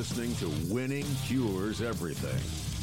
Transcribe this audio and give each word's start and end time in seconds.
Listening 0.00 0.34
to 0.36 0.48
Winning 0.72 1.04
Cures 1.26 1.82
Everything. 1.82 2.40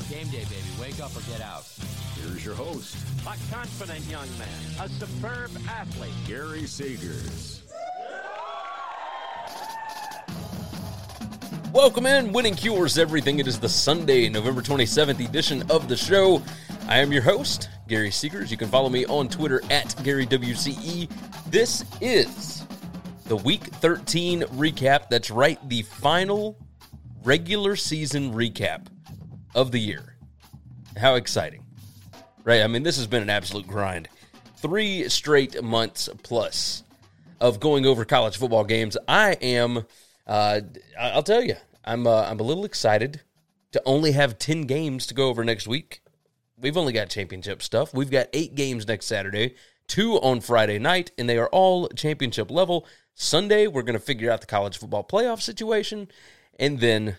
Game 0.08 0.28
day, 0.30 0.44
baby. 0.44 0.62
Wake 0.80 1.00
up 1.00 1.10
or 1.18 1.22
get 1.22 1.42
out. 1.42 1.66
Here's 2.14 2.46
your 2.46 2.54
host, 2.54 2.96
A 3.24 3.36
confident 3.52 4.06
young 4.06 4.28
man, 4.38 4.48
a 4.80 4.88
superb 4.88 5.50
athlete. 5.68 6.14
Gary 6.28 6.62
Seegers. 6.62 7.62
Welcome 11.74 12.06
in, 12.06 12.32
Winning 12.34 12.54
Cures 12.54 13.00
Everything. 13.00 13.40
It 13.40 13.48
is 13.48 13.60
the 13.60 13.68
Sunday, 13.68 14.30
November 14.30 14.62
27th 14.62 15.28
edition 15.28 15.64
of 15.72 15.90
the 15.90 15.98
show. 15.98 16.44
I 16.88 17.00
am 17.00 17.12
your 17.12 17.24
host, 17.24 17.70
Gary 17.88 18.12
Seegers. 18.12 18.52
You 18.52 18.58
can 18.58 18.70
follow 18.70 18.90
me 18.90 19.08
on 19.08 19.28
Twitter 19.28 19.64
at 19.72 19.88
GaryWCE. 20.04 21.10
This 21.50 21.84
is 22.00 22.64
the 23.26 23.38
Week 23.38 23.64
13 23.64 24.42
recap. 24.42 25.10
That's 25.10 25.32
right, 25.32 25.58
the 25.68 25.82
final 25.82 26.56
regular 27.28 27.76
season 27.76 28.34
recap 28.34 28.88
of 29.54 29.74
the 29.74 29.80
year. 29.80 30.16
How 30.96 31.16
exciting, 31.16 31.66
right? 32.46 32.62
I 32.62 32.68
mean, 32.68 32.84
this 32.84 32.96
has 32.96 33.06
been 33.06 33.22
an 33.22 33.30
absolute 33.30 33.68
grind. 33.68 34.08
Three 34.56 35.10
straight 35.10 35.62
months 35.62 36.08
plus 36.24 36.84
of 37.42 37.60
going 37.60 37.86
over 37.86 38.06
college 38.06 38.38
football 38.38 38.64
games. 38.64 38.96
I 39.10 39.34
am, 39.42 39.86
uh, 40.26 40.62
I'll 40.98 41.22
tell 41.22 41.44
you, 41.44 41.56
I'm, 41.84 42.08
uh, 42.08 42.22
I'm 42.30 42.40
a 42.40 42.44
little 42.44 42.64
excited 42.64 43.20
to 43.74 43.82
only 43.86 44.14
have 44.14 44.40
10 44.40 44.62
games 44.62 45.06
to 45.08 45.14
go 45.14 45.28
over 45.28 45.44
next 45.44 45.68
week. 45.68 46.00
We've 46.58 46.78
only 46.78 46.94
got 46.94 47.10
championship 47.10 47.62
stuff. 47.62 47.94
We've 47.94 48.10
got 48.10 48.28
eight 48.32 48.56
games 48.56 48.88
next 48.88 49.06
Saturday, 49.06 49.56
two 49.88 50.14
on 50.22 50.40
Friday 50.40 50.80
night, 50.80 51.12
and 51.18 51.30
they 51.30 51.38
are 51.38 51.50
all 51.50 51.90
championship 51.90 52.50
level. 52.50 52.88
Sunday, 53.16 53.68
we're 53.68 53.82
going 53.82 54.00
to 54.00 54.06
figure 54.06 54.32
out 54.32 54.40
the 54.40 54.48
college 54.48 54.78
football 54.78 55.04
playoff 55.04 55.42
situation, 55.42 56.08
and 56.58 56.80
then 56.80 57.18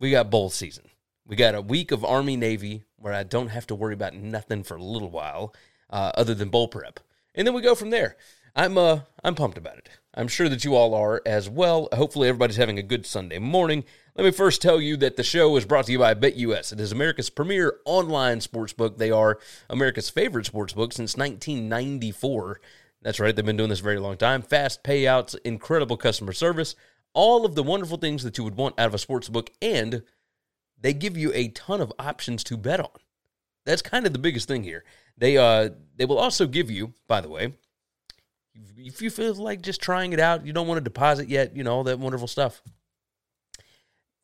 we 0.00 0.10
got 0.10 0.30
bowl 0.30 0.50
season. 0.50 0.84
We 1.26 1.36
got 1.36 1.54
a 1.54 1.60
week 1.60 1.90
of 1.90 2.04
Army 2.04 2.36
Navy 2.36 2.84
where 2.96 3.14
I 3.14 3.22
don't 3.22 3.48
have 3.48 3.66
to 3.68 3.74
worry 3.74 3.94
about 3.94 4.14
nothing 4.14 4.62
for 4.62 4.76
a 4.76 4.82
little 4.82 5.10
while, 5.10 5.54
uh, 5.90 6.12
other 6.14 6.34
than 6.34 6.48
bowl 6.48 6.68
prep, 6.68 7.00
and 7.34 7.46
then 7.46 7.54
we 7.54 7.62
go 7.62 7.74
from 7.74 7.90
there. 7.90 8.16
I'm 8.56 8.78
uh 8.78 9.00
I'm 9.22 9.34
pumped 9.34 9.58
about 9.58 9.78
it. 9.78 9.88
I'm 10.14 10.28
sure 10.28 10.48
that 10.48 10.64
you 10.64 10.76
all 10.76 10.94
are 10.94 11.20
as 11.26 11.50
well. 11.50 11.88
Hopefully 11.92 12.28
everybody's 12.28 12.56
having 12.56 12.78
a 12.78 12.84
good 12.84 13.04
Sunday 13.04 13.40
morning. 13.40 13.84
Let 14.14 14.24
me 14.24 14.30
first 14.30 14.62
tell 14.62 14.80
you 14.80 14.96
that 14.98 15.16
the 15.16 15.24
show 15.24 15.56
is 15.56 15.64
brought 15.64 15.86
to 15.86 15.92
you 15.92 15.98
by 15.98 16.14
BetUS. 16.14 16.72
It 16.72 16.78
is 16.78 16.92
America's 16.92 17.30
premier 17.30 17.80
online 17.84 18.38
sportsbook. 18.38 18.96
They 18.96 19.10
are 19.10 19.40
America's 19.68 20.08
favorite 20.08 20.46
sportsbook 20.46 20.92
since 20.92 21.16
1994. 21.16 22.60
That's 23.02 23.18
right, 23.18 23.34
they've 23.34 23.44
been 23.44 23.56
doing 23.56 23.70
this 23.70 23.80
very 23.80 23.98
long 23.98 24.16
time. 24.16 24.40
Fast 24.40 24.84
payouts, 24.84 25.34
incredible 25.44 25.96
customer 25.96 26.32
service, 26.32 26.76
all 27.14 27.46
of 27.46 27.54
the 27.54 27.62
wonderful 27.62 27.96
things 27.96 28.22
that 28.24 28.36
you 28.36 28.44
would 28.44 28.56
want 28.56 28.78
out 28.78 28.86
of 28.88 28.94
a 28.94 28.98
sports 28.98 29.28
book, 29.28 29.50
and 29.62 30.02
they 30.78 30.92
give 30.92 31.16
you 31.16 31.32
a 31.34 31.48
ton 31.48 31.80
of 31.80 31.92
options 31.98 32.44
to 32.44 32.56
bet 32.56 32.80
on. 32.80 32.90
That's 33.64 33.82
kind 33.82 34.06
of 34.06 34.12
the 34.12 34.18
biggest 34.18 34.46
thing 34.46 34.62
here. 34.64 34.84
They 35.16 35.38
uh 35.38 35.70
they 35.96 36.04
will 36.04 36.18
also 36.18 36.46
give 36.46 36.70
you, 36.70 36.92
by 37.08 37.20
the 37.20 37.28
way, 37.30 37.54
if 38.76 39.00
you 39.00 39.10
feel 39.10 39.34
like 39.34 39.62
just 39.62 39.80
trying 39.80 40.12
it 40.12 40.20
out, 40.20 40.44
you 40.44 40.52
don't 40.52 40.66
want 40.68 40.76
to 40.78 40.84
deposit 40.84 41.28
yet, 41.28 41.56
you 41.56 41.64
know, 41.64 41.72
all 41.74 41.84
that 41.84 41.98
wonderful 41.98 42.28
stuff. 42.28 42.60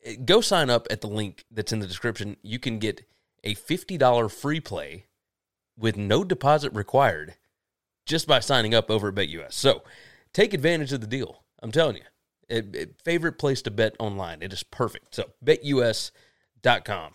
eh, 0.03 0.15
Go 0.23 0.41
sign 0.41 0.69
up 0.69 0.87
at 0.91 1.01
the 1.01 1.07
link 1.07 1.45
that's 1.49 1.71
in 1.73 1.79
the 1.79 1.87
description. 1.87 2.37
You 2.43 2.59
can 2.59 2.77
get 2.79 3.05
a 3.43 3.55
$50 3.55 4.31
free 4.31 4.59
play 4.59 5.05
with 5.77 5.97
no 5.97 6.23
deposit 6.23 6.71
required 6.73 7.35
just 8.05 8.27
by 8.27 8.39
signing 8.39 8.75
up 8.75 8.91
over 8.91 9.07
at 9.07 9.15
BetUS. 9.15 9.53
So 9.53 9.83
take 10.33 10.53
advantage 10.53 10.93
of 10.93 11.01
the 11.01 11.07
deal. 11.07 11.43
I'm 11.61 11.71
telling 11.71 11.95
you, 11.97 12.03
it, 12.51 12.75
it- 12.75 13.01
favorite 13.03 13.39
place 13.39 13.61
to 13.63 13.71
bet 13.71 13.95
online. 13.99 14.41
It 14.41 14.53
is 14.53 14.63
perfect. 14.63 15.15
So 15.15 15.31
betus.com. 15.43 17.13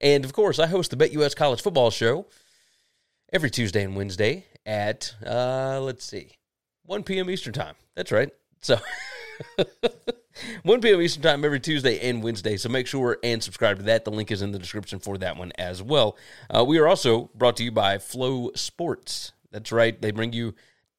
And 0.00 0.24
of 0.24 0.32
course, 0.32 0.58
I 0.58 0.66
host 0.66 0.90
the 0.90 0.96
BetUS 0.96 1.34
College 1.34 1.62
Football 1.62 1.90
Show 1.90 2.26
every 3.32 3.50
Tuesday 3.50 3.82
and 3.82 3.96
Wednesday 3.96 4.44
at, 4.64 5.14
uh, 5.26 5.80
let's 5.80 6.04
see, 6.04 6.32
1 6.84 7.02
p.m. 7.02 7.30
Eastern 7.30 7.52
Time. 7.52 7.74
That's 7.94 8.12
right. 8.12 8.30
So 8.60 8.78
1 10.64 10.80
p.m. 10.80 11.00
Eastern 11.00 11.22
Time 11.22 11.44
every 11.44 11.60
Tuesday 11.60 11.98
and 12.08 12.22
Wednesday. 12.22 12.56
So 12.56 12.68
make 12.68 12.86
sure 12.86 13.18
and 13.22 13.42
subscribe 13.42 13.78
to 13.78 13.82
that. 13.84 14.04
The 14.04 14.10
link 14.10 14.30
is 14.30 14.42
in 14.42 14.52
the 14.52 14.58
description 14.58 14.98
for 14.98 15.16
that 15.18 15.36
one 15.36 15.52
as 15.58 15.82
well. 15.82 16.16
Uh, 16.54 16.64
we 16.64 16.78
are 16.78 16.86
also 16.86 17.30
brought 17.34 17.56
to 17.56 17.64
you 17.64 17.72
by 17.72 17.96
FloSports. 17.96 19.32
That's 19.50 19.72
right. 19.72 20.00
They 20.00 20.10
bring 20.10 20.32
you 20.32 20.54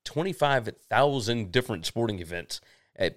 25,000 0.06 1.52
different 1.52 1.86
sporting 1.86 2.20
events. 2.20 2.62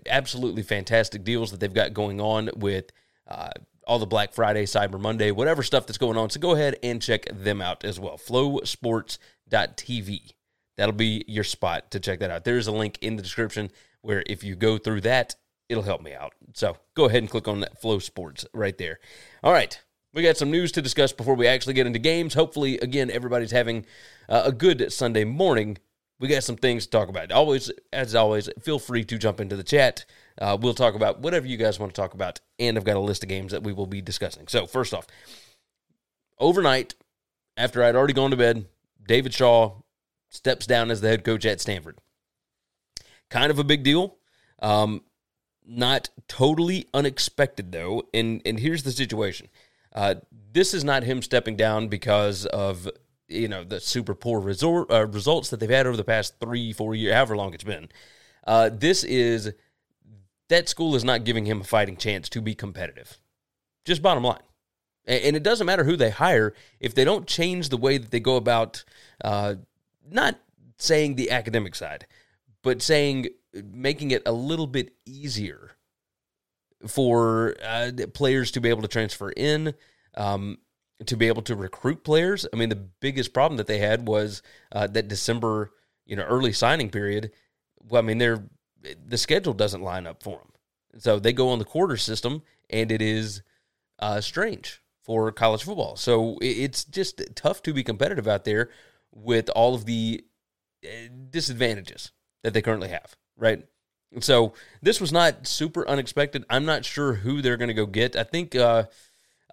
Absolutely 0.07 0.63
fantastic 0.63 1.25
deals 1.25 1.51
that 1.51 1.61
they've 1.61 1.73
got 1.73 1.95
going 1.95 2.21
on 2.21 2.51
with 2.57 2.93
uh, 3.27 3.51
all 3.87 3.99
the 3.99 4.07
Black 4.07 4.33
Friday, 4.33 4.67
Cyber 4.67 5.01
Monday, 5.01 5.31
whatever 5.31 5.63
stuff 5.63 5.87
that's 5.87 5.99
going 5.99 6.17
on. 6.17 6.31
So 6.31 6.41
go 6.41 6.53
ahead 6.53 6.77
and 6.83 7.01
check 7.01 7.27
them 7.33 7.61
out 7.61 7.85
as 7.85 7.99
well. 7.99 8.19
Flosports.tv. 8.19 10.33
That'll 10.77 10.95
be 10.95 11.25
your 11.27 11.45
spot 11.45 11.91
to 11.91 12.01
check 12.01 12.21
that 12.21 12.31
out. 12.31 12.45
There's 12.45 12.67
a 12.67 12.73
link 12.73 12.99
in 13.03 13.17
the 13.17 13.23
description 13.23 13.71
where 14.03 14.23
if 14.27 14.45
you 14.45 14.57
go 14.57 14.79
through 14.79 15.03
that, 15.03 15.35
it'll 15.69 15.83
help 15.83 16.03
me 16.03 16.15
out. 16.15 16.33
So 16.55 16.77
go 16.95 17.07
ahead 17.07 17.23
and 17.23 17.31
click 17.31 17.49
on 17.49 17.61
that 17.61 17.81
FloSports 17.83 18.47
right 18.53 18.77
there. 18.77 18.99
All 19.43 19.53
right. 19.53 19.81
We 20.13 20.23
got 20.23 20.37
some 20.37 20.51
news 20.51 20.73
to 20.73 20.83
discuss 20.83 21.13
before 21.13 21.37
we 21.37 21.47
actually 21.47 21.75
get 21.75 21.87
into 21.87 22.01
games. 22.01 22.35
Hopefully, 22.35 22.79
again, 22.79 23.11
everybody's 23.11 23.53
having 23.53 23.87
uh, 24.29 24.43
a 24.47 24.53
good 24.53 24.93
Sunday 24.93 25.25
morning. 25.25 25.79
We 26.21 26.29
got 26.29 26.45
some 26.45 26.57
things 26.57 26.85
to 26.85 26.91
talk 26.91 27.09
about. 27.09 27.33
Always, 27.33 27.73
as 27.93 28.15
always, 28.15 28.49
feel 28.61 28.79
free 28.79 29.05
to 29.05 29.19
jump 29.19 29.41
into 29.41 29.57
the 29.57 29.65
chat. 29.65 30.05
Uh, 30.39 30.57
we'll 30.61 30.75
talk 30.75 30.95
about 30.95 31.21
whatever 31.21 31.47
you 31.47 31.57
guys 31.57 31.81
want 31.81 31.95
to 31.95 32.01
talk 32.01 32.13
about, 32.13 32.41
and 32.59 32.77
I've 32.77 32.85
got 32.85 32.97
a 32.97 33.01
list 33.01 33.23
of 33.23 33.31
games 33.31 33.53
that 33.53 33.63
we 33.63 33.73
will 33.73 33.87
be 33.87 34.03
discussing. 34.03 34.47
So, 34.47 34.67
first 34.67 34.93
off, 34.93 35.07
overnight, 36.39 36.95
after 37.57 37.83
I'd 37.83 37.97
already 37.97 38.13
gone 38.13 38.31
to 38.31 38.37
bed, 38.37 38.67
David 39.07 39.33
Shaw 39.33 39.81
steps 40.29 40.67
down 40.67 40.91
as 40.91 41.01
the 41.01 41.09
head 41.09 41.25
coach 41.25 41.47
at 41.47 41.61
Stanford. 41.61 41.99
Kind 43.31 43.51
of 43.51 43.59
a 43.59 43.65
big 43.65 43.83
deal. 43.83 44.19
Um, 44.61 45.03
not 45.67 46.11
totally 46.29 46.87
unexpected 46.93 47.73
though, 47.73 48.05
and 48.13 48.43
and 48.45 48.61
here's 48.61 48.83
the 48.83 48.93
situation. 48.93 49.49
Uh, 49.95 50.17
this 50.53 50.75
is 50.75 50.85
not 50.85 51.03
him 51.03 51.23
stepping 51.23 51.57
down 51.57 51.89
because 51.89 52.47
of 52.47 52.89
you 53.31 53.49
know 53.49 53.65
the 53.65 53.81
super 53.81 54.15
poor 54.15 54.41
resort 54.41 54.91
uh, 54.91 55.07
results 55.07 55.51
that 55.51 55.61
they've 55.61 55.71
had 55.71 55.87
over 55.87 55.97
the 55.97 56.05
past 56.05 56.35
three, 56.41 56.73
four 56.73 56.95
years, 56.95 57.15
however 57.15 57.37
long 57.37 57.55
it's 57.55 57.65
been. 57.65 57.89
Uh, 58.47 58.71
this 58.73 59.05
is 59.05 59.53
that 60.49 60.69
school 60.69 60.95
is 60.95 61.05
not 61.05 61.25
giving 61.25 61.47
him 61.47 61.61
a 61.61 61.65
fighting 61.65 61.97
chance 61.97 62.29
to 62.29 62.41
be 62.41 62.55
competitive. 62.55 63.19
Just 63.85 64.03
bottom 64.03 64.25
line. 64.25 64.43
And 65.07 65.35
it 65.35 65.43
doesn't 65.43 65.67
matter 65.67 65.85
who 65.85 65.97
they 65.97 66.11
hire 66.11 66.55
if 66.79 66.95
they 66.95 67.05
don't 67.05 67.27
change 67.27 67.69
the 67.69 67.77
way 67.77 67.99
that 67.99 68.11
they 68.11 68.21
go 68.21 68.37
about 68.37 68.85
uh, 69.25 69.55
not 70.09 70.39
saying 70.77 71.15
the 71.15 71.31
academic 71.31 71.75
side, 71.75 72.07
but 72.63 72.83
saying 72.83 73.29
making 73.73 74.11
it 74.11 74.23
a 74.27 74.33
little 74.33 74.67
bit 74.67 74.93
easier 75.07 75.73
for 76.87 77.57
uh, 77.65 77.91
players 78.13 78.51
to 78.53 78.61
be 78.61 78.69
able 78.69 78.83
to 78.83 78.89
transfer 78.89 79.31
in, 79.31 79.75
um, 80.15 80.59
to 81.07 81.17
be 81.17 81.29
able 81.29 81.43
to 81.43 81.55
recruit 81.55 82.05
players. 82.05 82.47
I 82.53 82.57
mean, 82.57 82.69
the 82.69 82.77
biggest 82.77 83.33
problem 83.33 83.57
that 83.57 83.67
they 83.67 83.79
had 83.79 84.07
was 84.07 84.43
uh, 84.73 84.87
that 84.89 85.09
December, 85.09 85.73
you 86.07 86.17
know, 86.17 86.25
early 86.25 86.53
signing 86.53 86.91
period. 86.91 87.33
Well, 87.89 88.03
I 88.03 88.05
mean, 88.05 88.19
they're 88.19 88.45
the 89.07 89.19
schedule 89.19 89.53
doesn't 89.53 89.83
line 89.83 90.07
up 90.07 90.23
for 90.23 90.39
them, 90.39 91.01
so 91.01 91.19
they 91.19 91.33
go 91.33 91.51
on 91.51 91.59
the 91.59 91.65
quarter 91.65 91.97
system, 91.97 92.43
and 92.71 92.91
it 92.91 93.03
is 93.03 93.43
uh, 93.99 94.21
strange 94.21 94.83
for 95.03 95.31
college 95.33 95.65
football. 95.65 95.97
So 95.97 96.39
it's 96.41 96.85
just 96.85 97.23
tough 97.35 97.63
to 97.65 97.75
be 97.75 97.83
competitive 97.83 98.29
out 98.29 98.45
there 98.45 98.71
with 99.13 99.51
all 99.51 99.75
of 99.75 99.85
the 99.85 100.25
uh, 100.85 100.89
disadvantages 101.31 102.13
that 102.43 102.55
they 102.55 102.63
currently 102.63 102.89
have, 102.89 103.17
right? 103.37 103.65
And 104.13 104.25
So 104.25 104.55
this 104.83 105.01
was 105.01 105.13
not 105.13 105.47
super 105.47 105.87
unexpected. 105.89 106.45
I'm 106.49 106.65
not 106.65 106.85
sure 106.85 107.15
who 107.15 107.43
they're 107.43 107.57
going 107.57 107.69
to 107.69 107.75
go 107.75 107.87
get. 107.87 108.17
I 108.17 108.25
think 108.25 108.55
uh, 108.55 108.85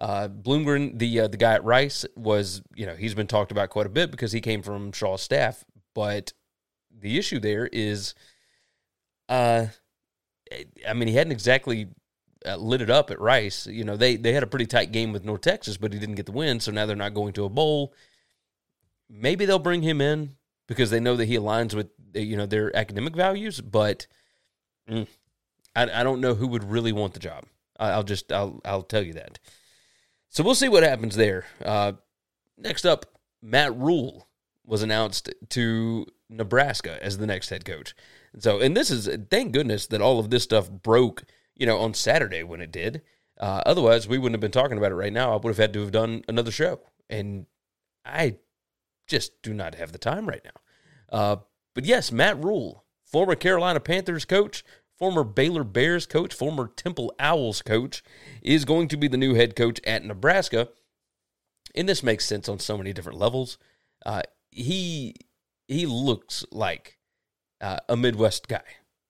uh, 0.00 0.28
Bloomgren, 0.28 0.98
the 0.98 1.20
uh, 1.20 1.28
the 1.28 1.36
guy 1.36 1.54
at 1.54 1.64
Rice, 1.64 2.06
was 2.14 2.62
you 2.74 2.86
know 2.86 2.94
he's 2.94 3.14
been 3.14 3.26
talked 3.26 3.50
about 3.50 3.70
quite 3.70 3.86
a 3.86 3.90
bit 3.90 4.10
because 4.10 4.32
he 4.32 4.40
came 4.40 4.62
from 4.62 4.92
Shaw's 4.92 5.22
staff. 5.22 5.64
But 5.94 6.32
the 6.90 7.18
issue 7.18 7.40
there 7.40 7.68
is, 7.72 8.14
uh, 9.28 9.66
I 10.88 10.92
mean, 10.92 11.08
he 11.08 11.14
hadn't 11.14 11.32
exactly 11.32 11.88
uh, 12.46 12.56
lit 12.56 12.80
it 12.80 12.90
up 12.90 13.10
at 13.10 13.20
Rice. 13.20 13.66
You 13.66 13.84
know, 13.84 13.96
they 13.96 14.16
they 14.16 14.32
had 14.32 14.44
a 14.44 14.48
pretty 14.48 14.66
tight 14.66 14.92
game 14.92 15.12
with 15.12 15.24
North 15.24 15.40
Texas, 15.40 15.76
but 15.76 15.92
he 15.92 15.98
didn't 15.98 16.14
get 16.14 16.26
the 16.26 16.32
win, 16.32 16.60
so 16.60 16.70
now 16.70 16.86
they're 16.86 16.94
not 16.94 17.14
going 17.14 17.32
to 17.34 17.44
a 17.44 17.48
bowl. 17.48 17.92
Maybe 19.10 19.46
they'll 19.46 19.58
bring 19.58 19.82
him 19.82 20.00
in 20.00 20.36
because 20.68 20.90
they 20.90 21.00
know 21.00 21.16
that 21.16 21.24
he 21.24 21.36
aligns 21.36 21.74
with 21.74 21.88
you 22.14 22.36
know 22.36 22.46
their 22.46 22.74
academic 22.76 23.16
values, 23.16 23.60
but 23.60 24.06
mm, 24.88 25.08
I, 25.74 26.00
I 26.00 26.02
don't 26.04 26.20
know 26.20 26.34
who 26.34 26.46
would 26.46 26.64
really 26.64 26.92
want 26.92 27.14
the 27.14 27.20
job. 27.20 27.46
I, 27.80 27.96
will 27.96 28.04
just 28.04 28.32
I'll 28.32 28.60
I'll 28.64 28.82
tell 28.82 29.02
you 29.02 29.14
that. 29.14 29.40
So 30.28 30.42
we'll 30.44 30.54
see 30.54 30.68
what 30.68 30.82
happens 30.82 31.16
there. 31.16 31.46
Uh, 31.64 31.92
next 32.56 32.84
up, 32.84 33.06
Matt 33.42 33.76
Rhule 33.76 34.28
was 34.64 34.82
announced 34.82 35.30
to 35.50 36.06
Nebraska 36.28 37.02
as 37.02 37.18
the 37.18 37.26
next 37.26 37.48
head 37.48 37.64
coach. 37.64 37.94
And 38.32 38.42
So, 38.42 38.60
and 38.60 38.76
this 38.76 38.90
is 38.90 39.08
thank 39.30 39.52
goodness 39.52 39.86
that 39.86 40.02
all 40.02 40.18
of 40.18 40.30
this 40.30 40.42
stuff 40.42 40.70
broke 40.70 41.24
you 41.58 41.66
know, 41.66 41.78
on 41.78 41.92
Saturday 41.92 42.42
when 42.42 42.62
it 42.62 42.72
did. 42.72 43.02
Uh, 43.38 43.62
otherwise, 43.66 44.08
we 44.08 44.16
wouldn't 44.16 44.34
have 44.34 44.40
been 44.40 44.50
talking 44.50 44.78
about 44.78 44.92
it 44.92 44.96
right 44.96 45.12
now. 45.12 45.32
I 45.32 45.36
would 45.36 45.50
have 45.50 45.58
had 45.58 45.72
to 45.74 45.80
have 45.80 45.92
done 45.92 46.22
another 46.28 46.50
show, 46.50 46.80
and 47.10 47.46
I 48.04 48.36
just 49.06 49.42
do 49.42 49.52
not 49.52 49.74
have 49.74 49.92
the 49.92 49.98
time 49.98 50.26
right 50.26 50.44
now. 50.44 51.16
Uh, 51.16 51.36
but 51.74 51.84
yes, 51.84 52.10
Matt 52.10 52.42
Rhule, 52.42 52.84
former 53.04 53.34
Carolina 53.34 53.80
Panthers 53.80 54.24
coach, 54.24 54.64
former 54.98 55.24
Baylor 55.24 55.64
Bears 55.64 56.06
coach, 56.06 56.34
former 56.34 56.68
Temple 56.74 57.14
Owls 57.18 57.62
coach, 57.62 58.02
is 58.42 58.64
going 58.64 58.88
to 58.88 58.96
be 58.96 59.08
the 59.08 59.16
new 59.16 59.34
head 59.34 59.54
coach 59.56 59.80
at 59.86 60.04
Nebraska. 60.04 60.68
And 61.74 61.88
this 61.88 62.02
makes 62.02 62.24
sense 62.24 62.48
on 62.48 62.58
so 62.58 62.76
many 62.76 62.92
different 62.92 63.18
levels. 63.18 63.58
Uh, 64.04 64.22
he 64.50 65.14
he 65.66 65.86
looks 65.86 66.44
like 66.50 66.98
uh, 67.60 67.78
a 67.88 67.96
Midwest 67.96 68.48
guy, 68.48 68.64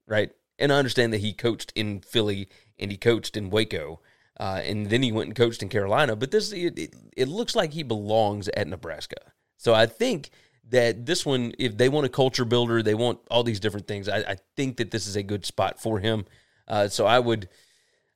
right? 0.07 0.31
And 0.59 0.73
I 0.73 0.79
understand 0.79 1.13
that 1.13 1.21
he 1.21 1.33
coached 1.33 1.73
in 1.75 2.01
Philly 2.01 2.49
and 2.79 2.91
he 2.91 2.97
coached 2.97 3.37
in 3.37 3.51
Waco, 3.51 4.01
uh, 4.39 4.61
and 4.65 4.91
then 4.91 5.03
he 5.03 5.13
went 5.13 5.29
and 5.29 5.37
coached 5.37 5.63
in 5.63 5.69
Carolina. 5.69 6.17
But 6.17 6.31
this 6.31 6.53
it, 6.53 6.79
it, 6.79 6.95
it 7.17 7.29
looks 7.29 7.57
like 7.57 7.73
he 7.73 7.83
belongs 7.83 8.49
at 8.49 8.69
Nebraska. 8.69 9.33
So 9.57 9.73
I 9.73 9.87
think 9.87 10.31
that 10.71 11.07
this 11.07 11.25
one, 11.25 11.53
if 11.59 11.77
they 11.77 11.89
want 11.89 12.07
a 12.07 12.11
culture 12.11 12.45
builder, 12.45 12.83
they 12.83 12.95
want 12.95 13.19
all 13.31 13.43
these 13.43 13.61
different 13.61 13.87
things. 13.87 14.09
I, 14.09 14.19
I 14.19 14.37
think 14.57 14.77
that 14.79 14.91
this 14.91 15.07
is 15.07 15.17
a 15.17 15.23
good 15.23 15.47
spot 15.47 15.81
for 15.81 15.99
him. 15.99 16.27
Uh, 16.67 16.89
so 16.89 17.07
I 17.07 17.19
would, 17.19 17.49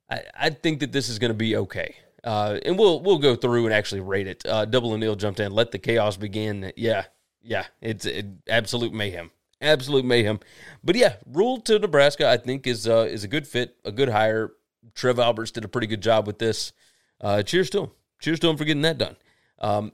I, 0.09 0.21
I 0.35 0.49
think 0.49 0.79
that 0.81 0.91
this 0.91 1.09
is 1.09 1.19
going 1.19 1.31
to 1.31 1.37
be 1.37 1.55
okay. 1.57 1.95
Uh, 2.23 2.59
and 2.65 2.79
we'll 2.79 3.01
we'll 3.01 3.19
go 3.19 3.35
through 3.35 3.65
and 3.65 3.73
actually 3.73 3.99
rate 3.99 4.27
it. 4.27 4.45
Uh, 4.45 4.63
Double 4.63 4.97
Neil 4.97 5.15
jumped 5.15 5.41
in. 5.41 5.51
Let 5.51 5.71
the 5.71 5.79
chaos 5.79 6.15
begin. 6.15 6.71
Yeah, 6.77 7.03
yeah, 7.41 7.65
it's 7.81 8.05
it, 8.05 8.25
absolute 8.47 8.93
mayhem 8.93 9.31
absolute 9.63 10.05
mayhem. 10.05 10.39
But 10.83 10.95
yeah, 10.95 11.15
Rhule 11.25 11.59
to 11.61 11.79
Nebraska, 11.79 12.29
I 12.29 12.37
think 12.37 12.67
is 12.67 12.87
uh, 12.87 13.07
is 13.09 13.23
a 13.23 13.27
good 13.27 13.47
fit, 13.47 13.77
a 13.85 13.91
good 13.91 14.09
hire. 14.09 14.51
Trev 14.93 15.17
Alberts 15.17 15.51
did 15.51 15.63
a 15.65 15.67
pretty 15.67 15.87
good 15.87 16.01
job 16.01 16.27
with 16.27 16.37
this. 16.37 16.73
Uh, 17.21 17.41
cheers 17.41 17.69
to 17.71 17.83
him. 17.83 17.91
Cheers 18.19 18.39
to 18.41 18.49
him 18.49 18.57
for 18.57 18.65
getting 18.65 18.83
that 18.83 18.97
done. 18.97 19.15
Um, 19.59 19.93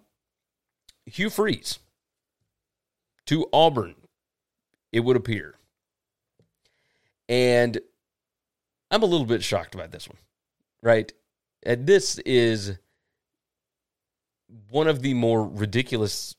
Hugh 1.05 1.29
Freeze 1.29 1.79
to 3.29 3.45
Auburn, 3.53 3.93
it 4.91 5.01
would 5.01 5.15
appear. 5.15 5.53
And 7.27 7.79
I'm 8.89 9.03
a 9.03 9.05
little 9.05 9.27
bit 9.27 9.43
shocked 9.43 9.77
by 9.77 9.85
this 9.85 10.09
one, 10.09 10.17
right? 10.81 11.13
And 11.61 11.85
this 11.85 12.17
is 12.25 12.79
one 14.71 14.87
of 14.87 15.03
the 15.03 15.13
more 15.13 15.47
ridiculous 15.47 16.33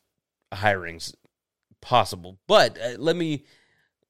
hirings 0.52 1.14
possible. 1.80 2.38
But 2.48 2.76
uh, 2.76 2.96
let 2.98 3.14
me 3.14 3.44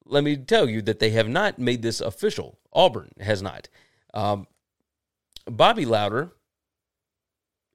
let 0.05 0.23
me 0.23 0.35
tell 0.35 0.67
you 0.67 0.81
that 0.81 0.97
they 0.97 1.11
have 1.11 1.29
not 1.29 1.59
made 1.59 1.83
this 1.83 2.01
official. 2.01 2.57
Auburn 2.73 3.11
has 3.19 3.43
not. 3.43 3.69
Um, 4.15 4.47
Bobby 5.45 5.85
Lowder 5.85 6.31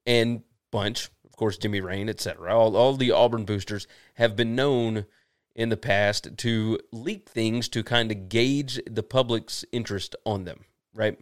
and 0.05 0.43
Bunch, 0.69 1.09
course, 1.37 1.57
Jimmy 1.57 1.79
Rane, 1.79 2.09
etc. 2.09 2.53
All 2.53 2.75
all 2.75 2.95
the 2.95 3.11
Auburn 3.11 3.45
boosters 3.45 3.87
have 4.15 4.35
been 4.35 4.55
known 4.55 5.05
in 5.55 5.69
the 5.69 5.77
past 5.77 6.37
to 6.37 6.77
leak 6.91 7.29
things 7.29 7.67
to 7.69 7.83
kind 7.83 8.11
of 8.11 8.29
gauge 8.29 8.79
the 8.89 9.03
public's 9.03 9.65
interest 9.71 10.15
on 10.25 10.43
them, 10.43 10.65
right? 10.93 11.17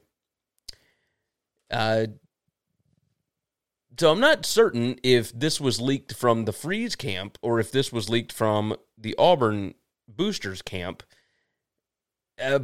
Uh, 1.72 2.08
so 3.98 4.12
I'm 4.12 4.20
not 4.20 4.46
certain 4.46 5.00
if 5.04 5.32
this 5.38 5.62
was 5.62 5.80
leaked 5.80 6.14
from 6.14 6.44
the 6.44 6.52
Freeze 6.52 6.96
camp 6.98 7.38
or 7.42 7.60
if 7.60 7.72
this 7.72 7.94
was 7.94 8.10
leaked 8.10 8.34
from 8.34 8.76
the 8.98 9.16
Auburn 9.18 9.76
boosters 10.08 10.62
camp. 10.62 11.02
Uh, 12.42 12.60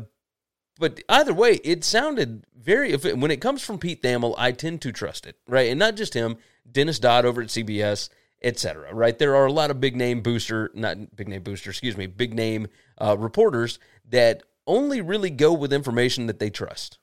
but 0.78 1.02
either 1.08 1.34
way, 1.34 1.60
it 1.64 1.84
sounded 1.84 2.44
very. 2.58 2.94
When 2.96 3.32
it 3.32 3.40
comes 3.40 3.62
from 3.62 3.78
Pete 3.78 4.02
Thamel, 4.02 4.36
I 4.38 4.52
tend 4.52 4.82
to 4.82 4.92
trust 4.92 5.26
it, 5.26 5.38
right? 5.48 5.70
And 5.70 5.80
not 5.80 5.96
just 5.96 6.14
him, 6.14 6.38
Dennis 6.70 7.00
Dodd 7.00 7.26
over 7.26 7.42
at 7.42 7.50
CBS, 7.50 8.10
etc. 8.42 8.94
Right? 8.94 9.18
There 9.18 9.36
are 9.36 9.46
a 9.46 9.52
lot 9.52 9.72
of 9.72 9.80
big 9.80 9.96
name 9.96 10.22
booster, 10.22 10.72
not 10.74 11.16
big 11.16 11.28
name 11.28 11.44
booster, 11.44 11.70
excuse 11.70 11.98
me, 11.98 12.08
big 12.08 12.34
name 12.34 12.68
uh, 12.98 13.18
reporters 13.18 13.80
that 14.10 14.44
only 14.68 15.02
really 15.02 15.30
go 15.30 15.54
with 15.54 15.74
information 15.74 16.28
that 16.28 16.40
they 16.40 16.50
trust. 16.50 16.98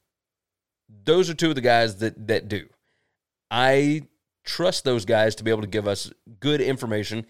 Those 1.05 1.29
are 1.29 1.35
two 1.35 1.51
of 1.51 1.55
the 1.55 1.61
guys 1.61 1.99
that 1.99 2.29
that 2.29 2.49
do. 2.49 2.69
I 3.51 4.03
trust 4.45 4.85
those 4.85 5.05
guys 5.05 5.35
to 5.37 5.45
be 5.45 5.51
able 5.51 5.63
to 5.63 5.69
give 5.69 5.87
us 5.87 6.11
good 6.41 6.61
information, 6.61 7.27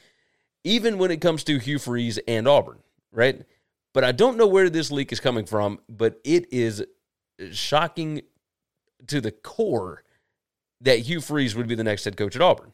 even 0.65 0.99
when 0.99 1.11
it 1.11 1.21
comes 1.21 1.45
to 1.45 1.59
Hugh 1.59 1.79
Freeze 1.79 2.19
and 2.29 2.47
Auburn, 2.47 2.79
right? 3.13 3.43
But 3.93 4.05
I 4.05 4.13
don't 4.13 4.37
know 4.37 4.47
where 4.47 4.71
this 4.71 4.91
leak 4.91 5.13
is 5.13 5.21
coming 5.21 5.45
from, 5.45 5.81
but 5.89 6.21
it 6.25 6.53
is 6.53 6.85
shocking 7.51 8.23
to 9.07 9.21
the 9.21 9.33
core 9.33 10.05
that 10.81 11.01
Hugh 11.01 11.21
Freeze 11.21 11.57
would 11.57 11.69
be 11.69 11.75
the 11.75 11.85
next 11.85 12.05
head 12.05 12.17
coach 12.17 12.37
at 12.37 12.43
Auburn. 12.43 12.73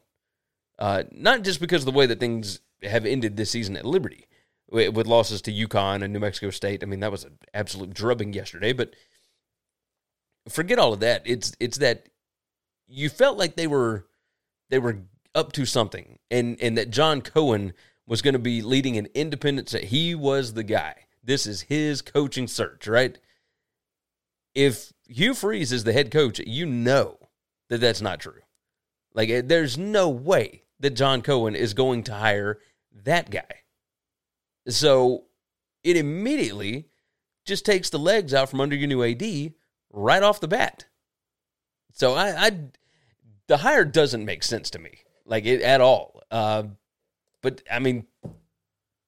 Uh, 0.77 1.03
not 1.11 1.43
just 1.43 1.59
because 1.59 1.81
of 1.81 1.85
the 1.85 1.97
way 1.97 2.05
that 2.05 2.19
things 2.19 2.59
have 2.83 3.05
ended 3.05 3.37
this 3.37 3.51
season 3.51 3.77
at 3.77 3.85
Liberty 3.85 4.27
with 4.69 5.07
losses 5.07 5.41
to 5.43 5.51
UConn 5.51 6.03
and 6.03 6.11
New 6.11 6.19
Mexico 6.19 6.49
State. 6.49 6.83
I 6.83 6.85
mean, 6.85 6.99
that 6.99 7.11
was 7.11 7.23
an 7.23 7.37
absolute 7.53 7.93
drubbing 7.93 8.33
yesterday, 8.33 8.73
but 8.73 8.93
forget 10.49 10.79
all 10.79 10.93
of 10.93 10.99
that. 10.99 11.21
It's 11.25 11.53
it's 11.59 11.77
that 11.77 12.09
you 12.87 13.09
felt 13.09 13.37
like 13.37 13.55
they 13.55 13.67
were 13.67 14.07
they 14.69 14.79
were 14.79 14.99
up 15.33 15.53
to 15.53 15.65
something, 15.65 16.19
and 16.29 16.59
and 16.61 16.77
that 16.77 16.89
John 16.89 17.21
Cohen 17.21 17.73
was 18.07 18.21
going 18.21 18.33
to 18.33 18.39
be 18.39 18.61
leading 18.61 18.97
an 18.97 19.07
independent. 19.13 19.69
That 19.69 19.85
he 19.85 20.15
was 20.15 20.53
the 20.53 20.63
guy. 20.63 20.95
This 21.23 21.47
is 21.47 21.61
his 21.61 22.01
coaching 22.01 22.47
search, 22.47 22.87
right? 22.87 23.17
If 24.53 24.93
Hugh 25.07 25.33
Freeze 25.33 25.71
is 25.71 25.83
the 25.83 25.93
head 25.93 26.11
coach, 26.11 26.39
you 26.39 26.65
know 26.65 27.17
that 27.69 27.81
that's 27.81 28.01
not 28.01 28.19
true. 28.19 28.41
Like, 29.13 29.29
eh, 29.29 29.41
there's 29.43 29.77
no 29.77 30.09
way 30.09 30.63
that 30.79 30.91
John 30.91 31.21
Cohen 31.21 31.55
is 31.55 31.73
going 31.73 32.03
to 32.03 32.13
hire 32.13 32.59
that 33.03 33.31
guy. 33.31 33.63
So 34.67 35.25
it 35.83 35.97
immediately 35.97 36.89
just 37.45 37.65
takes 37.65 37.89
the 37.89 37.99
legs 37.99 38.33
out 38.33 38.49
from 38.49 38.61
under 38.61 38.75
your 38.75 38.87
new 38.87 39.03
AD 39.03 39.53
right 39.91 40.23
off 40.23 40.39
the 40.39 40.47
bat. 40.47 40.85
So 41.93 42.13
I, 42.13 42.47
I 42.47 42.51
the 43.47 43.57
hire 43.57 43.85
doesn't 43.85 44.25
make 44.25 44.43
sense 44.43 44.69
to 44.71 44.79
me, 44.79 44.99
like 45.25 45.45
it 45.45 45.61
at 45.61 45.81
all. 45.81 46.21
Uh, 46.31 46.63
but 47.41 47.61
I 47.71 47.79
mean, 47.79 48.07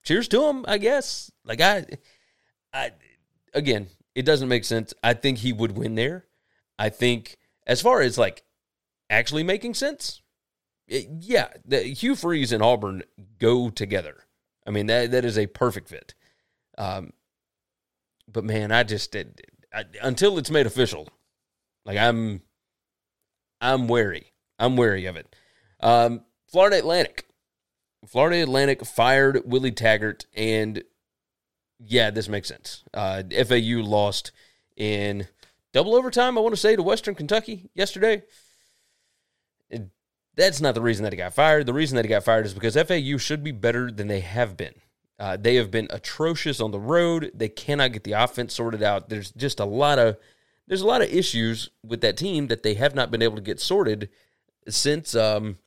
cheers 0.04 0.28
to 0.30 0.46
him, 0.46 0.64
I 0.68 0.78
guess. 0.78 1.32
Like 1.44 1.60
I, 1.60 1.86
I 2.72 2.92
again, 3.54 3.88
it 4.16 4.24
doesn't 4.24 4.48
make 4.48 4.64
sense. 4.64 4.94
I 5.04 5.14
think 5.14 5.40
he 5.40 5.52
would 5.52 5.78
win 5.78 5.96
there. 5.96 6.26
I 6.80 6.90
think 6.90 7.38
as 7.66 7.82
far 7.82 8.02
as 8.02 8.18
like 8.18 8.44
actually 9.10 9.44
making 9.44 9.74
sense, 9.74 10.22
it, 10.88 11.08
yeah, 11.20 11.50
the, 11.66 11.80
Hugh 11.80 12.16
Freeze 12.16 12.52
and 12.52 12.64
Auburn 12.64 13.04
go 13.40 13.70
together. 13.70 14.24
I 14.66 14.72
mean 14.72 14.88
that 14.88 15.12
that 15.12 15.26
is 15.26 15.38
a 15.38 15.48
perfect 15.48 15.90
fit. 15.90 16.14
Um, 16.78 17.12
but 18.32 18.44
man, 18.44 18.72
I 18.72 18.84
just 18.84 19.16
it, 19.16 19.42
I, 19.74 19.86
until 20.02 20.38
it's 20.38 20.52
made 20.52 20.66
official, 20.66 21.08
like 21.86 21.98
I'm, 21.98 22.42
I'm 23.62 23.88
wary. 23.88 24.34
I'm 24.60 24.76
wary 24.76 25.06
of 25.06 25.16
it. 25.16 25.36
Um, 25.80 26.22
Florida 26.52 26.78
Atlantic. 26.78 27.26
Florida 28.06 28.42
Atlantic 28.42 28.86
fired 28.86 29.42
Willie 29.46 29.72
Taggart, 29.72 30.26
and 30.36 30.84
yeah, 31.80 32.10
this 32.10 32.30
makes 32.30 32.48
sense. 32.48 32.84
Uh, 32.94 33.24
FAU 33.46 33.82
lost 33.82 34.32
in 34.76 35.28
double 35.74 35.96
overtime, 35.96 36.38
I 36.38 36.42
want 36.42 36.54
to 36.54 36.62
say, 36.62 36.76
to 36.76 36.84
Western 36.84 37.16
Kentucky 37.16 37.70
yesterday. 37.74 38.24
It, 39.70 39.90
that's 40.36 40.62
not 40.62 40.76
the 40.76 40.82
reason 40.82 41.04
that 41.04 41.14
he 41.14 41.18
got 41.18 41.34
fired. 41.34 41.66
The 41.66 41.74
reason 41.74 41.96
that 41.96 42.06
he 42.06 42.10
got 42.10 42.24
fired 42.24 42.46
is 42.46 42.54
because 42.54 42.76
FAU 42.76 43.18
should 43.18 43.44
be 43.44 43.52
better 43.52 43.92
than 43.92 44.08
they 44.08 44.20
have 44.20 44.56
been. 44.56 44.76
Uh, 45.20 45.36
they 45.36 45.56
have 45.56 45.72
been 45.72 45.88
atrocious 45.90 46.62
on 46.62 46.72
the 46.72 46.80
road. 46.80 47.32
They 47.34 47.50
cannot 47.50 47.94
get 47.94 48.04
the 48.04 48.12
offense 48.12 48.54
sorted 48.54 48.84
out. 48.84 49.10
There's 49.10 49.32
just 49.32 49.60
a 49.60 49.66
lot 49.66 49.98
of 49.98 50.18
there's 50.68 50.82
a 50.82 50.88
lot 50.88 51.02
of 51.02 51.12
issues 51.12 51.70
with 51.84 52.02
that 52.02 52.18
team 52.18 52.48
that 52.48 52.62
they 52.62 52.76
have 52.76 52.94
not 52.94 53.10
been 53.10 53.22
able 53.22 53.36
to 53.36 53.42
get 53.42 53.60
sorted 53.60 54.10
since 54.68 55.16
um, 55.16 55.58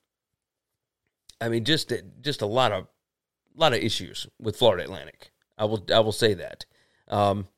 I 1.41 1.49
mean, 1.49 1.65
just 1.65 1.93
just 2.21 2.43
a 2.43 2.47
lot 2.47 2.73
of 2.73 2.87
lot 3.57 3.73
of 3.73 3.81
issues 3.81 4.27
with 4.39 4.57
Florida 4.57 4.85
Atlantic. 4.85 5.33
I 5.57 5.65
will 5.65 5.85
I 5.93 6.01
will 6.01 6.13
say 6.13 6.35
that. 6.35 6.67
Um, 7.09 7.49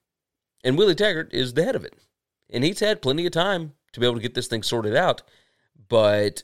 and 0.64 0.78
Willie 0.78 0.94
Taggart 0.94 1.32
is 1.32 1.54
the 1.54 1.64
head 1.64 1.76
of 1.76 1.84
it, 1.84 1.94
and 2.49 2.64
he's 2.64 2.80
had 2.80 3.02
plenty 3.02 3.26
of 3.26 3.32
time 3.32 3.75
to 3.92 4.00
be 4.00 4.06
able 4.06 4.16
to 4.16 4.22
get 4.22 4.34
this 4.34 4.46
thing 4.46 4.62
sorted 4.62 4.96
out. 4.96 5.22
But 5.89 6.43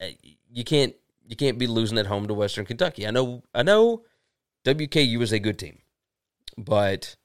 eh, 0.00 0.12
you 0.50 0.64
can't 0.64 0.94
you 1.26 1.36
can't 1.36 1.58
be 1.58 1.66
losing 1.66 1.98
at 1.98 2.06
home 2.06 2.26
to 2.28 2.34
Western 2.34 2.64
Kentucky. 2.64 3.06
I 3.06 3.10
know 3.10 3.42
I 3.54 3.62
know 3.62 4.04
WKU 4.64 5.20
is 5.20 5.32
a 5.32 5.38
good 5.38 5.58
team, 5.58 5.78
but 6.56 7.16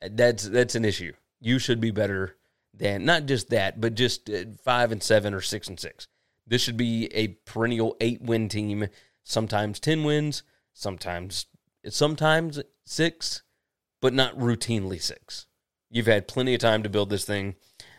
that's 0.00 0.44
that's 0.44 0.74
an 0.74 0.84
issue. 0.84 1.12
You 1.40 1.58
should 1.58 1.80
be 1.80 1.90
better 1.90 2.36
than 2.74 3.04
not 3.04 3.26
just 3.26 3.50
that, 3.50 3.80
but 3.80 3.94
just 3.94 4.30
uh, 4.30 4.44
five 4.64 4.92
and 4.92 5.02
seven 5.02 5.34
or 5.34 5.40
six 5.40 5.68
and 5.68 5.78
six. 5.78 6.06
This 6.46 6.62
should 6.62 6.76
be 6.76 7.06
a 7.14 7.28
perennial 7.28 7.96
eight 8.00 8.22
win 8.22 8.48
team, 8.48 8.88
sometimes 9.22 9.78
10 9.78 10.04
wins, 10.04 10.42
sometimes 10.72 11.46
sometimes 11.88 12.60
six, 12.84 13.42
but 14.00 14.12
not 14.12 14.36
routinely 14.36 15.00
six. 15.00 15.46
You've 15.90 16.06
had 16.06 16.28
plenty 16.28 16.54
of 16.54 16.60
time 16.60 16.82
to 16.82 16.88
build 16.88 17.10
this 17.10 17.24
thing. 17.24 17.56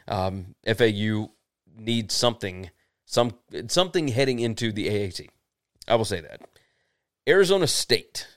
Um, 0.08 0.56
FAU 0.66 1.32
needs 1.78 2.14
something, 2.16 2.70
some 3.06 3.34
something 3.68 4.10
heading 4.10 4.40
into 4.40 4.72
the 4.72 4.88
AAC. 4.88 5.30
I 5.88 5.96
will 5.96 6.06
say 6.06 6.22
that. 6.22 6.42
Arizona 7.28 7.68
State. 7.68 8.28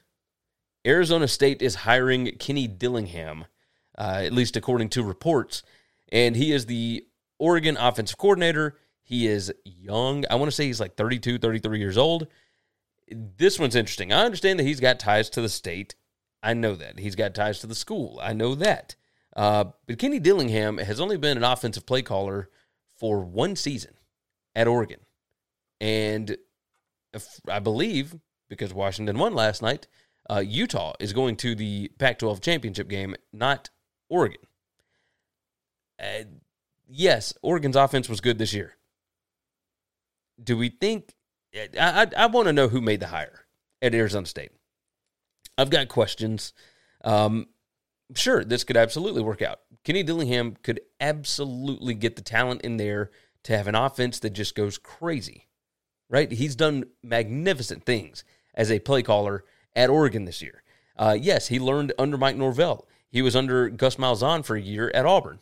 Arizona 0.86 1.26
State 1.28 1.62
is 1.62 1.76
hiring 1.76 2.36
Kenny 2.38 2.66
Dillingham, 2.66 3.46
uh, 3.96 4.20
at 4.24 4.32
least 4.32 4.56
according 4.56 4.90
to 4.90 5.02
reports, 5.02 5.62
and 6.12 6.36
he 6.36 6.52
is 6.52 6.66
the 6.66 7.06
Oregon 7.38 7.76
offensive 7.78 8.18
coordinator. 8.18 8.76
He 9.02 9.26
is 9.26 9.52
young. 9.64 10.24
I 10.30 10.36
want 10.36 10.48
to 10.48 10.54
say 10.54 10.66
he's 10.66 10.80
like 10.80 10.96
32, 10.96 11.38
33 11.38 11.78
years 11.78 11.98
old. 11.98 12.26
This 13.10 13.58
one's 13.58 13.76
interesting. 13.76 14.12
I 14.12 14.24
understand 14.24 14.58
that 14.58 14.64
he's 14.64 14.80
got 14.80 14.98
ties 14.98 15.28
to 15.30 15.40
the 15.40 15.48
state. 15.48 15.94
I 16.42 16.54
know 16.54 16.74
that. 16.74 16.98
He's 16.98 17.14
got 17.14 17.34
ties 17.34 17.60
to 17.60 17.66
the 17.66 17.74
school. 17.74 18.18
I 18.22 18.32
know 18.32 18.54
that. 18.54 18.96
Uh, 19.34 19.64
but 19.86 19.98
Kenny 19.98 20.20
Dillingham 20.20 20.78
has 20.78 21.00
only 21.00 21.16
been 21.16 21.36
an 21.36 21.44
offensive 21.44 21.86
play 21.86 22.02
caller 22.02 22.50
for 22.98 23.24
one 23.24 23.56
season 23.56 23.94
at 24.54 24.68
Oregon. 24.68 25.00
And 25.80 26.36
I 27.48 27.58
believe, 27.58 28.16
because 28.48 28.72
Washington 28.72 29.18
won 29.18 29.34
last 29.34 29.62
night, 29.62 29.86
uh, 30.30 30.42
Utah 30.44 30.94
is 31.00 31.12
going 31.12 31.36
to 31.36 31.54
the 31.54 31.90
Pac 31.98 32.18
12 32.18 32.40
championship 32.40 32.88
game, 32.88 33.14
not 33.32 33.70
Oregon. 34.08 34.40
Uh, 36.00 36.24
yes, 36.88 37.34
Oregon's 37.42 37.76
offense 37.76 38.08
was 38.08 38.20
good 38.20 38.38
this 38.38 38.54
year 38.54 38.76
do 40.42 40.56
we 40.56 40.68
think? 40.68 41.14
I, 41.54 41.68
I, 41.78 42.24
I 42.24 42.26
want 42.26 42.46
to 42.46 42.52
know 42.52 42.68
who 42.68 42.80
made 42.80 43.00
the 43.00 43.08
hire 43.08 43.46
at 43.80 43.94
Arizona 43.94 44.26
State. 44.26 44.50
I've 45.56 45.70
got 45.70 45.88
questions. 45.88 46.52
Um, 47.04 47.46
sure, 48.14 48.44
this 48.44 48.64
could 48.64 48.76
absolutely 48.76 49.22
work 49.22 49.42
out. 49.42 49.60
Kenny 49.84 50.02
Dillingham 50.02 50.56
could 50.62 50.80
absolutely 51.00 51.94
get 51.94 52.16
the 52.16 52.22
talent 52.22 52.62
in 52.62 52.76
there 52.78 53.10
to 53.44 53.56
have 53.56 53.66
an 53.66 53.74
offense 53.74 54.18
that 54.20 54.30
just 54.30 54.54
goes 54.54 54.78
crazy, 54.78 55.46
right? 56.08 56.32
He's 56.32 56.56
done 56.56 56.84
magnificent 57.02 57.84
things 57.84 58.24
as 58.54 58.70
a 58.70 58.78
play 58.78 59.02
caller 59.02 59.44
at 59.76 59.90
Oregon 59.90 60.24
this 60.24 60.40
year. 60.40 60.62
Uh, 60.96 61.16
yes, 61.20 61.48
he 61.48 61.58
learned 61.58 61.92
under 61.98 62.16
Mike 62.16 62.36
Norvell. 62.36 62.88
He 63.10 63.20
was 63.20 63.36
under 63.36 63.68
Gus 63.68 63.96
Malzahn 63.96 64.44
for 64.44 64.56
a 64.56 64.60
year 64.60 64.90
at 64.94 65.06
Auburn. 65.06 65.40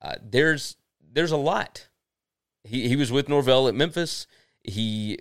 Uh, 0.00 0.14
there's 0.22 0.76
there's 1.12 1.30
a 1.30 1.36
lot 1.36 1.88
he 2.64 2.88
he 2.88 2.96
was 2.96 3.10
with 3.10 3.28
Norvell 3.28 3.68
at 3.68 3.74
Memphis. 3.74 4.26
He 4.62 5.18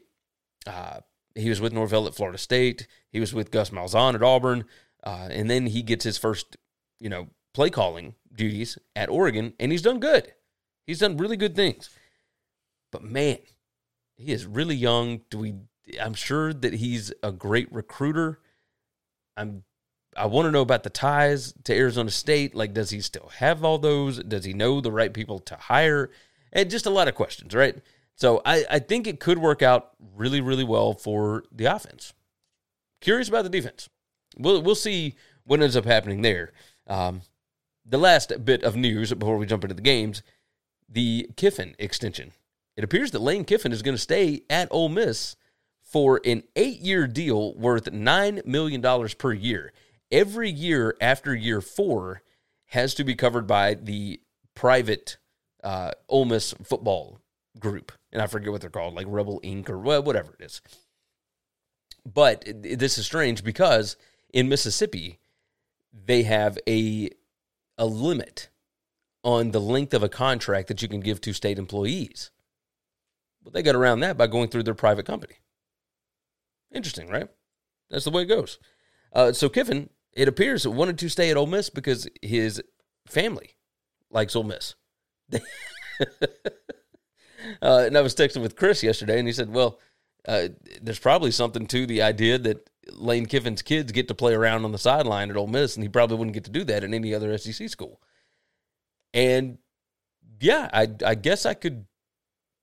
uh, 0.67 1.01
he 1.35 1.49
was 1.49 1.61
with 1.61 1.73
Norvell 1.73 2.07
at 2.07 2.15
Florida 2.15 2.37
State. 2.37 2.87
He 3.09 3.19
was 3.19 3.33
with 3.33 3.51
Gus 3.51 3.71
Malzahn 3.71 4.15
at 4.15 4.23
Auburn, 4.23 4.65
uh, 5.03 5.27
and 5.29 5.49
then 5.49 5.67
he 5.67 5.81
gets 5.81 6.03
his 6.03 6.17
first 6.17 6.57
you 6.99 7.09
know 7.09 7.27
play 7.53 7.69
calling 7.69 8.15
duties 8.33 8.77
at 8.95 9.09
Oregon, 9.09 9.53
and 9.59 9.71
he's 9.71 9.81
done 9.81 9.99
good. 9.99 10.33
He's 10.85 10.99
done 10.99 11.17
really 11.17 11.37
good 11.37 11.55
things. 11.55 11.89
But 12.91 13.03
man, 13.03 13.37
he 14.17 14.31
is 14.31 14.45
really 14.45 14.75
young. 14.75 15.21
Do 15.29 15.39
we? 15.39 15.55
I'm 16.01 16.13
sure 16.13 16.53
that 16.53 16.73
he's 16.73 17.13
a 17.23 17.31
great 17.31 17.71
recruiter. 17.71 18.39
I'm. 19.37 19.63
I 20.17 20.25
want 20.25 20.45
to 20.45 20.51
know 20.51 20.61
about 20.61 20.83
the 20.83 20.89
ties 20.89 21.53
to 21.63 21.73
Arizona 21.73 22.11
State. 22.11 22.53
Like, 22.53 22.73
does 22.73 22.89
he 22.89 22.99
still 22.99 23.31
have 23.37 23.63
all 23.63 23.77
those? 23.77 24.21
Does 24.21 24.43
he 24.43 24.53
know 24.53 24.81
the 24.81 24.91
right 24.91 25.13
people 25.13 25.39
to 25.39 25.55
hire? 25.55 26.09
and 26.53 26.69
just 26.69 26.85
a 26.85 26.89
lot 26.89 27.07
of 27.07 27.15
questions, 27.15 27.53
right? 27.53 27.77
So 28.15 28.41
I, 28.45 28.65
I 28.69 28.79
think 28.79 29.07
it 29.07 29.19
could 29.19 29.37
work 29.37 29.61
out 29.61 29.91
really, 30.15 30.41
really 30.41 30.63
well 30.63 30.93
for 30.93 31.43
the 31.51 31.65
offense. 31.65 32.13
Curious 32.99 33.29
about 33.29 33.43
the 33.43 33.49
defense. 33.49 33.89
We'll 34.37 34.61
we'll 34.61 34.75
see 34.75 35.15
what 35.43 35.61
ends 35.61 35.75
up 35.75 35.85
happening 35.85 36.21
there. 36.21 36.51
Um, 36.87 37.21
the 37.91 37.97
last 37.97 38.33
bit 38.43 38.63
of 38.63 38.75
news 38.75 39.13
before 39.13 39.37
we 39.37 39.45
jump 39.45 39.63
into 39.63 39.75
the 39.75 39.81
games: 39.81 40.23
the 40.89 41.29
Kiffin 41.35 41.75
extension. 41.77 42.31
It 42.75 42.83
appears 42.83 43.11
that 43.11 43.21
Lane 43.21 43.43
Kiffin 43.45 43.73
is 43.73 43.81
going 43.81 43.95
to 43.95 44.01
stay 44.01 44.41
at 44.49 44.69
Ole 44.71 44.89
Miss 44.89 45.35
for 45.83 46.21
an 46.25 46.43
eight-year 46.55 47.05
deal 47.05 47.53
worth 47.55 47.91
nine 47.91 48.41
million 48.45 48.81
dollars 48.81 49.13
per 49.13 49.33
year. 49.33 49.73
Every 50.09 50.49
year 50.49 50.95
after 50.99 51.35
year 51.35 51.61
four 51.61 52.23
has 52.67 52.93
to 52.95 53.03
be 53.03 53.13
covered 53.13 53.45
by 53.45 53.73
the 53.73 54.21
private 54.55 55.17
uh, 55.63 55.91
Ole 56.07 56.25
Miss 56.25 56.53
football 56.63 57.19
group, 57.59 57.91
and 58.11 58.21
I 58.21 58.27
forget 58.27 58.51
what 58.51 58.61
they're 58.61 58.69
called, 58.69 58.95
like 58.95 59.07
Rebel 59.09 59.41
Inc. 59.43 59.69
or 59.69 59.77
whatever 59.77 60.33
it 60.39 60.45
is. 60.45 60.61
But 62.05 62.45
this 62.45 62.97
is 62.97 63.05
strange 63.05 63.43
because 63.43 63.97
in 64.33 64.49
Mississippi, 64.49 65.19
they 65.93 66.23
have 66.23 66.57
a 66.67 67.09
a 67.81 67.85
limit 67.85 68.49
on 69.23 69.51
the 69.51 69.59
length 69.59 69.93
of 69.95 70.03
a 70.03 70.09
contract 70.09 70.67
that 70.67 70.83
you 70.83 70.87
can 70.87 70.99
give 70.99 71.19
to 71.19 71.33
state 71.33 71.57
employees. 71.57 72.29
But 73.43 73.53
they 73.53 73.63
got 73.63 73.75
around 73.75 74.01
that 74.01 74.19
by 74.19 74.27
going 74.27 74.49
through 74.49 74.63
their 74.63 74.75
private 74.75 75.07
company. 75.07 75.33
Interesting, 76.71 77.09
right? 77.09 77.27
That's 77.89 78.05
the 78.05 78.11
way 78.11 78.21
it 78.21 78.27
goes. 78.27 78.59
Uh, 79.11 79.31
so 79.33 79.49
Kiffin, 79.49 79.89
it 80.13 80.27
appears, 80.27 80.67
wanted 80.67 80.99
to 80.99 81.09
stay 81.09 81.31
at 81.31 81.37
Ole 81.37 81.47
Miss 81.47 81.71
because 81.71 82.07
his 82.21 82.61
family 83.07 83.55
likes 84.11 84.35
Ole 84.35 84.43
Miss. 84.43 84.75
uh, 85.33 85.39
and 87.61 87.97
I 87.97 88.01
was 88.01 88.13
texting 88.13 88.43
with 88.43 88.55
Chris 88.55 88.83
yesterday, 88.83 89.17
and 89.17 89.27
he 89.27 89.33
said, 89.33 89.51
"Well, 89.51 89.79
uh, 90.27 90.49
there's 90.81 90.99
probably 90.99 91.31
something 91.31 91.65
to 91.67 91.87
the 91.87 92.01
idea 92.03 92.37
that 92.37 92.69
Lane 92.93 93.25
Kiffin's 93.25 93.61
kids 93.61 93.91
get 93.91 94.07
to 94.07 94.15
play 94.15 94.33
around 94.33 94.65
on 94.65 94.71
the 94.71 94.77
sideline 94.77 95.29
at 95.29 95.37
Ole 95.37 95.47
Miss, 95.47 95.75
and 95.75 95.83
he 95.83 95.89
probably 95.89 96.17
wouldn't 96.17 96.33
get 96.33 96.43
to 96.45 96.51
do 96.51 96.63
that 96.65 96.83
in 96.83 96.93
any 96.93 97.13
other 97.13 97.37
SEC 97.37 97.69
school." 97.69 98.01
And 99.13 99.57
yeah, 100.39 100.69
I, 100.73 100.87
I 101.05 101.15
guess 101.15 101.45
I 101.45 101.53
could, 101.53 101.85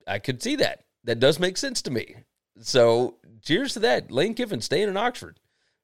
I 0.07 0.19
could 0.19 0.43
see 0.43 0.57
that. 0.57 0.85
That 1.05 1.21
does 1.21 1.39
make 1.39 1.57
sense 1.57 1.83
to 1.83 1.91
me. 1.91 2.17
So 2.61 3.19
cheers 3.43 3.75
to 3.75 3.81
that. 3.81 4.11
Lane 4.11 4.35
Kiffin 4.35 4.61
staying 4.61 4.89
in 4.89 4.97
Oxford 4.97 5.39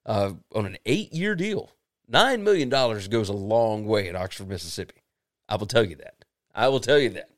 uh, 0.05 0.33
on 0.53 0.65
an 0.65 0.77
eight-year 0.85 1.35
deal. 1.35 1.71
Nine 2.07 2.43
million 2.43 2.69
dollars 2.69 3.07
goes 3.07 3.29
a 3.29 3.33
long 3.33 3.85
way 3.85 4.09
at 4.09 4.15
Oxford, 4.15 4.47
Mississippi. 4.47 5.01
I 5.47 5.55
will 5.55 5.67
tell 5.67 5.85
you 5.85 5.95
that. 5.97 6.25
I 6.53 6.67
will 6.67 6.79
tell 6.79 6.99
you 6.99 7.09
that. 7.11 7.29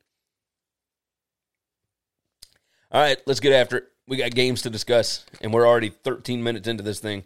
All 2.92 3.02
right, 3.02 3.22
let's 3.26 3.40
get 3.40 3.54
after 3.54 3.78
it. 3.78 3.88
We 4.08 4.18
got 4.18 4.32
games 4.32 4.62
to 4.62 4.70
discuss, 4.70 5.26
and 5.42 5.54
we're 5.54 5.68
already 5.68 5.90
13 5.90 6.42
minutes 6.42 6.68
into 6.68 6.84
this 6.84 7.00
thing. 7.00 7.26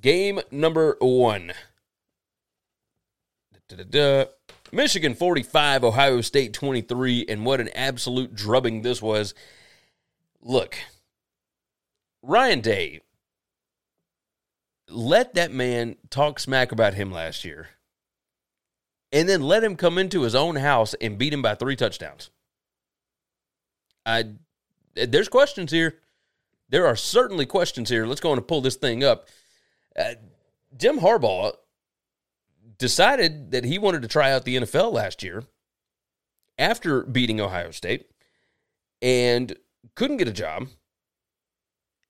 Game 0.00 0.40
number 0.50 0.96
one. 1.00 1.52
Da-da-da. 3.68 4.26
Michigan 4.72 5.14
45, 5.14 5.84
Ohio 5.84 6.20
State 6.20 6.52
23, 6.52 7.26
and 7.28 7.44
what 7.44 7.60
an 7.60 7.68
absolute 7.74 8.34
drubbing 8.34 8.82
this 8.82 9.00
was. 9.00 9.34
Look, 10.42 10.76
Ryan 12.22 12.60
Day, 12.60 13.00
let 14.88 15.34
that 15.34 15.52
man 15.52 15.96
talk 16.10 16.38
smack 16.38 16.72
about 16.72 16.94
him 16.94 17.10
last 17.10 17.44
year, 17.44 17.68
and 19.12 19.28
then 19.28 19.42
let 19.42 19.64
him 19.64 19.76
come 19.76 19.96
into 19.96 20.22
his 20.22 20.34
own 20.34 20.56
house 20.56 20.94
and 21.00 21.18
beat 21.18 21.32
him 21.32 21.42
by 21.42 21.54
three 21.54 21.76
touchdowns. 21.76 22.30
I, 24.04 24.24
there's 25.06 25.28
questions 25.28 25.70
here. 25.70 25.98
There 26.68 26.86
are 26.86 26.96
certainly 26.96 27.46
questions 27.46 27.88
here. 27.88 28.06
Let's 28.06 28.20
go 28.20 28.32
and 28.32 28.46
pull 28.46 28.60
this 28.60 28.76
thing 28.76 29.02
up. 29.02 29.28
Uh, 29.98 30.14
Jim 30.76 30.98
Harbaugh 30.98 31.52
decided 32.78 33.50
that 33.50 33.64
he 33.64 33.78
wanted 33.78 34.02
to 34.02 34.08
try 34.08 34.32
out 34.32 34.44
the 34.44 34.56
NFL 34.56 34.92
last 34.92 35.22
year 35.22 35.44
after 36.58 37.02
beating 37.02 37.40
Ohio 37.40 37.70
State 37.70 38.10
and 39.00 39.56
couldn't 39.94 40.18
get 40.18 40.28
a 40.28 40.32
job 40.32 40.68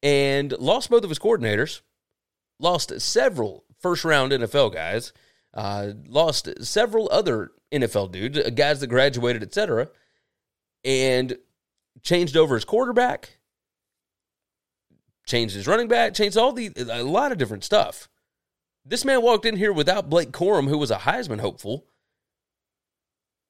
and 0.03 0.53
lost 0.59 0.91
both 0.91 1.05
of 1.05 1.11
his 1.11 1.19
coordinators, 1.19 1.81
lost 2.59 3.01
several 3.01 3.65
first 3.81 4.05
round 4.05 4.33
NFL 4.33 4.73
guys, 4.73 5.13
uh, 5.55 5.93
lost 6.07 6.49
several 6.65 7.09
other 7.11 7.53
NFL 7.73 8.13
dudes, 8.13 8.39
uh, 8.39 8.51
guys 8.51 8.81
that 8.81 8.87
graduated, 8.89 9.43
etc., 9.43 9.89
and 10.85 11.37
changed 12.03 12.37
over 12.37 12.55
his 12.55 12.65
quarterback, 12.65 13.39
changed 15.27 15.55
his 15.55 15.67
running 15.67 15.89
back, 15.89 16.15
changed 16.15 16.37
all 16.37 16.53
the 16.53 16.73
a 16.77 17.03
lot 17.03 17.33
of 17.33 17.39
different 17.39 17.65
stuff. 17.65 18.09
This 18.85 19.05
man 19.05 19.23
walked 19.23 19.45
in 19.45 19.57
here 19.57 19.73
without 19.73 20.09
Blake 20.09 20.33
Corum, 20.33 20.69
who 20.69 20.79
was 20.79 20.91
a 20.91 20.97
Heisman 20.97 21.41
hopeful, 21.41 21.87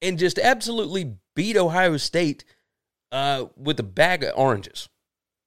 and 0.01 0.19
just 0.19 0.37
absolutely 0.37 1.15
beat 1.35 1.55
Ohio 1.55 1.97
State 1.97 2.43
uh, 3.11 3.45
with 3.55 3.79
a 3.79 3.83
bag 3.83 4.23
of 4.23 4.33
oranges. 4.35 4.89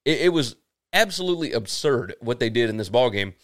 It, 0.05 0.23
it, 0.23 0.29
was 0.31 0.57
absolutely 0.93 1.53
absurd 1.53 2.15
what 2.21 2.41
they 2.41 2.51
did 2.51 2.71
in 2.71 2.77
this 2.77 2.89
ball 2.89 3.11
game 3.11 3.35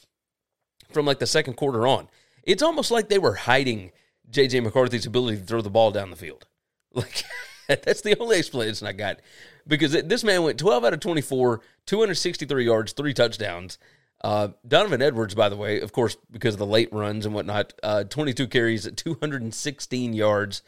from 0.90 1.06
like 1.06 1.18
the 1.18 1.26
second 1.26 1.54
quarter 1.54 1.86
on. 1.86 2.08
It's 2.42 2.62
almost 2.62 2.90
like 2.90 3.08
they 3.08 3.18
were 3.18 3.34
hiding 3.34 3.92
JJ 4.30 4.62
McCarthy's 4.62 5.06
ability 5.06 5.38
to 5.38 5.44
throw 5.44 5.60
the 5.60 5.70
ball 5.70 5.90
down 5.90 6.10
the 6.10 6.16
field. 6.16 6.46
Like 6.94 7.22
that's 7.82 8.00
the 8.00 8.18
only 8.18 8.38
explanation 8.38 8.86
I 8.86 8.92
got 8.92 9.20
because 9.66 9.92
this 9.92 10.24
man 10.24 10.42
went 10.42 10.58
12 10.58 10.84
out 10.84 10.94
of 10.94 11.00
24, 11.00 11.60
263 11.86 12.64
yards, 12.64 12.92
three 12.92 13.12
touchdowns. 13.12 13.78
Uh, 14.24 14.48
Donovan 14.66 15.02
Edwards, 15.02 15.34
by 15.34 15.48
the 15.48 15.56
way, 15.56 15.80
of 15.80 15.92
course, 15.92 16.16
because 16.30 16.54
of 16.54 16.58
the 16.58 16.66
late 16.66 16.92
runs 16.92 17.24
and 17.24 17.34
whatnot, 17.34 17.74
uh, 17.82 18.04
22 18.04 18.48
carries, 18.48 18.90
216 18.90 20.12
yards, 20.12 20.62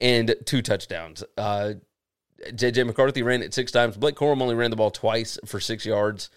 and 0.00 0.34
two 0.46 0.62
touchdowns. 0.62 1.24
Uh, 1.36 1.74
JJ 2.46 2.86
McCarthy 2.86 3.22
ran 3.22 3.42
it 3.42 3.52
six 3.52 3.72
times. 3.72 3.96
Blake 3.96 4.14
Corum 4.14 4.40
only 4.40 4.54
ran 4.54 4.70
the 4.70 4.76
ball 4.76 4.92
twice 4.92 5.38
for 5.44 5.58
six 5.58 5.84
yards. 5.84 6.30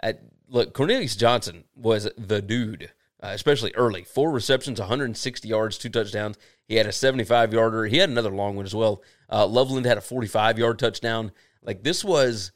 At, 0.00 0.22
look, 0.48 0.72
Cornelius 0.72 1.14
Johnson 1.14 1.64
was 1.76 2.08
the 2.16 2.40
dude, 2.40 2.90
uh, 3.22 3.30
especially 3.32 3.72
early. 3.74 4.02
Four 4.02 4.32
receptions, 4.32 4.80
160 4.80 5.46
yards, 5.46 5.76
two 5.78 5.90
touchdowns. 5.90 6.38
He 6.66 6.76
had 6.76 6.86
a 6.86 6.92
75 6.92 7.52
yarder. 7.52 7.84
He 7.84 7.98
had 7.98 8.08
another 8.08 8.30
long 8.30 8.56
one 8.56 8.64
as 8.64 8.74
well. 8.74 9.02
Uh, 9.32 9.46
Loveland 9.46 9.86
had 9.86 9.96
a 9.96 10.02
45 10.02 10.58
yard 10.58 10.78
touchdown. 10.78 11.32
Like 11.62 11.82
this 11.82 12.04
was 12.04 12.52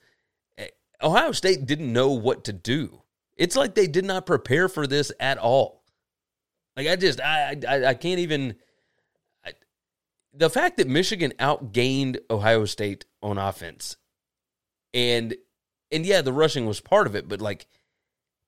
eh, 0.59 0.68
Ohio 1.02 1.33
State 1.33 1.64
didn't 1.64 1.92
know 1.92 2.11
what 2.11 2.45
to 2.45 2.52
do. 2.52 3.02
It's 3.37 3.56
like 3.56 3.75
they 3.75 3.87
did 3.87 4.04
not 4.04 4.26
prepare 4.26 4.68
for 4.68 4.87
this 4.87 5.11
at 5.18 5.38
all. 5.38 5.83
Like 6.76 6.87
I 6.87 6.97
just 6.97 7.21
I 7.21 7.56
I, 7.67 7.86
I 7.86 7.95
can't 7.95 8.21
even. 8.21 8.56
I, 9.45 9.52
the 10.34 10.50
fact 10.50 10.76
that 10.76 10.86
Michigan 10.86 11.32
outgained 11.39 12.19
Ohio 12.28 12.67
State 12.67 13.06
on 13.23 13.39
offense, 13.39 13.97
and 14.93 15.34
and 15.91 16.04
yeah, 16.04 16.21
the 16.21 16.32
rushing 16.32 16.67
was 16.67 16.80
part 16.80 17.06
of 17.06 17.15
it, 17.15 17.26
but 17.26 17.41
like 17.41 17.67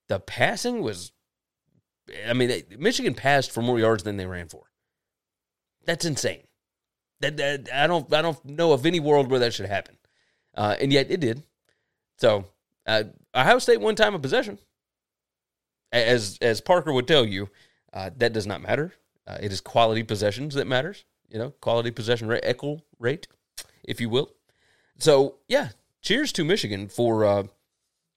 the 0.08 0.20
passing 0.20 0.82
was. 0.82 1.12
I 2.26 2.32
mean, 2.32 2.62
Michigan 2.78 3.12
passed 3.12 3.50
for 3.50 3.60
more 3.60 3.78
yards 3.78 4.02
than 4.02 4.16
they 4.16 4.24
ran 4.24 4.48
for. 4.48 4.64
That's 5.84 6.06
insane. 6.06 6.47
That, 7.20 7.36
that 7.38 7.68
I 7.74 7.86
don't 7.86 8.12
I 8.14 8.22
don't 8.22 8.42
know 8.44 8.72
of 8.72 8.86
any 8.86 9.00
world 9.00 9.30
where 9.30 9.40
that 9.40 9.54
should 9.54 9.66
happen, 9.66 9.96
uh, 10.54 10.76
and 10.80 10.92
yet 10.92 11.10
it 11.10 11.20
did. 11.20 11.42
So 12.18 12.44
uh, 12.86 13.04
Ohio 13.34 13.58
State 13.58 13.80
one 13.80 13.96
time 13.96 14.14
of 14.14 14.22
possession 14.22 14.58
as 15.92 16.38
as 16.40 16.60
Parker 16.60 16.92
would 16.92 17.08
tell 17.08 17.24
you, 17.24 17.48
uh, 17.92 18.10
that 18.16 18.32
does 18.32 18.46
not 18.46 18.60
matter. 18.60 18.92
Uh, 19.26 19.38
it 19.40 19.52
is 19.52 19.60
quality 19.60 20.02
possessions 20.02 20.54
that 20.54 20.66
matters. 20.66 21.04
You 21.28 21.38
know, 21.38 21.50
quality 21.60 21.90
possession 21.90 22.28
rate, 22.28 22.44
equal 22.48 22.84
rate, 22.98 23.28
if 23.84 24.00
you 24.00 24.08
will. 24.08 24.32
So 24.98 25.36
yeah, 25.48 25.70
cheers 26.02 26.32
to 26.32 26.44
Michigan 26.44 26.88
for 26.88 27.24
uh, 27.24 27.44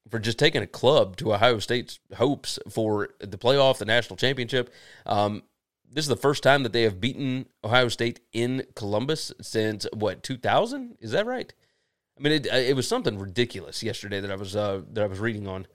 for 0.08 0.18
just 0.18 0.38
taking 0.38 0.62
a 0.62 0.66
club 0.66 1.16
to 1.16 1.34
Ohio 1.34 1.58
State's 1.58 2.00
hopes 2.16 2.58
for 2.68 3.10
the 3.20 3.38
playoff, 3.38 3.78
the 3.78 3.84
national 3.84 4.16
championship. 4.16 4.72
Um, 5.06 5.42
this 5.92 6.04
is 6.04 6.08
the 6.08 6.16
first 6.16 6.42
time 6.42 6.62
that 6.62 6.72
they 6.72 6.82
have 6.82 7.00
beaten 7.00 7.46
Ohio 7.62 7.88
State 7.88 8.20
in 8.32 8.64
Columbus 8.74 9.32
since 9.40 9.86
what 9.92 10.22
2000? 10.22 10.96
Is 11.00 11.10
that 11.12 11.26
right? 11.26 11.52
I 12.18 12.22
mean, 12.22 12.32
it, 12.32 12.46
it 12.46 12.76
was 12.76 12.88
something 12.88 13.18
ridiculous 13.18 13.82
yesterday 13.82 14.20
that 14.20 14.30
I 14.30 14.36
was 14.36 14.56
uh, 14.56 14.82
that 14.92 15.04
I 15.04 15.06
was 15.06 15.18
reading 15.18 15.46
on. 15.46 15.66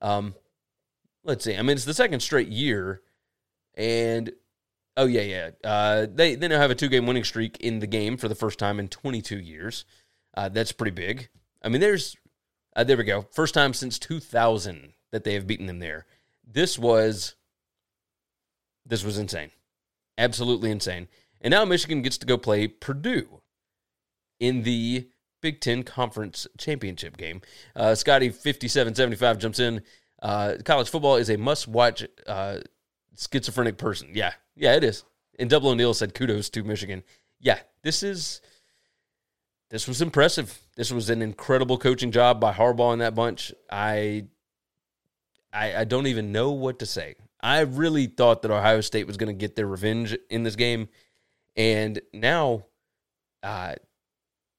Um, 0.00 0.34
let's 1.24 1.44
see. 1.44 1.56
I 1.56 1.62
mean, 1.62 1.76
it's 1.76 1.84
the 1.84 1.94
second 1.94 2.20
straight 2.20 2.48
year, 2.48 3.02
and 3.74 4.32
oh 4.96 5.06
yeah, 5.06 5.22
yeah. 5.22 5.50
Uh, 5.62 6.06
they 6.12 6.34
they 6.34 6.48
now 6.48 6.58
have 6.58 6.70
a 6.70 6.74
two 6.74 6.88
game 6.88 7.06
winning 7.06 7.24
streak 7.24 7.58
in 7.58 7.78
the 7.78 7.86
game 7.86 8.16
for 8.16 8.28
the 8.28 8.34
first 8.34 8.58
time 8.58 8.78
in 8.78 8.88
22 8.88 9.38
years. 9.38 9.84
Uh, 10.34 10.48
that's 10.48 10.72
pretty 10.72 10.92
big. 10.92 11.28
I 11.62 11.68
mean, 11.68 11.80
there's 11.80 12.16
uh, 12.74 12.84
there 12.84 12.96
we 12.96 13.04
go. 13.04 13.26
First 13.30 13.54
time 13.54 13.74
since 13.74 13.98
2000 13.98 14.94
that 15.12 15.24
they 15.24 15.34
have 15.34 15.46
beaten 15.46 15.66
them 15.66 15.78
there. 15.78 16.06
This 16.44 16.78
was 16.78 17.36
this 18.84 19.04
was 19.04 19.18
insane, 19.18 19.50
absolutely 20.18 20.70
insane. 20.70 21.08
And 21.40 21.52
now 21.52 21.64
Michigan 21.64 22.02
gets 22.02 22.18
to 22.18 22.26
go 22.26 22.38
play 22.38 22.68
Purdue 22.68 23.40
in 24.38 24.62
the 24.62 25.08
Big 25.40 25.60
Ten 25.60 25.82
Conference 25.82 26.46
Championship 26.58 27.16
game. 27.16 27.42
Uh, 27.74 27.94
Scotty 27.94 28.28
5775 28.28 29.38
jumps 29.38 29.58
in. 29.58 29.82
Uh, 30.20 30.54
college 30.64 30.88
football 30.88 31.16
is 31.16 31.30
a 31.30 31.36
must-watch. 31.36 32.04
Uh, 32.26 32.58
schizophrenic 33.16 33.76
person. 33.76 34.10
Yeah, 34.14 34.32
yeah, 34.56 34.74
it 34.74 34.84
is. 34.84 35.04
And 35.38 35.50
Double 35.50 35.70
O'Neill 35.70 35.94
said 35.94 36.14
kudos 36.14 36.50
to 36.50 36.62
Michigan. 36.62 37.02
Yeah, 37.40 37.58
this 37.82 38.02
is 38.02 38.40
this 39.72 39.88
was 39.88 40.02
impressive. 40.02 40.60
This 40.76 40.92
was 40.92 41.08
an 41.08 41.22
incredible 41.22 41.78
coaching 41.78 42.12
job 42.12 42.40
by 42.40 42.52
Harbaugh 42.52 42.92
and 42.92 43.00
that 43.00 43.14
bunch. 43.14 43.54
I, 43.70 44.26
I, 45.50 45.76
I 45.76 45.84
don't 45.84 46.06
even 46.06 46.30
know 46.30 46.50
what 46.50 46.78
to 46.80 46.86
say. 46.86 47.14
I 47.42 47.60
really 47.60 48.06
thought 48.06 48.42
that 48.42 48.50
Ohio 48.50 48.80
State 48.80 49.06
was 49.06 49.16
going 49.16 49.34
to 49.34 49.38
get 49.38 49.56
their 49.56 49.66
revenge 49.66 50.16
in 50.30 50.44
this 50.44 50.56
game, 50.56 50.88
and 51.56 52.00
now, 52.12 52.66
uh, 53.42 53.74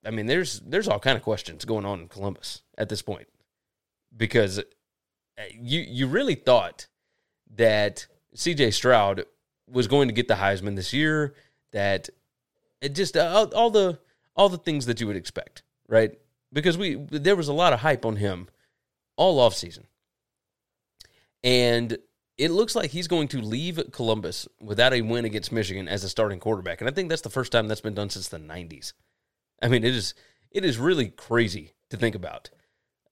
I 0.06 0.12
mean, 0.12 0.26
there's 0.26 0.60
there's 0.60 0.88
all 0.88 1.00
kind 1.00 1.18
of 1.18 1.24
questions 1.24 1.66
going 1.66 1.86
on 1.86 2.02
in 2.02 2.08
Columbus 2.08 2.62
at 2.78 2.90
this 2.90 3.02
point 3.02 3.28
because 4.16 4.62
you 5.54 5.82
you 5.82 6.08
really 6.08 6.36
thought 6.36 6.88
that 7.56 8.08
CJ 8.36 8.74
Stroud 8.74 9.26
was 9.68 9.88
going 9.88 10.08
to 10.08 10.14
get 10.14 10.28
the 10.28 10.36
Heisman 10.36 10.76
this 10.76 10.94
year. 10.94 11.36
That 11.72 12.10
it 12.82 12.96
just 12.96 13.16
uh, 13.18 13.32
all, 13.34 13.56
all 13.56 13.70
the 13.70 14.00
all 14.36 14.50
the 14.50 14.58
things 14.58 14.86
that 14.88 15.00
you 15.00 15.08
would 15.08 15.16
expect, 15.16 15.64
right? 15.88 16.12
Because 16.52 16.78
we 16.78 16.96
there 16.96 17.36
was 17.36 17.48
a 17.48 17.54
lot 17.54 17.74
of 17.74 17.80
hype 17.80 18.06
on 18.06 18.18
him 18.18 18.48
all 19.16 19.40
off 19.40 19.56
season, 19.56 19.88
and 21.44 21.98
it 22.38 22.52
looks 22.52 22.76
like 22.76 22.92
he's 22.92 23.08
going 23.08 23.28
to 23.30 23.42
leave 23.42 23.80
Columbus 23.92 24.48
without 24.60 24.94
a 24.94 25.02
win 25.02 25.26
against 25.26 25.52
Michigan 25.52 25.88
as 25.88 26.04
a 26.04 26.10
starting 26.10 26.40
quarterback, 26.40 26.82
and 26.82 26.90
I 26.90 26.94
think 26.94 27.10
that's 27.10 27.22
the 27.22 27.30
first 27.30 27.52
time 27.52 27.68
that's 27.68 27.82
been 27.82 27.94
done 27.94 28.10
since 28.10 28.28
the 28.28 28.38
'90s. 28.40 28.94
I 29.62 29.68
mean, 29.68 29.84
it 29.84 29.96
is 29.96 30.14
it 30.52 30.66
is 30.66 30.78
really 30.78 31.10
crazy 31.10 31.74
to 31.90 31.98
think 31.98 32.16
about. 32.16 32.50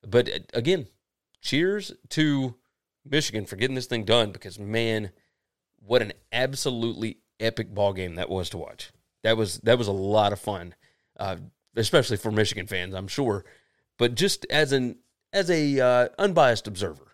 But 0.08 0.30
uh, 0.30 0.40
again, 0.54 0.88
cheers 1.42 1.92
to 2.10 2.56
Michigan 3.06 3.46
for 3.46 3.56
getting 3.56 3.76
this 3.76 3.88
thing 3.88 4.06
done 4.06 4.32
because 4.32 4.60
man, 4.60 5.12
what 5.80 6.02
an 6.02 6.14
absolutely 6.32 7.20
epic 7.40 7.74
ball 7.74 7.94
game 7.94 8.16
that 8.16 8.30
was 8.30 8.50
to 8.52 8.58
watch. 8.58 8.92
That 9.24 9.38
was 9.38 9.60
that 9.60 9.78
was 9.78 9.88
a 9.88 9.94
lot 9.94 10.34
of 10.34 10.40
fun, 10.40 10.76
uh, 11.20 11.38
especially 11.76 12.18
for 12.18 12.32
Michigan 12.32 12.68
fans, 12.68 12.94
I'm 12.94 13.08
sure. 13.08 13.46
But 13.98 14.16
just 14.16 14.46
as 14.50 14.72
an 14.72 14.98
as 15.32 15.50
a 15.50 15.80
uh, 15.80 16.10
unbiased 16.18 16.68
observer, 16.68 17.11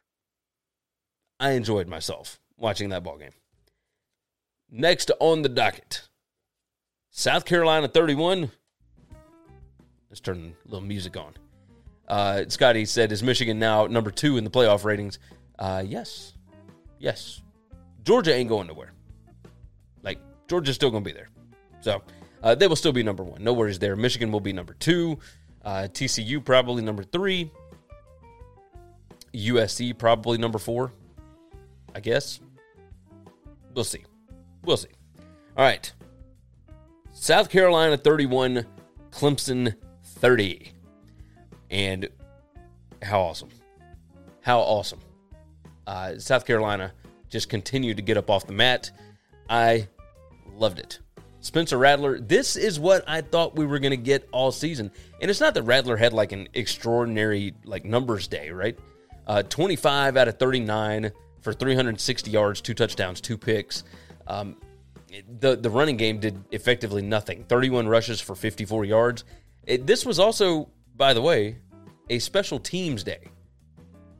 I 1.39 1.51
enjoyed 1.51 1.87
myself 1.87 2.39
watching 2.57 2.89
that 2.89 3.03
ball 3.03 3.17
game. 3.17 3.31
Next 4.69 5.11
on 5.19 5.43
the 5.43 5.49
docket, 5.49 6.07
South 7.11 7.45
Carolina 7.45 7.87
31. 7.87 8.51
Let's 10.09 10.19
turn 10.19 10.55
a 10.65 10.69
little 10.69 10.85
music 10.85 11.15
on. 11.15 11.33
Uh, 12.07 12.43
Scotty 12.47 12.85
said, 12.85 13.11
"Is 13.11 13.21
Michigan 13.21 13.59
now 13.59 13.87
number 13.87 14.11
two 14.11 14.37
in 14.37 14.43
the 14.43 14.49
playoff 14.49 14.83
ratings?" 14.83 15.19
Uh, 15.59 15.83
yes, 15.85 16.33
yes. 16.99 17.41
Georgia 18.03 18.33
ain't 18.33 18.49
going 18.49 18.67
nowhere. 18.67 18.93
Like 20.03 20.19
Georgia's 20.47 20.75
still 20.75 20.91
going 20.91 21.03
to 21.03 21.09
be 21.09 21.13
there, 21.13 21.29
so 21.81 22.01
uh, 22.41 22.55
they 22.55 22.67
will 22.67 22.75
still 22.75 22.93
be 22.93 23.03
number 23.03 23.23
one. 23.23 23.43
No 23.43 23.53
worries 23.53 23.79
there. 23.79 23.95
Michigan 23.95 24.31
will 24.31 24.39
be 24.39 24.53
number 24.53 24.73
two. 24.73 25.19
Uh, 25.63 25.87
TCU 25.91 26.43
probably 26.43 26.81
number 26.81 27.03
three. 27.03 27.51
USC 29.33 29.97
probably 29.97 30.37
number 30.37 30.57
four. 30.57 30.93
I 31.97 31.99
guess. 31.99 32.39
We'll 33.73 33.83
see. 33.83 34.05
We'll 34.63 34.77
see. 34.77 34.89
All 35.57 35.65
right. 35.65 35.91
South 37.11 37.49
Carolina 37.49 37.97
31, 37.97 38.67
Clemson 39.09 39.73
30. 40.03 40.73
And 41.71 42.07
how 43.01 43.21
awesome. 43.21 43.49
How 44.41 44.59
awesome. 44.59 44.99
Uh, 45.87 46.19
South 46.19 46.45
Carolina 46.45 46.93
just 47.29 47.49
continued 47.49 47.97
to 47.97 48.03
get 48.03 48.15
up 48.15 48.29
off 48.29 48.45
the 48.45 48.53
mat. 48.53 48.91
I 49.49 49.87
loved 50.53 50.77
it. 50.77 50.99
Spencer 51.39 51.79
Rattler, 51.79 52.19
this 52.19 52.55
is 52.55 52.79
what 52.79 53.03
I 53.07 53.21
thought 53.21 53.55
we 53.55 53.65
were 53.65 53.79
going 53.79 53.89
to 53.89 53.97
get 53.97 54.29
all 54.31 54.51
season. 54.51 54.91
And 55.19 55.31
it's 55.31 55.39
not 55.39 55.55
that 55.55 55.63
Rattler 55.63 55.97
had 55.97 56.13
like 56.13 56.31
an 56.31 56.47
extraordinary 56.53 57.55
like 57.65 57.85
numbers 57.85 58.27
day, 58.27 58.51
right? 58.51 58.77
Uh, 59.25 59.41
25 59.41 60.15
out 60.15 60.27
of 60.27 60.37
39 60.37 61.11
for 61.41 61.53
360 61.53 62.31
yards, 62.31 62.61
two 62.61 62.73
touchdowns, 62.73 63.21
two 63.21 63.37
picks. 63.37 63.83
Um, 64.27 64.57
the 65.39 65.55
the 65.55 65.69
running 65.69 65.97
game 65.97 66.19
did 66.19 66.43
effectively 66.51 67.01
nothing. 67.01 67.45
31 67.45 67.87
rushes 67.87 68.19
for 68.19 68.35
54 68.35 68.85
yards. 68.85 69.23
It, 69.65 69.87
this 69.87 70.05
was 70.05 70.19
also, 70.19 70.69
by 70.95 71.13
the 71.13 71.21
way, 71.21 71.57
a 72.09 72.19
special 72.19 72.59
teams 72.59 73.03
day. 73.03 73.29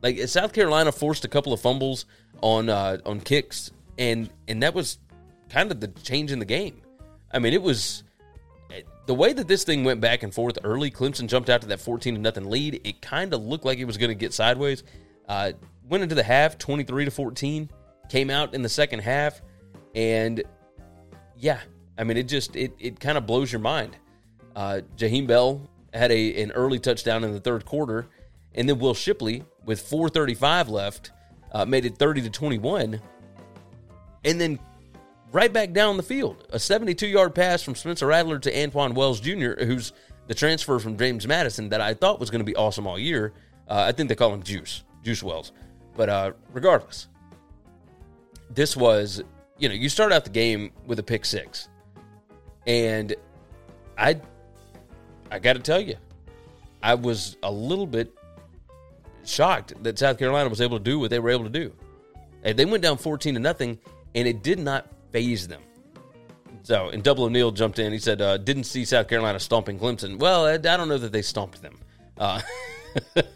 Like 0.02 0.18
South 0.28 0.52
Carolina 0.52 0.92
forced 0.92 1.24
a 1.24 1.28
couple 1.28 1.52
of 1.52 1.60
fumbles 1.60 2.06
on 2.40 2.68
uh, 2.68 2.98
on 3.04 3.20
kicks, 3.20 3.70
and 3.98 4.30
and 4.46 4.62
that 4.62 4.74
was 4.74 4.98
kind 5.50 5.70
of 5.70 5.80
the 5.80 5.88
change 5.88 6.32
in 6.32 6.38
the 6.38 6.44
game. 6.44 6.80
I 7.32 7.38
mean, 7.38 7.52
it 7.52 7.62
was 7.62 8.04
the 9.08 9.14
way 9.14 9.32
that 9.32 9.48
this 9.48 9.64
thing 9.64 9.84
went 9.84 10.00
back 10.00 10.22
and 10.22 10.32
forth 10.32 10.58
early. 10.64 10.90
Clemson 10.90 11.28
jumped 11.28 11.48
out 11.48 11.62
to 11.62 11.68
that 11.68 11.80
14 11.80 12.14
to 12.14 12.20
nothing 12.20 12.48
lead. 12.50 12.82
It 12.84 13.00
kind 13.00 13.32
of 13.32 13.42
looked 13.42 13.64
like 13.64 13.78
it 13.78 13.86
was 13.86 13.96
going 13.96 14.10
to 14.10 14.14
get 14.14 14.34
sideways. 14.34 14.84
Uh, 15.26 15.52
went 15.88 16.02
into 16.02 16.14
the 16.14 16.22
half 16.22 16.58
23 16.58 17.06
to 17.06 17.10
14. 17.10 17.70
Came 18.08 18.30
out 18.30 18.54
in 18.54 18.62
the 18.62 18.68
second 18.68 19.00
half, 19.00 19.42
and 19.94 20.42
yeah, 21.36 21.60
I 21.98 22.04
mean, 22.04 22.16
it 22.16 22.22
just 22.24 22.56
it 22.56 22.72
it 22.78 23.00
kind 23.00 23.18
of 23.18 23.26
blows 23.26 23.52
your 23.52 23.60
mind. 23.60 23.96
Uh, 24.56 24.80
Jaheim 24.96 25.26
Bell 25.26 25.68
had 25.92 26.10
a 26.10 26.42
an 26.42 26.52
early 26.52 26.78
touchdown 26.78 27.22
in 27.22 27.32
the 27.32 27.40
third 27.40 27.66
quarter, 27.66 28.06
and 28.54 28.66
then 28.66 28.78
Will 28.78 28.94
Shipley 28.94 29.44
with 29.66 29.82
4:35 29.82 30.68
left 30.68 31.10
uh, 31.52 31.64
made 31.64 31.84
it 31.84 31.98
30 31.98 32.22
to 32.22 32.30
21, 32.30 33.00
and 34.24 34.40
then 34.40 34.58
right 35.32 35.52
back 35.52 35.72
down 35.72 35.96
the 35.96 36.02
field, 36.02 36.46
a 36.50 36.58
72 36.58 37.06
yard 37.06 37.34
pass 37.34 37.62
from 37.62 37.74
Spencer 37.74 38.06
Rattler 38.06 38.38
to 38.38 38.62
Antoine 38.62 38.94
Wells 38.94 39.20
Jr., 39.20 39.52
who's 39.64 39.92
the 40.26 40.34
transfer 40.34 40.78
from 40.78 40.96
James 40.96 41.26
Madison 41.26 41.70
that 41.70 41.80
I 41.80 41.94
thought 41.94 42.20
was 42.20 42.30
going 42.30 42.40
to 42.40 42.44
be 42.44 42.56
awesome 42.56 42.86
all 42.86 42.98
year. 42.98 43.32
Uh, 43.68 43.84
I 43.88 43.92
think 43.92 44.08
they 44.08 44.14
call 44.14 44.32
him 44.32 44.42
Juice, 44.42 44.84
Juice 45.02 45.22
Wells, 45.22 45.52
but 45.98 46.08
uh, 46.08 46.32
regardless, 46.54 47.08
this 48.48 48.74
was 48.74 49.22
you 49.58 49.68
know, 49.68 49.74
you 49.74 49.88
start 49.88 50.12
out 50.12 50.24
the 50.24 50.30
game 50.30 50.70
with 50.86 50.98
a 50.98 51.02
pick 51.02 51.24
six. 51.24 51.68
And 52.66 53.14
I 53.98 54.20
I 55.30 55.38
got 55.38 55.54
to 55.54 55.58
tell 55.58 55.80
you, 55.80 55.96
I 56.82 56.94
was 56.94 57.36
a 57.42 57.50
little 57.50 57.86
bit 57.86 58.14
shocked 59.24 59.74
that 59.82 59.98
South 59.98 60.18
Carolina 60.18 60.48
was 60.48 60.60
able 60.60 60.78
to 60.78 60.84
do 60.84 60.98
what 60.98 61.10
they 61.10 61.18
were 61.18 61.30
able 61.30 61.44
to 61.44 61.50
do. 61.50 61.72
And 62.44 62.56
they 62.56 62.64
went 62.64 62.82
down 62.82 62.96
14 62.96 63.34
to 63.34 63.40
nothing 63.40 63.78
and 64.14 64.28
it 64.28 64.42
did 64.42 64.58
not 64.58 64.86
phase 65.10 65.48
them. 65.48 65.60
So, 66.62 66.88
and 66.90 67.02
Double 67.02 67.24
O'Neill 67.24 67.50
jumped 67.50 67.78
in. 67.78 67.92
He 67.92 67.98
said, 67.98 68.22
uh, 68.22 68.36
didn't 68.36 68.64
see 68.64 68.84
South 68.84 69.08
Carolina 69.08 69.40
stomping 69.40 69.78
Clemson. 69.78 70.18
Well, 70.18 70.46
I, 70.46 70.52
I 70.52 70.56
don't 70.76 70.88
know 70.88 70.98
that 70.98 71.12
they 71.12 71.22
stomped 71.22 71.60
them. 71.62 71.78
Uh, 72.16 72.40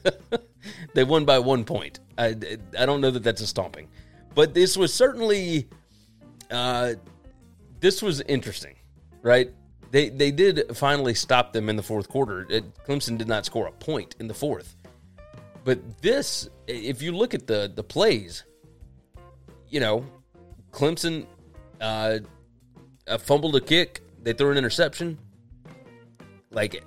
they 0.94 1.04
won 1.04 1.24
by 1.24 1.38
one 1.38 1.64
point. 1.64 2.00
I, 2.18 2.36
I 2.78 2.86
don't 2.86 3.00
know 3.00 3.10
that 3.10 3.22
that's 3.22 3.40
a 3.40 3.46
stomping. 3.46 3.88
But 4.34 4.54
this 4.54 4.76
was 4.76 4.92
certainly 4.92 5.68
uh, 6.50 6.94
this 7.80 8.02
was 8.02 8.20
interesting, 8.22 8.76
right? 9.22 9.50
They 9.90 10.08
they 10.08 10.30
did 10.30 10.76
finally 10.76 11.14
stop 11.14 11.52
them 11.52 11.68
in 11.68 11.76
the 11.76 11.82
fourth 11.82 12.08
quarter. 12.08 12.46
It, 12.48 12.64
Clemson 12.84 13.18
did 13.18 13.28
not 13.28 13.44
score 13.44 13.66
a 13.66 13.72
point 13.72 14.16
in 14.20 14.28
the 14.28 14.34
fourth, 14.34 14.76
but 15.64 16.00
this, 16.00 16.48
if 16.66 17.02
you 17.02 17.12
look 17.12 17.34
at 17.34 17.46
the 17.46 17.70
the 17.74 17.82
plays, 17.82 18.44
you 19.68 19.80
know, 19.80 20.06
Clemson 20.70 21.26
uh, 21.80 22.20
fumbled 23.18 23.56
a 23.56 23.60
kick, 23.60 24.00
they 24.22 24.32
threw 24.32 24.50
an 24.50 24.58
interception. 24.58 25.18
Like, 26.50 26.84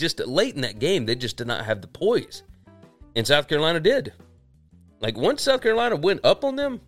just 0.00 0.18
late 0.20 0.54
in 0.54 0.62
that 0.62 0.78
game, 0.78 1.06
they 1.06 1.14
just 1.14 1.36
did 1.36 1.46
not 1.46 1.64
have 1.64 1.80
the 1.80 1.88
poise, 1.88 2.42
and 3.14 3.26
South 3.26 3.48
Carolina 3.48 3.80
did. 3.80 4.12
Like 5.00 5.16
once 5.16 5.42
South 5.42 5.62
Carolina 5.62 5.96
went 5.96 6.24
up 6.24 6.44
on 6.44 6.56
them, 6.56 6.80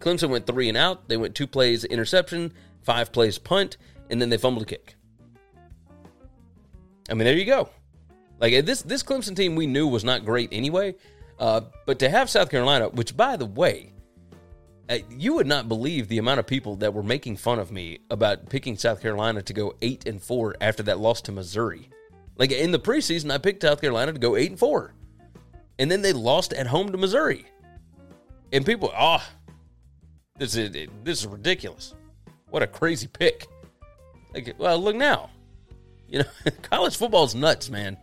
Clemson 0.00 0.30
went 0.30 0.46
three 0.46 0.68
and 0.68 0.76
out. 0.76 1.08
They 1.08 1.16
went 1.16 1.34
two 1.34 1.46
plays 1.46 1.84
interception, 1.84 2.52
five 2.82 3.12
plays 3.12 3.38
punt, 3.38 3.76
and 4.10 4.20
then 4.20 4.30
they 4.30 4.38
fumbled 4.38 4.62
a 4.62 4.66
kick. 4.66 4.94
I 7.10 7.14
mean, 7.14 7.24
there 7.24 7.36
you 7.36 7.44
go. 7.44 7.70
Like 8.38 8.64
this, 8.64 8.82
this 8.82 9.02
Clemson 9.02 9.34
team 9.34 9.56
we 9.56 9.66
knew 9.66 9.88
was 9.88 10.04
not 10.04 10.24
great 10.24 10.50
anyway. 10.52 10.94
Uh, 11.38 11.62
but 11.86 11.98
to 12.00 12.08
have 12.08 12.28
South 12.28 12.50
Carolina, 12.50 12.88
which 12.88 13.16
by 13.16 13.36
the 13.36 13.46
way, 13.46 13.92
uh, 14.88 14.98
you 15.10 15.34
would 15.34 15.46
not 15.46 15.68
believe 15.68 16.08
the 16.08 16.18
amount 16.18 16.40
of 16.40 16.46
people 16.46 16.76
that 16.76 16.94
were 16.94 17.02
making 17.02 17.36
fun 17.36 17.58
of 17.58 17.70
me 17.70 17.98
about 18.10 18.48
picking 18.48 18.76
South 18.76 19.00
Carolina 19.00 19.42
to 19.42 19.52
go 19.52 19.74
eight 19.82 20.06
and 20.06 20.22
four 20.22 20.56
after 20.60 20.82
that 20.84 20.98
loss 20.98 21.20
to 21.22 21.32
Missouri. 21.32 21.90
Like 22.38 22.52
in 22.52 22.70
the 22.70 22.78
preseason, 22.78 23.30
I 23.30 23.38
picked 23.38 23.62
South 23.62 23.80
Carolina 23.80 24.12
to 24.12 24.18
go 24.18 24.36
eight 24.36 24.50
and 24.50 24.58
four, 24.58 24.94
and 25.78 25.90
then 25.90 26.02
they 26.02 26.12
lost 26.12 26.52
at 26.52 26.66
home 26.66 26.90
to 26.92 26.98
Missouri. 26.98 27.44
And 28.52 28.64
people, 28.64 28.92
oh, 28.96 29.22
this 30.38 30.56
is 30.56 30.70
this 31.04 31.20
is 31.20 31.26
ridiculous. 31.26 31.94
What 32.50 32.62
a 32.62 32.66
crazy 32.66 33.08
pick. 33.08 33.46
Like, 34.32 34.54
well, 34.58 34.78
look 34.78 34.96
now. 34.96 35.30
You 36.08 36.20
know, 36.20 36.24
college 36.62 36.96
football's 36.96 37.34
nuts, 37.34 37.68
man. 37.68 37.98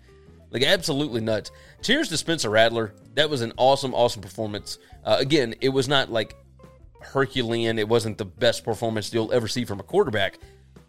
Like 0.52 0.64
absolutely 0.64 1.22
nuts. 1.22 1.52
Cheers 1.82 2.10
to 2.10 2.18
Spencer 2.18 2.50
Rattler. 2.50 2.94
That 3.16 3.30
was 3.30 3.42
an 3.42 3.54
awesome, 3.58 3.94
awesome 3.94 4.22
performance. 4.22 4.78
Uh, 5.04 5.18
again, 5.20 5.56
it 5.62 5.70
was 5.70 5.88
not 5.88 6.12
like 6.12 6.36
Herculean. 7.02 7.80
It 7.80 7.88
wasn't 7.88 8.18
the 8.18 8.26
best 8.26 8.64
performance 8.64 9.14
you'll 9.14 9.32
ever 9.32 9.48
see 9.48 9.66
from 9.66 9.80
a 9.80 9.84
quarterback, 9.84 10.40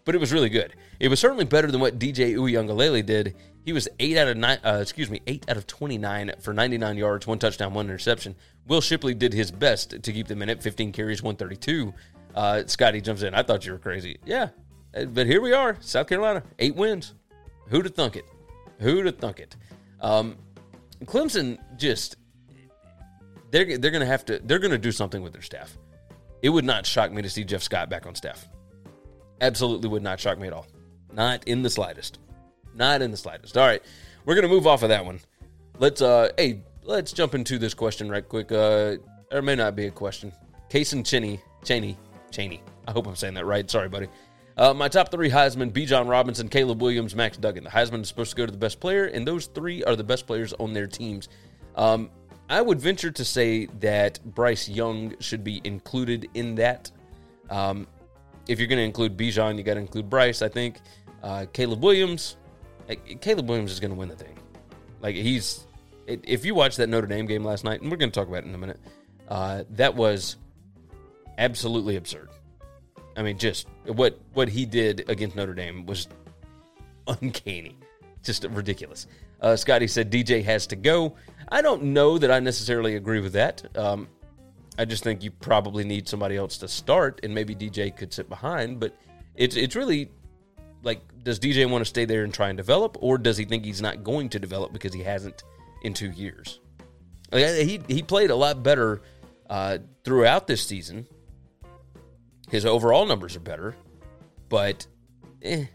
but 0.07 0.15
it 0.15 0.19
was 0.19 0.31
really 0.31 0.47
good. 0.47 0.73
It 1.01 1.09
was 1.09 1.19
certainly 1.19 1.43
better 1.43 1.69
than 1.69 1.81
what 1.81 1.99
DJ 1.99 2.33
Uiagalelei 2.33 3.05
did. 3.05 3.35
He 3.65 3.73
was 3.73 3.89
eight 3.99 4.15
out 4.17 4.29
of 4.29 4.37
nine. 4.37 4.57
Uh, 4.63 4.79
excuse 4.81 5.09
me, 5.09 5.21
eight 5.27 5.43
out 5.49 5.57
of 5.57 5.67
twenty-nine 5.67 6.31
for 6.39 6.53
ninety-nine 6.53 6.95
yards, 6.95 7.27
one 7.27 7.39
touchdown, 7.39 7.73
one 7.73 7.87
interception. 7.87 8.33
Will 8.67 8.79
Shipley 8.79 9.13
did 9.13 9.33
his 9.33 9.51
best 9.51 10.01
to 10.01 10.13
keep 10.13 10.27
them 10.27 10.41
in 10.41 10.47
it, 10.49 10.63
15 10.63 10.93
carries, 10.93 11.21
132. 11.21 11.93
Uh, 12.33 12.63
Scotty 12.67 13.01
jumps 13.01 13.21
in. 13.21 13.33
I 13.33 13.43
thought 13.43 13.65
you 13.65 13.73
were 13.73 13.77
crazy. 13.79 14.17
Yeah, 14.25 14.49
uh, 14.95 15.05
but 15.05 15.27
here 15.27 15.41
we 15.41 15.51
are, 15.51 15.75
South 15.81 16.07
Carolina, 16.07 16.41
eight 16.57 16.75
wins. 16.75 17.13
Who'd 17.67 17.83
have 17.83 17.93
thunk 17.93 18.15
it? 18.15 18.23
Who'd 18.79 19.07
have 19.07 19.17
thunk 19.17 19.41
it? 19.41 19.57
Um, 19.99 20.37
Clemson 21.03 21.57
just 21.77 22.15
they're 23.51 23.77
they're 23.77 23.91
gonna 23.91 24.05
have 24.05 24.23
to 24.25 24.39
they're 24.39 24.59
gonna 24.59 24.77
do 24.77 24.93
something 24.93 25.21
with 25.21 25.33
their 25.33 25.41
staff. 25.41 25.77
It 26.41 26.49
would 26.49 26.63
not 26.65 26.85
shock 26.85 27.11
me 27.11 27.21
to 27.23 27.29
see 27.29 27.43
Jeff 27.43 27.61
Scott 27.61 27.89
back 27.89 28.05
on 28.05 28.15
staff. 28.15 28.47
Absolutely 29.41 29.89
would 29.89 30.03
not 30.03 30.19
shock 30.19 30.39
me 30.39 30.47
at 30.47 30.53
all. 30.53 30.67
Not 31.13 31.47
in 31.47 31.61
the 31.61 31.69
slightest. 31.69 32.19
Not 32.75 33.01
in 33.01 33.11
the 33.11 33.17
slightest. 33.17 33.57
All 33.57 33.65
right, 33.65 33.81
we're 34.25 34.35
gonna 34.35 34.47
move 34.47 34.67
off 34.67 34.83
of 34.83 34.89
that 34.89 35.05
one. 35.05 35.19
Let's 35.79 36.01
uh 36.01 36.29
hey 36.37 36.61
let's 36.83 37.11
jump 37.11 37.35
into 37.35 37.59
this 37.59 37.73
question 37.73 38.09
right 38.09 38.27
quick. 38.27 38.51
Uh, 38.51 38.97
there 39.29 39.41
may 39.41 39.55
not 39.55 39.75
be 39.75 39.87
a 39.87 39.91
question. 39.91 40.31
Cason 40.69 41.05
Cheney, 41.05 41.39
Cheney, 41.63 41.97
Cheney. 42.31 42.61
I 42.87 42.91
hope 42.91 43.07
I'm 43.07 43.15
saying 43.15 43.35
that 43.35 43.45
right. 43.45 43.69
Sorry, 43.69 43.89
buddy. 43.89 44.07
Uh, 44.57 44.73
my 44.73 44.87
top 44.87 45.11
three 45.11 45.29
Heisman: 45.29 45.71
Bijan 45.71 46.09
Robinson, 46.09 46.49
Caleb 46.49 46.81
Williams, 46.81 47.15
Max 47.15 47.37
Duggan. 47.37 47.63
The 47.63 47.69
Heisman 47.69 48.01
is 48.01 48.07
supposed 48.07 48.31
to 48.31 48.37
go 48.37 48.45
to 48.45 48.51
the 48.51 48.57
best 48.57 48.79
player, 48.79 49.05
and 49.05 49.27
those 49.27 49.47
three 49.47 49.83
are 49.83 49.95
the 49.95 50.03
best 50.03 50.25
players 50.25 50.53
on 50.53 50.73
their 50.73 50.87
teams. 50.87 51.29
Um, 51.75 52.09
I 52.49 52.61
would 52.61 52.79
venture 52.79 53.11
to 53.11 53.25
say 53.25 53.67
that 53.81 54.19
Bryce 54.23 54.69
Young 54.69 55.15
should 55.19 55.43
be 55.43 55.61
included 55.63 56.29
in 56.33 56.55
that. 56.55 56.89
Um, 57.49 57.87
if 58.47 58.59
you're 58.59 58.67
going 58.67 58.79
to 58.79 58.83
include 58.83 59.17
Bijan, 59.17 59.57
you 59.57 59.63
got 59.63 59.75
to 59.75 59.79
include 59.79 60.09
Bryce. 60.09 60.41
I 60.41 60.49
think 60.49 60.79
uh, 61.23 61.45
Caleb 61.53 61.83
Williams. 61.83 62.37
Caleb 63.19 63.49
Williams 63.49 63.71
is 63.71 63.79
going 63.79 63.91
to 63.91 63.97
win 63.97 64.07
the 64.07 64.15
thing. 64.15 64.37
Like 65.01 65.15
he's 65.15 65.67
if 66.07 66.45
you 66.45 66.55
watched 66.55 66.77
that 66.77 66.87
Notre 66.87 67.07
Dame 67.07 67.25
game 67.25 67.43
last 67.43 67.63
night, 67.63 67.81
and 67.81 67.91
we're 67.91 67.97
going 67.97 68.11
to 68.11 68.17
talk 68.17 68.27
about 68.27 68.43
it 68.43 68.47
in 68.47 68.55
a 68.55 68.57
minute, 68.57 68.79
uh, 69.27 69.63
that 69.71 69.93
was 69.95 70.37
absolutely 71.37 71.97
absurd. 71.97 72.29
I 73.15 73.23
mean, 73.23 73.37
just 73.37 73.67
what 73.85 74.19
what 74.33 74.47
he 74.47 74.65
did 74.65 75.09
against 75.09 75.35
Notre 75.35 75.53
Dame 75.53 75.85
was 75.85 76.07
uncanny, 77.07 77.77
just 78.23 78.45
ridiculous. 78.45 79.07
Uh, 79.41 79.55
Scotty 79.55 79.87
said 79.87 80.11
DJ 80.11 80.43
has 80.43 80.67
to 80.67 80.75
go. 80.75 81.15
I 81.49 81.61
don't 81.61 81.83
know 81.83 82.17
that 82.17 82.31
I 82.31 82.39
necessarily 82.39 82.95
agree 82.95 83.19
with 83.19 83.33
that. 83.33 83.63
Um, 83.77 84.07
I 84.77 84.85
just 84.85 85.03
think 85.03 85.23
you 85.23 85.31
probably 85.31 85.83
need 85.83 86.07
somebody 86.07 86.37
else 86.37 86.57
to 86.59 86.67
start, 86.67 87.19
and 87.23 87.33
maybe 87.33 87.55
DJ 87.55 87.95
could 87.95 88.13
sit 88.13 88.29
behind. 88.29 88.79
But 88.79 88.95
it's 89.35 89.55
it's 89.55 89.75
really 89.75 90.11
like, 90.83 91.01
does 91.23 91.39
DJ 91.39 91.69
want 91.69 91.81
to 91.81 91.85
stay 91.85 92.05
there 92.05 92.23
and 92.23 92.33
try 92.33 92.49
and 92.49 92.57
develop, 92.57 92.97
or 92.99 93.17
does 93.17 93.37
he 93.37 93.45
think 93.45 93.65
he's 93.65 93.81
not 93.81 94.03
going 94.03 94.29
to 94.29 94.39
develop 94.39 94.73
because 94.73 94.93
he 94.93 95.03
hasn't 95.03 95.43
in 95.83 95.93
two 95.93 96.11
years? 96.11 96.59
Like, 97.31 97.55
he 97.55 97.81
he 97.87 98.03
played 98.03 98.29
a 98.29 98.35
lot 98.35 98.63
better 98.63 99.01
uh, 99.49 99.79
throughout 100.03 100.47
this 100.47 100.65
season. 100.65 101.07
His 102.49 102.65
overall 102.65 103.05
numbers 103.05 103.35
are 103.35 103.41
better, 103.41 103.75
but 104.47 104.87
eh, 105.41 105.65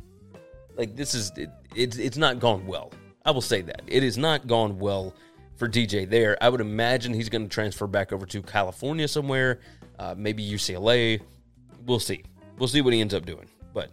like 0.76 0.96
this 0.96 1.14
is 1.14 1.32
it, 1.36 1.50
it's 1.74 1.96
it's 1.98 2.16
not 2.16 2.38
gone 2.38 2.66
well. 2.66 2.92
I 3.24 3.30
will 3.30 3.40
say 3.42 3.62
that 3.62 3.82
it 3.86 4.02
has 4.02 4.16
not 4.16 4.46
gone 4.46 4.78
well 4.78 5.14
for 5.56 5.68
DJ 5.68 6.08
there. 6.08 6.36
I 6.40 6.48
would 6.48 6.60
imagine 6.60 7.12
he's 7.12 7.28
going 7.28 7.42
to 7.42 7.48
transfer 7.48 7.86
back 7.86 8.12
over 8.12 8.26
to 8.26 8.42
California 8.42 9.08
somewhere, 9.08 9.60
uh, 9.98 10.14
maybe 10.16 10.44
UCLA. 10.44 11.20
We'll 11.86 12.00
see. 12.00 12.24
We'll 12.58 12.68
see 12.68 12.80
what 12.80 12.92
he 12.92 13.00
ends 13.00 13.14
up 13.14 13.26
doing. 13.26 13.46
But 13.72 13.90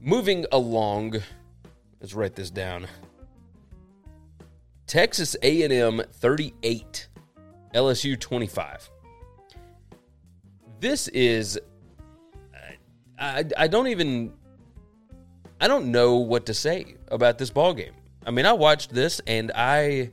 moving 0.00 0.46
along, 0.52 1.16
let's 2.00 2.14
write 2.14 2.34
this 2.34 2.50
down. 2.50 2.86
Texas 4.86 5.36
A&M 5.42 6.02
38, 6.12 7.08
LSU 7.74 8.18
25. 8.18 8.90
This 10.80 11.08
is 11.08 11.58
I, 13.18 13.44
I 13.56 13.68
don't 13.68 13.86
even 13.88 14.32
I 15.60 15.68
don't 15.68 15.86
know 15.86 16.16
what 16.16 16.46
to 16.46 16.54
say 16.54 16.96
about 17.08 17.38
this 17.38 17.50
ball 17.50 17.72
game. 17.72 17.94
I 18.26 18.30
mean, 18.30 18.46
I 18.46 18.52
watched 18.52 18.90
this 18.92 19.20
and 19.26 19.52
I 19.54 20.10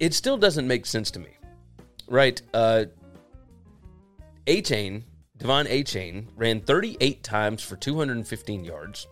it 0.00 0.14
still 0.14 0.36
doesn't 0.36 0.66
make 0.66 0.86
sense 0.86 1.10
to 1.12 1.20
me. 1.20 1.30
Right? 2.08 2.40
Uh 2.52 2.86
Achane, 4.46 5.04
De'Von 5.38 5.68
Achane 5.68 6.26
ran 6.36 6.60
38 6.60 7.22
times 7.22 7.62
for 7.62 7.76
215 7.76 8.64
yards. 8.64 9.06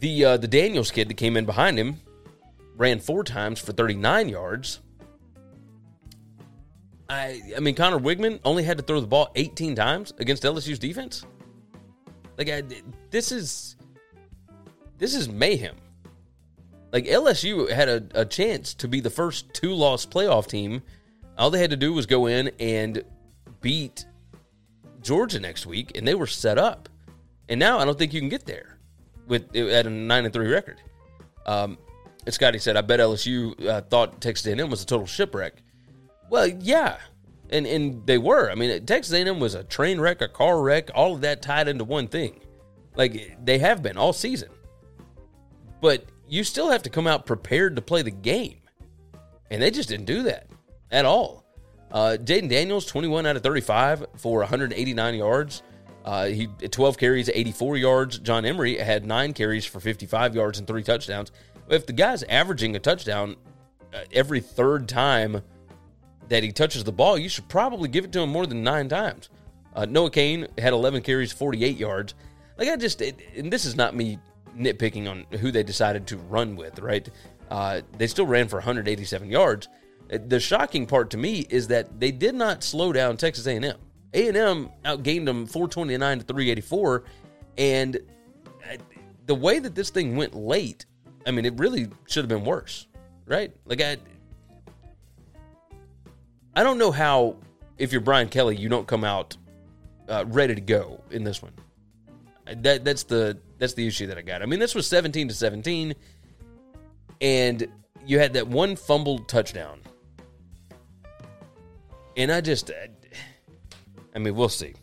The 0.00 0.24
uh, 0.24 0.36
the 0.36 0.48
Daniels 0.48 0.90
kid 0.90 1.08
that 1.08 1.14
came 1.14 1.36
in 1.36 1.44
behind 1.44 1.78
him 1.78 2.00
ran 2.76 2.98
four 2.98 3.22
times 3.22 3.60
for 3.60 3.72
39 3.72 4.28
yards. 4.28 4.80
I 7.08 7.40
I 7.56 7.60
mean 7.60 7.74
Conner 7.74 7.98
Weigman 7.98 8.40
only 8.44 8.64
had 8.64 8.76
to 8.78 8.82
throw 8.82 9.00
the 9.00 9.06
ball 9.06 9.30
18 9.36 9.74
times 9.74 10.12
against 10.18 10.42
LSU's 10.42 10.78
defense. 10.78 11.24
Like 12.36 12.48
I, 12.48 12.62
this 13.10 13.30
is 13.30 13.76
this 14.98 15.14
is 15.14 15.28
mayhem. 15.28 15.76
Like 16.94 17.06
LSU 17.06 17.68
had 17.68 17.88
a, 17.88 18.04
a 18.14 18.24
chance 18.24 18.72
to 18.74 18.86
be 18.86 19.00
the 19.00 19.10
first 19.10 19.52
two 19.52 19.74
loss 19.74 20.06
playoff 20.06 20.46
team. 20.46 20.80
All 21.36 21.50
they 21.50 21.58
had 21.58 21.70
to 21.70 21.76
do 21.76 21.92
was 21.92 22.06
go 22.06 22.26
in 22.26 22.52
and 22.60 23.02
beat 23.60 24.06
Georgia 25.02 25.40
next 25.40 25.66
week, 25.66 25.98
and 25.98 26.06
they 26.06 26.14
were 26.14 26.28
set 26.28 26.56
up. 26.56 26.88
And 27.48 27.58
now 27.58 27.80
I 27.80 27.84
don't 27.84 27.98
think 27.98 28.14
you 28.14 28.20
can 28.20 28.28
get 28.28 28.46
there 28.46 28.78
with 29.26 29.56
at 29.56 29.88
a 29.88 29.90
nine 29.90 30.24
and 30.24 30.32
three 30.32 30.48
record. 30.48 30.80
Um, 31.46 31.78
as 32.28 32.36
Scotty 32.36 32.60
said, 32.60 32.76
I 32.76 32.80
bet 32.80 33.00
LSU 33.00 33.66
uh, 33.66 33.80
thought 33.80 34.20
Texas 34.20 34.46
A&M 34.46 34.70
was 34.70 34.80
a 34.80 34.86
total 34.86 35.04
shipwreck. 35.04 35.64
Well, 36.30 36.46
yeah, 36.46 36.98
and 37.50 37.66
and 37.66 38.06
they 38.06 38.18
were. 38.18 38.52
I 38.52 38.54
mean, 38.54 38.86
Texas 38.86 39.12
A&M 39.12 39.40
was 39.40 39.54
a 39.54 39.64
train 39.64 40.00
wreck, 40.00 40.22
a 40.22 40.28
car 40.28 40.62
wreck, 40.62 40.92
all 40.94 41.16
of 41.16 41.22
that 41.22 41.42
tied 41.42 41.66
into 41.66 41.82
one 41.82 42.06
thing. 42.06 42.38
Like 42.94 43.36
they 43.44 43.58
have 43.58 43.82
been 43.82 43.96
all 43.96 44.12
season. 44.12 44.50
But 45.80 46.04
you 46.28 46.44
still 46.44 46.70
have 46.70 46.82
to 46.82 46.90
come 46.90 47.06
out 47.06 47.26
prepared 47.26 47.76
to 47.76 47.82
play 47.82 48.02
the 48.02 48.10
game, 48.10 48.58
and 49.50 49.62
they 49.62 49.70
just 49.70 49.88
didn't 49.88 50.06
do 50.06 50.22
that 50.24 50.48
at 50.90 51.04
all. 51.04 51.44
Uh, 51.90 52.16
Jayden 52.20 52.48
Daniels, 52.48 52.86
21 52.86 53.24
out 53.26 53.36
of 53.36 53.42
35 53.42 54.06
for 54.16 54.40
189 54.40 55.14
yards. 55.14 55.62
Uh, 56.04 56.26
he 56.26 56.46
12 56.46 56.98
carries, 56.98 57.28
84 57.28 57.76
yards. 57.76 58.18
John 58.18 58.44
Emery 58.44 58.76
had 58.76 59.06
nine 59.06 59.32
carries 59.32 59.64
for 59.64 59.80
55 59.80 60.34
yards 60.34 60.58
and 60.58 60.66
three 60.66 60.82
touchdowns. 60.82 61.32
If 61.68 61.86
the 61.86 61.92
guy's 61.92 62.22
averaging 62.24 62.76
a 62.76 62.78
touchdown 62.78 63.36
uh, 63.92 64.00
every 64.12 64.40
third 64.40 64.88
time 64.88 65.42
that 66.28 66.42
he 66.42 66.52
touches 66.52 66.84
the 66.84 66.92
ball, 66.92 67.16
you 67.16 67.28
should 67.28 67.48
probably 67.48 67.88
give 67.88 68.04
it 68.04 68.12
to 68.12 68.20
him 68.20 68.30
more 68.30 68.46
than 68.46 68.62
nine 68.62 68.88
times. 68.88 69.30
Uh, 69.74 69.86
Noah 69.86 70.10
Cain 70.10 70.46
had 70.58 70.72
11 70.72 71.02
carries, 71.02 71.32
48 71.32 71.76
yards. 71.76 72.14
Like 72.58 72.68
I 72.68 72.76
just, 72.76 73.00
it, 73.00 73.20
and 73.36 73.52
this 73.52 73.64
is 73.64 73.76
not 73.76 73.94
me 73.94 74.18
nitpicking 74.56 75.08
on 75.08 75.26
who 75.38 75.50
they 75.50 75.62
decided 75.62 76.06
to 76.08 76.16
run 76.16 76.56
with, 76.56 76.78
right? 76.78 77.08
Uh, 77.50 77.82
they 77.98 78.06
still 78.06 78.26
ran 78.26 78.48
for 78.48 78.56
187 78.56 79.30
yards. 79.30 79.68
Uh, 80.12 80.18
the 80.26 80.40
shocking 80.40 80.86
part 80.86 81.10
to 81.10 81.16
me 81.16 81.46
is 81.50 81.68
that 81.68 82.00
they 82.00 82.10
did 82.10 82.34
not 82.34 82.62
slow 82.62 82.92
down 82.92 83.16
Texas 83.16 83.46
A&M. 83.46 83.76
A&M 84.14 84.70
outgained 84.84 85.24
them 85.24 85.46
429 85.46 86.20
to 86.20 86.24
384, 86.24 87.04
and 87.58 87.96
uh, 87.96 88.76
the 89.26 89.34
way 89.34 89.58
that 89.58 89.74
this 89.74 89.90
thing 89.90 90.16
went 90.16 90.34
late, 90.34 90.86
I 91.26 91.30
mean, 91.30 91.44
it 91.44 91.54
really 91.58 91.88
should 92.06 92.22
have 92.22 92.28
been 92.28 92.44
worse, 92.44 92.86
right? 93.26 93.52
Like 93.66 93.80
I, 93.80 93.96
I 96.54 96.62
don't 96.62 96.78
know 96.78 96.92
how 96.92 97.36
if 97.78 97.92
you're 97.92 98.00
Brian 98.00 98.28
Kelly, 98.28 98.56
you 98.56 98.68
don't 98.68 98.86
come 98.86 99.04
out 99.04 99.36
uh, 100.08 100.24
ready 100.28 100.54
to 100.54 100.60
go 100.60 101.02
in 101.10 101.24
this 101.24 101.42
one. 101.42 101.52
That 102.46 102.84
that's 102.84 103.04
the 103.04 103.38
that's 103.58 103.74
the 103.74 103.86
issue 103.86 104.06
that 104.08 104.18
I 104.18 104.22
got. 104.22 104.42
I 104.42 104.46
mean, 104.46 104.60
this 104.60 104.74
was 104.74 104.86
17 104.86 105.28
to 105.28 105.34
17, 105.34 105.94
and 107.20 107.66
you 108.06 108.18
had 108.18 108.34
that 108.34 108.48
one 108.48 108.76
fumbled 108.76 109.28
touchdown, 109.28 109.80
and 112.16 112.30
I 112.30 112.40
just, 112.40 112.70
I 114.14 114.18
mean, 114.18 114.34
we'll 114.34 114.48
see, 114.48 114.74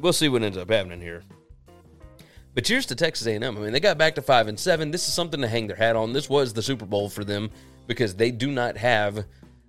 we'll 0.00 0.12
see 0.12 0.28
what 0.28 0.42
ends 0.42 0.58
up 0.58 0.70
happening 0.70 1.00
here. 1.00 1.22
But 2.54 2.64
cheers 2.64 2.86
to 2.86 2.94
Texas 2.94 3.26
A&M. 3.26 3.42
I 3.42 3.50
mean, 3.50 3.72
they 3.72 3.80
got 3.80 3.98
back 3.98 4.14
to 4.14 4.22
five 4.22 4.46
and 4.46 4.58
seven. 4.58 4.92
This 4.92 5.08
is 5.08 5.12
something 5.12 5.40
to 5.40 5.48
hang 5.48 5.66
their 5.66 5.76
hat 5.76 5.96
on. 5.96 6.12
This 6.12 6.30
was 6.30 6.52
the 6.52 6.62
Super 6.62 6.86
Bowl 6.86 7.08
for 7.08 7.24
them 7.24 7.50
because 7.88 8.14
they 8.14 8.30
do 8.30 8.50
not 8.50 8.76
have 8.76 9.24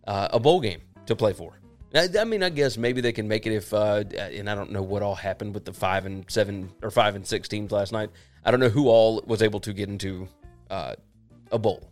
uh, 0.06 0.28
a 0.32 0.40
bowl 0.40 0.62
game 0.62 0.82
to 1.08 1.16
play 1.16 1.34
for. 1.34 1.60
I, 1.96 2.08
I, 2.20 2.24
mean, 2.26 2.44
I 2.44 2.50
guess 2.50 2.78
maybe 2.78 3.02
they 3.02 3.12
can 3.12 3.28
make 3.28 3.48
it 3.48 3.54
if, 3.54 3.74
uh, 3.74 4.04
and 4.18 4.50
I 4.50 4.56
don't 4.56 4.72
know 4.72 4.84
what 4.84 5.02
all 5.02 5.16
happened 5.16 5.54
with 5.54 5.66
the 5.66 5.74
five 5.74 6.06
and 6.06 6.30
seven 6.30 6.72
or 6.84 6.92
five 6.92 7.16
and 7.16 7.26
six 7.26 7.48
teams 7.48 7.72
last 7.72 7.92
night. 7.92 8.12
I 8.46 8.52
don't 8.52 8.60
know 8.60 8.70
who 8.70 8.88
all 8.88 9.24
was 9.26 9.42
able 9.42 9.60
to 9.62 9.74
get 9.74 9.90
into 9.90 10.28
uh, 10.70 10.96
a 11.52 11.58
bowl, 11.58 11.90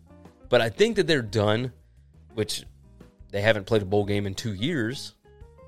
but 0.48 0.60
I 0.60 0.68
think 0.68 0.96
that 0.96 1.06
they're 1.06 1.20
done, 1.20 1.72
which 2.34 2.64
they 3.30 3.40
haven't 3.40 3.64
played 3.64 3.82
a 3.82 3.84
bowl 3.84 4.04
game 4.04 4.26
in 4.26 4.34
two 4.34 4.54
years 4.54 5.14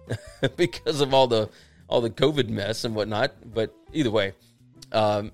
because 0.57 1.01
of 1.01 1.13
all 1.13 1.27
the 1.27 1.51
all 1.89 2.01
the 2.01 2.11
COVID 2.11 2.49
mess 2.49 2.85
and 2.85 2.95
whatnot. 2.95 3.33
But 3.53 3.75
either 3.93 4.11
way, 4.11 4.33
um, 4.93 5.33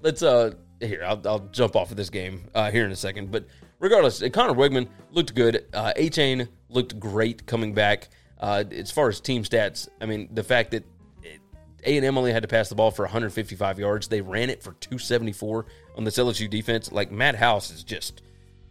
let's 0.00 0.22
uh 0.22 0.54
here 0.80 1.04
I'll, 1.04 1.20
I'll 1.28 1.48
jump 1.52 1.76
off 1.76 1.90
of 1.90 1.96
this 1.96 2.10
game 2.10 2.44
uh, 2.54 2.70
here 2.70 2.86
in 2.86 2.92
a 2.92 2.96
second, 2.96 3.30
but 3.30 3.44
regardless, 3.78 4.22
Conner 4.32 4.54
Weigman 4.54 4.88
looked 5.10 5.34
good. 5.34 5.66
Uh, 5.74 5.92
chain 6.10 6.48
looked 6.70 6.98
great 6.98 7.46
coming 7.46 7.74
back. 7.74 8.08
Uh, 8.40 8.64
as 8.72 8.90
far 8.90 9.08
as 9.08 9.20
team 9.20 9.44
stats, 9.44 9.88
I 10.00 10.06
mean, 10.06 10.28
the 10.32 10.42
fact 10.42 10.72
that 10.72 10.84
A 11.84 11.96
and 11.96 12.06
M 12.06 12.18
only 12.18 12.32
had 12.32 12.42
to 12.42 12.48
pass 12.48 12.68
the 12.68 12.74
ball 12.74 12.90
for 12.90 13.02
155 13.02 13.78
yards, 13.78 14.08
they 14.08 14.20
ran 14.20 14.50
it 14.50 14.62
for 14.62 14.72
274 14.74 15.66
on 15.96 16.04
this 16.04 16.18
LSU 16.18 16.48
defense. 16.48 16.92
Like 16.92 17.10
Matt 17.10 17.34
House 17.34 17.70
is 17.70 17.82
just 17.82 18.22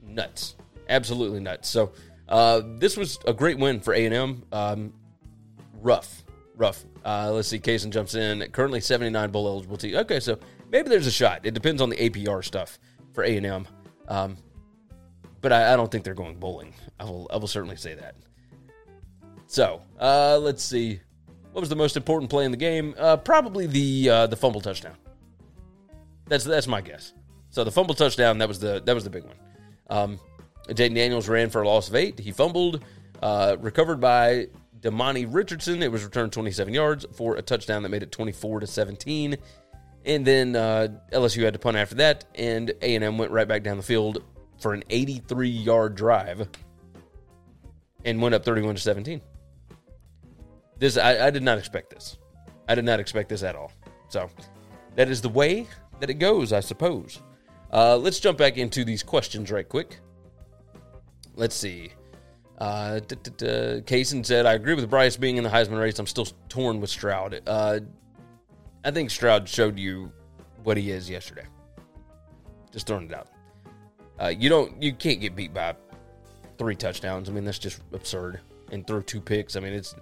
nuts, 0.02 0.56
absolutely 0.88 1.40
nuts. 1.40 1.70
So 1.70 1.92
uh, 2.30 2.62
this 2.78 2.96
was 2.96 3.20
a 3.26 3.34
great 3.34 3.60
win 3.60 3.80
for 3.80 3.94
A 3.94 4.06
and 4.06 4.16
M. 4.16 4.44
Um, 4.52 4.94
rough, 5.82 6.24
rough. 6.56 6.84
Uh, 7.04 7.32
let's 7.34 7.48
see. 7.48 7.60
Kaysen 7.60 7.92
jumps 7.92 8.16
in. 8.16 8.42
Currently 8.52 8.80
79 8.80 9.32
bowl 9.32 9.48
eligible. 9.48 9.78
Okay, 10.00 10.20
so 10.20 10.40
maybe 10.70 10.90
there's 10.90 11.08
a 11.08 11.12
shot. 11.12 11.42
It 11.44 11.54
depends 11.54 11.82
on 11.82 11.90
the 11.90 11.98
APR 11.98 12.44
stuff 12.44 12.80
for 13.14 13.24
A 13.24 13.36
and 13.36 13.46
M. 13.46 13.68
Um, 14.08 14.38
but 15.42 15.52
I, 15.52 15.74
I, 15.74 15.76
don't 15.76 15.92
think 15.92 16.04
they're 16.04 16.14
going 16.14 16.38
bowling. 16.38 16.74
I 17.00 17.06
will, 17.06 17.28
I 17.32 17.38
will 17.38 17.48
certainly 17.48 17.76
say 17.76 17.96
that. 17.96 18.16
So 19.48 19.82
uh, 20.00 20.38
let's 20.42 20.64
see. 20.64 21.02
What 21.52 21.60
was 21.60 21.70
the 21.70 21.76
most 21.76 21.98
important 21.98 22.30
play 22.30 22.46
in 22.46 22.52
the 22.52 22.58
game? 22.58 22.96
Uh, 22.98 23.18
probably 23.18 23.68
the 23.68 24.10
uh, 24.10 24.28
the 24.28 24.36
fumble 24.36 24.62
touchdown. 24.62 24.96
That's 26.28 26.46
that's 26.46 26.68
my 26.68 26.82
guess. 26.82 27.14
So 27.50 27.64
the 27.64 27.72
fumble 27.72 27.94
touchdown 27.94 28.38
that 28.38 28.48
was 28.48 28.60
the 28.60 28.82
that 28.86 28.96
was 28.96 29.04
the 29.04 29.10
big 29.10 29.26
one. 29.26 29.36
Um, 29.90 30.20
Jayden 30.70 30.96
Daniels 30.96 31.28
ran 31.28 31.50
for 31.50 31.62
a 31.62 31.68
loss 31.68 31.90
of 31.90 31.96
eight. 31.96 32.20
He 32.20 32.32
fumbled, 32.32 32.84
uh, 33.22 33.58
recovered 33.60 34.00
by 34.00 34.48
Demani 34.80 35.28
Richardson. 35.30 35.84
It 35.84 35.92
was 35.92 36.04
returned 36.04 36.32
27 36.32 36.74
yards 36.74 37.06
for 37.14 37.36
a 37.36 37.42
touchdown 37.42 37.84
that 37.84 37.90
made 37.90 38.04
it 38.04 38.12
24 38.12 38.62
to 38.62 38.68
17. 38.68 39.38
And 40.06 40.26
then 40.26 40.56
uh, 40.56 40.88
LSU 41.12 41.44
had 41.44 41.54
to 41.54 41.60
punt 41.60 41.78
after 41.78 41.96
that, 41.96 42.26
and 42.36 42.72
A 42.82 42.96
and 42.96 43.04
M 43.04 43.18
went 43.18 43.32
right 43.32 43.48
back 43.48 43.64
down 43.64 43.78
the 43.78 43.84
field 43.84 44.24
for 44.60 44.74
an 44.74 44.84
83 44.90 45.50
yard 45.50 45.96
drive 45.96 46.48
and 48.06 48.22
went 48.22 48.34
up 48.34 48.46
31 48.46 48.76
to 48.76 48.82
17. 48.82 49.22
This 50.82 50.98
I, 50.98 51.28
I, 51.28 51.30
did 51.30 51.44
not 51.44 51.60
expect 51.60 51.92
this. 51.92 52.18
I 52.68 52.74
did 52.74 52.86
not 52.86 53.00
expect 53.00 53.30
this 53.30 53.44
at 53.44 53.56
all. 53.56 53.72
So 54.10 54.28
that 54.96 55.10
is 55.10 55.22
the 55.22 55.30
way 55.30 55.68
that 56.00 56.10
it 56.10 56.16
goes, 56.16 56.52
I 56.52 56.60
suppose. 56.60 57.22
Uh, 57.72 57.98
let's 57.98 58.20
jump 58.20 58.40
back 58.40 58.58
into 58.58 58.84
these 58.84 59.04
questions 59.04 59.52
right 59.52 59.70
quick. 59.70 60.00
Let's 61.36 61.54
see. 61.54 61.92
Uh, 62.58 63.00
Kaysen 63.00 64.26
said, 64.26 64.48
I 64.48 64.54
agree 64.54 64.74
with 64.74 64.90
Bryce 64.90 65.16
being 65.16 65.38
in 65.38 65.44
the 65.44 65.52
Heisman 65.52 65.80
race. 65.80 66.00
I'm 66.00 66.08
still 66.08 66.28
torn 66.50 66.82
with 66.82 66.90
Stroud. 66.90 67.40
Uh, 67.46 67.82
I 68.84 68.90
think 68.90 69.12
Stroud 69.12 69.48
showed 69.48 69.78
you 69.78 70.12
what 70.64 70.78
he 70.78 70.90
is 70.90 71.08
yesterday. 71.08 71.46
Just 72.72 72.88
throwing 72.88 73.06
it 73.06 73.14
out. 73.14 73.28
Uh, 74.20 74.30
you 74.30 74.50
don't, 74.50 74.82
you 74.82 74.94
can't 74.94 75.22
get 75.22 75.36
beat 75.36 75.54
by 75.54 75.76
three 76.58 76.76
touchdowns. 76.76 77.30
I 77.30 77.34
mean, 77.34 77.46
that's 77.46 77.60
just 77.60 77.82
absurd. 77.94 78.40
And 78.72 78.88
throw 78.88 79.02
two 79.02 79.22
picks. 79.22 79.56
I 79.56 79.60
mean, 79.60 79.74
it's. 79.74 79.94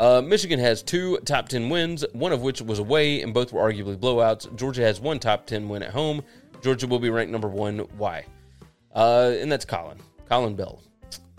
Uh, 0.00 0.22
Michigan 0.22 0.58
has 0.58 0.82
two 0.82 1.18
top 1.26 1.50
10 1.50 1.68
wins, 1.68 2.06
one 2.14 2.32
of 2.32 2.40
which 2.40 2.62
was 2.62 2.78
away, 2.78 3.20
and 3.20 3.34
both 3.34 3.52
were 3.52 3.60
arguably 3.60 3.98
blowouts. 3.98 4.52
Georgia 4.56 4.80
has 4.80 4.98
one 4.98 5.18
top 5.18 5.46
10 5.46 5.68
win 5.68 5.82
at 5.82 5.90
home. 5.90 6.22
Georgia 6.62 6.86
will 6.86 6.98
be 6.98 7.10
ranked 7.10 7.30
number 7.30 7.48
one. 7.48 7.80
Why? 7.98 8.24
Uh, 8.94 9.34
and 9.38 9.52
that's 9.52 9.66
Colin. 9.66 9.98
Colin 10.26 10.56
Bell. 10.56 10.80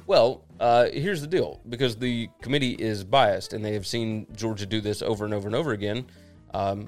Well, 0.06 0.44
uh, 0.60 0.90
here's 0.94 1.22
the 1.22 1.28
deal 1.28 1.60
because 1.70 1.96
the 1.96 2.30
committee 2.44 2.74
is 2.74 3.04
biased 3.04 3.54
and 3.54 3.66
they 3.66 3.74
have 3.74 3.88
seen 3.88 4.28
Georgia 4.36 4.68
do 4.68 4.80
this 4.80 5.02
over 5.02 5.26
and 5.26 5.34
over 5.34 5.48
and 5.48 5.56
over 5.56 5.72
again. 5.72 6.06
Um, 6.54 6.88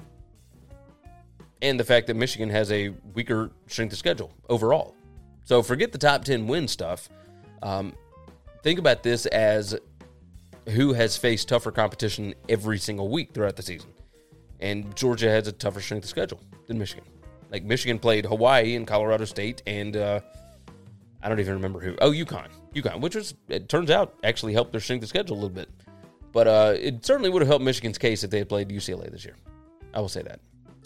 and 1.60 1.80
the 1.80 1.84
fact 1.84 2.06
that 2.06 2.14
Michigan 2.14 2.50
has 2.50 2.70
a 2.70 2.90
weaker 3.14 3.50
strength 3.66 3.92
of 3.92 3.98
schedule 3.98 4.32
overall. 4.48 4.94
So 5.42 5.60
forget 5.60 5.90
the 5.90 5.98
top 5.98 6.24
10 6.24 6.46
win 6.46 6.68
stuff. 6.68 7.08
Um, 7.64 7.94
think 8.62 8.78
about 8.78 9.02
this 9.02 9.26
as 9.26 9.76
who 10.70 10.92
has 10.92 11.16
faced 11.16 11.48
tougher 11.48 11.70
competition 11.70 12.34
every 12.48 12.78
single 12.78 13.08
week 13.08 13.32
throughout 13.32 13.56
the 13.56 13.62
season. 13.62 13.90
And 14.60 14.94
Georgia 14.96 15.28
has 15.30 15.46
a 15.46 15.52
tougher 15.52 15.80
strength 15.80 16.04
of 16.04 16.10
schedule 16.10 16.40
than 16.66 16.78
Michigan. 16.78 17.04
Like 17.50 17.64
Michigan 17.64 17.98
played 17.98 18.24
Hawaii 18.24 18.74
and 18.74 18.86
Colorado 18.86 19.24
State, 19.24 19.62
and 19.66 19.96
uh, 19.96 20.20
I 21.22 21.28
don't 21.28 21.40
even 21.40 21.54
remember 21.54 21.80
who. 21.80 21.96
Oh, 22.00 22.10
UConn, 22.10 22.48
UConn, 22.74 23.00
which 23.00 23.14
was 23.14 23.34
it 23.48 23.68
turns 23.68 23.90
out 23.90 24.14
actually 24.24 24.52
helped 24.54 24.72
their 24.72 24.80
strength 24.80 25.02
of 25.02 25.08
schedule 25.08 25.34
a 25.34 25.40
little 25.40 25.50
bit. 25.50 25.68
But 26.32 26.48
uh, 26.48 26.74
it 26.76 27.06
certainly 27.06 27.30
would 27.30 27.42
have 27.42 27.48
helped 27.48 27.64
Michigan's 27.64 27.96
case 27.96 28.24
if 28.24 28.30
they 28.30 28.38
had 28.38 28.48
played 28.48 28.68
UCLA 28.68 29.10
this 29.10 29.24
year. 29.24 29.36
I 29.94 30.00
will 30.00 30.08
say 30.08 30.22
that. 30.22 30.40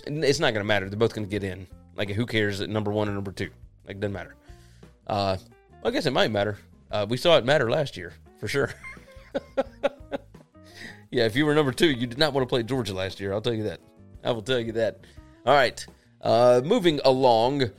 And 0.06 0.22
it's 0.22 0.40
not 0.40 0.52
going 0.52 0.62
to 0.62 0.68
matter. 0.68 0.90
They're 0.90 0.98
both 0.98 1.14
going 1.14 1.26
to 1.26 1.30
get 1.30 1.42
in. 1.42 1.66
Like, 1.96 2.10
who 2.10 2.26
cares 2.26 2.60
at 2.60 2.68
number 2.68 2.92
one 2.92 3.08
and 3.08 3.16
number 3.16 3.32
two? 3.32 3.50
Like, 3.86 3.96
it 3.96 4.00
doesn't 4.00 4.12
matter. 4.12 4.36
Uh, 5.06 5.38
I 5.82 5.90
guess 5.90 6.04
it 6.04 6.12
might 6.12 6.30
matter. 6.30 6.58
Uh, 6.90 7.06
we 7.08 7.16
saw 7.16 7.38
it 7.38 7.46
matter 7.46 7.70
last 7.70 7.96
year 7.96 8.12
for 8.38 8.46
sure. 8.46 8.74
yeah, 11.10 11.24
if 11.24 11.36
you 11.36 11.46
were 11.46 11.54
number 11.54 11.72
two, 11.72 11.90
you 11.90 12.06
did 12.06 12.18
not 12.18 12.32
want 12.32 12.46
to 12.46 12.48
play 12.48 12.62
Georgia 12.62 12.94
last 12.94 13.20
year. 13.20 13.32
I'll 13.32 13.40
tell 13.40 13.54
you 13.54 13.64
that. 13.64 13.80
I 14.24 14.32
will 14.32 14.42
tell 14.42 14.58
you 14.58 14.72
that. 14.72 15.00
All 15.46 15.54
right. 15.54 15.84
Uh, 16.20 16.60
moving 16.64 17.00
along, 17.04 17.70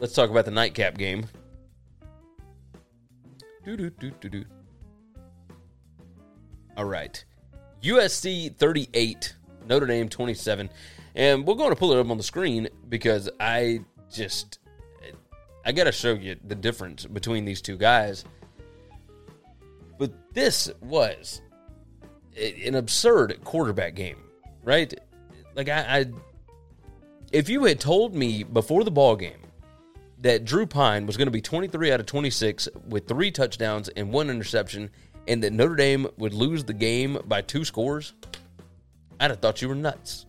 let's 0.00 0.14
talk 0.14 0.30
about 0.30 0.44
the 0.44 0.50
nightcap 0.50 0.96
game. 0.96 1.26
Do 3.64 3.76
do 3.76 3.90
do 3.90 4.10
do 4.20 4.28
do. 4.28 4.44
All 6.76 6.86
right, 6.86 7.22
USC 7.82 8.56
38, 8.56 9.36
Notre 9.68 9.86
Dame 9.86 10.08
27, 10.08 10.70
and 11.14 11.46
we're 11.46 11.54
going 11.54 11.70
to 11.70 11.76
pull 11.76 11.92
it 11.92 12.00
up 12.00 12.10
on 12.10 12.16
the 12.16 12.22
screen 12.22 12.68
because 12.88 13.28
I 13.38 13.80
just 14.10 14.58
I 15.64 15.72
got 15.72 15.84
to 15.84 15.92
show 15.92 16.14
you 16.14 16.36
the 16.44 16.54
difference 16.54 17.06
between 17.06 17.44
these 17.44 17.62
two 17.62 17.76
guys. 17.76 18.24
But 19.98 20.12
this 20.34 20.70
was 20.80 21.42
an 22.36 22.74
absurd 22.74 23.40
quarterback 23.44 23.94
game, 23.94 24.18
right? 24.64 24.92
Like 25.54 25.68
I, 25.68 25.98
I 25.98 26.06
if 27.32 27.48
you 27.48 27.64
had 27.64 27.80
told 27.80 28.14
me 28.14 28.42
before 28.42 28.84
the 28.84 28.90
ball 28.90 29.16
game 29.16 29.38
that 30.18 30.44
Drew 30.44 30.66
Pyne 30.66 31.06
was 31.06 31.16
going 31.16 31.26
to 31.26 31.32
be 31.32 31.40
23 31.40 31.92
out 31.92 32.00
of 32.00 32.06
26 32.06 32.68
with 32.88 33.08
three 33.08 33.30
touchdowns 33.30 33.88
and 33.88 34.12
one 34.12 34.30
interception, 34.30 34.90
and 35.26 35.42
that 35.42 35.52
Notre 35.52 35.74
Dame 35.74 36.06
would 36.16 36.32
lose 36.32 36.64
the 36.64 36.72
game 36.72 37.18
by 37.26 37.42
two 37.42 37.64
scores, 37.64 38.12
I'd 39.18 39.30
have 39.30 39.40
thought 39.40 39.60
you 39.60 39.68
were 39.68 39.74
nuts. 39.74 40.26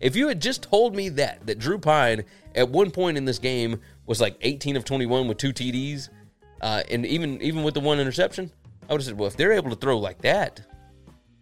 If 0.00 0.16
you 0.16 0.28
had 0.28 0.42
just 0.42 0.64
told 0.64 0.94
me 0.94 1.08
that, 1.10 1.46
that 1.46 1.58
Drew 1.58 1.78
Pyne 1.78 2.24
at 2.54 2.68
one 2.68 2.90
point 2.90 3.16
in 3.16 3.24
this 3.24 3.38
game 3.38 3.80
was 4.06 4.20
like 4.20 4.36
18 4.40 4.76
of 4.76 4.84
21 4.84 5.28
with 5.28 5.38
two 5.38 5.52
TDs, 5.52 6.08
uh, 6.62 6.82
and 6.90 7.04
even 7.04 7.42
even 7.42 7.62
with 7.62 7.74
the 7.74 7.80
one 7.80 7.98
interception, 8.00 8.50
I 8.88 8.92
would 8.92 9.00
have 9.00 9.06
said, 9.06 9.18
well, 9.18 9.28
if 9.28 9.36
they're 9.36 9.52
able 9.52 9.70
to 9.70 9.76
throw 9.76 9.98
like 9.98 10.22
that, 10.22 10.60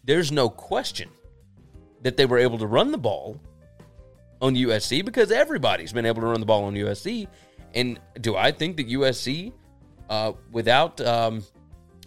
there's 0.04 0.32
no 0.32 0.48
question 0.48 1.10
that 2.02 2.16
they 2.16 2.26
were 2.26 2.38
able 2.38 2.58
to 2.58 2.66
run 2.66 2.90
the 2.90 2.98
ball 2.98 3.38
on 4.40 4.54
USC 4.54 5.04
because 5.04 5.30
everybody's 5.30 5.92
been 5.92 6.06
able 6.06 6.22
to 6.22 6.28
run 6.28 6.40
the 6.40 6.46
ball 6.46 6.64
on 6.64 6.74
USC. 6.74 7.28
And 7.74 8.00
do 8.20 8.36
I 8.36 8.52
think 8.52 8.78
that 8.78 8.88
USC, 8.88 9.52
uh, 10.08 10.32
without 10.50 11.00
um, 11.00 11.44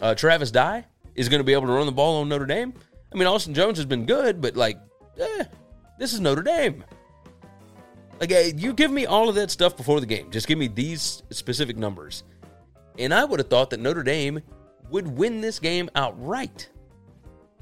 uh, 0.00 0.14
Travis 0.14 0.50
Dye, 0.50 0.84
is 1.14 1.28
going 1.28 1.40
to 1.40 1.44
be 1.44 1.52
able 1.52 1.68
to 1.68 1.72
run 1.72 1.86
the 1.86 1.92
ball 1.92 2.20
on 2.20 2.28
Notre 2.28 2.46
Dame? 2.46 2.74
I 3.12 3.16
mean, 3.16 3.28
Austin 3.28 3.54
Jones 3.54 3.78
has 3.78 3.86
been 3.86 4.06
good, 4.06 4.40
but 4.40 4.56
like, 4.56 4.78
eh, 5.18 5.44
this 5.98 6.12
is 6.12 6.20
Notre 6.20 6.42
Dame. 6.42 6.84
Like, 8.20 8.32
eh, 8.32 8.52
you 8.56 8.72
give 8.72 8.90
me 8.90 9.06
all 9.06 9.28
of 9.28 9.36
that 9.36 9.50
stuff 9.50 9.76
before 9.76 10.00
the 10.00 10.06
game. 10.06 10.30
Just 10.30 10.48
give 10.48 10.58
me 10.58 10.66
these 10.66 11.22
specific 11.30 11.76
numbers. 11.76 12.24
And 12.98 13.12
I 13.12 13.24
would 13.24 13.40
have 13.40 13.48
thought 13.48 13.70
that 13.70 13.80
Notre 13.80 14.02
Dame 14.02 14.40
would 14.90 15.06
win 15.08 15.40
this 15.40 15.58
game 15.58 15.90
outright. 15.94 16.68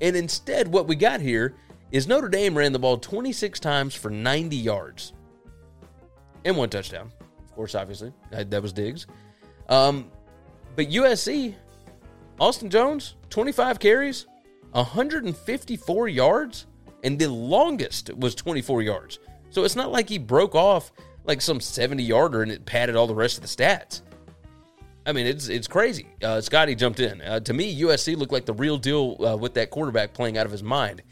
And 0.01 0.17
instead, 0.17 0.69
what 0.69 0.87
we 0.87 0.97
got 0.97 1.21
here 1.21 1.55
is 1.91 2.07
Notre 2.07 2.29
Dame 2.29 2.57
ran 2.57 2.73
the 2.73 2.79
ball 2.79 2.99
26 2.99 3.61
times 3.61 3.95
for 3.95 4.11
90 4.11 4.57
yards 4.57 5.13
and 6.45 6.57
one 6.57 6.71
touchdown. 6.71 7.13
Of 7.45 7.55
course, 7.55 7.75
obviously, 7.75 8.13
that 8.31 8.63
was 8.63 8.73
Diggs. 8.73 9.07
Um, 9.69 10.11
but 10.75 10.91
USC, 10.91 11.55
Austin 12.41 12.71
Jones, 12.71 13.17
25 13.31 13.79
carries, 13.79 14.27
154 14.73 16.09
yards, 16.09 16.67
and 17.05 17.19
the 17.19 17.29
longest 17.29 18.13
was 18.15 18.35
24 18.35 18.83
yards. 18.83 19.19
So 19.51 19.65
it's 19.65 19.77
not 19.77 19.93
like 19.93 20.09
he 20.09 20.19
broke 20.19 20.55
off 20.55 20.93
like 21.25 21.41
some 21.41 21.61
70 21.61 22.03
yarder 22.03 22.43
and 22.43 22.51
it 22.51 22.65
padded 22.65 22.97
all 22.97 23.07
the 23.07 23.15
rest 23.15 23.37
of 23.37 23.43
the 23.43 23.49
stats. 23.49 24.03
I 25.05 25.13
mean, 25.13 25.27
it's 25.27 25.49
it's 25.49 25.67
crazy. 25.67 26.07
Uh, 26.23 26.41
Scotty 26.41 26.75
jumped 26.75 27.01
in. 27.01 27.21
Uh, 27.21 27.41
to 27.41 27.53
me, 27.53 27.81
USC 27.83 28.17
looked 28.17 28.33
like 28.33 28.47
the 28.47 28.55
real 28.55 28.79
deal 28.79 29.17
uh, 29.25 29.37
with 29.37 29.55
that 29.55 29.71
quarterback 29.71 30.13
playing 30.13 30.39
out 30.39 30.47
of 30.47 30.53
his 30.53 30.63
mind. 30.63 31.03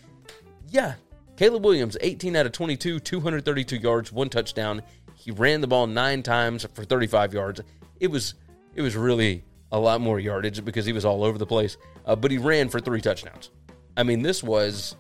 Yeah, 0.68 0.94
Caleb 1.36 1.64
Williams, 1.64 1.96
18 2.00 2.36
out 2.36 2.46
of 2.46 2.52
22, 2.52 3.00
232 3.00 3.76
yards, 3.76 4.12
one 4.12 4.28
touchdown. 4.28 4.82
He 5.14 5.32
ran 5.32 5.60
the 5.60 5.66
ball 5.66 5.86
nine 5.86 6.22
times 6.22 6.66
for 6.74 6.84
35 6.84 7.34
yards. 7.34 7.60
It 7.98 8.10
was 8.10 8.34
it 8.74 8.82
was 8.82 8.96
really 8.96 9.44
a 9.72 9.78
lot 9.78 10.00
more 10.00 10.20
yardage 10.20 10.64
because 10.64 10.86
he 10.86 10.92
was 10.92 11.04
all 11.04 11.24
over 11.24 11.38
the 11.38 11.46
place. 11.46 11.76
Uh, 12.06 12.14
but 12.14 12.30
he 12.30 12.38
ran 12.38 12.68
for 12.68 12.80
three 12.80 13.00
touchdowns. 13.00 13.50
I 13.96 14.02
mean, 14.02 14.22
this 14.22 14.42
was 14.42 14.96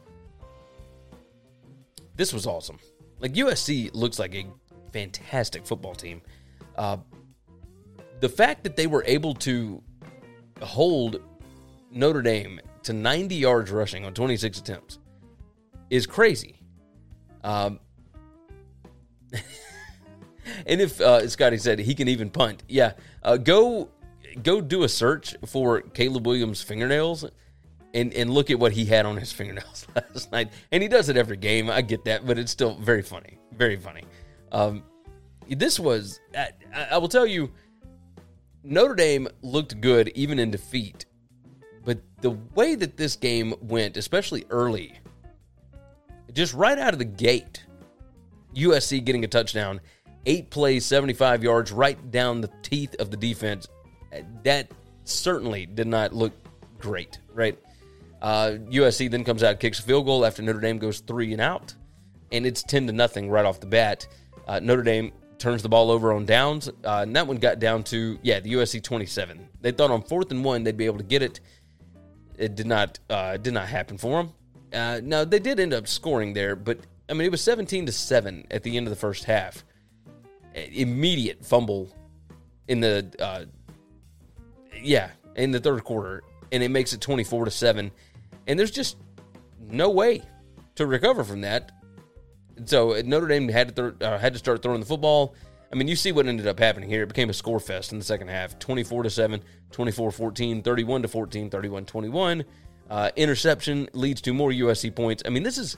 this 2.16 2.32
was 2.32 2.46
awesome. 2.46 2.78
Like 3.20 3.34
USC 3.34 3.94
looks 3.94 4.18
like 4.18 4.34
a 4.34 4.46
fantastic 4.92 5.66
football 5.66 5.94
team. 5.94 6.22
Uh, 6.76 6.98
the 8.20 8.28
fact 8.28 8.62
that 8.64 8.76
they 8.76 8.86
were 8.86 9.02
able 9.06 9.34
to 9.34 9.82
hold 10.62 11.20
Notre 11.90 12.22
Dame 12.22 12.60
to 12.82 12.92
90 12.92 13.34
yards 13.34 13.70
rushing 13.70 14.04
on 14.04 14.14
26 14.14 14.58
attempts 14.58 14.98
is 15.88 16.06
crazy. 16.06 16.60
Um, 17.42 17.80
and 20.66 20.80
if 20.80 21.00
uh, 21.00 21.26
Scotty 21.28 21.58
said 21.58 21.78
he 21.78 21.94
can 21.94 22.08
even 22.08 22.30
punt, 22.30 22.62
yeah, 22.68 22.92
uh, 23.22 23.36
go 23.36 23.90
go 24.42 24.60
do 24.60 24.84
a 24.84 24.88
search 24.88 25.34
for 25.46 25.80
Caleb 25.80 26.26
Williams' 26.26 26.62
fingernails 26.62 27.24
and 27.94 28.12
and 28.14 28.30
look 28.30 28.50
at 28.50 28.58
what 28.58 28.72
he 28.72 28.84
had 28.84 29.06
on 29.06 29.16
his 29.16 29.32
fingernails 29.38 29.86
last 29.94 30.30
night. 30.30 30.52
And 30.70 30.82
he 30.82 30.88
does 30.88 31.08
it 31.08 31.16
every 31.16 31.36
game. 31.36 31.70
I 31.70 31.80
get 31.82 32.04
that, 32.04 32.26
but 32.26 32.38
it's 32.38 32.52
still 32.52 32.76
very 32.76 33.02
funny, 33.02 33.38
very 33.52 33.76
funny. 33.76 34.04
Um, 34.52 34.84
this 35.48 35.80
was, 35.80 36.20
I, 36.36 36.50
I 36.92 36.98
will 36.98 37.08
tell 37.08 37.26
you, 37.26 37.50
Notre 38.62 38.94
Dame 38.94 39.28
looked 39.42 39.80
good 39.80 40.08
even 40.14 40.38
in 40.38 40.50
defeat, 40.50 41.06
but 41.84 41.98
the 42.20 42.32
way 42.54 42.74
that 42.74 42.96
this 42.96 43.16
game 43.16 43.54
went, 43.62 43.96
especially 43.96 44.44
early, 44.50 44.98
just 46.32 46.54
right 46.54 46.78
out 46.78 46.92
of 46.92 46.98
the 46.98 47.04
gate, 47.04 47.64
USC 48.54 49.02
getting 49.04 49.24
a 49.24 49.28
touchdown, 49.28 49.80
eight 50.26 50.50
plays, 50.50 50.84
75 50.84 51.42
yards, 51.42 51.72
right 51.72 52.10
down 52.10 52.40
the 52.40 52.50
teeth 52.62 52.94
of 52.98 53.10
the 53.10 53.16
defense. 53.16 53.66
That 54.44 54.70
certainly 55.04 55.66
did 55.66 55.86
not 55.86 56.12
look 56.12 56.32
great, 56.78 57.18
right? 57.32 57.58
Uh, 58.20 58.56
USC 58.70 59.10
then 59.10 59.24
comes 59.24 59.42
out, 59.42 59.60
kicks 59.60 59.78
a 59.78 59.82
field 59.82 60.04
goal 60.04 60.26
after 60.26 60.42
Notre 60.42 60.60
Dame 60.60 60.78
goes 60.78 61.00
three 61.00 61.32
and 61.32 61.40
out, 61.40 61.74
and 62.32 62.44
it's 62.44 62.62
10 62.62 62.88
to 62.88 62.92
nothing 62.92 63.30
right 63.30 63.44
off 63.44 63.60
the 63.60 63.66
bat. 63.66 64.06
Uh, 64.46 64.60
Notre 64.60 64.82
Dame 64.82 65.12
turns 65.40 65.62
the 65.62 65.68
ball 65.68 65.90
over 65.90 66.12
on 66.12 66.24
downs. 66.26 66.68
Uh, 66.68 67.00
and 67.02 67.16
that 67.16 67.26
one 67.26 67.38
got 67.38 67.58
down 67.58 67.82
to, 67.84 68.18
yeah, 68.22 68.40
the 68.40 68.52
USC 68.52 68.82
27. 68.82 69.48
They 69.60 69.72
thought 69.72 69.90
on 69.90 70.02
fourth 70.02 70.30
and 70.30 70.44
one 70.44 70.62
they'd 70.62 70.76
be 70.76 70.86
able 70.86 70.98
to 70.98 71.04
get 71.04 71.22
it. 71.22 71.40
It 72.38 72.54
did 72.54 72.66
not, 72.66 72.98
uh, 73.08 73.36
did 73.36 73.54
not 73.54 73.66
happen 73.66 73.98
for 73.98 74.22
them. 74.22 74.32
Uh, 74.72 75.00
now 75.02 75.24
they 75.24 75.40
did 75.40 75.58
end 75.58 75.74
up 75.74 75.88
scoring 75.88 76.32
there, 76.32 76.54
but 76.54 76.78
I 77.08 77.14
mean 77.14 77.22
it 77.22 77.32
was 77.32 77.42
17 77.42 77.86
to 77.86 77.92
seven 77.92 78.46
at 78.50 78.62
the 78.62 78.76
end 78.76 78.86
of 78.86 78.90
the 78.90 78.96
first 78.96 79.24
half. 79.24 79.64
immediate 80.54 81.44
fumble 81.44 81.92
in 82.68 82.80
the 82.80 83.04
uh, 83.18 83.44
yeah 84.80 85.10
in 85.34 85.50
the 85.50 85.60
third 85.60 85.84
quarter, 85.84 86.22
and 86.52 86.62
it 86.62 86.70
makes 86.70 86.92
it 86.92 87.00
twenty 87.00 87.24
four 87.24 87.44
to 87.44 87.50
seven. 87.50 87.90
And 88.46 88.58
there's 88.58 88.70
just 88.70 88.96
no 89.68 89.90
way 89.90 90.22
to 90.76 90.86
recover 90.86 91.24
from 91.24 91.42
that. 91.42 91.72
So 92.66 93.00
Notre 93.04 93.28
Dame 93.28 93.48
had 93.48 93.74
to 93.76 93.90
th- 93.92 94.02
uh, 94.02 94.18
had 94.18 94.32
to 94.32 94.38
start 94.38 94.62
throwing 94.62 94.80
the 94.80 94.86
football. 94.86 95.34
I 95.72 95.76
mean, 95.76 95.86
you 95.86 95.96
see 95.96 96.10
what 96.10 96.26
ended 96.26 96.46
up 96.46 96.58
happening 96.58 96.88
here. 96.88 97.04
It 97.04 97.08
became 97.08 97.30
a 97.30 97.34
score 97.34 97.60
fest 97.60 97.92
in 97.92 97.98
the 97.98 98.04
second 98.04 98.28
half 98.28 98.58
24 98.58 99.04
to 99.04 99.10
7, 99.10 99.42
24 99.70 100.10
14, 100.10 100.62
31 100.62 101.02
to 101.02 101.08
14, 101.08 101.50
31 101.50 101.86
21. 101.86 102.44
Uh, 102.88 103.10
interception 103.14 103.88
leads 103.92 104.20
to 104.22 104.34
more 104.34 104.50
USC 104.50 104.94
points. 104.94 105.22
I 105.24 105.28
mean, 105.28 105.44
this 105.44 105.58
is 105.58 105.76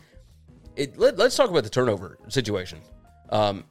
it. 0.76 0.98
Let, 0.98 1.20
us 1.20 1.36
talk 1.36 1.50
about 1.50 1.64
the 1.64 1.70
turnover 1.70 2.18
situation. 2.28 2.80
Um, 3.28 3.64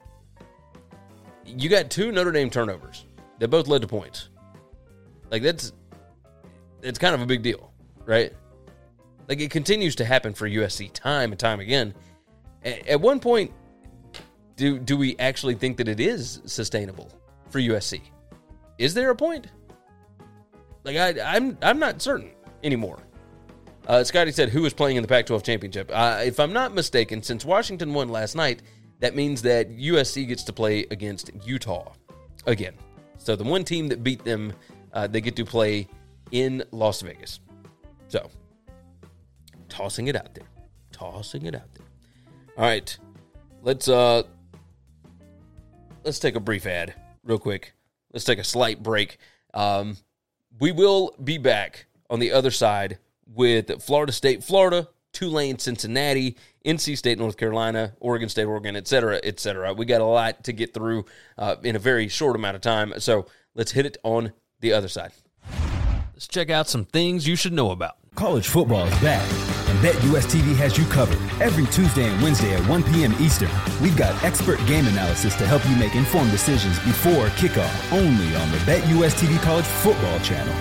you 1.46 1.70
got 1.70 1.90
two 1.90 2.12
Notre 2.12 2.32
Dame 2.32 2.50
turnovers 2.50 3.06
that 3.40 3.48
both 3.48 3.68
led 3.68 3.82
to 3.82 3.88
points. 3.88 4.30
Like 5.32 5.42
that's 5.42 5.74
it's 6.84 7.00
kind 7.00 7.16
of 7.16 7.22
a 7.22 7.26
big 7.26 7.42
deal, 7.42 7.74
right? 8.06 8.32
Like 9.28 9.40
it 9.40 9.50
continues 9.50 9.96
to 9.96 10.06
happen 10.06 10.34
for 10.34 10.48
USC 10.48 10.92
time 10.94 11.32
and 11.32 11.40
time 11.40 11.60
again. 11.60 11.94
At 12.64 13.02
one 13.02 13.20
point, 13.20 13.52
do 14.56 14.78
do 14.78 14.98
we 14.98 15.16
actually 15.18 15.56
think 15.56 15.78
that 15.78 15.88
it 15.88 16.00
is 16.00 16.42
sustainable 16.46 17.12
for 17.50 17.60
USC? 17.60 18.02
Is 18.78 18.94
there 18.94 19.10
a 19.10 19.16
point? 19.16 19.48
Like 20.84 20.98
I, 20.98 21.36
I'm 21.36 21.58
I'm 21.62 21.80
not 21.80 22.02
certain 22.02 22.32
anymore. 22.64 23.00
Uh, 23.88 24.04
Scotty 24.04 24.32
said, 24.32 24.50
"Who 24.50 24.66
is 24.66 24.74
playing 24.74 24.98
in 24.98 25.02
the 25.02 25.08
Pac-12 25.08 25.44
championship?" 25.44 25.90
Uh, 25.92 26.22
if 26.24 26.40
I'm 26.40 26.54
not 26.54 26.74
mistaken, 26.74 27.24
since 27.24 27.44
Washington 27.44 27.94
won 27.94 28.10
last 28.10 28.36
night, 28.36 28.62
that 29.00 29.16
means 29.16 29.42
that 29.42 29.76
USC 29.76 30.28
gets 30.28 30.44
to 30.44 30.54
play 30.54 30.86
against 30.92 31.32
Utah 31.44 31.94
again. 32.46 32.74
So 33.18 33.36
the 33.36 33.44
one 33.44 33.64
team 33.64 33.88
that 33.88 34.04
beat 34.04 34.24
them, 34.24 34.54
uh, 34.94 35.08
they 35.08 35.22
get 35.22 35.36
to 35.38 35.46
play 35.46 35.88
in 36.32 36.64
Las 36.72 37.02
Vegas. 37.02 37.40
So 38.08 38.30
tossing 39.70 40.08
it 40.08 40.16
out 40.16 40.34
there, 40.36 40.48
tossing 40.92 41.46
it 41.46 41.56
out. 41.56 41.71
All 42.58 42.66
right, 42.66 42.98
let's 43.62 43.88
uh 43.88 44.24
let's 46.04 46.20
take 46.20 46.36
a 46.36 46.40
brief 46.40 46.66
ad 46.66 46.94
real 47.24 47.40
quick. 47.40 47.74
Let's 48.14 48.26
take 48.26 48.40
a 48.40 48.44
slight 48.44 48.84
break. 48.84 49.18
Um, 49.54 49.98
we 50.60 50.72
will 50.72 51.16
be 51.24 51.38
back 51.38 51.86
on 52.10 52.20
the 52.20 52.34
other 52.34 52.52
side 52.52 53.00
with 53.26 53.82
Florida 53.82 54.12
State, 54.12 54.44
Florida, 54.44 54.90
Tulane, 55.14 55.60
Cincinnati, 55.60 56.36
NC 56.66 56.98
State, 56.98 57.18
North 57.18 57.38
Carolina, 57.38 57.94
Oregon 58.00 58.30
State, 58.30 58.46
Oregon, 58.46 58.76
et 58.76 58.88
cetera, 58.88 59.20
et 59.24 59.40
cetera. 59.40 59.74
We 59.74 59.86
got 59.86 60.02
a 60.02 60.06
lot 60.06 60.44
to 60.44 60.54
get 60.54 60.74
through 60.74 61.06
uh, 61.38 61.56
in 61.64 61.76
a 61.76 61.80
very 61.80 62.08
short 62.10 62.36
amount 62.36 62.56
of 62.56 62.62
time. 62.62 62.94
So 63.00 63.28
let's 63.56 63.72
hit 63.72 63.86
it 63.86 63.98
on 64.04 64.34
the 64.60 64.74
other 64.74 64.88
side. 64.88 65.12
Let's 66.14 66.28
check 66.28 66.50
out 66.50 66.68
some 66.68 66.86
things 66.86 67.28
you 67.28 67.36
should 67.36 67.54
know 67.54 67.72
about. 67.72 67.96
College 68.16 68.48
football 68.48 68.86
is 68.86 69.00
back, 69.00 69.26
and 69.32 69.51
BetUS 69.82 70.28
TV 70.28 70.56
has 70.58 70.78
you 70.78 70.86
covered. 70.86 71.18
Every 71.42 71.66
Tuesday 71.66 72.08
and 72.08 72.22
Wednesday 72.22 72.54
at 72.54 72.64
1 72.68 72.84
p.m. 72.84 73.16
Eastern, 73.20 73.50
we've 73.82 73.98
got 73.98 74.24
expert 74.24 74.64
game 74.68 74.86
analysis 74.86 75.36
to 75.38 75.48
help 75.48 75.68
you 75.68 75.76
make 75.76 75.96
informed 75.96 76.30
decisions 76.30 76.78
before 76.82 77.30
kickoff, 77.30 77.92
only 77.92 78.36
on 78.36 78.52
the 78.52 78.60
BetUS 78.60 79.20
TV 79.20 79.42
College 79.42 79.66
Football 79.66 80.20
Channel. 80.20 80.54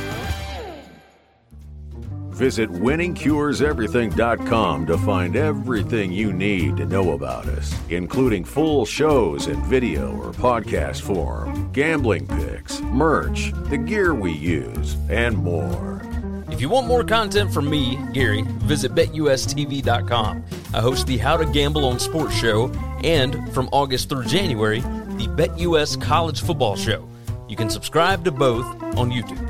Visit 2.30 2.70
winningcureseverything.com 2.70 4.86
to 4.86 4.96
find 4.96 5.36
everything 5.36 6.12
you 6.12 6.32
need 6.32 6.78
to 6.78 6.86
know 6.86 7.12
about 7.12 7.44
us, 7.44 7.78
including 7.90 8.42
full 8.42 8.86
shows 8.86 9.48
in 9.48 9.62
video 9.64 10.16
or 10.16 10.32
podcast 10.32 11.02
form, 11.02 11.70
gambling 11.72 12.26
picks, 12.26 12.80
merch, 12.80 13.52
the 13.64 13.76
gear 13.76 14.14
we 14.14 14.32
use, 14.32 14.96
and 15.10 15.36
more. 15.36 15.99
If 16.52 16.60
you 16.60 16.68
want 16.68 16.86
more 16.86 17.04
content 17.04 17.52
from 17.52 17.70
me, 17.70 17.98
Gary, 18.12 18.42
visit 18.46 18.94
betustv.com. 18.94 20.44
I 20.74 20.80
host 20.80 21.06
the 21.06 21.16
How 21.16 21.36
to 21.36 21.46
Gamble 21.46 21.84
on 21.84 21.98
Sports 21.98 22.34
show 22.34 22.70
and 23.02 23.52
from 23.52 23.68
August 23.72 24.08
through 24.08 24.26
January, 24.26 24.80
the 24.80 25.28
BetUS 25.36 26.00
College 26.00 26.42
Football 26.42 26.76
show. 26.76 27.08
You 27.48 27.56
can 27.56 27.70
subscribe 27.70 28.24
to 28.24 28.30
both 28.30 28.66
on 28.96 29.10
YouTube. 29.10 29.49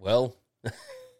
well, 0.00 0.36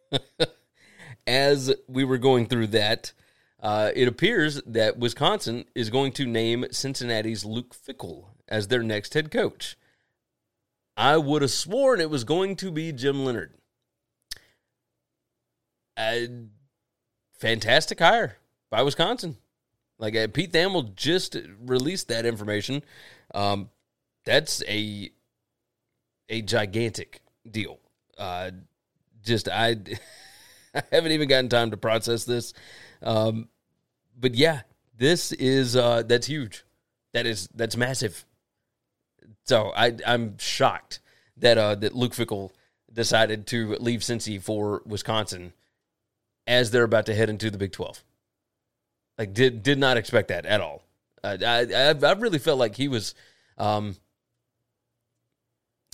as 1.26 1.74
we 1.87 2.05
were 2.05 2.18
going 2.18 2.47
through 2.47 2.68
that, 2.68 3.12
uh, 3.61 3.91
it 3.95 4.09
appears 4.09 4.62
that 4.66 4.99
Wisconsin 4.99 5.64
is 5.74 5.91
going 5.91 6.12
to 6.12 6.26
name 6.26 6.66
Cincinnati's 6.70 7.45
Luke 7.45 7.74
Fickell 7.74 8.26
as 8.47 8.68
their 8.68 8.83
next 8.83 9.14
head 9.14 9.31
coach. 9.31 9.76
I 10.97 11.16
would 11.16 11.43
have 11.43 11.51
sworn 11.51 12.01
it 12.01 12.11
was 12.11 12.24
going 12.24 12.57
to 12.57 12.70
be 12.70 12.93
Jim 12.93 13.24
Leonhard. 13.24 13.55
A 15.99 16.29
fantastic 17.39 17.99
hire 17.99 18.39
by 18.70 18.83
Wisconsin. 18.83 19.37
Like 19.99 20.14
uh, 20.16 20.29
Pete 20.29 20.53
Thamel 20.53 20.95
just 20.95 21.37
released 21.61 22.09
that 22.09 22.24
information. 22.24 22.85
Um, 23.35 23.70
that's 24.24 24.62
a 24.68 25.11
a 26.29 26.43
gigantic 26.43 27.20
deal. 27.51 27.79
Uh, 28.16 28.51
just 29.29 29.49
I, 29.49 29.76
I 30.74 30.83
haven't 30.91 31.12
even 31.12 31.29
gotten 31.29 31.49
time 31.49 31.70
to 31.70 31.76
process 31.76 32.24
this. 32.24 32.55
Um, 33.03 33.49
but 34.18 34.35
yeah, 34.35 34.62
this 34.97 35.33
is 35.33 35.76
uh, 35.76 36.03
that's 36.03 36.26
huge. 36.26 36.64
That 37.12 37.26
is 37.26 37.49
that's 37.55 37.76
massive. 37.76 38.24
So 39.45 39.72
I 39.74 39.97
I'm 40.07 40.37
shocked 40.39 41.01
that 41.37 41.57
uh, 41.57 41.74
that 41.76 41.95
Luke 41.95 42.12
Fickell 42.12 42.51
decided 42.93 43.47
to 43.49 43.76
leave 43.76 44.01
Cincy 44.01 44.43
for 44.43 44.83
Wisconsin 44.85 45.53
as 46.47 46.70
they're 46.70 46.85
about 46.85 47.07
to 47.07 47.14
head 47.14 47.31
into 47.31 47.51
the 47.51 47.59
Big 47.59 47.72
Twelve. 47.72 48.03
Like 49.16 49.33
did 49.35 49.62
did 49.62 49.79
not 49.79 49.97
expect 49.97 50.29
that 50.29 50.47
at 50.47 50.61
all. 50.61 50.83
I 51.22 51.39
I 51.45 51.91
I 51.91 52.12
really 52.12 52.39
felt 52.39 52.59
like 52.59 52.76
he 52.76 52.89
was, 52.89 53.14
um, 53.57 53.97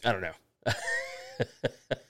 I 0.05 0.13
don't 0.13 0.23
know. 0.23 0.33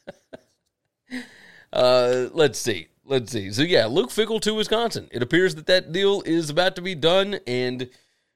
uh, 1.74 2.28
let's 2.32 2.58
see. 2.58 2.88
Let's 3.04 3.32
see. 3.32 3.50
So 3.50 3.62
yeah, 3.62 3.86
Luke 3.86 4.10
Fickell 4.10 4.40
to 4.40 4.54
Wisconsin. 4.54 5.08
It 5.10 5.22
appears 5.22 5.56
that 5.56 5.66
that 5.66 5.92
deal 5.92 6.22
is 6.24 6.48
about 6.48 6.76
to 6.76 6.82
be 6.82 6.94
done, 6.94 7.38
and 7.46 7.90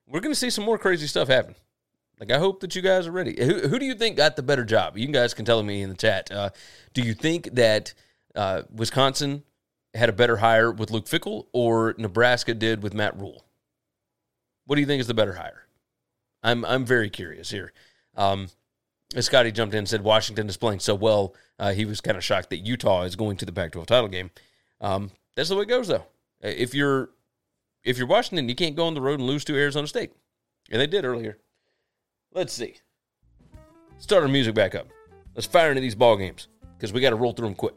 we're 0.07 0.21
going 0.21 0.33
to 0.33 0.39
see 0.39 0.51
some 0.51 0.65
more 0.65 0.77
crazy 0.77 1.07
stuff 1.07 1.29
happen. 1.29 1.55
Like 2.21 2.33
I 2.33 2.39
hope 2.39 2.61
that 2.61 2.75
you 2.75 2.83
guys 2.83 3.07
are 3.07 3.13
ready. 3.13 3.37
Who, 3.39 3.69
who 3.69 3.79
do 3.79 3.87
you 3.87 3.95
think 3.95 4.17
got 4.17 4.37
the 4.37 4.43
better 4.43 4.65
job? 4.65 4.99
You 4.99 5.07
guys 5.07 5.35
can 5.35 5.45
tell 5.45 5.63
me 5.63 5.83
in 5.83 5.89
the 5.89 5.97
chat. 5.97 6.31
Uh, 6.31 6.51
do 6.93 7.01
you 7.01 7.15
think 7.15 7.55
that 7.55 7.95
uh, 8.35 8.63
Wisconsin 8.75 9.45
had 9.95 10.09
a 10.09 10.13
better 10.13 10.37
hire 10.37 10.71
with 10.71 10.91
Luke 10.91 11.07
Fickell 11.07 11.47
or 11.53 11.95
Nebraska 11.97 12.55
did 12.55 12.83
with 12.83 12.93
Matt 12.93 13.17
Rhule? 13.19 13.45
What 14.67 14.75
do 14.75 14.81
you 14.81 14.87
think 14.87 15.01
is 15.01 15.07
the 15.07 15.15
better 15.15 15.35
hire? 15.35 15.67
I'm 16.43 16.65
I'm 16.65 16.85
very 16.85 17.09
curious 17.09 17.51
here. 17.51 17.73
Um, 18.17 18.49
Scotty 19.21 19.53
jumped 19.53 19.75
in 19.75 19.79
and 19.79 19.89
said 19.89 20.03
Washington 20.03 20.49
is 20.49 20.57
playing 20.57 20.81
so 20.81 20.95
well. 20.95 21.35
Uh, 21.59 21.73
he 21.73 21.85
was 21.85 22.01
kind 22.01 22.17
of 22.17 22.25
shocked 22.25 22.51
that 22.51 22.59
Utah 22.59 23.03
is 23.03 23.17
going 23.17 23.37
to 23.39 23.47
the 23.47 23.53
Pac-12 23.53 23.87
title 23.87 24.09
game. 24.09 24.31
Um, 24.81 25.11
that's 25.35 25.49
the 25.49 25.57
way 25.57 25.63
it 25.63 25.69
goes, 25.69 25.89
though. 25.89 26.05
If 26.41 26.75
you're 26.75 27.11
if 27.85 27.97
you're 27.97 28.07
Washington, 28.07 28.49
you 28.49 28.55
can't 28.55 28.77
go 28.77 28.87
on 28.87 28.95
the 28.95 29.01
road 29.01 29.19
and 29.19 29.27
lose 29.27 29.45
to 29.47 29.57
Arizona 29.57 29.87
State, 29.87 30.13
and 30.71 30.81
they 30.81 30.87
did 30.87 31.05
earlier. 31.05 31.39
Let's 32.35 32.53
see. 32.53 32.77
Start 33.99 34.23
our 34.23 34.29
music 34.29 34.55
back 34.55 34.75
up. 34.75 34.89
Let's 35.35 35.47
fire 35.47 35.71
into 35.71 35.81
these 35.81 35.95
ball 35.95 36.17
games 36.17 36.49
because 36.77 36.93
we 36.93 37.01
got 37.01 37.11
to 37.11 37.17
roll 37.17 37.33
through 37.33 37.49
them 37.49 37.55
quick. 37.55 37.75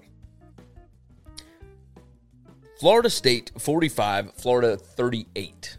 Florida 2.80 3.10
State 3.10 3.52
45, 3.58 4.34
Florida 4.34 4.76
38. 4.76 5.78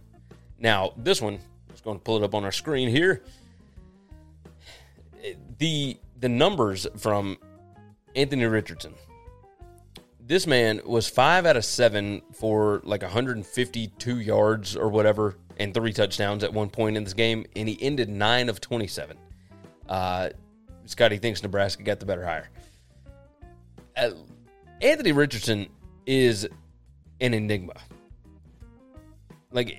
Now, 0.58 0.92
this 0.96 1.20
one, 1.20 1.38
just 1.70 1.84
going 1.84 1.98
to 1.98 2.02
pull 2.02 2.16
it 2.16 2.22
up 2.22 2.34
on 2.34 2.44
our 2.44 2.52
screen 2.52 2.88
here. 2.88 3.22
The 5.62 5.96
the 6.18 6.28
numbers 6.28 6.88
from 6.96 7.38
Anthony 8.16 8.46
Richardson. 8.46 8.94
This 10.18 10.44
man 10.44 10.80
was 10.84 11.08
five 11.08 11.46
out 11.46 11.56
of 11.56 11.64
seven 11.64 12.22
for 12.32 12.80
like 12.82 13.02
152 13.02 14.18
yards 14.18 14.74
or 14.74 14.88
whatever, 14.88 15.36
and 15.60 15.72
three 15.72 15.92
touchdowns 15.92 16.42
at 16.42 16.52
one 16.52 16.68
point 16.68 16.96
in 16.96 17.04
this 17.04 17.14
game, 17.14 17.46
and 17.54 17.68
he 17.68 17.80
ended 17.80 18.08
nine 18.08 18.48
of 18.48 18.60
27. 18.60 19.16
Uh, 19.88 20.30
Scotty 20.86 21.18
thinks 21.18 21.44
Nebraska 21.44 21.84
got 21.84 22.00
the 22.00 22.06
better 22.06 22.26
hire. 22.26 22.50
Uh, 23.96 24.10
Anthony 24.80 25.12
Richardson 25.12 25.68
is 26.06 26.44
an 27.20 27.34
enigma. 27.34 27.74
Like, 29.52 29.76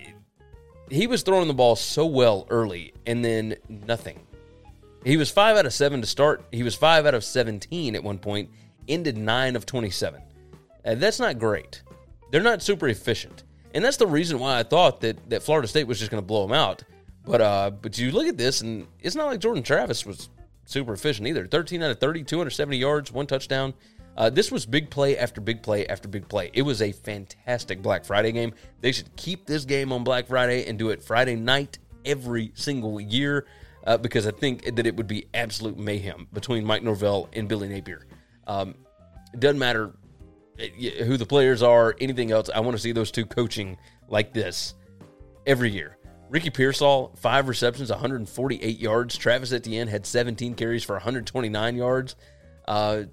he 0.90 1.08
was 1.08 1.24
throwing 1.24 1.50
the 1.50 1.54
ball 1.54 1.76
so 1.76 2.06
well 2.06 2.48
early, 2.50 2.94
and 3.06 3.26
then 3.26 3.58
nothing. 3.68 4.26
He 5.04 5.18
was 5.18 5.30
five 5.30 5.58
out 5.58 5.66
of 5.66 5.74
seven 5.74 6.02
to 6.02 6.08
start. 6.08 6.44
He 6.52 6.64
was 6.64 6.76
five 6.76 7.06
out 7.06 7.14
of 7.14 7.24
17 7.24 7.96
at 7.96 8.04
one 8.04 8.20
point, 8.20 8.50
ended 8.88 9.18
nine 9.18 9.56
of 9.56 9.66
27. 9.66 10.22
Uh, 10.86 10.96
that's 10.96 11.20
not 11.20 11.40
great. 11.40 11.84
They're 12.32 12.42
not 12.42 12.62
super 12.62 12.88
efficient. 12.88 13.44
And 13.74 13.84
that's 13.84 13.98
the 13.98 14.08
reason 14.08 14.40
why 14.40 14.60
I 14.60 14.64
thought 14.64 15.02
that, 15.02 15.30
that 15.30 15.44
Florida 15.44 15.68
State 15.68 15.88
was 15.88 16.00
just 16.00 16.12
going 16.12 16.22
to 16.22 16.26
blow 16.26 16.48
them 16.48 16.56
out. 16.56 16.84
But 17.26 17.42
uh, 17.42 17.72
but 17.72 17.98
you 17.98 18.12
look 18.12 18.28
at 18.28 18.38
this, 18.38 18.62
and 18.62 18.86
it's 19.00 19.16
not 19.16 19.28
like 19.28 19.40
Jordan 19.40 19.64
Travis 19.64 20.06
was 20.06 20.30
super 20.66 20.94
efficient 20.94 21.28
either. 21.28 21.48
13 21.48 21.82
out 21.82 21.92
of 21.92 22.00
30, 22.00 22.24
270 22.24 22.78
yards, 22.78 23.12
one 23.12 23.28
touchdown. 23.28 23.74
Uh, 24.16 24.30
this 24.30 24.52
was 24.52 24.66
big 24.66 24.90
play 24.90 25.18
after 25.18 25.42
big 25.42 25.64
play 25.64 25.88
after 25.88 26.08
big 26.08 26.28
play. 26.28 26.52
It 26.54 26.62
was 26.62 26.82
a 26.82 26.92
fantastic 26.92 27.82
Black 27.82 28.06
Friday 28.06 28.32
game. 28.32 28.54
They 28.82 28.92
should 28.92 29.16
keep 29.16 29.46
this 29.46 29.66
game 29.66 29.92
on 29.92 30.04
Black 30.04 30.28
Friday 30.28 30.66
and 30.68 30.78
do 30.78 30.90
it 30.90 31.02
Friday 31.02 31.36
night 31.36 31.80
every 32.06 32.52
single 32.56 33.00
year 33.00 33.46
uh, 33.86 33.98
because 33.98 34.26
I 34.28 34.32
think 34.32 34.76
that 34.76 34.86
it 34.86 34.96
would 34.96 35.08
be 35.08 35.28
absolute 35.34 35.78
mayhem 35.78 36.28
between 36.34 36.66
Mike 36.66 36.84
Norvell 36.84 37.30
and 37.34 37.48
Billy 37.48 37.68
Napier. 37.68 38.06
Um, 38.48 38.76
it 39.34 39.40
doesn't 39.40 39.60
matter 39.60 39.94
eh, 40.60 41.04
who 41.04 41.18
the 41.18 41.26
players 41.26 41.62
are, 41.62 41.96
anything 42.00 42.32
else. 42.32 42.50
I 42.54 42.60
want 42.62 42.78
to 42.78 42.82
see 42.82 42.92
those 42.92 43.12
two 43.12 43.26
coaching 43.26 43.78
like 44.08 44.34
this 44.34 44.74
every 45.46 45.72
year. 45.72 45.98
Ricky 46.30 46.50
Pearsall, 46.50 47.14
five 47.18 47.48
receptions, 47.48 47.90
148 47.92 48.80
yards. 48.80 49.18
Travis 49.18 49.54
Etienne 49.54 49.88
had 49.88 50.06
17 50.06 50.56
carries 50.56 50.84
for 50.84 50.94
129 50.94 51.76
yards. 51.76 52.16
Uh, 52.68 53.04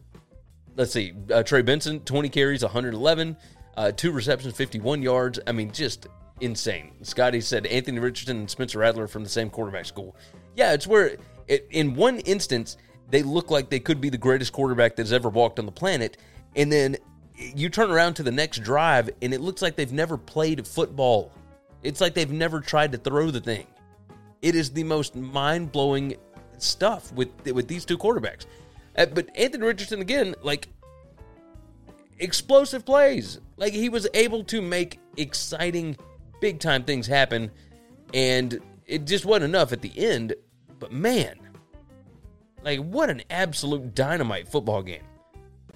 let's 0.76 0.92
see, 0.92 1.12
uh, 1.32 1.42
Trey 1.42 1.62
Benson, 1.62 2.00
20 2.00 2.28
carries, 2.30 2.62
111, 2.62 3.36
uh, 3.76 3.92
two 3.92 4.12
receptions, 4.12 4.54
51 4.54 5.02
yards. 5.02 5.38
I 5.46 5.52
mean, 5.52 5.70
just 5.70 6.06
insane. 6.40 6.92
Scotty 7.02 7.40
said 7.40 7.66
Anthony 7.66 7.98
Richardson 7.98 8.38
and 8.38 8.50
Spencer 8.50 8.78
Rattler 8.78 9.06
from 9.06 9.22
the 9.22 9.28
same 9.28 9.50
quarterback 9.50 9.84
school. 9.84 10.16
Yeah, 10.56 10.72
it's 10.72 10.86
where, 10.86 11.16
it, 11.48 11.66
in 11.70 11.94
one 11.94 12.18
instance, 12.20 12.76
they 13.10 13.22
look 13.22 13.50
like 13.50 13.70
they 13.70 13.80
could 13.80 14.00
be 14.00 14.08
the 14.08 14.18
greatest 14.18 14.52
quarterback 14.52 14.96
that's 14.96 15.12
ever 15.12 15.28
walked 15.28 15.58
on 15.58 15.66
the 15.66 15.72
planet. 15.72 16.16
And 16.56 16.70
then 16.70 16.96
you 17.36 17.68
turn 17.68 17.90
around 17.90 18.14
to 18.14 18.22
the 18.22 18.30
next 18.30 18.62
drive, 18.62 19.10
and 19.22 19.32
it 19.32 19.40
looks 19.40 19.62
like 19.62 19.76
they've 19.76 19.92
never 19.92 20.16
played 20.16 20.66
football. 20.66 21.32
It's 21.82 22.00
like 22.00 22.14
they've 22.14 22.30
never 22.30 22.60
tried 22.60 22.92
to 22.92 22.98
throw 22.98 23.30
the 23.30 23.40
thing. 23.40 23.66
It 24.42 24.54
is 24.54 24.70
the 24.70 24.84
most 24.84 25.16
mind 25.16 25.72
blowing 25.72 26.16
stuff 26.58 27.12
with 27.12 27.28
with 27.52 27.68
these 27.68 27.84
two 27.84 27.98
quarterbacks. 27.98 28.46
Uh, 28.96 29.06
but 29.06 29.28
Anthony 29.36 29.64
Richardson 29.64 30.00
again, 30.00 30.34
like 30.42 30.68
explosive 32.18 32.84
plays. 32.84 33.40
Like 33.56 33.72
he 33.72 33.88
was 33.88 34.06
able 34.14 34.44
to 34.44 34.60
make 34.62 34.98
exciting, 35.16 35.96
big 36.40 36.60
time 36.60 36.84
things 36.84 37.06
happen, 37.06 37.50
and 38.12 38.60
it 38.90 39.06
just 39.06 39.24
wasn't 39.24 39.44
enough 39.44 39.72
at 39.72 39.82
the 39.82 39.92
end. 39.96 40.34
But 40.78 40.92
man, 40.92 41.38
like 42.62 42.80
what 42.80 43.10
an 43.10 43.22
absolute 43.30 43.94
dynamite 43.94 44.48
football 44.48 44.82
game. 44.82 45.04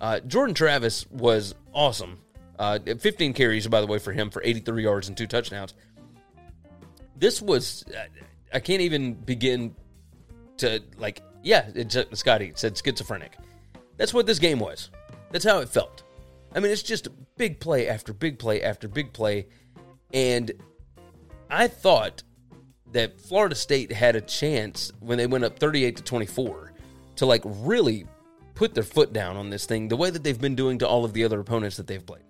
Uh, 0.00 0.20
Jordan 0.20 0.54
Travis 0.54 1.08
was 1.10 1.54
awesome. 1.72 2.18
Uh, 2.58 2.78
15 2.78 3.32
carries, 3.32 3.66
by 3.66 3.80
the 3.80 3.86
way, 3.86 3.98
for 3.98 4.12
him 4.12 4.30
for 4.30 4.42
83 4.44 4.82
yards 4.82 5.08
and 5.08 5.16
two 5.16 5.26
touchdowns. 5.26 5.74
This 7.16 7.40
was, 7.40 7.84
I 8.52 8.60
can't 8.60 8.80
even 8.82 9.14
begin 9.14 9.74
to 10.58 10.82
like 10.98 11.20
yeah, 11.44 11.68
Scotty 12.14 12.52
said 12.56 12.76
schizophrenic. 12.76 13.36
That's 13.96 14.14
what 14.14 14.26
this 14.26 14.38
game 14.38 14.58
was. 14.58 14.90
That's 15.30 15.44
how 15.44 15.60
it 15.60 15.68
felt. 15.68 16.02
I 16.54 16.60
mean, 16.60 16.72
it's 16.72 16.82
just 16.82 17.08
big 17.36 17.60
play 17.60 17.88
after 17.88 18.12
big 18.12 18.38
play 18.38 18.62
after 18.62 18.88
big 18.88 19.12
play. 19.12 19.46
And 20.12 20.50
I 21.50 21.68
thought 21.68 22.22
that 22.94 23.20
Florida 23.20 23.56
State 23.56 23.92
had 23.92 24.16
a 24.16 24.20
chance 24.20 24.92
when 25.00 25.18
they 25.18 25.26
went 25.26 25.44
up 25.44 25.58
38 25.58 25.96
to 25.96 26.02
24 26.02 26.72
to 27.16 27.26
like 27.26 27.42
really 27.44 28.06
put 28.54 28.72
their 28.72 28.84
foot 28.84 29.12
down 29.12 29.36
on 29.36 29.50
this 29.50 29.66
thing 29.66 29.88
the 29.88 29.96
way 29.96 30.10
that 30.10 30.22
they've 30.22 30.40
been 30.40 30.54
doing 30.54 30.78
to 30.78 30.86
all 30.86 31.04
of 31.04 31.12
the 31.12 31.24
other 31.24 31.40
opponents 31.40 31.76
that 31.76 31.88
they've 31.88 32.06
played. 32.06 32.22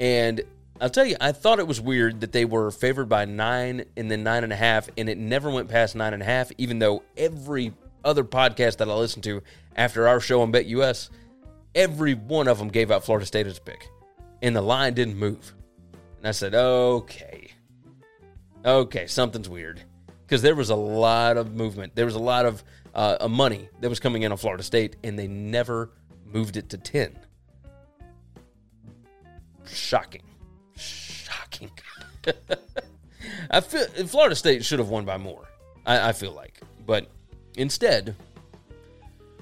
And 0.00 0.42
I'll 0.80 0.90
tell 0.90 1.06
you, 1.06 1.16
I 1.20 1.30
thought 1.30 1.60
it 1.60 1.66
was 1.66 1.80
weird 1.80 2.20
that 2.20 2.32
they 2.32 2.44
were 2.44 2.70
favored 2.72 3.08
by 3.08 3.24
nine 3.24 3.84
and 3.96 4.10
then 4.10 4.24
nine 4.24 4.42
and 4.44 4.52
a 4.52 4.56
half, 4.56 4.90
and 4.98 5.08
it 5.08 5.16
never 5.16 5.48
went 5.48 5.68
past 5.68 5.94
nine 5.94 6.12
and 6.12 6.22
a 6.22 6.26
half, 6.26 6.50
even 6.58 6.80
though 6.80 7.02
every 7.16 7.72
other 8.04 8.24
podcast 8.24 8.78
that 8.78 8.90
I 8.90 8.94
listened 8.94 9.24
to 9.24 9.42
after 9.76 10.08
our 10.08 10.20
show 10.20 10.42
on 10.42 10.52
BetUS, 10.52 11.08
every 11.74 12.14
one 12.14 12.48
of 12.48 12.58
them 12.58 12.68
gave 12.68 12.90
out 12.90 13.04
Florida 13.04 13.26
State 13.26 13.46
as 13.46 13.58
a 13.58 13.60
pick. 13.60 13.88
And 14.42 14.54
the 14.54 14.60
line 14.60 14.94
didn't 14.94 15.16
move. 15.16 15.54
And 16.18 16.26
I 16.26 16.32
said, 16.32 16.54
okay. 16.54 17.52
Okay, 18.66 19.06
something's 19.06 19.48
weird. 19.48 19.80
Because 20.26 20.42
there 20.42 20.56
was 20.56 20.70
a 20.70 20.76
lot 20.76 21.36
of 21.36 21.54
movement. 21.54 21.94
There 21.94 22.04
was 22.04 22.16
a 22.16 22.20
lot 22.20 22.46
of 22.46 22.64
uh, 22.94 23.28
money 23.30 23.68
that 23.80 23.88
was 23.88 24.00
coming 24.00 24.22
in 24.22 24.32
on 24.32 24.38
Florida 24.38 24.64
State, 24.64 24.96
and 25.04 25.16
they 25.18 25.28
never 25.28 25.92
moved 26.24 26.56
it 26.56 26.68
to 26.70 26.78
10. 26.78 27.16
Shocking. 29.66 30.22
Shocking. 30.76 31.70
I 33.50 33.60
feel 33.60 33.86
Florida 34.08 34.34
State 34.34 34.64
should 34.64 34.80
have 34.80 34.88
won 34.88 35.04
by 35.04 35.16
more. 35.16 35.44
I, 35.86 36.08
I 36.08 36.12
feel 36.12 36.32
like. 36.32 36.60
But 36.84 37.08
Instead, 37.56 38.14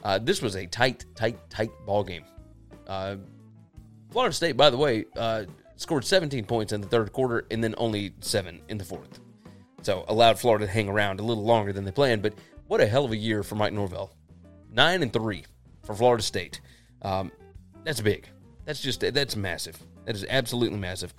uh, 0.04 0.18
this 0.18 0.40
was 0.40 0.54
a 0.54 0.66
tight, 0.66 1.04
tight, 1.14 1.38
tight 1.50 1.70
ball 1.84 2.04
game. 2.04 2.24
Uh, 2.86 3.16
Florida 4.10 4.32
State, 4.32 4.56
by 4.56 4.70
the 4.70 4.76
way, 4.76 5.04
uh, 5.16 5.44
scored 5.76 6.04
17 6.04 6.44
points 6.44 6.72
in 6.72 6.80
the 6.80 6.88
third 6.88 7.12
quarter 7.12 7.46
and 7.50 7.62
then 7.62 7.74
only 7.78 8.12
seven 8.20 8.60
in 8.68 8.78
the 8.78 8.84
fourth. 8.84 9.20
So 9.82 10.04
allowed 10.08 10.38
Florida 10.38 10.66
to 10.66 10.72
hang 10.72 10.88
around 10.88 11.20
a 11.20 11.22
little 11.22 11.44
longer 11.44 11.72
than 11.72 11.84
they 11.84 11.90
planned. 11.90 12.22
But 12.22 12.34
what 12.66 12.80
a 12.80 12.86
hell 12.86 13.04
of 13.04 13.12
a 13.12 13.16
year 13.16 13.42
for 13.42 13.54
Mike 13.54 13.72
Norvell. 13.72 14.12
Nine 14.70 15.02
and 15.02 15.12
three 15.12 15.44
for 15.84 15.94
Florida 15.94 16.22
State. 16.22 16.60
Um, 17.02 17.30
that's 17.84 18.00
big. 18.00 18.28
That's 18.64 18.80
just 18.80 19.00
that's 19.00 19.36
massive. 19.36 19.78
That 20.06 20.16
is 20.16 20.24
absolutely 20.28 20.78
massive. 20.78 21.12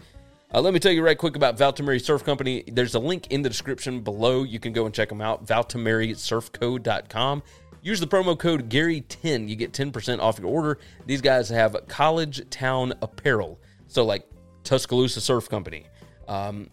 Uh, 0.53 0.61
let 0.61 0.73
me 0.73 0.79
tell 0.79 0.91
you 0.91 1.03
right 1.03 1.17
quick 1.17 1.35
about 1.35 1.57
Valtameri 1.57 2.01
Surf 2.01 2.23
Company. 2.23 2.63
There's 2.67 2.95
a 2.95 2.99
link 2.99 3.27
in 3.27 3.41
the 3.41 3.49
description 3.49 4.01
below. 4.01 4.43
You 4.43 4.59
can 4.59 4.73
go 4.73 4.85
and 4.85 4.93
check 4.95 5.09
them 5.09 5.21
out. 5.21 5.45
ValtameriSurfCo.com. 5.45 7.43
Use 7.81 7.99
the 7.99 8.07
promo 8.07 8.37
code 8.37 8.69
Gary10. 8.69 9.47
You 9.47 9.55
get 9.55 9.73
10% 9.73 10.19
off 10.19 10.39
your 10.39 10.47
order. 10.47 10.79
These 11.05 11.21
guys 11.21 11.49
have 11.49 11.75
college 11.87 12.49
town 12.49 12.93
apparel. 13.01 13.59
So, 13.87 14.03
like 14.05 14.27
Tuscaloosa 14.65 15.21
Surf 15.21 15.49
Company, 15.49 15.85
um, 16.27 16.69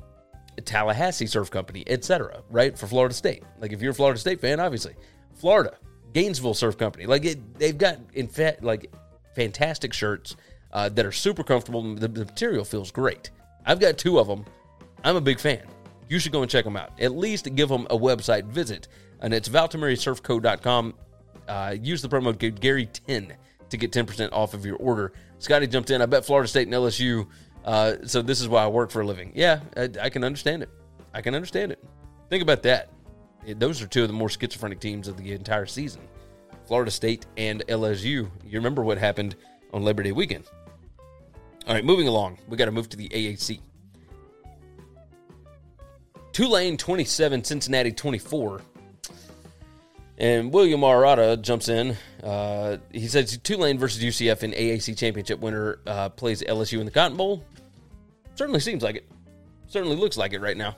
Tallahassee 0.65 1.27
Surf 1.27 1.51
Company, 1.51 1.85
etc. 1.87 2.43
Right? 2.51 2.77
For 2.77 2.87
Florida 2.87 3.15
State. 3.15 3.45
Like, 3.61 3.73
if 3.73 3.81
you're 3.81 3.93
a 3.93 3.95
Florida 3.95 4.19
State 4.19 4.41
fan, 4.41 4.59
obviously. 4.59 4.95
Florida, 5.35 5.77
Gainesville 6.13 6.55
Surf 6.55 6.77
Company. 6.77 7.07
Like, 7.07 7.25
it, 7.25 7.59
they've 7.59 7.79
got, 7.79 7.99
in 8.15 8.27
fact, 8.27 8.65
like 8.65 8.93
fantastic 9.35 9.93
shirts 9.93 10.37
uh, 10.73 10.89
that 10.91 11.07
are 11.07 11.13
super 11.13 11.45
comfortable. 11.45 11.95
The, 11.95 12.09
the 12.09 12.25
material 12.25 12.65
feels 12.65 12.91
great. 12.91 13.31
I've 13.65 13.81
got 13.81 13.99
two 13.99 14.19
of 14.19 14.27
them. 14.27 14.45
I'm 15.05 15.17
a 15.17 15.21
big 15.21 15.39
fan. 15.39 15.63
You 16.09 16.19
should 16.19 16.33
go 16.33 16.43
and 16.43 16.51
check 16.51 16.65
them 16.65 16.77
out. 16.77 17.01
At 17.01 17.13
least 17.13 17.55
give 17.55 17.69
them 17.69 17.87
a 17.91 17.97
website 17.97 18.45
visit. 18.45 18.89
And 19.21 19.33
it's 19.33 19.49
valtamerisurfco.com. 19.49 20.95
Uh, 21.49 21.77
use 21.81 22.03
the 22.03 22.09
promo 22.09 22.39
code 22.39 22.61
Gary10 22.61 23.33
to 23.71 23.77
get 23.77 23.93
10% 23.93 24.31
off 24.33 24.55
of 24.55 24.67
your 24.67 24.77
order. 24.77 25.13
Scotty 25.39 25.67
jumped 25.67 25.91
in. 25.91 26.03
I 26.03 26.07
bet 26.07 26.25
Florida 26.25 26.49
State 26.49 26.69
and 26.69 26.75
LSU. 26.75 27.27
Uh, 27.65 27.95
so 28.05 28.23
this 28.23 28.41
is 28.41 28.49
why 28.49 28.65
I 28.65 28.67
work 28.67 28.91
for 28.91 29.03
a 29.03 29.07
living. 29.07 29.33
Yeah, 29.35 29.61
I, 29.77 29.89
I, 30.01 30.11
can 30.11 30.25
understand 30.25 30.63
it. 30.63 30.71
I 31.15 31.21
can 31.21 31.35
understand 31.35 31.71
it. 31.73 31.83
Think 32.29 32.43
about 32.43 32.63
that. 32.65 32.91
Those 33.47 33.81
are 33.83 33.87
two 33.87 34.03
of 34.03 34.09
the 34.09 34.15
more 34.15 34.29
schizophrenic 34.29 34.81
teams 34.81 35.09
of 35.09 35.17
the 35.17 35.33
entire 35.33 35.67
season 35.67 36.03
Florida 36.67 36.91
State 36.91 37.27
and 37.37 37.65
LSU. 37.69 38.05
You 38.05 38.31
remember 38.53 38.83
what 38.83 38.99
happened 38.99 39.37
on 39.73 39.83
Labor 39.83 40.03
Day 40.03 40.13
weekend. 40.13 40.45
All 41.67 41.75
right, 41.75 41.85
moving 41.85 42.09
along. 42.09 42.39
We 42.49 42.57
got 42.57 42.65
to 42.65 42.73
move 42.73 42.89
to 42.91 42.97
the 42.97 43.09
AAC. 43.09 43.61
Tulane 46.33 46.77
27, 46.77 47.45
Cincinnati 47.45 47.93
24. 47.93 48.63
And 50.23 50.53
William 50.53 50.83
Arata 50.83 51.37
jumps 51.43 51.69
in. 51.69 51.97
Uh, 52.23 52.77
he 52.93 53.09
says 53.09 53.37
Tulane 53.39 53.77
versus 53.77 54.01
UCF 54.01 54.45
in 54.45 54.53
AAC 54.53 54.97
championship 54.97 55.41
winner 55.41 55.81
uh, 55.85 56.11
plays 56.11 56.43
LSU 56.43 56.79
in 56.79 56.85
the 56.85 56.93
Cotton 56.93 57.17
Bowl. 57.17 57.45
Certainly 58.37 58.61
seems 58.61 58.85
like 58.85 58.97
it. 58.97 59.11
Certainly 59.67 59.97
looks 59.97 60.17
like 60.17 60.33
it 60.33 60.41
right 60.41 60.57
now. 60.57 60.77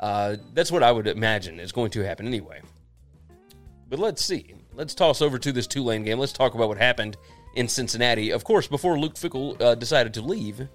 Uh, 0.00 0.36
that's 0.54 0.72
what 0.72 0.82
I 0.82 0.90
would 0.90 1.06
imagine 1.06 1.60
is 1.60 1.70
going 1.70 1.92
to 1.92 2.04
happen 2.04 2.26
anyway. 2.26 2.62
But 3.88 4.00
let's 4.00 4.24
see. 4.24 4.56
Let's 4.72 4.92
toss 4.92 5.22
over 5.22 5.38
to 5.38 5.52
this 5.52 5.68
Tulane 5.68 6.02
game. 6.02 6.18
Let's 6.18 6.32
talk 6.32 6.54
about 6.54 6.66
what 6.66 6.78
happened 6.78 7.16
in 7.54 7.68
Cincinnati. 7.68 8.30
Of 8.30 8.42
course, 8.42 8.66
before 8.66 8.98
Luke 8.98 9.14
Fickell 9.14 9.60
uh, 9.62 9.76
decided 9.76 10.14
to 10.14 10.20
leave. 10.20 10.66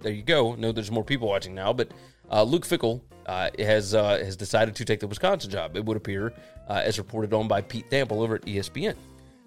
There 0.00 0.12
you 0.12 0.22
go. 0.22 0.54
No, 0.54 0.70
there's 0.70 0.92
more 0.92 1.02
people 1.02 1.26
watching 1.26 1.56
now, 1.56 1.72
but 1.72 1.90
Uh, 2.30 2.42
Luke 2.42 2.66
Fickell 2.66 3.02
uh, 3.26 3.50
has 3.58 3.94
uh, 3.94 4.18
has 4.18 4.36
decided 4.36 4.74
to 4.76 4.84
take 4.84 5.00
the 5.00 5.06
Wisconsin 5.06 5.50
job. 5.50 5.76
It 5.76 5.84
would 5.84 5.96
appear, 5.96 6.32
uh, 6.68 6.82
as 6.84 6.98
reported 6.98 7.32
on 7.32 7.48
by 7.48 7.62
Pete 7.62 7.90
Thamel 7.90 8.22
over 8.22 8.36
at 8.36 8.42
ESPN. 8.42 8.96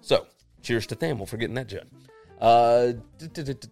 So, 0.00 0.26
cheers 0.62 0.86
to 0.88 0.96
Thamel 0.96 1.28
for 1.28 1.36
getting 1.36 1.54
that 1.56 1.68
job. 1.68 1.84
Uh, 2.40 2.92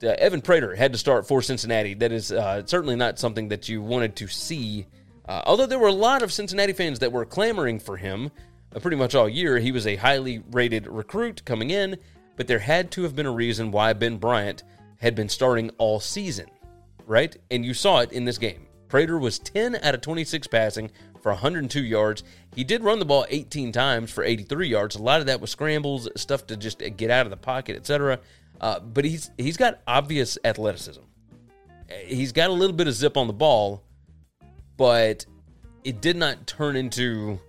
Evan 0.02 0.42
Prater 0.42 0.74
had 0.74 0.92
to 0.92 0.98
start 0.98 1.26
for 1.26 1.40
Cincinnati. 1.40 1.94
That 1.94 2.12
is 2.12 2.32
uh, 2.32 2.66
certainly 2.66 2.96
not 2.96 3.18
something 3.18 3.48
that 3.48 3.68
you 3.68 3.80
wanted 3.80 4.16
to 4.16 4.28
see. 4.28 4.86
Although 5.26 5.66
there 5.66 5.78
were 5.78 5.88
a 5.88 5.92
lot 5.92 6.22
of 6.22 6.32
Cincinnati 6.32 6.72
fans 6.72 7.00
that 7.00 7.12
were 7.12 7.26
clamoring 7.26 7.80
for 7.80 7.98
him 7.98 8.30
pretty 8.80 8.96
much 8.96 9.14
all 9.14 9.28
year. 9.28 9.58
He 9.58 9.72
was 9.72 9.86
a 9.86 9.96
highly 9.96 10.42
rated 10.50 10.86
recruit 10.86 11.44
coming 11.44 11.70
in, 11.70 11.96
but 12.36 12.46
there 12.46 12.58
had 12.58 12.90
to 12.92 13.02
have 13.02 13.16
been 13.16 13.26
a 13.26 13.30
reason 13.32 13.70
why 13.70 13.92
Ben 13.92 14.16
Bryant 14.16 14.62
had 14.98 15.14
been 15.14 15.28
starting 15.28 15.70
all 15.78 16.00
season, 16.00 16.46
right? 17.06 17.36
And 17.50 17.64
you 17.64 17.74
saw 17.74 18.00
it 18.00 18.12
in 18.12 18.24
this 18.24 18.38
game. 18.38 18.67
Prater 18.88 19.18
was 19.18 19.38
10 19.38 19.76
out 19.82 19.94
of 19.94 20.00
26 20.00 20.46
passing 20.46 20.90
for 21.22 21.32
102 21.32 21.82
yards. 21.82 22.22
He 22.54 22.64
did 22.64 22.82
run 22.82 22.98
the 22.98 23.04
ball 23.04 23.26
18 23.28 23.72
times 23.72 24.10
for 24.10 24.24
83 24.24 24.68
yards. 24.68 24.96
A 24.96 25.02
lot 25.02 25.20
of 25.20 25.26
that 25.26 25.40
was 25.40 25.50
scrambles, 25.50 26.08
stuff 26.16 26.46
to 26.48 26.56
just 26.56 26.82
get 26.96 27.10
out 27.10 27.26
of 27.26 27.30
the 27.30 27.36
pocket, 27.36 27.76
etc. 27.76 28.20
Uh, 28.60 28.80
but 28.80 29.04
he's 29.04 29.30
he's 29.36 29.56
got 29.56 29.80
obvious 29.86 30.38
athleticism. 30.44 31.02
He's 32.06 32.32
got 32.32 32.50
a 32.50 32.52
little 32.52 32.76
bit 32.76 32.88
of 32.88 32.94
zip 32.94 33.16
on 33.16 33.26
the 33.26 33.32
ball, 33.32 33.82
but 34.76 35.24
it 35.84 36.00
did 36.00 36.16
not 36.16 36.46
turn 36.46 36.76
into 36.76 37.40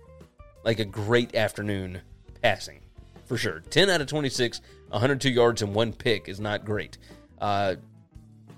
like 0.64 0.78
a 0.78 0.84
great 0.84 1.34
afternoon 1.34 2.00
passing 2.42 2.80
for 3.26 3.36
sure. 3.36 3.60
10 3.70 3.90
out 3.90 4.00
of 4.00 4.06
26, 4.06 4.60
102 4.88 5.30
yards 5.30 5.62
and 5.62 5.74
one 5.74 5.92
pick 5.92 6.28
is 6.28 6.40
not 6.40 6.64
great. 6.64 6.98
Uh, 7.40 7.76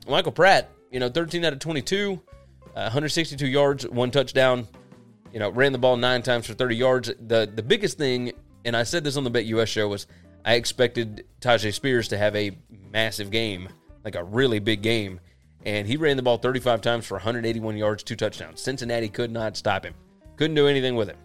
Michael 0.08 0.32
Pratt, 0.32 0.70
you 0.90 0.98
know, 0.98 1.08
13 1.08 1.44
out 1.44 1.52
of 1.52 1.58
22, 1.58 2.20
uh, 2.74 2.88
162 2.88 3.46
yards, 3.46 3.86
one 3.88 4.10
touchdown. 4.10 4.68
You 5.32 5.38
know, 5.38 5.50
ran 5.50 5.72
the 5.72 5.78
ball 5.78 5.96
nine 5.96 6.22
times 6.22 6.46
for 6.46 6.54
30 6.54 6.76
yards. 6.76 7.10
The 7.26 7.50
the 7.52 7.62
biggest 7.62 7.96
thing, 7.98 8.32
and 8.64 8.76
I 8.76 8.82
said 8.82 9.02
this 9.04 9.16
on 9.16 9.24
the 9.24 9.30
Bet 9.30 9.46
US 9.46 9.68
show, 9.68 9.88
was 9.88 10.06
I 10.44 10.54
expected 10.54 11.24
Tyjae 11.40 11.72
Spears 11.72 12.08
to 12.08 12.18
have 12.18 12.36
a 12.36 12.56
massive 12.92 13.30
game, 13.30 13.68
like 14.04 14.14
a 14.14 14.24
really 14.24 14.58
big 14.58 14.82
game. 14.82 15.20
And 15.64 15.86
he 15.86 15.96
ran 15.96 16.16
the 16.16 16.22
ball 16.22 16.38
35 16.38 16.80
times 16.80 17.06
for 17.06 17.14
181 17.14 17.76
yards, 17.76 18.02
two 18.02 18.16
touchdowns. 18.16 18.60
Cincinnati 18.60 19.08
could 19.08 19.30
not 19.30 19.56
stop 19.56 19.84
him, 19.84 19.94
couldn't 20.36 20.56
do 20.56 20.66
anything 20.66 20.96
with 20.96 21.08
him. 21.08 21.16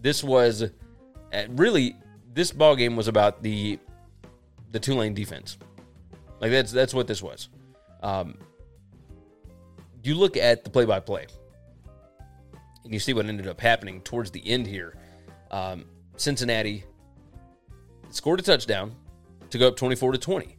This 0.00 0.24
was 0.24 0.62
uh, 0.62 1.42
really 1.50 1.96
this 2.32 2.52
ball 2.52 2.76
game 2.76 2.96
was 2.96 3.08
about 3.08 3.42
the 3.42 3.78
the 4.72 4.80
Tulane 4.80 5.14
defense. 5.14 5.58
Like 6.40 6.50
that's 6.50 6.72
that's 6.72 6.94
what 6.94 7.06
this 7.06 7.22
was. 7.22 7.48
Um, 8.02 8.38
you 10.06 10.14
look 10.14 10.36
at 10.36 10.64
the 10.64 10.70
play 10.70 10.84
by 10.84 11.00
play, 11.00 11.26
and 12.84 12.92
you 12.92 13.00
see 13.00 13.12
what 13.12 13.26
ended 13.26 13.48
up 13.48 13.60
happening 13.60 14.00
towards 14.02 14.30
the 14.30 14.46
end 14.46 14.66
here. 14.66 14.96
Um, 15.50 15.86
Cincinnati 16.16 16.84
scored 18.10 18.40
a 18.40 18.42
touchdown 18.42 18.94
to 19.50 19.58
go 19.58 19.68
up 19.68 19.76
24 19.76 20.12
to 20.12 20.18
20. 20.18 20.56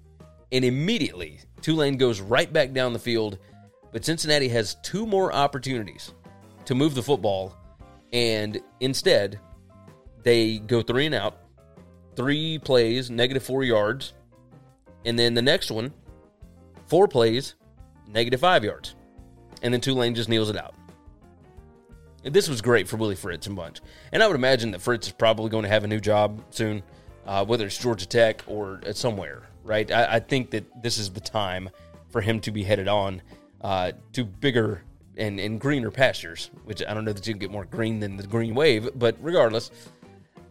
And 0.51 0.63
immediately, 0.63 1.39
Tulane 1.61 1.97
goes 1.97 2.21
right 2.21 2.51
back 2.51 2.73
down 2.73 2.93
the 2.93 2.99
field. 2.99 3.39
But 3.91 4.05
Cincinnati 4.05 4.47
has 4.49 4.75
two 4.83 5.05
more 5.05 5.33
opportunities 5.33 6.13
to 6.65 6.75
move 6.75 6.93
the 6.95 7.03
football. 7.03 7.55
And 8.13 8.59
instead, 8.79 9.39
they 10.23 10.59
go 10.59 10.81
three 10.81 11.05
and 11.05 11.15
out, 11.15 11.37
three 12.15 12.59
plays, 12.59 13.09
negative 13.09 13.43
four 13.43 13.63
yards. 13.63 14.13
And 15.05 15.17
then 15.17 15.33
the 15.33 15.41
next 15.41 15.71
one, 15.71 15.93
four 16.87 17.07
plays, 17.07 17.55
negative 18.07 18.39
five 18.39 18.63
yards. 18.63 18.95
And 19.61 19.73
then 19.73 19.81
Tulane 19.81 20.15
just 20.15 20.29
kneels 20.29 20.49
it 20.49 20.57
out. 20.57 20.75
This 22.23 22.49
was 22.49 22.61
great 22.61 22.87
for 22.87 22.97
Willie 22.97 23.15
Fritz 23.15 23.47
and 23.47 23.55
Bunch. 23.55 23.79
And 24.11 24.21
I 24.21 24.27
would 24.27 24.35
imagine 24.35 24.71
that 24.71 24.81
Fritz 24.81 25.07
is 25.07 25.13
probably 25.13 25.49
going 25.49 25.63
to 25.63 25.69
have 25.69 25.83
a 25.83 25.87
new 25.87 25.99
job 25.99 26.41
soon 26.49 26.83
uh, 27.27 27.45
whether 27.45 27.65
it's 27.65 27.77
Georgia 27.77 28.07
Tech 28.07 28.43
or 28.47 28.79
somewhere, 28.93 29.43
right? 29.63 29.91
I, 29.91 30.15
I, 30.15 30.19
think 30.19 30.49
that 30.51 30.81
this 30.81 30.97
is 30.97 31.11
the 31.11 31.19
time 31.19 31.69
for 32.09 32.21
him 32.21 32.39
to 32.41 32.51
be 32.51 32.63
headed 32.63 32.87
on 32.87 33.21
uh, 33.61 33.91
to 34.13 34.23
bigger 34.23 34.81
and, 35.17 35.39
and 35.39 35.59
greener 35.59 35.91
pastures, 35.91 36.49
which 36.63 36.81
I 36.87 36.93
don't 36.93 37.03
know 37.03 37.13
that 37.13 37.27
you 37.27 37.33
can 37.33 37.39
get 37.39 37.51
more 37.51 37.65
green 37.65 37.99
than 37.99 38.15
the 38.15 38.25
green 38.25 38.55
wave, 38.55 38.89
but 38.95 39.17
regardless, 39.21 39.71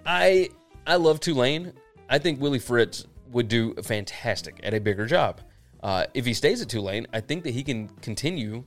I 0.04 0.50
I 0.86 0.96
love 0.96 1.18
Tulane. 1.18 1.72
I 2.08 2.18
think 2.18 2.40
Willie 2.40 2.58
Fritz 2.58 3.06
would 3.32 3.48
do 3.48 3.74
fantastic 3.82 4.60
at 4.62 4.74
a 4.74 4.80
bigger 4.80 5.06
job. 5.06 5.40
Uh, 5.82 6.06
if 6.14 6.26
he 6.26 6.34
stays 6.34 6.60
at 6.62 6.68
Tulane, 6.68 7.06
I 7.12 7.20
think 7.20 7.42
that 7.44 7.54
he 7.54 7.64
can 7.64 7.88
continue 8.00 8.64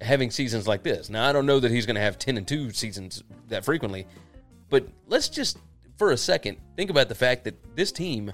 having 0.00 0.30
seasons 0.30 0.66
like 0.66 0.82
this. 0.82 1.08
Now, 1.08 1.28
I 1.28 1.32
don't 1.32 1.46
know 1.46 1.60
that 1.60 1.70
he's 1.70 1.86
going 1.86 1.96
to 1.96 2.02
have 2.02 2.18
10 2.18 2.36
and 2.36 2.46
2 2.46 2.70
seasons 2.70 3.22
that 3.48 3.64
frequently, 3.64 4.06
but 4.68 4.88
let's 5.08 5.28
just 5.28 5.58
for 5.96 6.10
a 6.10 6.16
second, 6.16 6.58
think 6.76 6.90
about 6.90 7.08
the 7.08 7.14
fact 7.14 7.44
that 7.44 7.76
this 7.76 7.92
team 7.92 8.32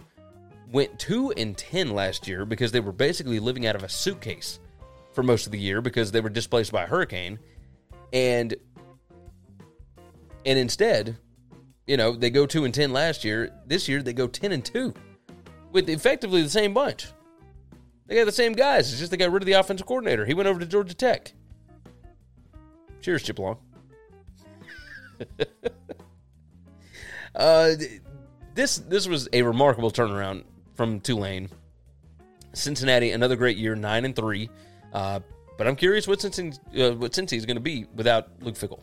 went 0.73 0.99
2 0.99 1.33
and 1.37 1.57
10 1.57 1.91
last 1.91 2.27
year 2.27 2.45
because 2.45 2.73
they 2.73 2.81
were 2.81 2.93
basically 2.93 3.39
living 3.39 3.67
out 3.67 3.77
of 3.77 3.83
a 3.83 3.89
suitcase 3.89 4.61
for 5.13 5.23
most 5.23 5.47
of 5.47 5.53
the 5.53 5.59
year 5.59 5.81
because 5.81 6.13
they 6.13 6.21
were 6.21 6.29
displaced 6.29 6.73
by 6.73 6.85
a 6.85 6.87
hurricane. 6.87 7.39
And 8.13 8.55
and 10.47 10.59
instead, 10.59 11.19
you 11.87 11.99
know, 11.99 12.17
they 12.17 12.31
go 12.31 12.47
2 12.47 12.65
and 12.65 12.73
10 12.73 12.93
last 12.93 13.25
year. 13.25 13.53
This 13.67 13.89
year 13.89 14.03
they 14.03 14.15
go 14.15 14.27
10 14.27 14.53
and 14.53 14.65
2 14.65 14.95
with 15.73 15.89
effectively 15.89 16.43
the 16.43 16.49
same 16.49 16.73
bunch. 16.73 17.09
They 18.07 18.17
got 18.17 18.25
the 18.25 18.33
same 18.33 18.55
guys. 18.55 18.91
It's 18.91 18.99
just 18.99 19.11
they 19.11 19.17
got 19.17 19.31
rid 19.31 19.43
of 19.43 19.47
the 19.47 19.53
offensive 19.53 19.87
coordinator. 19.87 20.25
He 20.25 20.35
went 20.35 20.49
over 20.49 20.59
to 20.59 20.67
Georgia 20.67 20.95
Tech. 20.95 21.33
Cheers, 23.01 23.23
Chip 23.23 23.39
Long. 23.39 23.59
Uh, 27.35 27.75
this 28.55 28.79
this 28.79 29.07
was 29.07 29.29
a 29.33 29.43
remarkable 29.43 29.91
turnaround 29.91 30.45
from 30.75 31.01
Tulane. 31.01 31.49
Cincinnati, 32.53 33.13
another 33.13 33.37
great 33.37 33.57
year, 33.57 33.77
nine 33.77 34.05
and 34.05 34.17
three. 34.17 34.51
Uh, 34.93 35.21
but 35.57 35.69
I'm 35.69 35.77
curious 35.77 36.09
what 36.09 36.19
Cincy, 36.19 36.59
uh, 36.77 36.97
what 36.97 37.13
Cincy 37.13 37.37
is 37.37 37.47
going 37.47 37.57
to 37.57 37.63
be 37.63 37.87
without 37.95 38.43
Luke 38.43 38.57
Fickell. 38.57 38.81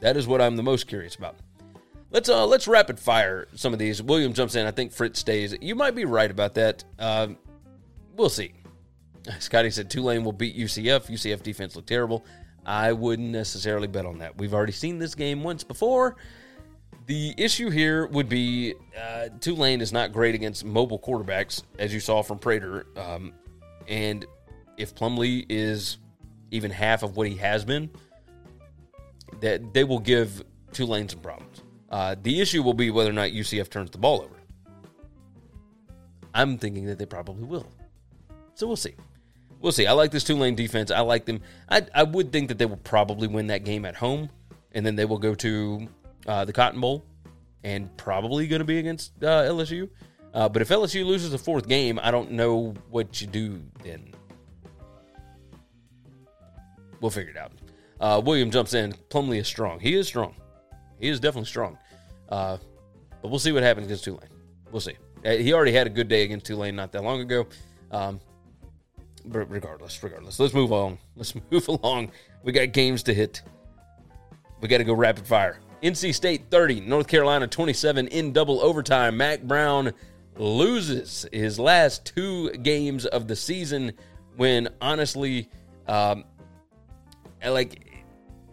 That 0.00 0.16
is 0.16 0.26
what 0.26 0.40
I'm 0.40 0.56
the 0.56 0.62
most 0.62 0.88
curious 0.88 1.14
about. 1.14 1.36
Let's 2.10 2.28
uh, 2.28 2.46
let's 2.46 2.66
rapid 2.66 2.98
fire 2.98 3.46
some 3.54 3.72
of 3.72 3.78
these. 3.78 4.02
William 4.02 4.32
jumps 4.32 4.54
in. 4.54 4.66
I 4.66 4.70
think 4.70 4.92
Fritz 4.92 5.20
stays. 5.20 5.54
You 5.60 5.74
might 5.74 5.94
be 5.94 6.04
right 6.04 6.30
about 6.30 6.54
that. 6.54 6.84
Uh, 6.98 7.28
we'll 8.16 8.28
see. 8.28 8.52
Scotty 9.38 9.70
said 9.70 9.90
Tulane 9.90 10.24
will 10.24 10.32
beat 10.32 10.56
UCF. 10.56 11.06
UCF 11.06 11.42
defense 11.42 11.76
looked 11.76 11.88
terrible. 11.88 12.24
I 12.66 12.92
wouldn't 12.92 13.30
necessarily 13.30 13.86
bet 13.86 14.04
on 14.04 14.18
that. 14.18 14.36
We've 14.36 14.52
already 14.52 14.72
seen 14.72 14.98
this 14.98 15.14
game 15.14 15.44
once 15.44 15.62
before. 15.62 16.16
The 17.06 17.32
issue 17.38 17.70
here 17.70 18.08
would 18.08 18.28
be 18.28 18.74
uh, 19.00 19.28
Tulane 19.40 19.80
is 19.80 19.92
not 19.92 20.12
great 20.12 20.34
against 20.34 20.64
mobile 20.64 20.98
quarterbacks, 20.98 21.62
as 21.78 21.94
you 21.94 22.00
saw 22.00 22.22
from 22.22 22.40
Prater. 22.40 22.86
Um, 22.96 23.32
and 23.86 24.26
if 24.76 24.96
Plumlee 24.96 25.46
is 25.48 25.98
even 26.50 26.72
half 26.72 27.04
of 27.04 27.16
what 27.16 27.28
he 27.28 27.36
has 27.36 27.64
been, 27.64 27.88
that 29.40 29.72
they 29.72 29.84
will 29.84 30.00
give 30.00 30.42
Tulane 30.72 31.08
some 31.08 31.20
problems. 31.20 31.62
Uh, 31.88 32.16
the 32.20 32.40
issue 32.40 32.64
will 32.64 32.74
be 32.74 32.90
whether 32.90 33.10
or 33.10 33.12
not 33.12 33.30
UCF 33.30 33.70
turns 33.70 33.90
the 33.90 33.98
ball 33.98 34.22
over. 34.22 34.34
I'm 36.34 36.58
thinking 36.58 36.86
that 36.86 36.98
they 36.98 37.06
probably 37.06 37.44
will. 37.44 37.66
So 38.54 38.66
we'll 38.66 38.74
see. 38.74 38.94
We'll 39.66 39.72
see. 39.72 39.88
I 39.88 39.94
like 39.94 40.12
this 40.12 40.22
Tulane 40.22 40.54
defense. 40.54 40.92
I 40.92 41.00
like 41.00 41.24
them. 41.24 41.40
I, 41.68 41.84
I 41.92 42.04
would 42.04 42.30
think 42.30 42.50
that 42.50 42.56
they 42.56 42.66
will 42.66 42.76
probably 42.76 43.26
win 43.26 43.48
that 43.48 43.64
game 43.64 43.84
at 43.84 43.96
home, 43.96 44.30
and 44.70 44.86
then 44.86 44.94
they 44.94 45.04
will 45.04 45.18
go 45.18 45.34
to 45.34 45.88
uh, 46.28 46.44
the 46.44 46.52
Cotton 46.52 46.80
Bowl, 46.80 47.04
and 47.64 47.94
probably 47.96 48.46
going 48.46 48.60
to 48.60 48.64
be 48.64 48.78
against 48.78 49.20
uh, 49.24 49.42
LSU. 49.42 49.90
Uh, 50.32 50.48
but 50.48 50.62
if 50.62 50.68
LSU 50.68 51.04
loses 51.04 51.32
the 51.32 51.38
fourth 51.38 51.66
game, 51.66 51.98
I 52.00 52.12
don't 52.12 52.30
know 52.30 52.74
what 52.90 53.20
you 53.20 53.26
do 53.26 53.60
then. 53.82 54.12
We'll 57.00 57.10
figure 57.10 57.32
it 57.32 57.36
out. 57.36 57.50
Uh, 57.98 58.22
William 58.24 58.52
jumps 58.52 58.72
in. 58.72 58.92
Plumlee 59.10 59.38
is 59.38 59.48
strong. 59.48 59.80
He 59.80 59.96
is 59.96 60.06
strong. 60.06 60.36
He 61.00 61.08
is 61.08 61.18
definitely 61.18 61.48
strong. 61.48 61.76
Uh, 62.28 62.58
but 63.20 63.30
we'll 63.30 63.40
see 63.40 63.50
what 63.50 63.64
happens 63.64 63.86
against 63.86 64.04
Tulane. 64.04 64.28
We'll 64.70 64.80
see. 64.80 64.94
Uh, 65.24 65.30
he 65.30 65.52
already 65.52 65.72
had 65.72 65.88
a 65.88 65.90
good 65.90 66.06
day 66.06 66.22
against 66.22 66.46
Tulane 66.46 66.76
not 66.76 66.92
that 66.92 67.02
long 67.02 67.20
ago. 67.20 67.48
Um, 67.90 68.20
regardless, 69.28 70.02
regardless, 70.02 70.38
let's 70.38 70.54
move 70.54 70.72
on. 70.72 70.98
Let's 71.16 71.34
move 71.50 71.68
along. 71.68 72.12
We 72.42 72.52
got 72.52 72.72
games 72.72 73.02
to 73.04 73.14
hit. 73.14 73.42
We 74.60 74.68
got 74.68 74.78
to 74.78 74.84
go 74.84 74.94
rapid 74.94 75.26
fire. 75.26 75.60
NC 75.82 76.14
State 76.14 76.44
30, 76.50 76.80
North 76.80 77.06
Carolina 77.06 77.46
27 77.46 78.08
in 78.08 78.32
double 78.32 78.60
overtime. 78.60 79.16
Mack 79.16 79.42
Brown 79.42 79.92
loses 80.36 81.26
his 81.32 81.58
last 81.58 82.04
two 82.04 82.50
games 82.50 83.06
of 83.06 83.28
the 83.28 83.36
season 83.36 83.92
when 84.36 84.68
honestly, 84.80 85.48
um, 85.86 86.24
like, 87.44 88.04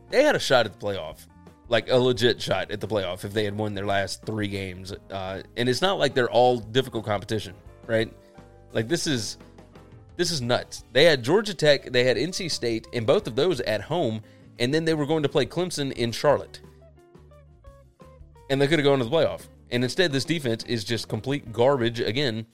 they 0.09 0.24
had 0.24 0.36
a 0.36 0.39
shot 0.39 0.65
at 0.65 0.80
the 0.80 0.86
playoff. 0.86 1.28
Like 1.69 1.89
a 1.89 1.97
legit 1.97 2.41
shot 2.41 2.71
at 2.71 2.82
the 2.82 2.88
playoff 2.88 3.24
if 3.24 3.34
they 3.34 3.45
had 3.45 3.57
won 3.57 3.74
their 3.74 3.86
last 3.86 4.26
three 4.26 4.47
games. 4.47 4.93
Uh, 5.09 5.41
and 5.57 5.67
it's 5.67 5.82
not 5.82 5.97
like 5.97 6.13
they're 6.13 6.30
all 6.30 6.59
difficult 6.59 7.05
competition, 7.05 7.55
right? 7.88 8.13
Like, 8.74 8.88
this 8.88 9.07
is 9.07 9.38
This 10.16 10.32
is 10.32 10.41
nuts. 10.41 10.84
They 10.91 11.05
had 11.05 11.24
Georgia 11.24 11.53
Tech, 11.53 11.91
they 11.91 12.03
had 12.03 12.18
NC 12.18 12.51
State, 12.51 12.88
and 12.93 13.05
both 13.05 13.28
of 13.28 13.36
those 13.36 13.61
at 13.61 13.82
home, 13.82 14.22
and 14.59 14.74
then 14.74 14.86
they 14.86 14.93
were 14.93 15.05
going 15.05 15.24
to 15.24 15.30
play 15.30 15.45
Clemson 15.45 15.91
in 15.93 16.11
Charlotte. 16.11 16.61
And 18.49 18.61
they 18.61 18.68
could 18.68 18.80
have 18.80 18.86
gone 18.86 18.99
to 18.99 19.05
the 19.05 19.11
playoff. 19.11 19.47
And 19.72 19.84
instead, 19.84 20.11
this 20.11 20.26
defense 20.26 20.64
is 20.66 20.84
just 20.84 21.07
complete 21.07 21.51
garbage 21.51 21.99
again. 21.99 22.45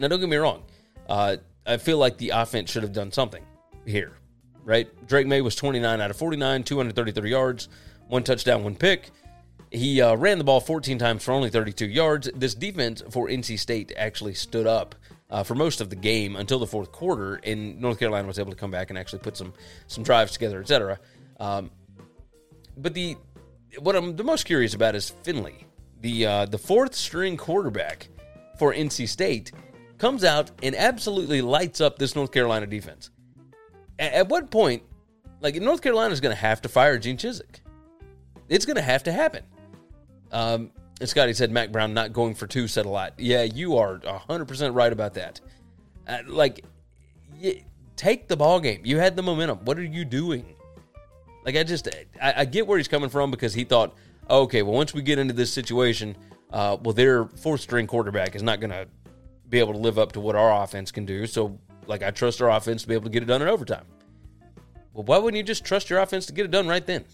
Now, 0.00 0.08
don't 0.08 0.18
get 0.18 0.28
me 0.28 0.36
wrong. 0.36 0.64
Uh, 1.08 1.36
I 1.66 1.76
feel 1.76 1.98
like 1.98 2.18
the 2.18 2.30
offense 2.30 2.70
should 2.70 2.82
have 2.82 2.92
done 2.92 3.12
something 3.12 3.44
here, 3.86 4.12
right? 4.64 4.88
Drake 5.06 5.28
Maye 5.28 5.42
was 5.42 5.54
29 5.54 6.00
out 6.00 6.10
of 6.10 6.16
49, 6.16 6.64
233 6.64 7.30
yards, 7.30 7.68
one 8.08 8.24
touchdown, 8.24 8.64
one 8.64 8.74
pick. 8.74 9.10
He 9.70 10.02
uh, 10.02 10.16
ran 10.16 10.38
the 10.38 10.44
ball 10.44 10.60
14 10.60 10.98
times 10.98 11.22
for 11.22 11.30
only 11.30 11.48
32 11.48 11.86
yards. 11.86 12.28
This 12.34 12.54
defense 12.54 13.02
for 13.10 13.28
NC 13.28 13.56
State 13.58 13.92
actually 13.96 14.34
stood 14.34 14.66
up 14.66 14.96
uh, 15.30 15.42
for 15.42 15.54
most 15.54 15.80
of 15.80 15.90
the 15.90 15.96
game 15.96 16.36
until 16.36 16.58
the 16.58 16.66
fourth 16.66 16.92
quarter, 16.92 17.36
and 17.44 17.80
North 17.80 17.98
Carolina 17.98 18.26
was 18.26 18.38
able 18.38 18.50
to 18.50 18.56
come 18.56 18.70
back 18.70 18.90
and 18.90 18.98
actually 18.98 19.20
put 19.20 19.36
some 19.36 19.52
some 19.86 20.04
drives 20.04 20.32
together, 20.32 20.60
etc. 20.60 20.98
Um, 21.38 21.70
but 22.76 22.94
the 22.94 23.16
what 23.78 23.96
I'm 23.96 24.16
the 24.16 24.24
most 24.24 24.44
curious 24.44 24.74
about 24.74 24.94
is 24.94 25.10
Finley, 25.10 25.66
the 26.00 26.26
uh, 26.26 26.44
the 26.46 26.58
fourth 26.58 26.94
string 26.94 27.36
quarterback 27.36 28.08
for 28.58 28.74
NC 28.74 29.08
State, 29.08 29.52
comes 29.98 30.24
out 30.24 30.50
and 30.62 30.74
absolutely 30.74 31.42
lights 31.42 31.80
up 31.80 31.98
this 31.98 32.16
North 32.16 32.32
Carolina 32.32 32.66
defense. 32.66 33.10
At, 33.98 34.12
at 34.12 34.28
what 34.28 34.50
point, 34.50 34.82
like 35.40 35.54
North 35.56 35.82
Carolina 35.82 36.12
is 36.12 36.20
going 36.20 36.34
to 36.34 36.40
have 36.40 36.62
to 36.62 36.68
fire 36.68 36.98
Gene 36.98 37.16
Chizik? 37.16 37.60
It's 38.48 38.66
going 38.66 38.76
to 38.76 38.82
have 38.82 39.04
to 39.04 39.12
happen. 39.12 39.44
Um, 40.32 40.72
and 41.00 41.08
Scotty 41.08 41.32
said 41.32 41.50
Mack 41.50 41.72
Brown 41.72 41.94
not 41.94 42.12
going 42.12 42.34
for 42.34 42.46
two 42.46 42.68
said 42.68 42.84
a 42.84 42.88
lot. 42.88 43.14
Yeah, 43.18 43.42
you 43.42 43.78
are 43.78 43.98
100% 43.98 44.74
right 44.74 44.92
about 44.92 45.14
that. 45.14 45.40
Uh, 46.06 46.18
like, 46.26 46.64
take 47.96 48.28
the 48.28 48.36
ball 48.36 48.60
game. 48.60 48.82
You 48.84 48.98
had 48.98 49.16
the 49.16 49.22
momentum. 49.22 49.64
What 49.64 49.78
are 49.78 49.82
you 49.82 50.04
doing? 50.04 50.54
Like, 51.44 51.56
I 51.56 51.62
just, 51.62 51.88
I, 52.20 52.34
I 52.38 52.44
get 52.44 52.66
where 52.66 52.76
he's 52.76 52.88
coming 52.88 53.08
from 53.08 53.30
because 53.30 53.54
he 53.54 53.64
thought, 53.64 53.94
okay, 54.28 54.62
well, 54.62 54.74
once 54.74 54.92
we 54.92 55.00
get 55.00 55.18
into 55.18 55.32
this 55.32 55.50
situation, 55.50 56.16
uh, 56.50 56.76
well, 56.82 56.92
their 56.92 57.24
fourth 57.24 57.62
string 57.62 57.86
quarterback 57.86 58.36
is 58.36 58.42
not 58.42 58.60
going 58.60 58.70
to 58.70 58.86
be 59.48 59.58
able 59.58 59.72
to 59.72 59.78
live 59.78 59.98
up 59.98 60.12
to 60.12 60.20
what 60.20 60.36
our 60.36 60.62
offense 60.62 60.92
can 60.92 61.06
do. 61.06 61.26
So, 61.26 61.58
like, 61.86 62.02
I 62.02 62.10
trust 62.10 62.42
our 62.42 62.50
offense 62.50 62.82
to 62.82 62.88
be 62.88 62.94
able 62.94 63.04
to 63.04 63.10
get 63.10 63.22
it 63.22 63.26
done 63.26 63.40
in 63.40 63.48
overtime. 63.48 63.86
Well, 64.92 65.04
why 65.04 65.16
wouldn't 65.16 65.38
you 65.38 65.42
just 65.42 65.64
trust 65.64 65.88
your 65.88 66.00
offense 66.00 66.26
to 66.26 66.34
get 66.34 66.44
it 66.44 66.50
done 66.50 66.68
right 66.68 66.84
then? 66.84 67.06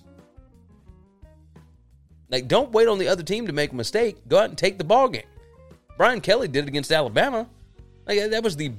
Like, 2.29 2.49
don't 2.49 2.73
wait 2.73 2.89
on 2.89 2.99
the 2.99 3.09
other 3.09 3.23
team 3.23 3.47
to 3.47 3.53
make 3.53 3.73
a 3.73 3.77
mistake. 3.77 4.17
Go 4.29 4.39
out 4.39 4.49
and 4.49 4.59
take 4.59 4.79
the 4.79 4.85
ball 4.85 5.09
game. 5.09 5.27
Brian 5.97 6.21
Kelly 6.21 6.49
did 6.49 6.65
it 6.65 6.69
against 6.69 6.93
Alabama. 6.93 7.49
Like 8.07 8.31
that 8.31 8.43
was 8.43 8.57
the 8.57 8.73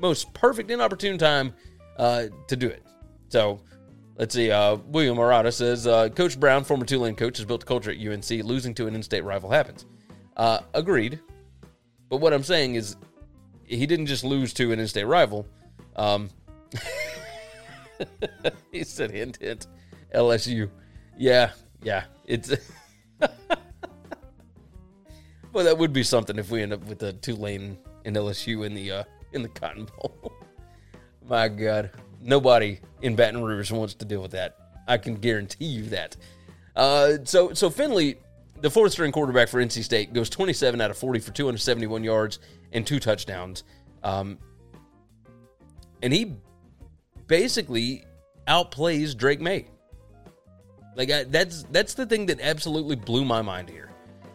most 0.00 0.32
perfect 0.34 0.70
inopportune 0.70 1.18
time 1.18 1.54
uh, 1.96 2.24
to 2.48 2.56
do 2.56 2.68
it. 2.68 2.82
So 3.28 3.60
let's 4.16 4.34
see. 4.34 4.50
Uh, 4.50 4.76
William 4.86 5.16
Murata 5.16 5.52
says 5.52 5.86
uh, 5.86 6.08
Coach 6.08 6.38
Brown, 6.38 6.64
former 6.64 6.84
Tulane 6.84 7.14
coach, 7.14 7.38
has 7.38 7.46
built 7.46 7.62
a 7.62 7.66
culture 7.66 7.90
at 7.90 7.98
UNC. 7.98 8.28
Losing 8.44 8.74
to 8.74 8.86
an 8.86 8.94
in-state 8.94 9.24
rival 9.24 9.50
happens. 9.50 9.86
Uh, 10.36 10.60
agreed. 10.74 11.20
But 12.08 12.18
what 12.18 12.32
I'm 12.32 12.42
saying 12.42 12.74
is, 12.74 12.96
he 13.64 13.86
didn't 13.86 14.06
just 14.06 14.24
lose 14.24 14.52
to 14.54 14.72
an 14.72 14.80
in-state 14.80 15.04
rival. 15.04 15.46
Um, 15.96 16.30
he 18.72 18.84
said 18.84 19.10
hint 19.10 19.38
hint 19.38 19.66
LSU. 20.14 20.68
Yeah, 21.16 21.52
yeah. 21.82 22.04
It's 22.26 22.52
well, 25.52 25.64
that 25.64 25.76
would 25.78 25.92
be 25.92 26.02
something 26.02 26.38
if 26.38 26.50
we 26.50 26.62
end 26.62 26.72
up 26.72 26.84
with 26.86 26.98
the 26.98 27.12
Tulane 27.14 27.78
and 28.04 28.16
LSU 28.16 28.66
in 28.66 28.74
the 28.74 28.90
uh, 28.90 29.04
in 29.32 29.42
the 29.42 29.48
Cotton 29.48 29.86
Bowl. 29.86 30.32
My 31.28 31.48
God, 31.48 31.90
nobody 32.20 32.80
in 33.00 33.16
Baton 33.16 33.42
Rouge 33.42 33.70
wants 33.70 33.94
to 33.94 34.04
deal 34.04 34.22
with 34.22 34.32
that. 34.32 34.56
I 34.88 34.98
can 34.98 35.14
guarantee 35.16 35.66
you 35.66 35.84
that. 35.86 36.16
Uh, 36.74 37.18
so 37.24 37.52
so 37.52 37.70
Finley, 37.70 38.18
the 38.60 38.70
fourth 38.70 38.92
string 38.92 39.12
quarterback 39.12 39.48
for 39.48 39.62
NC 39.62 39.84
State, 39.84 40.12
goes 40.12 40.28
27 40.30 40.80
out 40.80 40.90
of 40.90 40.96
40 40.96 41.20
for 41.20 41.32
271 41.32 42.02
yards 42.02 42.38
and 42.72 42.86
two 42.86 42.98
touchdowns. 42.98 43.64
Um, 44.02 44.38
and 46.02 46.12
he 46.12 46.34
basically 47.28 48.04
outplays 48.48 49.16
Drake 49.16 49.40
Maye. 49.40 49.66
Like 50.94 51.10
I, 51.10 51.24
that's 51.24 51.64
that's 51.70 51.94
the 51.94 52.06
thing 52.06 52.26
that 52.26 52.40
absolutely 52.40 52.96
blew 52.96 53.24
my 53.24 53.42
mind 53.42 53.68
here. 53.68 53.90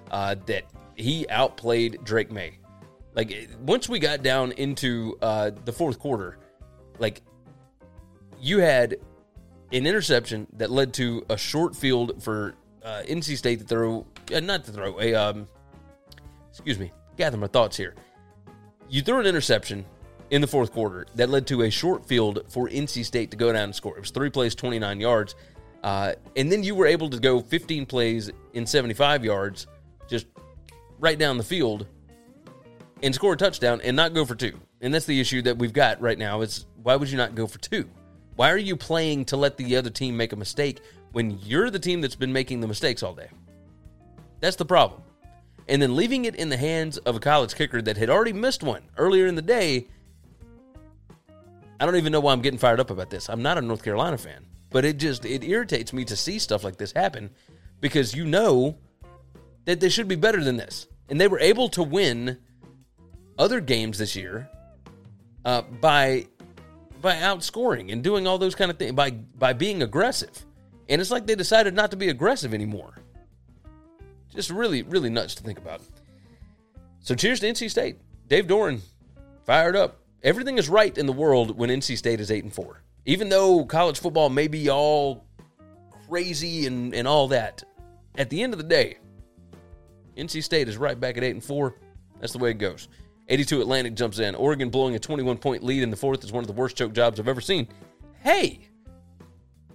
Uh, 0.10 0.36
that 0.46 0.64
he 0.96 1.28
outplayed 1.30 2.00
Drake 2.04 2.32
Maye. 2.32 2.58
Like 3.14 3.50
once 3.62 3.90
we 3.90 4.00
got 4.00 4.24
down 4.24 4.52
into 4.54 5.18
uh, 5.22 5.52
the 5.66 5.74
fourth 5.74 6.00
quarter, 6.00 6.38
like 7.00 7.22
you 8.40 8.60
had 8.60 8.98
an 9.72 9.86
interception 9.86 10.48
that 10.54 10.72
led 10.72 10.94
to 10.94 11.26
a 11.30 11.38
short 11.38 11.76
field 11.76 12.24
for 12.24 12.56
uh, 12.84 13.04
NC 13.08 13.38
State 13.38 13.60
to 13.60 13.66
throw, 13.66 14.06
uh, 14.34 14.40
not 14.40 14.64
to 14.66 14.72
throw 14.72 15.00
a 15.00 15.14
um, 15.14 15.48
excuse 16.50 16.80
me, 16.80 16.92
gather 17.18 17.38
my 17.38 17.48
thoughts 17.48 17.76
here. 17.76 17.96
You 18.90 19.02
threw 19.02 19.20
an 19.20 19.26
interception 19.26 19.86
in 20.30 20.42
the 20.42 20.48
fourth 20.48 20.72
quarter 20.72 21.06
that 21.16 21.30
led 21.30 21.48
to 21.48 21.64
a 21.64 21.70
short 21.70 22.06
field 22.06 22.44
for 22.50 22.70
NC 22.70 23.06
State 23.06 23.32
to 23.32 23.38
go 23.38 23.52
down 23.52 23.66
and 23.66 23.76
score. 23.76 23.98
It 23.98 24.02
was 24.02 24.12
three 24.12 24.30
plays, 24.30 24.56
29 24.56 25.00
yards. 25.00 25.36
Uh, 25.84 26.14
and 26.36 26.52
then 26.52 26.64
you 26.64 26.76
were 26.76 26.86
able 26.86 27.10
to 27.10 27.20
go 27.20 27.40
15 27.40 27.86
plays 27.86 28.32
in 28.54 28.66
75 28.66 29.24
yards, 29.24 29.68
just 30.10 30.28
right 31.00 31.18
down 31.18 31.38
the 31.38 31.44
field, 31.44 31.88
and 33.04 33.14
score 33.14 33.34
a 33.34 33.38
touchdown 33.38 33.80
and 33.84 33.96
not 33.96 34.14
go 34.14 34.26
for 34.26 34.36
two. 34.36 34.60
And 34.82 34.94
that's 34.94 35.06
the 35.06 35.20
issue 35.20 35.42
that 35.44 35.58
we've 35.58 35.74
got 35.74 36.02
right 36.02 36.18
now 36.18 36.42
is 36.42 36.66
why 36.82 36.96
would 36.96 37.10
you 37.10 37.18
not 37.18 37.36
go 37.36 37.48
for 37.48 37.60
two? 37.60 37.90
Why 38.36 38.52
are 38.52 38.58
you 38.58 38.76
playing 38.76 39.26
to 39.26 39.38
let 39.38 39.58
the 39.58 39.76
other 39.76 39.90
team 39.90 40.16
make 40.16 40.34
a 40.34 40.36
mistake 40.36 40.82
when 41.12 41.40
you're 41.40 41.70
the 41.70 41.80
team 41.80 42.02
that's 42.02 42.16
been 42.16 42.34
making 42.34 42.60
the 42.60 42.68
mistakes 42.68 43.02
all 43.02 43.14
day? 43.14 43.30
That's 44.40 44.56
the 44.56 44.66
problem. 44.66 45.02
And 45.68 45.82
then 45.82 45.96
leaving 45.96 46.26
it 46.26 46.36
in 46.36 46.50
the 46.50 46.58
hands 46.58 46.98
of 47.00 47.16
a 47.16 47.20
college 47.20 47.56
kicker 47.56 47.82
that 47.82 47.98
had 47.98 48.10
already 48.10 48.34
missed 48.34 48.64
one 48.64 48.84
earlier 48.98 49.28
in 49.28 49.36
the 49.36 49.42
day. 49.42 49.88
I 51.80 51.86
don't 51.86 51.96
even 51.96 52.12
know 52.12 52.20
why 52.20 52.32
I'm 52.32 52.42
getting 52.42 52.60
fired 52.60 52.80
up 52.80 52.90
about 52.90 53.10
this. 53.10 53.30
I'm 53.30 53.42
not 53.42 53.58
a 53.58 53.62
North 53.62 53.84
Carolina 53.84 54.18
fan. 54.18 54.47
But 54.70 54.86
it 54.86 54.98
just 54.98 55.26
it 55.26 55.44
irritates 55.44 55.94
me 55.94 56.06
to 56.06 56.16
see 56.16 56.40
stuff 56.40 56.64
like 56.64 56.78
this 56.78 56.92
happen 56.92 57.30
because 57.80 58.14
you 58.16 58.26
know 58.26 58.78
that 59.66 59.80
they 59.80 59.90
should 59.90 60.08
be 60.08 60.16
better 60.16 60.44
than 60.44 60.58
this. 60.58 60.88
And 61.10 61.20
they 61.20 61.28
were 61.28 61.40
able 61.40 61.70
to 61.70 61.84
win 61.84 62.38
other 63.38 63.62
games 63.62 63.98
this 63.98 64.16
year 64.16 64.50
uh, 65.46 65.62
by 65.62 66.28
by 67.02 67.16
outscoring 67.16 67.92
and 67.92 68.04
doing 68.04 68.28
all 68.28 68.38
those 68.38 68.56
kind 68.56 68.72
of 68.72 68.78
things 68.78 68.94
by 68.94 69.12
by 69.12 69.54
being 69.54 69.84
aggressive. 69.84 70.46
And 70.90 71.02
it's 71.02 71.12
like 71.12 71.28
they 71.28 71.36
decided 71.36 71.74
not 71.74 71.92
to 71.92 71.98
be 71.98 72.10
aggressive 72.10 72.54
anymore. 72.54 72.96
Just 74.34 74.50
really, 74.50 74.84
really 74.84 75.10
nuts 75.10 75.36
to 75.36 75.44
think 75.44 75.58
about. 75.58 75.82
So 77.02 77.16
cheers 77.16 77.40
to 77.42 77.48
NC 77.48 77.70
State. 77.70 77.98
Dave 78.28 78.48
Doeren, 78.48 78.80
fired 79.46 79.76
up. 79.76 80.00
Everything 80.24 80.58
is 80.58 80.68
right 80.68 80.98
in 80.98 81.06
the 81.06 81.14
world 81.14 81.58
when 81.58 81.70
NC 81.70 81.98
State 81.98 82.20
is 82.20 82.32
eight 82.32 82.44
and 82.44 82.54
four 82.54 82.82
even 83.08 83.30
though 83.30 83.64
college 83.66 84.00
football 84.00 84.30
may 84.30 84.48
be 84.48 84.70
all 84.70 85.26
crazy 86.08 86.68
and, 86.68 86.94
and 86.94 87.08
all 87.08 87.30
that, 87.30 87.64
at 88.18 88.30
the 88.30 88.44
end 88.44 88.54
of 88.54 88.60
the 88.60 88.66
day, 88.66 88.98
NC 90.18 90.44
State 90.44 90.68
is 90.68 90.78
right 90.78 91.00
back 91.00 91.18
at 91.18 91.24
8 91.24 91.32
and 91.32 91.44
4. 91.44 91.74
That's 92.20 92.34
the 92.34 92.40
way 92.40 92.52
it 92.52 92.56
goes. 92.56 92.90
82 93.30 93.62
Atlantic 93.62 93.96
jumps 93.96 94.20
in. 94.20 94.36
Oregon 94.36 94.70
blowing 94.70 94.96
a 94.96 95.00
21 95.00 95.38
point 95.38 95.64
lead 95.64 95.84
in 95.84 95.90
the 95.90 95.96
fourth 95.96 96.24
is 96.24 96.34
one 96.34 96.44
of 96.44 96.48
the 96.48 96.54
worst 96.54 96.76
choke 96.76 96.94
jobs 96.94 97.20
I've 97.20 97.28
ever 97.30 97.42
seen. 97.42 97.68
Hey, 98.22 98.68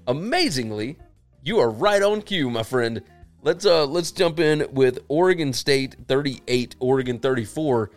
amazingly, 0.06 0.98
you 1.42 1.58
are 1.58 1.70
right 1.70 2.02
on 2.02 2.20
cue, 2.20 2.50
my 2.50 2.62
friend. 2.62 3.02
Let's 3.42 3.66
uh 3.66 3.86
let's 3.86 4.12
jump 4.12 4.40
in 4.40 4.66
with 4.72 5.00
Oregon 5.08 5.52
State 5.52 5.96
38, 6.06 6.76
Oregon 6.80 7.18
34. 7.18 7.90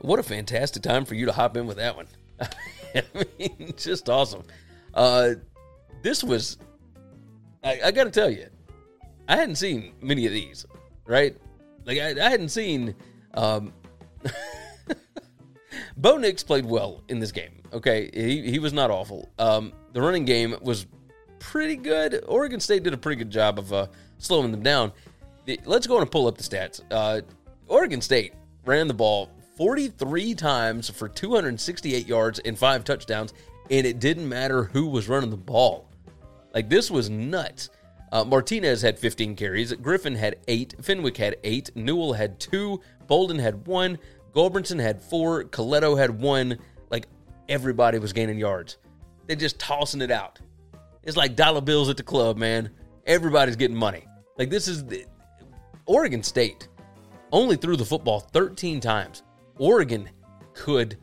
What 0.00 0.18
a 0.18 0.22
fantastic 0.22 0.82
time 0.82 1.04
for 1.04 1.14
you 1.14 1.26
to 1.26 1.32
hop 1.32 1.56
in 1.56 1.66
with 1.66 1.78
that 1.78 1.96
one. 1.96 2.06
I 3.14 3.24
mean, 3.38 3.74
just 3.76 4.08
awesome. 4.08 4.42
Uh, 4.92 5.30
this 6.02 6.22
was, 6.22 6.58
I, 7.62 7.80
I 7.86 7.90
got 7.90 8.04
to 8.04 8.10
tell 8.10 8.30
you, 8.30 8.46
I 9.28 9.36
hadn't 9.36 9.56
seen 9.56 9.94
many 10.00 10.26
of 10.26 10.32
these, 10.32 10.66
right? 11.06 11.36
Like, 11.84 11.98
I, 11.98 12.10
I 12.10 12.30
hadn't 12.30 12.50
seen, 12.50 12.94
um, 13.34 13.72
Bo 15.96 16.16
Nix 16.16 16.42
played 16.42 16.66
well 16.66 17.02
in 17.08 17.18
this 17.18 17.32
game. 17.32 17.62
Okay. 17.72 18.10
He, 18.12 18.50
he 18.50 18.58
was 18.58 18.72
not 18.72 18.90
awful. 18.90 19.30
Um, 19.38 19.72
the 19.92 20.00
running 20.00 20.24
game 20.24 20.54
was 20.60 20.86
pretty 21.38 21.76
good. 21.76 22.24
Oregon 22.26 22.60
State 22.60 22.82
did 22.82 22.94
a 22.94 22.96
pretty 22.96 23.16
good 23.16 23.30
job 23.30 23.58
of 23.58 23.72
uh, 23.72 23.86
slowing 24.18 24.50
them 24.50 24.62
down. 24.62 24.92
Let's 25.64 25.86
go 25.86 26.00
and 26.00 26.10
pull 26.10 26.26
up 26.26 26.38
the 26.38 26.44
stats. 26.44 26.80
Uh, 26.90 27.20
Oregon 27.66 28.00
State 28.00 28.34
ran 28.64 28.88
the 28.88 28.94
ball 28.94 29.30
43 29.56 30.34
times 30.34 30.90
for 30.90 31.08
268 31.08 32.06
yards 32.06 32.38
and 32.40 32.58
five 32.58 32.84
touchdowns, 32.84 33.32
and 33.70 33.86
it 33.86 34.00
didn't 34.00 34.28
matter 34.28 34.64
who 34.64 34.86
was 34.86 35.08
running 35.08 35.30
the 35.30 35.36
ball. 35.36 35.88
Like, 36.52 36.68
this 36.68 36.90
was 36.90 37.10
nuts. 37.10 37.70
Uh, 38.12 38.24
Martinez 38.24 38.80
had 38.80 38.98
15 38.98 39.34
carries. 39.34 39.72
Griffin 39.72 40.14
had 40.14 40.36
eight. 40.46 40.74
Fenwick 40.80 41.16
had 41.16 41.36
eight. 41.42 41.70
Newell 41.74 42.12
had 42.12 42.38
two. 42.38 42.80
Bolden 43.08 43.38
had 43.38 43.66
one. 43.66 43.98
Gulbranson 44.32 44.80
had 44.80 45.00
four. 45.00 45.44
Colletto 45.44 45.98
had 45.98 46.10
one. 46.10 46.58
Like 46.90 47.08
everybody 47.48 47.98
was 47.98 48.12
gaining 48.12 48.38
yards. 48.38 48.78
They're 49.26 49.36
just 49.36 49.58
tossing 49.58 50.00
it 50.00 50.10
out. 50.10 50.38
It's 51.02 51.16
like 51.16 51.36
dollar 51.36 51.60
bills 51.60 51.88
at 51.88 51.96
the 51.96 52.02
club, 52.02 52.36
man. 52.36 52.70
Everybody's 53.06 53.56
getting 53.56 53.76
money. 53.76 54.06
Like 54.38 54.50
this 54.50 54.68
is 54.68 54.84
the, 54.84 55.06
Oregon 55.86 56.22
State 56.22 56.68
only 57.32 57.56
threw 57.56 57.76
the 57.76 57.84
football 57.84 58.20
13 58.20 58.80
times. 58.80 59.22
Oregon 59.58 60.08
could 60.52 60.96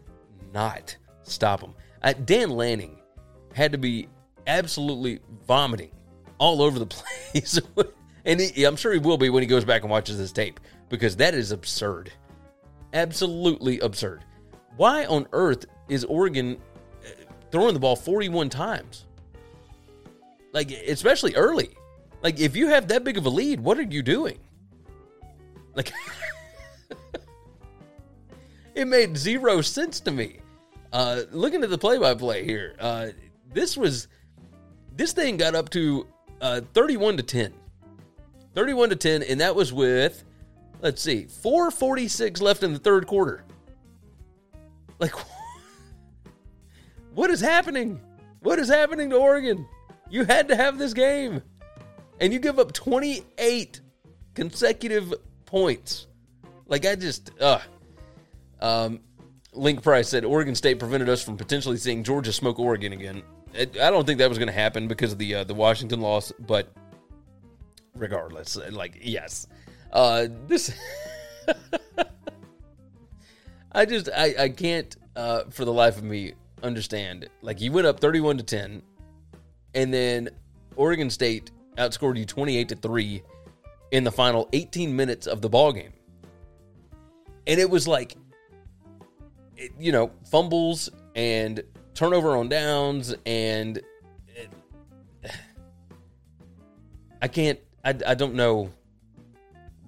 not 0.53 0.95
stop 1.23 1.61
him. 1.61 1.73
Uh, 2.01 2.13
Dan 2.13 2.49
Lanning 2.49 2.99
had 3.53 3.71
to 3.71 3.77
be 3.77 4.07
absolutely 4.47 5.19
vomiting 5.47 5.91
all 6.37 6.61
over 6.61 6.79
the 6.79 6.85
place. 7.31 7.59
and 8.25 8.39
he, 8.39 8.63
I'm 8.63 8.75
sure 8.75 8.91
he 8.93 8.99
will 8.99 9.17
be 9.17 9.29
when 9.29 9.43
he 9.43 9.47
goes 9.47 9.65
back 9.65 9.83
and 9.83 9.91
watches 9.91 10.17
this 10.17 10.31
tape 10.31 10.59
because 10.89 11.15
that 11.17 11.33
is 11.33 11.51
absurd. 11.51 12.11
Absolutely 12.93 13.79
absurd. 13.79 14.23
Why 14.77 15.05
on 15.05 15.27
earth 15.31 15.65
is 15.89 16.03
Oregon 16.05 16.57
uh, 17.05 17.09
throwing 17.51 17.73
the 17.73 17.79
ball 17.79 17.95
41 17.95 18.49
times? 18.49 19.05
Like, 20.53 20.71
especially 20.71 21.35
early. 21.35 21.69
Like, 22.21 22.39
if 22.39 22.55
you 22.55 22.67
have 22.67 22.87
that 22.89 23.03
big 23.03 23.17
of 23.17 23.25
a 23.25 23.29
lead, 23.29 23.59
what 23.59 23.77
are 23.77 23.83
you 23.83 24.03
doing? 24.03 24.37
Like, 25.73 25.91
it 28.75 28.87
made 28.87 29.17
zero 29.17 29.61
sense 29.61 29.99
to 30.01 30.11
me. 30.11 30.39
Uh, 30.93 31.21
looking 31.31 31.63
at 31.63 31.69
the 31.69 31.77
play-by-play 31.77 32.43
here, 32.43 32.75
uh, 32.79 33.07
this 33.53 33.77
was 33.77 34.07
this 34.95 35.13
thing 35.13 35.37
got 35.37 35.55
up 35.55 35.69
to 35.69 36.07
uh, 36.41 36.61
31 36.73 37.17
to 37.17 37.23
10. 37.23 37.53
31 38.53 38.89
to 38.89 38.95
10, 38.95 39.23
and 39.23 39.39
that 39.39 39.55
was 39.55 39.71
with 39.71 40.25
let's 40.81 41.01
see, 41.01 41.25
446 41.25 42.41
left 42.41 42.63
in 42.63 42.73
the 42.73 42.79
third 42.79 43.07
quarter. 43.07 43.43
Like, 44.99 45.13
what 47.13 47.29
is 47.29 47.41
happening? 47.41 48.01
What 48.41 48.59
is 48.59 48.67
happening 48.67 49.09
to 49.11 49.17
Oregon? 49.17 49.67
You 50.09 50.25
had 50.25 50.47
to 50.49 50.55
have 50.55 50.77
this 50.77 50.93
game. 50.93 51.41
And 52.19 52.31
you 52.33 52.39
give 52.39 52.59
up 52.59 52.73
28 52.73 53.81
consecutive 54.35 55.13
points. 55.45 56.07
Like, 56.67 56.85
I 56.85 56.95
just, 56.95 57.31
uh. 57.39 57.59
Um, 58.61 58.99
Link 59.53 59.83
Price 59.83 60.09
said 60.09 60.23
Oregon 60.23 60.55
State 60.55 60.79
prevented 60.79 61.09
us 61.09 61.23
from 61.23 61.37
potentially 61.37 61.77
seeing 61.77 62.03
Georgia 62.03 62.31
smoke 62.31 62.59
Oregon 62.59 62.93
again. 62.93 63.23
I 63.53 63.65
don't 63.65 64.05
think 64.05 64.19
that 64.19 64.29
was 64.29 64.37
going 64.37 64.47
to 64.47 64.53
happen 64.53 64.87
because 64.87 65.11
of 65.11 65.17
the 65.17 65.35
uh, 65.35 65.43
the 65.43 65.53
Washington 65.53 65.99
loss, 65.99 66.31
but 66.39 66.71
regardless, 67.95 68.55
like 68.71 68.97
yes, 69.01 69.47
uh, 69.91 70.27
this 70.47 70.73
I 73.73 73.85
just 73.85 74.09
I 74.15 74.35
I 74.39 74.49
can't 74.49 74.95
uh, 75.15 75.43
for 75.49 75.65
the 75.65 75.73
life 75.73 75.97
of 75.97 76.03
me 76.03 76.33
understand. 76.63 77.27
Like 77.41 77.59
you 77.59 77.73
went 77.73 77.87
up 77.87 77.99
thirty 77.99 78.21
one 78.21 78.37
to 78.37 78.43
ten, 78.43 78.81
and 79.75 79.93
then 79.93 80.29
Oregon 80.77 81.09
State 81.09 81.51
outscored 81.77 82.17
you 82.17 82.25
twenty 82.25 82.55
eight 82.57 82.69
to 82.69 82.75
three 82.75 83.21
in 83.91 84.05
the 84.05 84.11
final 84.11 84.47
eighteen 84.53 84.95
minutes 84.95 85.27
of 85.27 85.41
the 85.41 85.49
ball 85.49 85.73
game, 85.73 85.91
and 87.47 87.59
it 87.59 87.69
was 87.69 87.85
like 87.85 88.15
you 89.79 89.91
know, 89.91 90.11
fumbles 90.29 90.89
and 91.15 91.63
turnover 91.93 92.35
on 92.37 92.49
downs 92.49 93.13
and 93.25 93.81
I 97.21 97.27
can't 97.27 97.59
I, 97.83 97.95
I 98.05 98.15
don't 98.15 98.35
know 98.35 98.71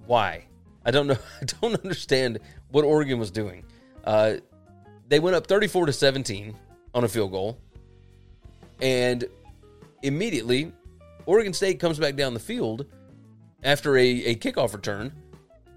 why. 0.06 0.44
I 0.84 0.90
don't 0.90 1.06
know 1.06 1.16
I 1.40 1.44
don't 1.60 1.74
understand 1.82 2.38
what 2.70 2.84
Oregon 2.84 3.18
was 3.18 3.30
doing. 3.30 3.64
Uh, 4.04 4.34
they 5.08 5.20
went 5.20 5.36
up 5.36 5.46
34 5.46 5.86
to 5.86 5.92
17 5.92 6.56
on 6.94 7.04
a 7.04 7.08
field 7.08 7.32
goal 7.32 7.58
and 8.80 9.24
immediately 10.02 10.72
Oregon 11.26 11.52
State 11.52 11.80
comes 11.80 11.98
back 11.98 12.16
down 12.16 12.34
the 12.34 12.40
field 12.40 12.86
after 13.62 13.96
a, 13.96 14.06
a 14.06 14.34
kickoff 14.36 14.74
return, 14.74 15.12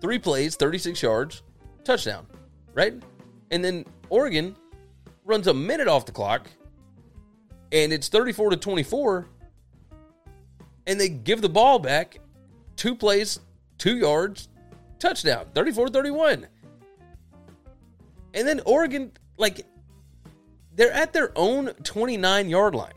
three 0.01 0.19
plays, 0.19 0.55
36 0.55 1.01
yards, 1.01 1.41
touchdown, 1.83 2.27
right? 2.73 2.93
And 3.51 3.63
then 3.63 3.85
Oregon 4.09 4.55
runs 5.25 5.47
a 5.47 5.53
minute 5.53 5.87
off 5.87 6.05
the 6.05 6.11
clock 6.11 6.47
and 7.71 7.91
it's 7.91 8.07
34 8.07 8.51
to 8.51 8.57
24 8.57 9.27
and 10.85 10.99
they 10.99 11.09
give 11.09 11.41
the 11.41 11.49
ball 11.49 11.79
back 11.79 12.19
two 12.75 12.95
plays, 12.95 13.39
two 13.77 13.97
yards, 13.97 14.47
touchdown, 14.99 15.47
34 15.53 15.89
31. 15.89 16.47
And 18.33 18.47
then 18.47 18.61
Oregon, 18.65 19.11
like, 19.37 19.65
they're 20.75 20.91
at 20.91 21.11
their 21.11 21.31
own 21.35 21.73
29 21.83 22.49
yard 22.49 22.75
line. 22.75 22.93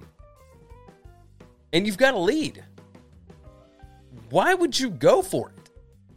And 1.72 1.86
you've 1.86 1.96
got 1.96 2.14
a 2.14 2.18
lead. 2.18 2.62
Why 4.28 4.54
would 4.54 4.78
you 4.78 4.90
go 4.90 5.22
for 5.22 5.50
it? 5.50 5.70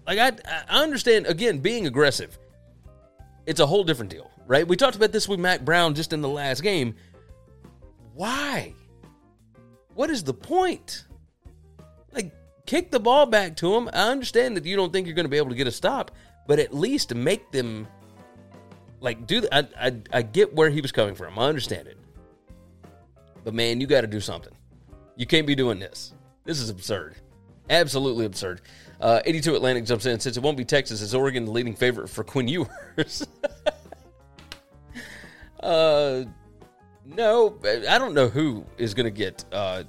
Like, 0.06 0.20
I, 0.20 0.66
I 0.70 0.84
understand, 0.84 1.26
again, 1.26 1.60
being 1.60 1.88
aggressive 1.88 2.38
it's 3.46 3.60
a 3.60 3.66
whole 3.66 3.84
different 3.84 4.12
deal, 4.12 4.32
right? 4.48 4.68
We 4.68 4.76
talked 4.76 4.96
about 4.96 5.12
this 5.12 5.28
with 5.28 5.39
Mack 5.39 5.66
Brown 5.66 5.96
just 5.96 6.14
in 6.14 6.22
the 6.22 6.30
last 6.30 6.62
game. 6.62 6.96
Why? 8.14 8.74
What 9.96 10.10
is 10.10 10.24
the 10.24 10.34
point? 10.34 11.06
Like, 12.12 12.34
kick 12.66 12.91
the 12.91 13.00
ball 13.00 13.26
back 13.26 13.56
to 13.58 13.76
him. 13.76 13.89
I 13.94 14.10
understand 14.10 14.58
that 14.58 14.66
you 14.66 14.76
don't 14.76 14.91
think 14.94 15.08
you're 15.08 15.16
going 15.16 15.26
to 15.26 15.30
be 15.30 15.38
able 15.38 15.50
to 15.50 15.56
get 15.56 15.68
a 15.68 15.72
stop, 15.72 16.12
but 16.48 16.60
at 16.60 16.74
least 16.74 17.14
make 17.14 17.52
them 17.52 17.88
like 19.00 19.28
do. 19.28 19.41
The, 19.41 19.56
I, 19.56 19.88
I 19.88 19.96
I 20.12 20.22
get 20.22 20.56
where 20.56 20.70
he 20.70 20.82
was 20.82 20.91
coming 20.91 21.16
from. 21.16 21.38
I 21.38 21.48
understand 21.48 21.88
it, 21.88 21.98
but 23.44 23.54
man, 23.54 23.82
you 23.82 23.88
got 23.88 24.02
to 24.02 24.08
do 24.08 24.20
something. 24.20 24.54
You 25.16 25.26
can't 25.28 25.46
be 25.46 25.56
doing 25.56 25.78
this. 25.78 26.14
This 26.46 26.60
is 26.60 26.70
absurd. 26.70 27.16
Absolutely 27.70 28.26
absurd. 28.26 28.62
Uh, 29.04 29.22
82 29.26 29.56
Atlantic 29.56 29.84
jumps 29.84 30.06
in 30.06 30.14
and 30.14 30.22
says 30.22 30.38
it 30.38 30.43
won't 30.43 30.56
be 30.56 30.64
Texas. 30.64 31.01
Is 31.01 31.14
Oregon 31.14 31.43
the 31.43 31.51
leading 31.51 31.76
favorite 31.76 32.08
for 32.08 32.24
Quinn 32.24 32.47
Ewers? 32.47 33.28
uh, 35.60 36.24
no, 37.06 37.60
I 37.66 37.97
don't 37.97 38.14
know 38.14 38.30
who 38.30 38.66
is 38.78 38.93
going 38.93 39.04
to 39.04 39.12
get 39.12 39.43
uh, 39.51 39.84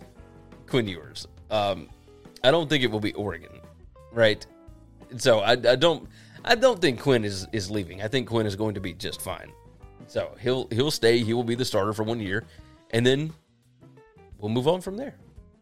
Quinn 0.67 0.89
Ewers. 0.89 1.29
Um, 1.49 1.89
I 2.43 2.51
don't 2.51 2.69
think 2.69 2.83
it 2.83 2.91
will 2.91 2.99
be 2.99 3.13
Oregon, 3.13 3.61
right? 4.11 4.45
So 5.17 5.39
I, 5.39 5.53
I 5.53 5.77
don't 5.77 6.09
I 6.45 6.57
don't 6.57 6.81
think 6.81 7.01
Quinn 7.01 7.25
is 7.25 7.47
is 7.53 7.71
leaving. 7.71 8.03
I 8.03 8.09
think 8.09 8.27
Quinn 8.27 8.47
is 8.47 8.57
going 8.57 8.75
to 8.75 8.81
be 8.81 8.95
just 8.95 9.23
fine. 9.23 9.53
So 10.09 10.35
he'll 10.41 10.67
he'll 10.73 10.91
stay. 10.91 11.19
He 11.19 11.35
will 11.35 11.45
be 11.45 11.55
the 11.55 11.65
starter 11.65 11.93
for 11.93 12.03
one 12.03 12.19
year, 12.19 12.43
and 12.91 13.07
then 13.07 13.33
we'll 14.41 14.51
move 14.51 14.67
on 14.67 14.81
from 14.81 14.97
there. 14.97 15.15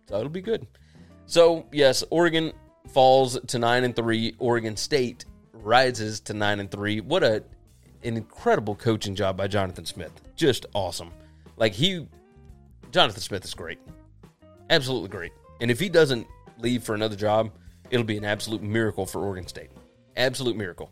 So 0.09 0.17
it'll 0.17 0.31
be 0.31 0.41
good. 0.41 0.67
So 1.27 1.67
yes, 1.71 2.03
Oregon 2.09 2.55
falls 2.89 3.39
to 3.49 3.59
nine 3.59 3.85
and 3.85 3.95
three. 3.95 4.35
Oregon 4.39 4.77
State 4.77 5.25
rises 5.53 6.21
to 6.21 6.35
nine 6.35 6.61
and 6.61 6.71
three. 6.71 7.01
What 7.01 7.23
a 7.23 7.45
an 8.05 8.17
incredible 8.17 8.75
coaching 8.75 9.15
job 9.15 9.37
by 9.37 9.47
Jonathan 9.47 9.87
Smith. 9.87 10.13
Just 10.35 10.67
awesome. 10.75 11.11
Like 11.57 11.73
he, 11.73 12.07
Jonathan 12.91 13.21
Smith 13.21 13.45
is 13.45 13.55
great, 13.55 13.79
absolutely 14.71 15.09
great. 15.09 15.33
And 15.61 15.71
if 15.71 15.79
he 15.79 15.89
doesn't 15.89 16.27
leave 16.59 16.83
for 16.83 16.95
another 16.95 17.15
job, 17.15 17.53
it'll 17.91 18.05
be 18.05 18.17
an 18.17 18.25
absolute 18.25 18.63
miracle 18.63 19.07
for 19.07 19.21
Oregon 19.21 19.47
State. 19.47 19.71
Absolute 20.17 20.57
miracle. 20.57 20.91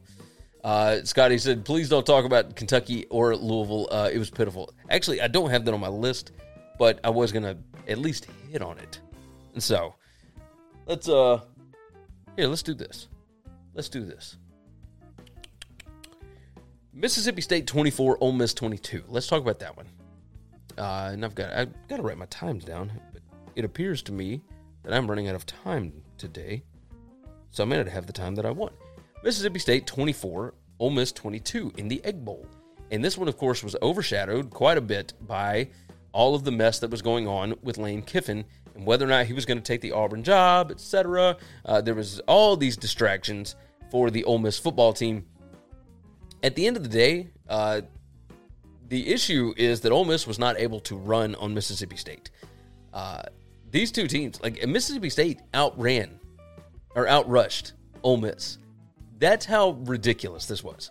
Uh, 0.62 1.02
Scotty 1.04 1.38
said, 1.38 1.64
please 1.64 1.88
don't 1.88 2.04
talk 2.06 2.24
about 2.24 2.54
Kentucky 2.54 3.06
or 3.10 3.34
Louisville. 3.34 3.88
Uh, 3.90 4.10
it 4.12 4.18
was 4.18 4.30
pitiful. 4.30 4.72
Actually, 4.90 5.20
I 5.22 5.26
don't 5.26 5.50
have 5.50 5.64
that 5.64 5.74
on 5.74 5.80
my 5.80 5.88
list, 5.88 6.32
but 6.78 7.00
I 7.02 7.10
was 7.10 7.32
going 7.32 7.42
to 7.42 7.56
at 7.88 7.98
least 7.98 8.26
hit 8.50 8.62
on 8.62 8.78
it. 8.78 9.00
And 9.54 9.62
so, 9.62 9.94
let's 10.86 11.08
uh 11.08 11.40
here, 12.36 12.46
let's 12.46 12.62
do 12.62 12.74
this. 12.74 13.08
Let's 13.74 13.88
do 13.88 14.04
this. 14.04 14.36
Mississippi 16.92 17.40
State 17.40 17.66
24, 17.66 18.18
Ole 18.20 18.32
Miss 18.32 18.52
22. 18.54 19.04
Let's 19.08 19.26
talk 19.26 19.40
about 19.40 19.60
that 19.60 19.76
one. 19.76 19.86
Uh, 20.76 21.10
and 21.12 21.24
I've 21.24 21.34
got 21.34 21.52
I've 21.52 21.88
got 21.88 21.96
to 21.98 22.02
write 22.02 22.18
my 22.18 22.26
times 22.26 22.64
down, 22.64 22.92
but 23.12 23.22
it 23.54 23.64
appears 23.64 24.02
to 24.02 24.12
me 24.12 24.40
that 24.82 24.92
I'm 24.92 25.08
running 25.08 25.28
out 25.28 25.34
of 25.34 25.46
time 25.46 25.92
today. 26.18 26.62
So 27.50 27.62
I 27.62 27.66
may 27.66 27.76
not 27.76 27.88
have 27.88 28.06
the 28.06 28.12
time 28.12 28.34
that 28.36 28.46
I 28.46 28.50
want. 28.50 28.72
Mississippi 29.22 29.58
State 29.58 29.86
24, 29.86 30.54
Ole 30.78 30.90
Miss 30.90 31.12
22 31.12 31.72
in 31.76 31.88
the 31.88 32.02
Egg 32.04 32.24
Bowl. 32.24 32.46
And 32.90 33.04
this 33.04 33.18
one, 33.18 33.28
of 33.28 33.36
course, 33.36 33.62
was 33.62 33.76
overshadowed 33.82 34.50
quite 34.50 34.78
a 34.78 34.80
bit 34.82 35.12
by 35.20 35.68
all 36.12 36.34
of 36.34 36.44
the 36.44 36.50
mess 36.50 36.78
that 36.80 36.90
was 36.90 37.02
going 37.02 37.28
on 37.28 37.54
with 37.62 37.78
Lane 37.78 38.02
Kiffin 38.02 38.44
whether 38.84 39.04
or 39.04 39.08
not 39.08 39.26
he 39.26 39.32
was 39.32 39.44
going 39.44 39.58
to 39.58 39.64
take 39.64 39.80
the 39.80 39.92
Auburn 39.92 40.22
job, 40.22 40.70
etc. 40.70 41.36
Uh, 41.64 41.80
there 41.80 41.94
was 41.94 42.20
all 42.20 42.56
these 42.56 42.76
distractions 42.76 43.56
for 43.90 44.10
the 44.10 44.24
Ole 44.24 44.38
Miss 44.38 44.58
football 44.58 44.92
team. 44.92 45.26
At 46.42 46.54
the 46.54 46.66
end 46.66 46.76
of 46.76 46.82
the 46.82 46.88
day, 46.88 47.30
uh, 47.48 47.82
the 48.88 49.08
issue 49.08 49.54
is 49.56 49.80
that 49.82 49.92
Ole 49.92 50.04
Miss 50.04 50.26
was 50.26 50.38
not 50.38 50.58
able 50.58 50.80
to 50.80 50.96
run 50.96 51.34
on 51.36 51.54
Mississippi 51.54 51.96
State. 51.96 52.30
Uh, 52.92 53.22
these 53.70 53.92
two 53.92 54.06
teams, 54.06 54.40
like 54.42 54.66
Mississippi 54.66 55.10
State, 55.10 55.40
outran 55.54 56.18
or 56.94 57.06
outrushed 57.06 57.72
Ole 58.02 58.16
Miss. 58.16 58.58
That's 59.18 59.44
how 59.44 59.70
ridiculous 59.82 60.46
this 60.46 60.64
was. 60.64 60.90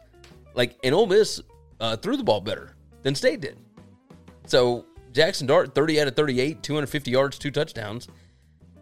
Like, 0.54 0.78
and 0.84 0.94
Ole 0.96 1.08
Miss 1.08 1.42
uh, 1.80 1.98
threw 1.98 2.16
the 2.16 2.24
ball 2.24 2.42
better 2.42 2.76
than 3.02 3.16
State 3.16 3.42
did. 3.42 3.58
So 4.46 4.86
Jackson 5.12 5.48
Dart, 5.48 5.74
30 5.74 6.02
out 6.02 6.08
of 6.08 6.16
38, 6.16 6.62
250 6.64 7.12
yards, 7.12 7.38
two 7.38 7.52
touchdowns. 7.52 8.08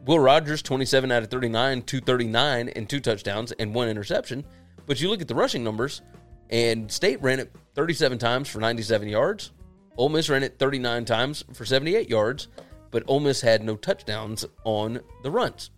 Will 0.05 0.19
Rogers, 0.19 0.61
27 0.61 1.11
out 1.11 1.23
of 1.23 1.29
39, 1.29 1.81
239, 1.81 2.69
and 2.69 2.89
two 2.89 2.99
touchdowns 2.99 3.51
and 3.53 3.73
one 3.73 3.89
interception. 3.89 4.45
But 4.85 5.01
you 5.01 5.09
look 5.09 5.21
at 5.21 5.27
the 5.27 5.35
rushing 5.35 5.63
numbers, 5.63 6.01
and 6.49 6.89
State 6.91 7.21
ran 7.21 7.39
it 7.39 7.53
37 7.75 8.17
times 8.17 8.47
for 8.47 8.59
97 8.59 9.07
yards. 9.09 9.51
Ole 9.97 10.09
Miss 10.09 10.29
ran 10.29 10.43
it 10.43 10.57
39 10.59 11.05
times 11.05 11.43
for 11.53 11.65
78 11.65 12.09
yards, 12.09 12.47
but 12.91 13.03
Ole 13.07 13.19
Miss 13.19 13.41
had 13.41 13.63
no 13.63 13.75
touchdowns 13.75 14.45
on 14.63 14.99
the 15.23 15.31
runs. 15.31 15.71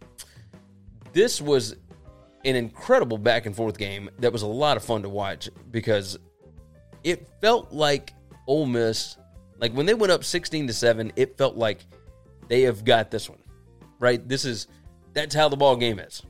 This 1.13 1.41
was 1.41 1.75
an 2.45 2.55
incredible 2.55 3.17
back 3.17 3.45
and 3.45 3.55
forth 3.55 3.77
game 3.77 4.09
that 4.19 4.31
was 4.31 4.43
a 4.43 4.47
lot 4.47 4.77
of 4.77 4.83
fun 4.83 5.01
to 5.01 5.09
watch 5.09 5.49
because 5.71 6.17
it 7.03 7.27
felt 7.41 7.71
like 7.71 8.13
Ole 8.47 8.65
Miss, 8.65 9.17
like 9.59 9.73
when 9.73 9.85
they 9.85 9.93
went 9.93 10.11
up 10.11 10.23
16 10.23 10.67
to 10.67 10.73
7, 10.73 11.11
it 11.15 11.37
felt 11.37 11.55
like 11.55 11.85
they 12.47 12.61
have 12.61 12.83
got 12.83 13.11
this 13.11 13.29
one. 13.29 13.39
Right? 13.99 14.25
This 14.27 14.45
is 14.45 14.67
that's 15.13 15.35
how 15.35 15.49
the 15.49 15.57
ball 15.57 15.75
game 15.75 15.99
is. 15.99 16.21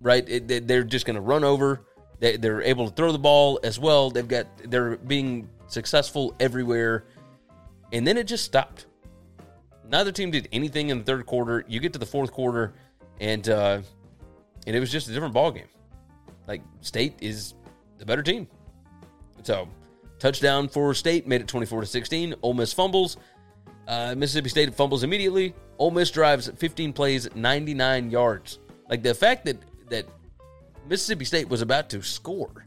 Right? 0.00 0.26
It, 0.28 0.66
they're 0.66 0.84
just 0.84 1.06
going 1.06 1.16
to 1.16 1.20
run 1.20 1.44
over. 1.44 1.82
They, 2.18 2.36
they're 2.36 2.62
able 2.62 2.88
to 2.88 2.94
throw 2.94 3.12
the 3.12 3.18
ball 3.18 3.60
as 3.62 3.78
well. 3.78 4.10
They've 4.10 4.26
got 4.26 4.46
they're 4.64 4.96
being 4.96 5.48
successful 5.68 6.34
everywhere. 6.40 7.04
And 7.92 8.06
then 8.06 8.16
it 8.16 8.26
just 8.26 8.44
stopped. 8.44 8.86
Neither 9.88 10.12
team 10.12 10.30
did 10.30 10.48
anything 10.52 10.88
in 10.88 10.98
the 10.98 11.04
third 11.04 11.26
quarter. 11.26 11.64
You 11.68 11.78
get 11.80 11.92
to 11.92 11.98
the 11.98 12.06
fourth 12.06 12.32
quarter, 12.32 12.74
and 13.20 13.48
uh, 13.48 13.80
and 14.66 14.76
it 14.76 14.80
was 14.80 14.90
just 14.90 15.08
a 15.08 15.12
different 15.12 15.34
ball 15.34 15.52
game. 15.52 15.68
Like 16.48 16.62
State 16.80 17.14
is 17.20 17.54
the 17.98 18.06
better 18.06 18.22
team. 18.22 18.48
So 19.42 19.68
touchdown 20.18 20.68
for 20.68 20.94
State 20.94 21.26
made 21.26 21.40
it 21.40 21.48
24 21.48 21.82
to 21.82 21.86
16. 21.86 22.34
Ole 22.42 22.54
Miss 22.54 22.72
fumbles. 22.72 23.16
Uh, 23.86 24.14
Mississippi 24.16 24.48
State 24.48 24.74
fumbles 24.74 25.02
immediately. 25.02 25.54
Ole 25.78 25.90
Miss 25.90 26.10
drives 26.10 26.48
15 26.48 26.92
plays, 26.92 27.28
99 27.34 28.10
yards. 28.10 28.58
Like 28.88 29.02
the 29.02 29.14
fact 29.14 29.44
that 29.44 29.58
that 29.90 30.06
Mississippi 30.88 31.24
State 31.24 31.48
was 31.48 31.62
about 31.62 31.88
to 31.90 32.02
score 32.02 32.66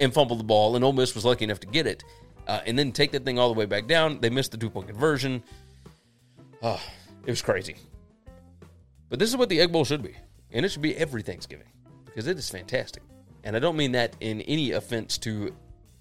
and 0.00 0.12
fumble 0.12 0.36
the 0.36 0.44
ball, 0.44 0.76
and 0.76 0.84
Ole 0.84 0.92
Miss 0.92 1.14
was 1.14 1.24
lucky 1.24 1.44
enough 1.44 1.60
to 1.60 1.66
get 1.66 1.86
it, 1.86 2.04
uh, 2.46 2.60
and 2.66 2.78
then 2.78 2.92
take 2.92 3.12
that 3.12 3.24
thing 3.24 3.38
all 3.38 3.52
the 3.52 3.58
way 3.58 3.66
back 3.66 3.86
down. 3.86 4.20
They 4.20 4.30
missed 4.30 4.52
the 4.52 4.56
two 4.56 4.70
point 4.70 4.88
conversion. 4.88 5.42
Oh, 6.62 6.80
it 7.24 7.30
was 7.30 7.42
crazy. 7.42 7.76
But 9.08 9.18
this 9.18 9.30
is 9.30 9.36
what 9.36 9.48
the 9.48 9.60
Egg 9.60 9.72
Bowl 9.72 9.84
should 9.84 10.02
be, 10.02 10.16
and 10.52 10.64
it 10.64 10.70
should 10.70 10.82
be 10.82 10.96
every 10.96 11.22
Thanksgiving 11.22 11.68
because 12.04 12.26
it 12.26 12.38
is 12.38 12.50
fantastic. 12.50 13.02
And 13.44 13.56
I 13.56 13.58
don't 13.58 13.76
mean 13.76 13.92
that 13.92 14.16
in 14.20 14.40
any 14.42 14.72
offense 14.72 15.18
to 15.18 15.54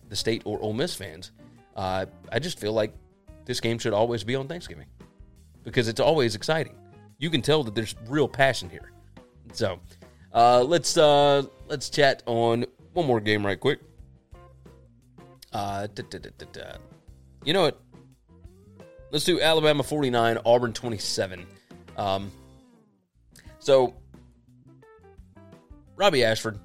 the 0.10 0.16
state 0.16 0.42
or 0.46 0.60
Ole 0.62 0.74
Miss 0.74 0.96
fans. 0.96 1.32
Uh, 1.76 2.06
I 2.32 2.40
just 2.40 2.60
feel 2.60 2.74
like 2.74 2.94
this 3.46 3.60
game 3.60 3.78
should 3.78 3.94
always 3.94 4.24
be 4.24 4.36
on 4.36 4.48
Thanksgiving 4.48 4.88
because 5.64 5.88
it's 5.88 6.00
always 6.00 6.36
exciting. 6.36 6.76
You 7.20 7.30
can 7.30 7.42
tell 7.42 7.64
that 7.64 7.76
there's 7.76 7.96
real 8.08 8.28
passion 8.28 8.70
here. 8.70 8.92
So 9.54 9.80
uh, 10.34 10.64
let's 10.64 10.98
uh, 10.98 11.44
let's 11.68 11.90
chat 11.90 12.24
on 12.26 12.66
one 12.94 13.06
more 13.06 13.20
game 13.20 13.46
right 13.46 13.60
quick. 13.60 13.80
Uh, 15.54 15.88
you 17.44 17.54
know 17.54 17.62
what? 17.62 17.82
Let's 19.12 19.24
do 19.24 19.40
Alabama 19.40 19.84
49, 19.84 20.40
Auburn 20.46 20.74
27. 20.74 21.46
Um, 21.96 22.32
so, 23.60 23.96
Robbie 25.96 26.24
Ashford, 26.24 26.60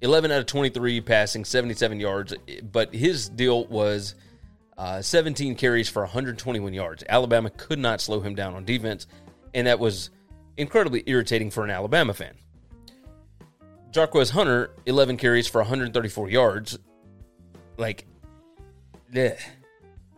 11 0.00 0.30
out 0.30 0.40
of 0.40 0.46
23 0.46 1.00
passing, 1.00 1.44
77 1.44 2.00
yards, 2.00 2.34
but 2.70 2.94
his 2.94 3.28
deal 3.28 3.66
was 3.66 4.14
uh, 4.76 5.02
17 5.02 5.56
carries 5.56 5.88
for 5.88 6.02
121 6.02 6.72
yards. 6.72 7.02
Alabama 7.08 7.50
could 7.50 7.78
not 7.78 8.00
slow 8.00 8.20
him 8.20 8.34
down 8.34 8.54
on 8.54 8.64
defense, 8.64 9.06
and 9.54 9.66
that 9.66 9.80
was 9.80 10.10
incredibly 10.56 11.02
irritating 11.06 11.50
for 11.50 11.64
an 11.64 11.70
Alabama 11.70 12.14
fan. 12.14 12.34
Jarquez 13.90 14.30
Hunter, 14.30 14.70
11 14.86 15.16
carries 15.16 15.48
for 15.48 15.60
134 15.60 16.30
yards. 16.30 16.78
Like, 17.76 18.06
yeah. 19.12 19.34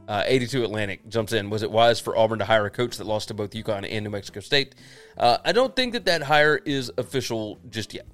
Uh, 0.09 0.25
82 0.27 0.65
Atlantic 0.65 1.09
jumps 1.09 1.33
in. 1.33 1.51
Was 1.51 1.63
it 1.63 1.71
wise 1.71 2.01
for 2.01 2.17
Auburn 2.17 2.41
to 2.41 2.45
hire 2.45 2.67
a 2.67 2.71
coach 2.71 2.97
that 2.97 3.07
lost 3.07 3.29
to 3.29 3.35
both 3.35 3.53
UConn 3.53 3.87
and 3.89 4.05
New 4.05 4.11
Mexico 4.11 4.41
State? 4.41 4.75
Uh, 5.17 5.39
I 5.45 5.53
don't 5.53 5.77
think 5.77 5.93
that 5.93 6.07
that 6.07 6.23
hire 6.23 6.57
is 6.57 6.91
official 6.99 7.61
just 7.71 7.95
yet. 7.95 8.07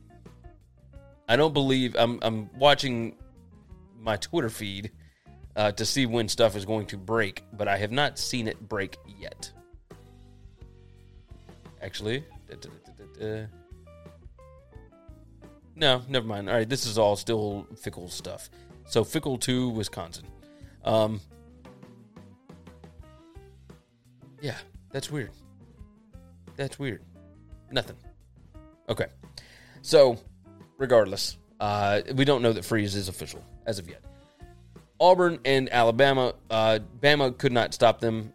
I 1.29 1.37
don't 1.37 1.53
believe 1.53 1.97
I'm. 1.99 2.19
I'm 2.23 2.51
watching 2.59 3.17
my 3.99 4.17
Twitter 4.17 4.49
feed 4.51 4.93
uh, 5.57 5.73
to 5.73 5.85
see 5.85 6.07
when 6.07 6.29
stuff 6.29 6.57
is 6.57 6.65
going 6.65 6.87
to 6.87 6.97
break, 6.97 7.45
but 7.53 7.67
I 7.67 7.77
have 7.77 7.91
not 7.91 8.19
seen 8.19 8.47
it 8.47 8.69
break 8.69 8.97
yet. 9.19 9.51
Actually, 11.83 12.25
no, 15.75 16.03
never 16.09 16.27
mind. 16.27 16.49
All 16.49 16.55
right, 16.55 16.69
this 16.69 16.87
is 16.87 16.99
all 16.99 17.17
still 17.17 17.67
Fickell 17.75 18.11
stuff. 18.11 18.49
So 18.87 19.05
Fickell 19.05 19.41
to 19.43 19.69
Wisconsin. 19.71 20.25
Um, 20.85 21.21
yeah, 24.41 24.57
that's 24.91 25.11
weird. 25.11 25.31
That's 26.57 26.79
weird. 26.79 27.03
Nothing. 27.71 27.97
Okay. 28.89 29.07
So, 29.83 30.19
regardless, 30.79 31.37
uh, 31.61 32.03
we 32.15 32.25
don't 32.25 32.43
know 32.43 32.53
that 32.53 32.65
Freeze 32.65 32.95
is 32.95 33.09
official 33.09 33.43
as 33.67 33.79
of 33.79 33.89
yet. 33.89 34.03
Auburn 34.99 35.39
and 35.45 35.73
Alabama, 35.73 36.35
uh, 36.51 36.79
Bama 37.01 37.37
could 37.37 37.53
not 37.53 37.75
stop 37.75 38.01
them 38.01 38.33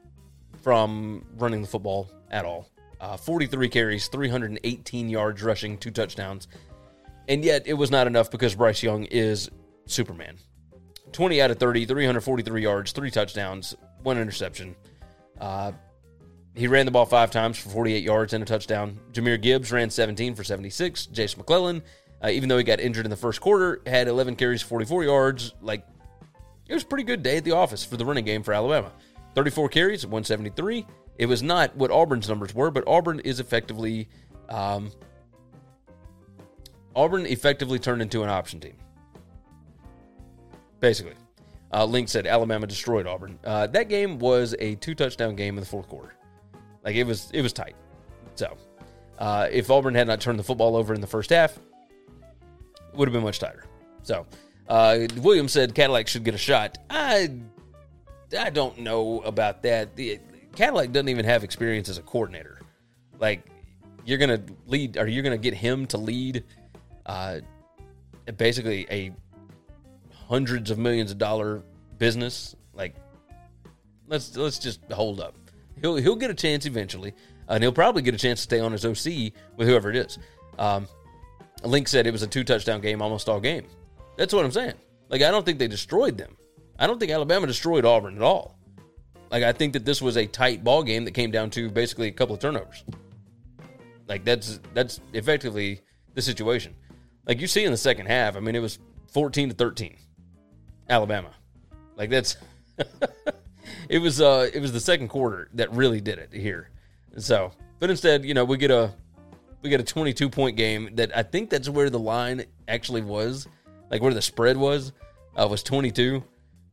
from 0.62 1.26
running 1.38 1.62
the 1.62 1.68
football 1.68 2.10
at 2.30 2.46
all. 2.46 2.68
Uh, 3.00 3.18
43 3.18 3.68
carries, 3.70 4.08
318 4.10 5.10
yards 5.10 5.42
rushing, 5.42 5.78
two 5.78 5.90
touchdowns. 5.90 6.48
And 7.28 7.44
yet 7.44 7.64
it 7.66 7.74
was 7.74 7.90
not 7.90 8.06
enough 8.08 8.30
because 8.30 8.54
Bryce 8.54 8.84
Young 8.84 9.06
is 9.06 9.50
Superman. 9.88 10.38
20 11.12 11.42
out 11.42 11.52
of 11.52 11.58
30, 11.58 11.86
343 11.86 12.62
yards, 12.62 12.92
three 12.92 13.12
touchdowns, 13.12 13.76
one 14.04 14.18
interception. 14.18 14.76
Uh, 15.40 15.72
he 16.56 16.68
ran 16.68 16.86
the 16.86 16.92
ball 16.92 17.06
five 17.06 17.32
times 17.32 17.58
for 17.58 17.70
48 17.70 18.04
yards 18.04 18.34
and 18.34 18.44
a 18.44 18.46
touchdown. 18.46 19.00
Jahmyr 19.14 19.42
Gibbs 19.42 19.72
ran 19.72 19.90
17 19.90 20.36
for 20.36 20.44
76. 20.44 21.08
Jase 21.08 21.38
McClellan, 21.38 21.82
uh, 22.24 22.30
even 22.30 22.50
though 22.50 22.58
he 22.58 22.64
got 22.64 22.80
injured 22.80 23.06
in 23.06 23.10
the 23.10 23.18
first 23.18 23.42
quarter, 23.42 23.82
had 23.86 24.08
11 24.08 24.36
carries, 24.36 24.62
44 24.62 25.04
yards. 25.04 25.54
Like, 25.62 25.86
it 26.68 26.74
was 26.74 26.84
a 26.84 26.86
pretty 26.86 27.04
good 27.04 27.24
day 27.24 27.38
at 27.38 27.44
the 27.44 27.52
office 27.52 27.84
for 27.84 27.98
the 27.98 28.06
running 28.06 28.26
game 28.26 28.44
for 28.44 28.54
Alabama. 28.54 28.92
34 29.36 29.70
carries, 29.70 30.06
173. 30.06 30.86
It 31.18 31.26
was 31.26 31.42
not 31.44 31.76
what 31.76 31.92
Auburn's 31.92 32.28
numbers 32.28 32.54
were, 32.54 32.72
but 32.72 32.84
Auburn 32.88 33.20
is 33.20 33.40
effectively 33.40 34.10
um, 34.50 34.92
Auburn 36.96 37.26
effectively 37.26 37.80
turned 37.80 38.02
into 38.02 38.24
an 38.24 38.30
option 38.30 38.60
team. 38.60 38.76
Basically, 40.80 41.14
uh, 41.74 41.86
Link 41.86 42.10
said 42.10 42.28
Alabama 42.28 42.68
destroyed 42.68 43.08
Auburn. 43.08 43.40
Uh, 43.44 43.68
that 43.68 43.88
game 43.88 44.20
was 44.20 44.56
a 44.60 44.76
two 44.76 44.96
touchdown 44.96 45.36
game 45.36 45.58
in 45.58 45.62
the 45.62 45.70
fourth 45.70 45.88
quarter. 45.88 46.14
Like 46.84 46.96
it 46.96 47.04
was, 47.04 47.30
it 47.34 47.42
was 47.42 47.54
tight. 47.54 47.76
So, 48.36 48.58
uh, 49.20 49.48
if 49.52 49.70
Auburn 49.70 49.96
had 49.96 50.08
not 50.08 50.20
turned 50.20 50.40
the 50.40 50.44
football 50.44 50.76
over 50.76 50.94
in 50.94 51.02
the 51.02 51.08
first 51.08 51.30
half, 51.30 51.58
would 52.94 53.08
have 53.08 53.14
been 53.14 53.24
much 53.24 53.40
tighter. 53.40 53.66
So, 54.04 54.26
uh, 54.68 55.00
Williams 55.18 55.52
said 55.52 55.76
Cadillac 55.76 56.08
should 56.08 56.24
get 56.24 56.34
a 56.34 56.40
shot. 56.40 56.78
I, 56.90 57.32
I 58.38 58.50
don't 58.50 58.80
know 58.80 59.22
about 59.22 59.64
that. 59.64 59.96
The, 59.96 60.20
Cadillac 60.56 60.92
doesn't 60.92 61.10
even 61.10 61.26
have 61.26 61.44
experience 61.44 61.90
as 61.90 61.98
a 61.98 62.02
coordinator. 62.02 62.60
Like, 63.20 63.46
you're 64.06 64.18
gonna 64.18 64.42
lead, 64.68 64.98
or 64.98 65.08
you're 65.08 65.24
gonna 65.24 65.38
get 65.38 65.54
him 65.54 65.86
to 65.88 65.98
lead 65.98 66.44
uh, 67.06 67.40
basically 68.38 68.88
a 68.90 69.12
hundreds 70.28 70.72
of 70.72 70.78
millions 70.78 71.12
of 71.12 71.18
dollar 71.18 71.64
business. 71.98 72.56
Like, 72.74 72.96
let's 74.08 74.36
let's 74.36 74.60
just 74.60 74.80
hold 74.92 75.20
up. 75.20 75.36
He'll 75.82 75.96
he'll 75.96 76.16
get 76.16 76.32
a 76.32 76.36
chance 76.36 76.66
eventually, 76.66 77.14
and 77.48 77.64
he'll 77.64 77.72
probably 77.72 78.02
get 78.02 78.14
a 78.14 78.18
chance 78.18 78.40
to 78.40 78.44
stay 78.44 78.60
on 78.60 78.72
his 78.72 78.86
OC 78.86 79.34
with 79.58 79.68
whoever 79.68 79.90
it 79.90 79.96
is. 79.96 80.18
Um, 80.58 80.88
Link 81.64 81.88
said 81.88 82.08
it 82.08 82.12
was 82.12 82.24
a 82.24 82.28
two 82.28 82.44
touchdown 82.44 82.82
game 82.82 83.02
almost 83.02 83.30
all 83.30 83.40
game. 83.40 83.66
That's 84.18 84.34
what 84.34 84.46
I'm 84.46 84.52
saying. 84.52 84.74
Like, 85.10 85.22
I 85.22 85.32
don't 85.32 85.46
think 85.46 85.60
they 85.60 85.68
destroyed 85.68 86.18
them. 86.18 86.38
I 86.80 86.88
don't 86.88 87.00
think 87.00 87.12
Alabama 87.12 87.48
destroyed 87.48 87.86
Auburn 87.86 88.16
at 88.16 88.22
all. 88.22 88.58
Like, 89.30 89.44
I 89.44 89.52
think 89.52 89.74
that 89.74 89.86
this 89.86 90.02
was 90.02 90.18
a 90.18 90.26
tight 90.26 90.64
ball 90.64 90.84
game 90.84 91.06
that 91.06 91.12
came 91.12 91.32
down 91.32 91.50
to 91.52 91.70
basically 91.70 92.08
a 92.08 92.12
couple 92.12 92.36
of 92.36 92.42
turnovers. 92.42 92.84
Like, 94.08 94.26
that's 94.26 94.60
that's 94.74 95.00
effectively 95.14 95.82
the 96.14 96.22
situation. 96.22 96.76
Like 97.26 97.40
you 97.40 97.48
see 97.48 97.64
in 97.64 97.72
the 97.72 97.78
second 97.78 98.08
half, 98.08 98.36
I 98.36 98.40
mean, 98.40 98.56
it 98.56 98.60
was 98.60 98.80
14 99.14 99.50
to 99.50 99.56
13, 99.56 99.96
Alabama. 100.90 101.32
Like 101.96 102.10
that's, 102.10 102.38
it 103.90 104.00
was, 104.00 104.22
uh, 104.22 104.50
it 104.54 104.60
was 104.60 104.72
the 104.72 104.80
second 104.80 105.10
quarter 105.10 105.50
that 105.54 105.72
really 105.72 106.02
did 106.02 106.18
it 106.20 106.34
here. 106.34 106.70
So, 107.18 107.52
but 107.80 107.90
instead, 107.90 108.26
you 108.26 108.34
know, 108.34 108.46
we 108.46 108.58
get 108.58 108.72
a, 108.72 108.94
we 109.62 109.70
got 109.70 109.80
a 109.80 109.84
22 109.84 110.30
point 110.30 110.58
game 110.58 110.90
that 110.96 111.16
I 111.16 111.24
think 111.24 111.50
that's 111.50 111.70
where 111.70 111.90
the 111.90 112.00
line 112.00 112.46
actually 112.68 113.02
was. 113.02 113.48
like 113.90 114.02
where 114.02 114.14
the 114.14 114.22
spread 114.22 114.58
was, 114.58 114.94
uh, 115.36 115.48
was 115.50 115.64
22. 115.64 116.24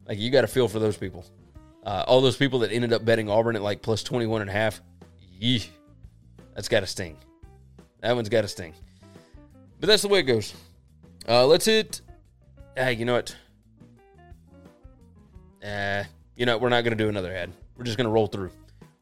Like 0.07 0.19
you 0.19 0.31
got 0.31 0.43
to 0.43 0.47
feel 0.47 0.69
for 0.69 0.79
those 0.79 0.97
people. 0.97 1.25
Uh, 1.85 2.05
all 2.07 2.21
those 2.21 2.37
people 2.37 2.61
that 2.61 2.73
ended 2.73 2.93
up 2.93 3.05
betting 3.05 3.31
Auburn 3.31 3.57
at 3.57 3.63
like 3.63 3.83
plus 3.83 4.03
21 4.03 4.43
and 4.43 4.51
a 4.51 4.53
half. 4.53 4.81
Yee. 5.39 5.65
That's 6.55 6.69
got 6.69 6.81
to 6.81 6.87
sting. 6.87 7.17
That 8.01 8.15
one's 8.15 8.29
got 8.29 8.43
to 8.43 8.49
sting. 8.49 8.75
But 9.81 9.89
that's 9.89 10.03
the 10.03 10.09
way 10.09 10.21
it 10.21 10.25
goes. 10.25 10.55
Uh, 11.29 11.47
let's 11.47 11.65
hit. 11.65 12.01
Hey, 12.77 12.95
you 12.95 13.05
know 13.05 13.15
what? 13.15 13.37
Uh, 15.65 16.05
you 16.37 16.47
know, 16.47 16.59
we're 16.59 16.69
not 16.69 16.83
going 16.83 16.97
to 16.97 17.03
do 17.03 17.09
another 17.09 17.33
ad. 17.33 17.53
We're 17.77 17.85
just 17.85 17.97
going 17.97 18.07
to 18.07 18.11
roll 18.11 18.27
through. 18.27 18.51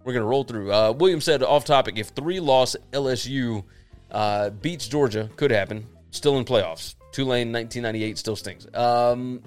We're 0.04 0.12
going 0.12 0.22
to 0.22 0.28
roll 0.28 0.44
through. 0.44 0.72
Uh, 0.72 0.92
William 0.92 1.20
said 1.20 1.42
off 1.42 1.64
topic 1.64 1.98
if 1.98 2.08
three 2.08 2.40
loss 2.40 2.76
LSU 2.92 3.64
uh, 4.10 4.50
beats 4.50 4.88
Georgia, 4.88 5.30
could 5.36 5.50
happen. 5.50 5.86
Still 6.10 6.38
in 6.38 6.44
playoffs. 6.44 6.94
Tulane 7.12 7.52
1998 7.52 8.18
still 8.18 8.36
stings. 8.36 8.66
Um, 8.74 9.42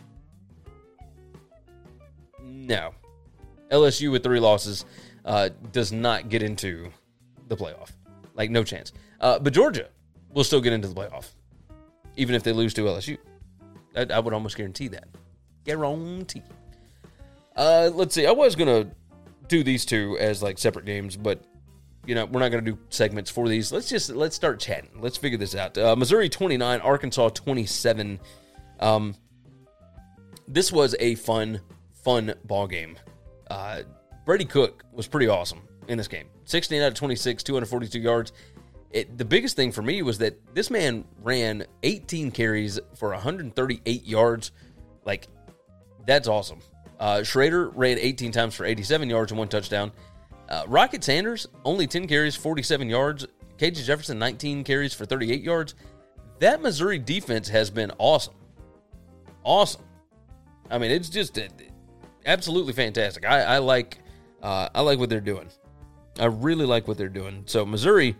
no. 2.42 2.94
LSU 3.72 4.12
with 4.12 4.24
three 4.24 4.40
losses 4.40 4.86
uh, 5.26 5.50
does 5.72 5.92
not 5.92 6.30
get 6.30 6.42
into 6.42 6.92
the 7.48 7.56
playoff. 7.56 7.92
Like, 8.34 8.50
no 8.50 8.64
chance. 8.64 8.94
Uh, 9.20 9.40
but 9.40 9.54
Georgia 9.54 9.90
will 10.34 10.44
still 10.44 10.62
get 10.62 10.74
into 10.74 10.88
the 10.88 10.96
playoff, 10.96 11.30
even 12.16 12.36
if 12.36 12.44
they 12.44 12.54
lose 12.54 12.74
to 12.76 12.82
LSU. 12.82 13.18
I, 13.96 14.08
I 14.14 14.20
would 14.20 14.34
almost 14.34 14.56
guarantee 14.56 14.88
that. 14.90 15.08
Guarantee. 15.66 16.44
Uh, 17.56 17.90
let's 17.94 18.16
see. 18.16 18.26
I 18.26 18.32
was 18.32 18.56
going 18.56 18.84
to 18.84 18.90
do 19.48 19.64
these 19.64 19.86
two 19.86 20.18
as 20.20 20.42
like 20.42 20.58
separate 20.58 20.86
games, 20.86 21.18
but 21.18 21.44
you 22.10 22.16
know 22.16 22.26
we're 22.26 22.40
not 22.40 22.50
going 22.50 22.66
to 22.66 22.72
do 22.72 22.80
segments 22.90 23.30
for 23.30 23.48
these. 23.48 23.72
Let's 23.72 23.88
just 23.88 24.10
let's 24.10 24.36
start 24.36 24.60
chatting. 24.60 24.90
Let's 25.00 25.16
figure 25.16 25.38
this 25.38 25.54
out. 25.54 25.78
Uh, 25.78 25.96
Missouri 25.96 26.28
29, 26.28 26.82
Arkansas 26.82 27.30
27. 27.30 28.20
Um, 28.80 29.16
this 30.48 30.72
was 30.72 30.96
a 31.00 31.14
fun, 31.14 31.62
fun 32.04 32.34
ball 32.46 32.66
game. 32.66 32.98
Uh, 33.48 33.84
Brady 34.26 34.46
Cook 34.46 34.84
was 34.92 35.06
pretty 35.06 35.28
awesome 35.28 35.62
in 35.88 36.00
this 36.00 36.08
game. 36.08 36.26
16 36.46 36.82
out 36.82 36.88
of 36.88 36.94
26, 36.96 37.44
242 37.44 38.00
yards. 38.00 38.34
It, 38.90 39.16
the 39.16 39.26
biggest 39.26 39.56
thing 39.56 39.72
for 39.72 39.84
me 39.84 40.02
was 40.02 40.18
that 40.18 40.56
this 40.56 40.72
man 40.72 41.06
ran 41.22 41.68
18 41.84 42.32
carries 42.32 42.80
for 42.96 43.10
138 43.10 44.04
yards. 44.08 44.52
Like, 45.06 45.28
that's 46.08 46.28
awesome. 46.28 46.62
Uh, 47.00 47.22
Schrader 47.22 47.70
ran 47.70 48.00
18 48.00 48.32
times 48.32 48.56
for 48.56 48.66
87 48.66 49.12
yards 49.12 49.32
and 49.32 49.38
one 49.38 49.48
touchdown. 49.48 49.92
Uh, 50.50 50.64
Rocket 50.68 51.04
Sanders, 51.04 51.48
only 51.64 51.86
10 51.86 52.08
carries, 52.08 52.36
47 52.36 52.90
yards. 52.90 53.28
KJ 53.58 53.86
Jefferson, 53.86 54.18
19 54.18 54.64
carries 54.64 54.94
for 54.94 55.06
38 55.06 55.44
yards. 55.44 55.76
That 56.40 56.62
Missouri 56.62 56.98
defense 56.98 57.48
has 57.50 57.70
been 57.70 57.92
awesome. 58.00 58.34
Awesome. 59.44 59.84
I 60.72 60.78
mean, 60.78 60.92
it's 60.92 61.10
just 61.10 61.38
uh, 61.38 61.44
absolutely 62.26 62.74
fantastic. 62.74 63.26
I, 63.26 63.42
I 63.42 63.58
like 63.60 64.00
uh, 64.42 64.70
I 64.74 64.82
like 64.82 65.00
what 65.00 65.10
they're 65.10 65.20
doing. 65.20 65.50
I 66.20 66.26
really 66.26 66.66
like 66.66 66.88
what 66.88 66.98
they're 66.98 67.10
doing. 67.10 67.44
So 67.46 67.66
Missouri, 67.66 68.16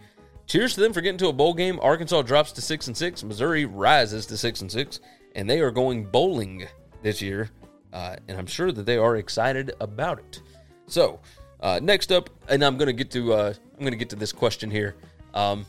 cheers 0.46 0.76
to 0.76 0.82
them 0.82 0.94
for 0.94 1.02
getting 1.02 1.18
to 1.20 1.28
a 1.28 1.34
bowl 1.34 1.54
game. 1.54 1.80
Arkansas 1.82 2.22
drops 2.24 2.52
to 2.54 2.62
six 2.62 2.88
and 2.88 2.96
six. 2.96 3.24
Missouri 3.24 3.66
rises 3.66 4.26
to 4.28 4.38
six 4.38 4.62
and 4.62 4.72
six, 4.72 5.00
and 5.36 5.50
they 5.50 5.62
are 5.62 5.72
going 5.72 6.06
bowling 6.06 6.68
this 7.02 7.22
year. 7.22 7.50
Uh, 7.94 8.18
and 8.28 8.38
I'm 8.38 8.46
sure 8.46 8.72
that 8.72 8.86
they 8.86 8.98
are 8.98 9.16
excited 9.16 9.72
about 9.80 10.20
it. 10.20 10.42
So 10.88 11.20
uh, 11.62 11.80
next 11.82 12.12
up, 12.12 12.30
and 12.48 12.64
I'm 12.64 12.78
gonna 12.78 12.94
get 12.94 13.12
to 13.12 13.34
uh, 13.34 13.54
I'm 13.78 13.84
gonna 13.84 13.96
get 13.96 14.10
to 14.12 14.16
this 14.16 14.32
question 14.32 14.72
here 14.72 14.96
um, 15.34 15.66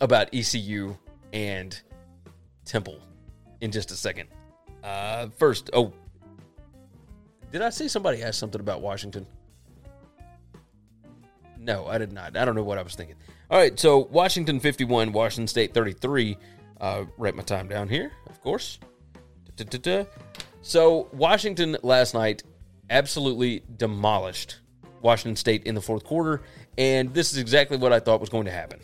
about 0.00 0.28
ECU 0.32 0.96
and 1.32 1.80
Temple 2.64 3.00
in 3.60 3.70
just 3.70 3.90
a 3.90 3.94
second. 3.94 4.28
Uh, 4.82 5.28
first, 5.36 5.70
oh, 5.72 5.92
did 7.50 7.62
I 7.62 7.70
see 7.70 7.88
somebody 7.88 8.22
ask 8.22 8.38
something 8.38 8.60
about 8.60 8.80
Washington? 8.80 9.26
No, 11.58 11.86
I 11.86 11.98
did 11.98 12.12
not. 12.12 12.36
I 12.36 12.44
don't 12.44 12.54
know 12.54 12.62
what 12.62 12.78
I 12.78 12.82
was 12.82 12.94
thinking. 12.94 13.16
All 13.50 13.58
right, 13.58 13.78
so 13.78 13.98
Washington 14.10 14.60
51, 14.60 15.12
Washington 15.12 15.48
State 15.48 15.74
33. 15.74 16.36
Uh, 16.80 17.04
write 17.16 17.34
my 17.34 17.42
time 17.42 17.66
down 17.66 17.88
here, 17.88 18.12
of 18.28 18.40
course. 18.40 18.78
Da-da-da-da. 19.56 20.08
So 20.62 21.08
Washington 21.12 21.76
last 21.82 22.14
night 22.14 22.42
absolutely 22.90 23.64
demolished 23.76 24.58
Washington 25.02 25.36
State 25.36 25.64
in 25.64 25.74
the 25.74 25.80
fourth 25.80 26.04
quarter, 26.04 26.42
and 26.76 27.12
this 27.14 27.32
is 27.32 27.38
exactly 27.38 27.76
what 27.76 27.92
I 27.92 28.00
thought 28.00 28.20
was 28.20 28.28
going 28.28 28.46
to 28.46 28.50
happen, 28.50 28.80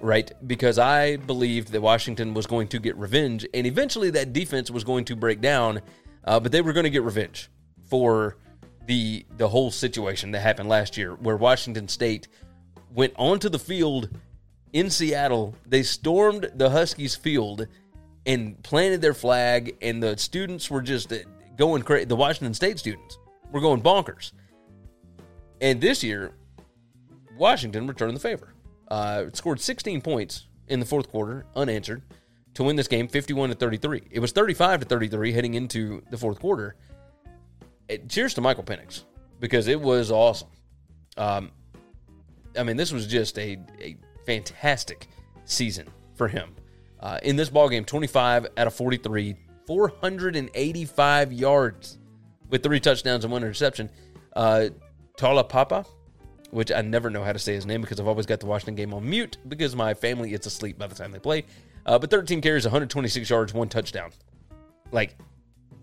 right? 0.00 0.30
Because 0.46 0.78
I 0.78 1.16
believed 1.16 1.72
that 1.72 1.80
Washington 1.80 2.34
was 2.34 2.46
going 2.46 2.68
to 2.68 2.78
get 2.78 2.96
revenge, 2.96 3.46
and 3.54 3.66
eventually 3.66 4.10
that 4.10 4.32
defense 4.32 4.70
was 4.70 4.84
going 4.84 5.04
to 5.06 5.16
break 5.16 5.40
down, 5.40 5.80
uh, 6.24 6.40
but 6.40 6.52
they 6.52 6.60
were 6.60 6.72
going 6.72 6.84
to 6.84 6.90
get 6.90 7.02
revenge 7.02 7.50
for 7.86 8.36
the 8.86 9.26
the 9.36 9.48
whole 9.48 9.70
situation 9.70 10.30
that 10.32 10.40
happened 10.40 10.68
last 10.68 10.96
year, 10.96 11.14
where 11.14 11.36
Washington 11.36 11.88
State 11.88 12.28
went 12.94 13.12
onto 13.16 13.48
the 13.48 13.58
field 13.58 14.08
in 14.72 14.90
Seattle. 14.90 15.54
They 15.66 15.82
stormed 15.82 16.50
the 16.54 16.70
Huskies 16.70 17.14
field 17.14 17.66
and 18.26 18.62
planted 18.62 19.00
their 19.00 19.14
flag, 19.14 19.76
and 19.80 20.02
the 20.02 20.16
students 20.18 20.70
were 20.70 20.82
just 20.82 21.12
going 21.56 21.82
crazy. 21.82 22.04
The 22.06 22.16
Washington 22.16 22.54
State 22.54 22.78
students 22.78 23.18
were 23.52 23.60
going 23.60 23.82
bonkers. 23.82 24.32
And 25.60 25.80
this 25.80 26.02
year, 26.02 26.32
Washington 27.36 27.86
returned 27.86 28.16
the 28.16 28.20
favor. 28.20 28.54
Uh, 28.88 29.26
scored 29.32 29.60
16 29.60 30.00
points 30.00 30.46
in 30.68 30.80
the 30.80 30.86
fourth 30.86 31.10
quarter, 31.10 31.46
unanswered, 31.56 32.02
to 32.54 32.64
win 32.64 32.76
this 32.76 32.88
game 32.88 33.08
51 33.08 33.50
to 33.50 33.54
33. 33.54 34.02
It 34.10 34.20
was 34.20 34.32
35 34.32 34.80
to 34.80 34.86
33 34.86 35.32
heading 35.32 35.54
into 35.54 36.02
the 36.10 36.16
fourth 36.16 36.40
quarter. 36.40 36.76
It, 37.88 38.08
cheers 38.08 38.34
to 38.34 38.40
Michael 38.40 38.64
Penix 38.64 39.04
because 39.40 39.68
it 39.68 39.80
was 39.80 40.10
awesome. 40.10 40.48
Um, 41.16 41.50
I 42.56 42.62
mean, 42.62 42.76
this 42.76 42.92
was 42.92 43.06
just 43.06 43.38
a, 43.38 43.58
a 43.80 43.96
fantastic 44.26 45.08
season 45.44 45.86
for 46.14 46.28
him. 46.28 46.54
Uh, 47.00 47.18
in 47.22 47.36
this 47.36 47.48
ball 47.48 47.68
game, 47.68 47.84
25 47.84 48.46
out 48.56 48.66
of 48.66 48.74
43, 48.74 49.36
485 49.66 51.32
yards 51.32 51.98
with 52.50 52.62
three 52.62 52.80
touchdowns 52.80 53.24
and 53.24 53.32
one 53.32 53.42
interception. 53.42 53.90
Uh, 54.34 54.68
Taulapapa, 55.18 55.84
which 56.50 56.72
I 56.72 56.80
never 56.80 57.10
know 57.10 57.22
how 57.22 57.32
to 57.32 57.38
say 57.38 57.54
his 57.54 57.66
name 57.66 57.82
because 57.82 58.00
I've 58.00 58.06
always 58.06 58.24
got 58.24 58.40
the 58.40 58.46
Washington 58.46 58.76
game 58.76 58.94
on 58.94 59.08
mute 59.08 59.36
because 59.48 59.76
my 59.76 59.92
family 59.92 60.32
is 60.32 60.46
asleep 60.46 60.78
by 60.78 60.86
the 60.86 60.94
time 60.94 61.12
they 61.12 61.18
play. 61.18 61.44
Uh, 61.84 61.98
but 61.98 62.10
13 62.10 62.40
carries, 62.40 62.64
126 62.64 63.28
yards, 63.28 63.52
one 63.52 63.68
touchdown. 63.68 64.10
Like, 64.92 65.18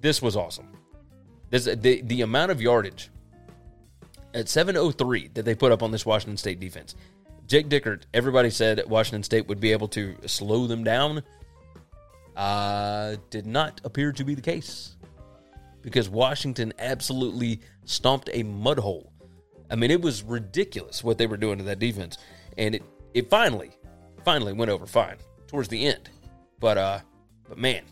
this 0.02 0.22
was 0.22 0.36
awesome. 0.36 0.70
This 1.52 1.66
the 1.66 2.02
the 2.02 2.22
amount 2.22 2.52
of 2.52 2.62
yardage 2.62 3.12
at 4.34 4.50
703 4.50 5.30
that 5.34 5.44
they 5.44 5.56
put 5.56 5.72
up 5.72 5.84
on 5.84 5.92
this 5.92 6.06
Washington 6.06 6.38
State 6.38 6.60
defense. 6.60 6.96
Jake 7.48 7.70
Dickert, 7.70 8.04
everybody 8.14 8.50
said 8.50 8.84
Washington 8.88 9.24
State 9.24 9.48
would 9.48 9.60
be 9.60 9.72
able 9.72 9.88
to 9.90 10.16
slow 10.26 10.66
them 10.66 10.84
down. 10.84 11.24
Uh, 12.36 13.16
did 13.30 13.46
not 13.46 13.80
appear 13.84 14.12
to 14.12 14.24
be 14.24 14.36
the 14.36 14.42
case 14.42 14.98
because 15.82 16.10
Washington 16.10 16.74
absolutely 16.80 17.62
stomped 17.86 18.30
a 18.34 18.44
mud 18.44 18.80
hole 18.80 19.14
I 19.70 19.76
mean, 19.76 19.92
it 19.92 20.02
was 20.02 20.24
ridiculous 20.24 21.04
what 21.04 21.18
they 21.18 21.28
were 21.28 21.38
doing 21.38 21.58
to 21.58 21.64
that 21.66 21.80
defense, 21.80 22.18
and 22.58 22.76
it 22.76 22.84
it 23.14 23.30
finally 23.30 23.72
finally 24.24 24.54
went 24.54 24.72
over 24.72 24.86
fine 24.86 25.18
towards 25.48 25.68
the 25.70 25.86
end. 25.86 26.10
But 26.60 26.78
uh, 26.78 27.00
but 27.48 27.58
man, 27.58 27.84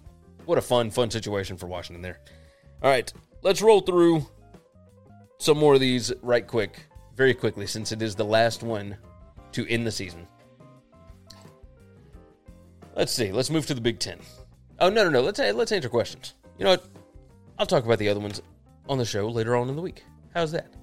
what 0.45 0.57
a 0.57 0.61
fun 0.61 0.91
fun 0.91 1.09
situation 1.09 1.57
for 1.57 1.67
Washington 1.67 2.01
there. 2.01 2.19
All 2.81 2.89
right, 2.89 3.11
let's 3.41 3.61
roll 3.61 3.81
through 3.81 4.25
some 5.37 5.57
more 5.57 5.73
of 5.73 5.79
these 5.79 6.11
right 6.21 6.45
quick, 6.45 6.87
very 7.15 7.33
quickly, 7.33 7.67
since 7.67 7.91
it 7.91 8.01
is 8.01 8.15
the 8.15 8.25
last 8.25 8.63
one 8.63 8.97
to 9.53 9.67
end 9.69 9.87
the 9.87 9.91
season. 9.91 10.27
Let's 12.95 13.11
see. 13.11 13.31
Let's 13.31 13.49
move 13.49 13.65
to 13.67 13.73
the 13.73 13.81
Big 13.81 13.99
Ten. 13.99 14.19
Oh 14.79 14.89
no 14.89 15.03
no 15.03 15.09
no. 15.09 15.21
Let's 15.21 15.39
let's 15.39 15.71
answer 15.71 15.89
questions. 15.89 16.35
You 16.57 16.65
know 16.65 16.71
what? 16.71 16.85
I'll 17.57 17.65
talk 17.65 17.85
about 17.85 17.99
the 17.99 18.09
other 18.09 18.19
ones 18.19 18.41
on 18.87 18.97
the 18.97 19.05
show 19.05 19.27
later 19.27 19.55
on 19.55 19.69
in 19.69 19.75
the 19.75 19.81
week. 19.81 20.03
How's 20.33 20.51
that? 20.51 20.73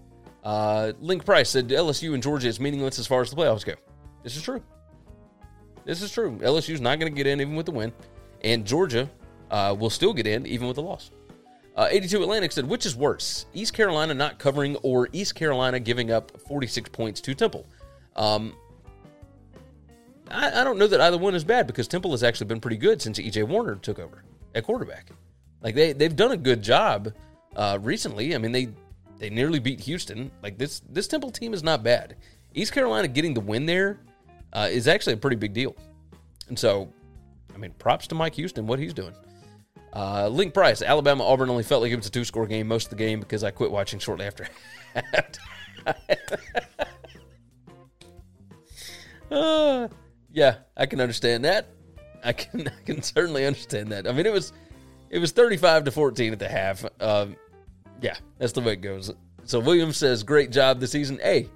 Uh, 0.42 0.92
Link 1.00 1.24
Price 1.24 1.50
said 1.50 1.68
LSU 1.68 2.14
and 2.14 2.22
Georgia 2.22 2.48
is 2.48 2.58
meaningless 2.60 2.98
as 2.98 3.06
far 3.06 3.20
as 3.20 3.30
the 3.30 3.36
playoffs 3.36 3.64
go. 3.64 3.74
This 4.22 4.36
is 4.36 4.42
true. 4.42 4.62
This 5.84 6.02
is 6.02 6.12
true. 6.12 6.38
LSU 6.42 6.74
is 6.74 6.80
not 6.80 6.98
going 6.98 7.12
to 7.12 7.16
get 7.16 7.26
in 7.26 7.40
even 7.40 7.56
with 7.56 7.66
the 7.66 7.72
win, 7.72 7.92
and 8.42 8.64
Georgia 8.64 9.10
uh, 9.50 9.74
will 9.78 9.90
still 9.90 10.12
get 10.12 10.26
in 10.26 10.46
even 10.46 10.66
with 10.66 10.76
the 10.76 10.82
loss. 10.82 11.10
Uh, 11.76 11.88
82 11.90 12.22
Atlantic 12.22 12.52
said, 12.52 12.66
which 12.66 12.84
is 12.84 12.96
worse, 12.96 13.46
East 13.54 13.72
Carolina 13.72 14.12
not 14.12 14.38
covering 14.38 14.76
or 14.76 15.08
East 15.12 15.34
Carolina 15.34 15.78
giving 15.78 16.10
up 16.10 16.38
46 16.46 16.90
points 16.90 17.20
to 17.22 17.34
Temple? 17.34 17.64
Um, 18.16 18.54
I, 20.30 20.60
I, 20.60 20.64
don't 20.64 20.78
know 20.78 20.86
that 20.86 21.00
either 21.00 21.16
one 21.16 21.34
is 21.34 21.44
bad 21.44 21.66
because 21.66 21.88
Temple 21.88 22.10
has 22.10 22.22
actually 22.22 22.48
been 22.48 22.60
pretty 22.60 22.76
good 22.76 23.00
since 23.00 23.18
EJ 23.18 23.46
Warner 23.46 23.76
took 23.76 23.98
over 23.98 24.24
at 24.54 24.64
quarterback. 24.64 25.10
Like 25.62 25.74
they 25.74 25.92
they've 25.92 26.14
done 26.14 26.32
a 26.32 26.36
good 26.36 26.62
job 26.62 27.12
uh, 27.56 27.78
recently. 27.80 28.34
I 28.34 28.38
mean 28.38 28.52
they 28.52 28.68
they 29.20 29.30
nearly 29.30 29.60
beat 29.60 29.80
Houston. 29.80 30.32
Like 30.42 30.58
this, 30.58 30.80
this 30.88 31.06
Temple 31.06 31.30
team 31.30 31.54
is 31.54 31.62
not 31.62 31.84
bad. 31.84 32.16
East 32.54 32.72
Carolina 32.72 33.06
getting 33.06 33.34
the 33.34 33.40
win 33.40 33.66
there 33.66 34.00
uh, 34.52 34.68
is 34.70 34.88
actually 34.88 35.12
a 35.12 35.18
pretty 35.18 35.36
big 35.36 35.52
deal. 35.52 35.76
And 36.48 36.58
so, 36.58 36.92
I 37.54 37.58
mean, 37.58 37.72
props 37.78 38.08
to 38.08 38.16
Mike 38.16 38.34
Houston, 38.34 38.66
what 38.66 38.78
he's 38.80 38.94
doing. 38.94 39.14
Uh, 39.92 40.28
Link 40.28 40.54
Price, 40.54 40.82
Alabama 40.82 41.24
Auburn 41.24 41.50
only 41.50 41.62
felt 41.62 41.82
like 41.82 41.92
it 41.92 41.96
was 41.96 42.06
a 42.06 42.10
two 42.10 42.24
score 42.24 42.46
game 42.46 42.66
most 42.66 42.86
of 42.86 42.90
the 42.90 42.96
game 42.96 43.20
because 43.20 43.44
I 43.44 43.50
quit 43.50 43.70
watching 43.70 43.98
shortly 43.98 44.26
after. 44.26 44.48
uh, 49.30 49.88
yeah, 50.32 50.56
I 50.76 50.86
can 50.86 51.00
understand 51.00 51.44
that. 51.44 51.68
I 52.22 52.32
can 52.32 52.68
I 52.80 52.82
can 52.84 53.02
certainly 53.02 53.44
understand 53.46 53.92
that. 53.92 54.06
I 54.06 54.12
mean, 54.12 54.26
it 54.26 54.32
was 54.32 54.52
it 55.10 55.18
was 55.18 55.32
35 55.32 55.84
to 55.84 55.90
14 55.90 56.32
at 56.32 56.38
the 56.38 56.48
half. 56.48 56.84
Um, 57.00 57.36
yeah, 58.00 58.16
that's 58.38 58.52
the 58.52 58.60
way 58.60 58.74
it 58.74 58.80
goes. 58.80 59.12
So 59.44 59.60
Williams 59.60 59.96
says, 59.96 60.22
"Great 60.22 60.50
job 60.50 60.80
this 60.80 60.92
season." 60.92 61.18
Hey, 61.22 61.48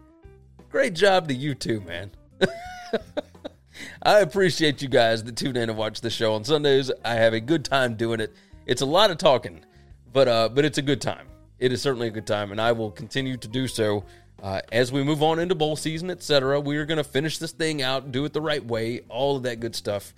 great 0.70 0.94
job 0.94 1.28
to 1.28 1.34
you 1.34 1.54
too, 1.54 1.80
man. 1.82 2.10
I 4.02 4.20
appreciate 4.20 4.82
you 4.82 4.88
guys 4.88 5.24
that 5.24 5.36
tune 5.36 5.56
in 5.56 5.68
and 5.68 5.78
watch 5.78 6.00
the 6.00 6.10
show 6.10 6.34
on 6.34 6.44
Sundays. 6.44 6.90
I 7.04 7.14
have 7.14 7.34
a 7.34 7.40
good 7.40 7.64
time 7.64 7.94
doing 7.94 8.20
it. 8.20 8.32
It's 8.66 8.82
a 8.82 8.86
lot 8.86 9.10
of 9.10 9.18
talking, 9.18 9.64
but 10.12 10.28
uh, 10.28 10.48
but 10.48 10.64
it's 10.64 10.78
a 10.78 10.82
good 10.82 11.00
time. 11.00 11.26
It 11.58 11.72
is 11.72 11.80
certainly 11.80 12.08
a 12.08 12.10
good 12.10 12.26
time, 12.26 12.50
and 12.50 12.60
I 12.60 12.72
will 12.72 12.90
continue 12.90 13.36
to 13.36 13.48
do 13.48 13.68
so 13.68 14.04
uh, 14.42 14.60
as 14.72 14.92
we 14.92 15.02
move 15.02 15.22
on 15.22 15.38
into 15.38 15.54
bowl 15.54 15.76
season, 15.76 16.10
etc. 16.10 16.60
We 16.60 16.76
are 16.76 16.84
going 16.84 16.98
to 16.98 17.04
finish 17.04 17.38
this 17.38 17.52
thing 17.52 17.80
out, 17.82 18.12
do 18.12 18.24
it 18.24 18.32
the 18.32 18.40
right 18.40 18.64
way, 18.64 19.00
all 19.08 19.36
of 19.36 19.44
that 19.44 19.60
good 19.60 19.74
stuff. 19.74 20.12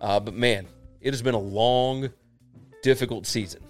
Uh, 0.00 0.20
but 0.20 0.34
man, 0.34 0.66
it 1.00 1.12
has 1.12 1.22
been 1.22 1.34
a 1.34 1.38
long, 1.38 2.10
difficult 2.82 3.26
season, 3.26 3.62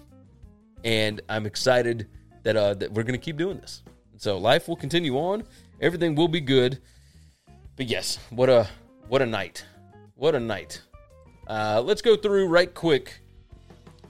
and 0.83 1.21
I'm 1.29 1.45
excited 1.45 2.07
that 2.43 2.55
uh, 2.55 2.73
that 2.75 2.91
we're 2.91 3.03
going 3.03 3.19
to 3.19 3.23
keep 3.23 3.37
doing 3.37 3.57
this. 3.57 3.83
So 4.17 4.37
life 4.37 4.67
will 4.67 4.75
continue 4.75 5.17
on. 5.17 5.43
Everything 5.79 6.15
will 6.15 6.27
be 6.27 6.41
good. 6.41 6.79
But 7.75 7.87
yes, 7.87 8.19
what 8.29 8.49
a 8.49 8.67
what 9.07 9.21
a 9.21 9.25
night. 9.25 9.65
What 10.15 10.35
a 10.35 10.39
night. 10.39 10.81
Uh, 11.47 11.81
let's 11.83 12.01
go 12.01 12.15
through 12.15 12.47
right 12.47 12.73
quick 12.73 13.21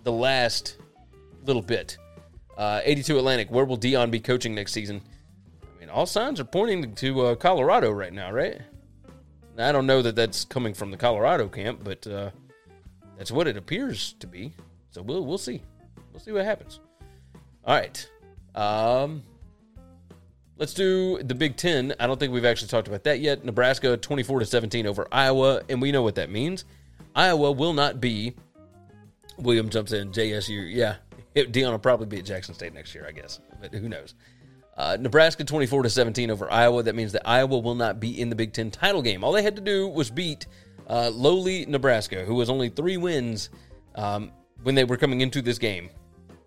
the 0.03 0.11
last 0.11 0.77
little 1.45 1.61
bit. 1.61 1.97
Uh, 2.57 2.81
82 2.83 3.17
Atlantic, 3.17 3.49
where 3.49 3.65
will 3.65 3.77
Deion 3.77 4.11
be 4.11 4.19
coaching 4.19 4.53
next 4.53 4.73
season? 4.73 5.01
I 5.63 5.79
mean, 5.79 5.89
all 5.89 6.05
signs 6.05 6.39
are 6.39 6.45
pointing 6.45 6.93
to 6.95 7.21
uh, 7.21 7.35
Colorado 7.35 7.91
right 7.91 8.13
now, 8.13 8.31
right? 8.31 8.61
I 9.57 9.71
don't 9.71 9.87
know 9.87 10.01
that 10.01 10.15
that's 10.15 10.45
coming 10.45 10.73
from 10.73 10.91
the 10.91 10.97
Colorado 10.97 11.47
camp, 11.47 11.81
but 11.83 12.05
uh, 12.07 12.31
that's 13.17 13.31
what 13.31 13.47
it 13.47 13.57
appears 13.57 14.13
to 14.19 14.27
be. 14.27 14.53
So 14.91 15.01
we'll 15.01 15.25
we'll 15.25 15.37
see. 15.37 15.63
We'll 16.11 16.19
see 16.19 16.31
what 16.31 16.45
happens. 16.45 16.79
All 17.65 17.75
right. 17.75 18.09
Um, 18.55 19.23
Let's 20.61 20.75
do 20.75 21.17
the 21.23 21.33
Big 21.33 21.57
Ten. 21.57 21.95
I 21.99 22.05
don't 22.05 22.19
think 22.19 22.31
we've 22.31 22.45
actually 22.45 22.67
talked 22.67 22.87
about 22.87 23.03
that 23.05 23.19
yet. 23.19 23.43
Nebraska 23.43 23.97
24 23.97 24.41
to 24.41 24.45
17 24.45 24.85
over 24.85 25.07
Iowa, 25.11 25.63
and 25.69 25.81
we 25.81 25.91
know 25.91 26.03
what 26.03 26.13
that 26.13 26.29
means. 26.29 26.65
Iowa 27.15 27.51
will 27.51 27.73
not 27.73 27.99
be. 27.99 28.35
William 29.39 29.69
jumps 29.69 29.91
in. 29.91 30.11
JSU, 30.11 30.71
yeah. 30.71 30.97
Deion 31.35 31.71
will 31.71 31.79
probably 31.79 32.05
be 32.05 32.19
at 32.19 32.25
Jackson 32.25 32.53
State 32.53 32.75
next 32.75 32.93
year, 32.93 33.07
I 33.07 33.11
guess, 33.11 33.39
but 33.59 33.73
who 33.73 33.89
knows? 33.89 34.13
Uh, 34.77 34.97
Nebraska 34.99 35.43
24 35.43 35.81
to 35.81 35.89
17 35.89 36.29
over 36.29 36.51
Iowa. 36.51 36.83
That 36.83 36.93
means 36.93 37.13
that 37.13 37.27
Iowa 37.27 37.57
will 37.57 37.73
not 37.73 37.99
be 37.99 38.21
in 38.21 38.29
the 38.29 38.35
Big 38.35 38.53
Ten 38.53 38.69
title 38.69 39.01
game. 39.01 39.23
All 39.23 39.31
they 39.31 39.41
had 39.41 39.55
to 39.55 39.63
do 39.63 39.87
was 39.87 40.11
beat 40.11 40.45
uh, 40.87 41.09
lowly 41.09 41.65
Nebraska, 41.65 42.23
who 42.23 42.35
was 42.35 42.51
only 42.51 42.69
three 42.69 42.97
wins 42.97 43.49
um, 43.95 44.31
when 44.61 44.75
they 44.75 44.83
were 44.83 44.97
coming 44.97 45.21
into 45.21 45.41
this 45.41 45.57
game, 45.57 45.89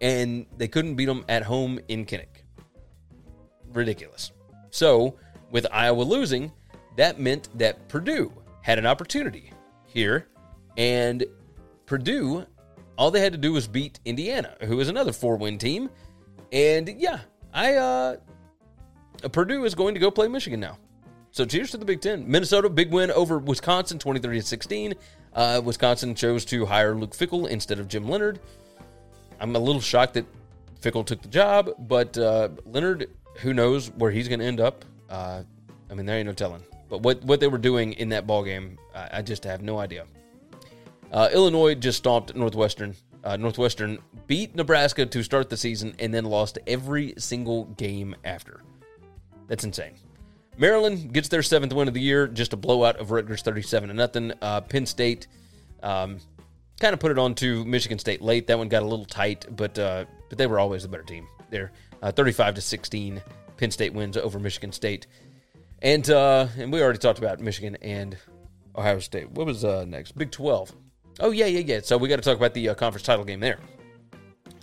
and 0.05 0.45
they 0.59 0.69
couldn't 0.69 0.97
beat 0.97 1.07
them 1.07 1.25
at 1.31 1.43
home 1.43 1.81
in 1.89 2.05
Kinnick 2.05 2.45
ridiculous. 3.73 4.33
So, 4.71 5.17
with 5.51 5.67
Iowa 5.73 6.03
losing, 6.03 6.53
that 6.97 7.19
meant 7.19 7.49
that 7.59 7.89
Purdue 7.89 8.31
had 8.61 8.79
an 8.79 8.87
opportunity 8.87 9.51
here, 9.87 10.29
and 10.77 11.25
Purdue, 11.87 12.45
all 12.99 13.11
they 13.11 13.21
had 13.21 13.33
to 13.33 13.39
do 13.39 13.55
was 13.55 13.67
beat 13.67 13.99
Indiana, 14.05 14.55
who 14.61 14.79
is 14.79 14.89
another 14.89 15.13
four-win 15.13 15.59
team, 15.59 15.89
and 16.53 16.89
yeah, 16.99 17.21
I 17.53 17.75
uh, 17.75 18.17
Purdue 19.33 19.65
is 19.65 19.75
going 19.75 19.95
to 19.95 20.01
go 20.01 20.11
play 20.11 20.29
Michigan 20.29 20.61
now. 20.61 20.79
So 21.31 21.45
cheers 21.45 21.71
to 21.73 21.79
the 21.79 21.85
Big 21.85 22.01
Ten. 22.01 22.31
Minnesota, 22.31 22.69
big 22.69 22.93
win 22.93 23.11
over 23.11 23.39
Wisconsin, 23.39 23.99
23 23.99 24.39
to 24.39 24.47
16. 24.47 24.95
Uh, 25.33 25.61
Wisconsin 25.65 26.15
chose 26.15 26.45
to 26.45 26.67
hire 26.67 26.95
Luke 26.95 27.11
Fickell 27.11 27.49
instead 27.49 27.81
of 27.81 27.89
Jim 27.89 28.09
Leonhard. 28.09 28.39
I'm 29.41 29.55
a 29.57 29.59
little 29.59 29.81
shocked 29.81 30.15
that 30.15 30.27
Fickell 30.81 31.05
took 31.05 31.23
the 31.23 31.29
job, 31.29 31.71
but 31.79 32.17
uh, 32.19 32.51
Leonhard 32.67 33.11
who 33.39 33.53
knows 33.53 33.91
where 33.91 34.11
he's 34.11 34.29
going 34.29 34.41
to 34.41 34.47
end 34.47 34.61
up? 34.61 34.85
Uh, 35.09 35.43
I 35.91 35.95
mean, 35.95 36.07
there 36.07 36.17
ain't 36.17 36.27
no 36.27 36.33
telling. 36.33 36.63
But 36.89 37.03
what 37.03 37.23
what 37.25 37.41
they 37.41 37.49
were 37.49 37.59
doing 37.59 37.95
in 37.95 38.11
that 38.11 38.27
ball 38.27 38.45
game, 38.45 38.79
I, 38.95 39.19
I 39.19 39.23
just 39.23 39.45
have 39.45 39.63
no 39.63 39.79
idea. 39.79 40.07
Uh, 41.13 41.29
Illinois 41.33 41.75
just 41.75 41.99
stomped 41.99 42.35
Northwestern. 42.35 42.95
Uh, 43.23 43.37
Northwestern 43.37 43.99
beat 44.27 44.55
Nebraska 44.55 45.07
to 45.07 45.23
start 45.23 45.49
the 45.49 45.57
season 45.57 45.95
and 45.99 46.13
then 46.13 46.25
lost 46.25 46.59
every 46.67 47.15
single 47.17 47.65
game 47.65 48.15
after. 48.25 48.61
That's 49.49 49.65
insane. 49.65 49.95
Maryland 50.59 51.13
gets 51.13 51.29
their 51.29 51.43
seventh 51.43 51.73
win 51.73 51.89
of 51.89 51.95
the 51.95 52.01
year, 52.01 52.29
just 52.29 52.53
a 52.53 52.57
blowout 52.57 52.97
of 52.97 53.11
Rutgers, 53.11 53.43
thirty-seven 53.43 53.89
to 53.89 53.95
nothing. 53.95 54.33
Uh, 54.43 54.61
Penn 54.61 54.87
State 54.87 55.27
um, 55.83 56.19
kind 56.85 56.93
of 56.93 57.01
put 57.01 57.11
it 57.11 57.19
on 57.19 57.35
to 57.35 57.65
Michigan 57.65 57.99
State 57.99 58.21
late. 58.21 58.47
That 58.47 58.59
one 58.59 58.69
got 58.69 58.83
a 58.83 58.87
little 58.87 59.07
tight, 59.07 59.47
but 59.57 59.79
uh, 59.79 60.05
but 60.29 60.37
they 60.37 60.47
were 60.47 60.59
always 60.59 60.83
the 60.83 60.89
better 60.89 61.03
team 61.03 61.27
there 61.49 61.73
uh, 62.03 62.13
35 62.13 62.57
to 62.57 62.61
16. 62.61 63.23
Penn 63.57 63.71
State 63.71 63.95
wins 63.95 64.19
over 64.19 64.39
Michigan 64.39 64.71
State, 64.71 65.07
and 65.81 66.09
uh, 66.11 66.47
and 66.59 66.71
we 66.71 66.83
already 66.83 66.99
talked 66.99 67.19
about 67.19 67.41
Michigan 67.41 67.79
and 67.81 68.19
Ohio 68.77 68.99
State. 68.99 69.31
What 69.31 69.47
was 69.47 69.65
uh, 69.65 69.87
next? 69.89 70.13
Big 70.13 70.31
12. 70.31 70.75
Oh 71.21 71.31
yeah, 71.31 71.47
yeah, 71.47 71.61
yeah. 71.61 71.81
So 71.83 71.97
we 71.97 72.11
got 72.11 72.17
to 72.17 72.23
talk 72.23 72.37
about 72.37 72.53
the 72.53 72.69
uh, 72.69 72.75
conference 72.75 73.07
title 73.07 73.25
game 73.25 73.41
there. 73.41 73.59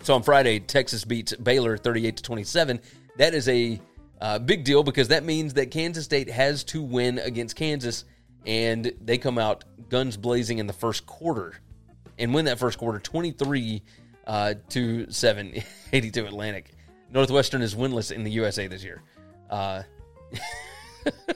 So 0.04 0.14
on 0.14 0.22
Friday, 0.22 0.60
Texas 0.60 1.04
beats 1.04 1.34
Baylor 1.34 1.76
38 1.76 2.18
to 2.18 2.24
27. 2.24 2.82
That 3.18 3.34
is 3.34 3.50
a 3.50 3.82
uh, 4.20 4.38
big 4.38 4.64
deal 4.64 4.84
because 4.84 5.08
that 5.08 5.24
means 5.24 5.56
that 5.56 5.72
Kansas 5.72 6.06
State 6.06 6.30
has 6.30 6.64
to 6.66 6.84
win 6.84 7.18
against 7.18 7.56
Kansas, 7.56 8.06
and 8.46 8.94
they 9.02 9.18
come 9.18 9.40
out 9.40 9.64
guns 9.90 10.18
blazing 10.18 10.60
in 10.60 10.68
the 10.68 10.74
first 10.74 11.08
quarter 11.08 11.56
and 12.18 12.34
win 12.34 12.46
that 12.46 12.60
first 12.60 12.78
quarter 12.78 13.00
23 13.00 13.82
uh, 14.28 14.54
to 14.70 15.12
7, 15.12 15.64
82 15.94 16.26
Atlantic. 16.26 16.72
Northwestern 17.10 17.62
is 17.62 17.76
winless 17.76 18.12
in 18.12 18.24
the 18.24 18.32
USA 18.32 18.68
this 18.68 18.84
year. 18.84 19.02
Uh, 19.50 19.84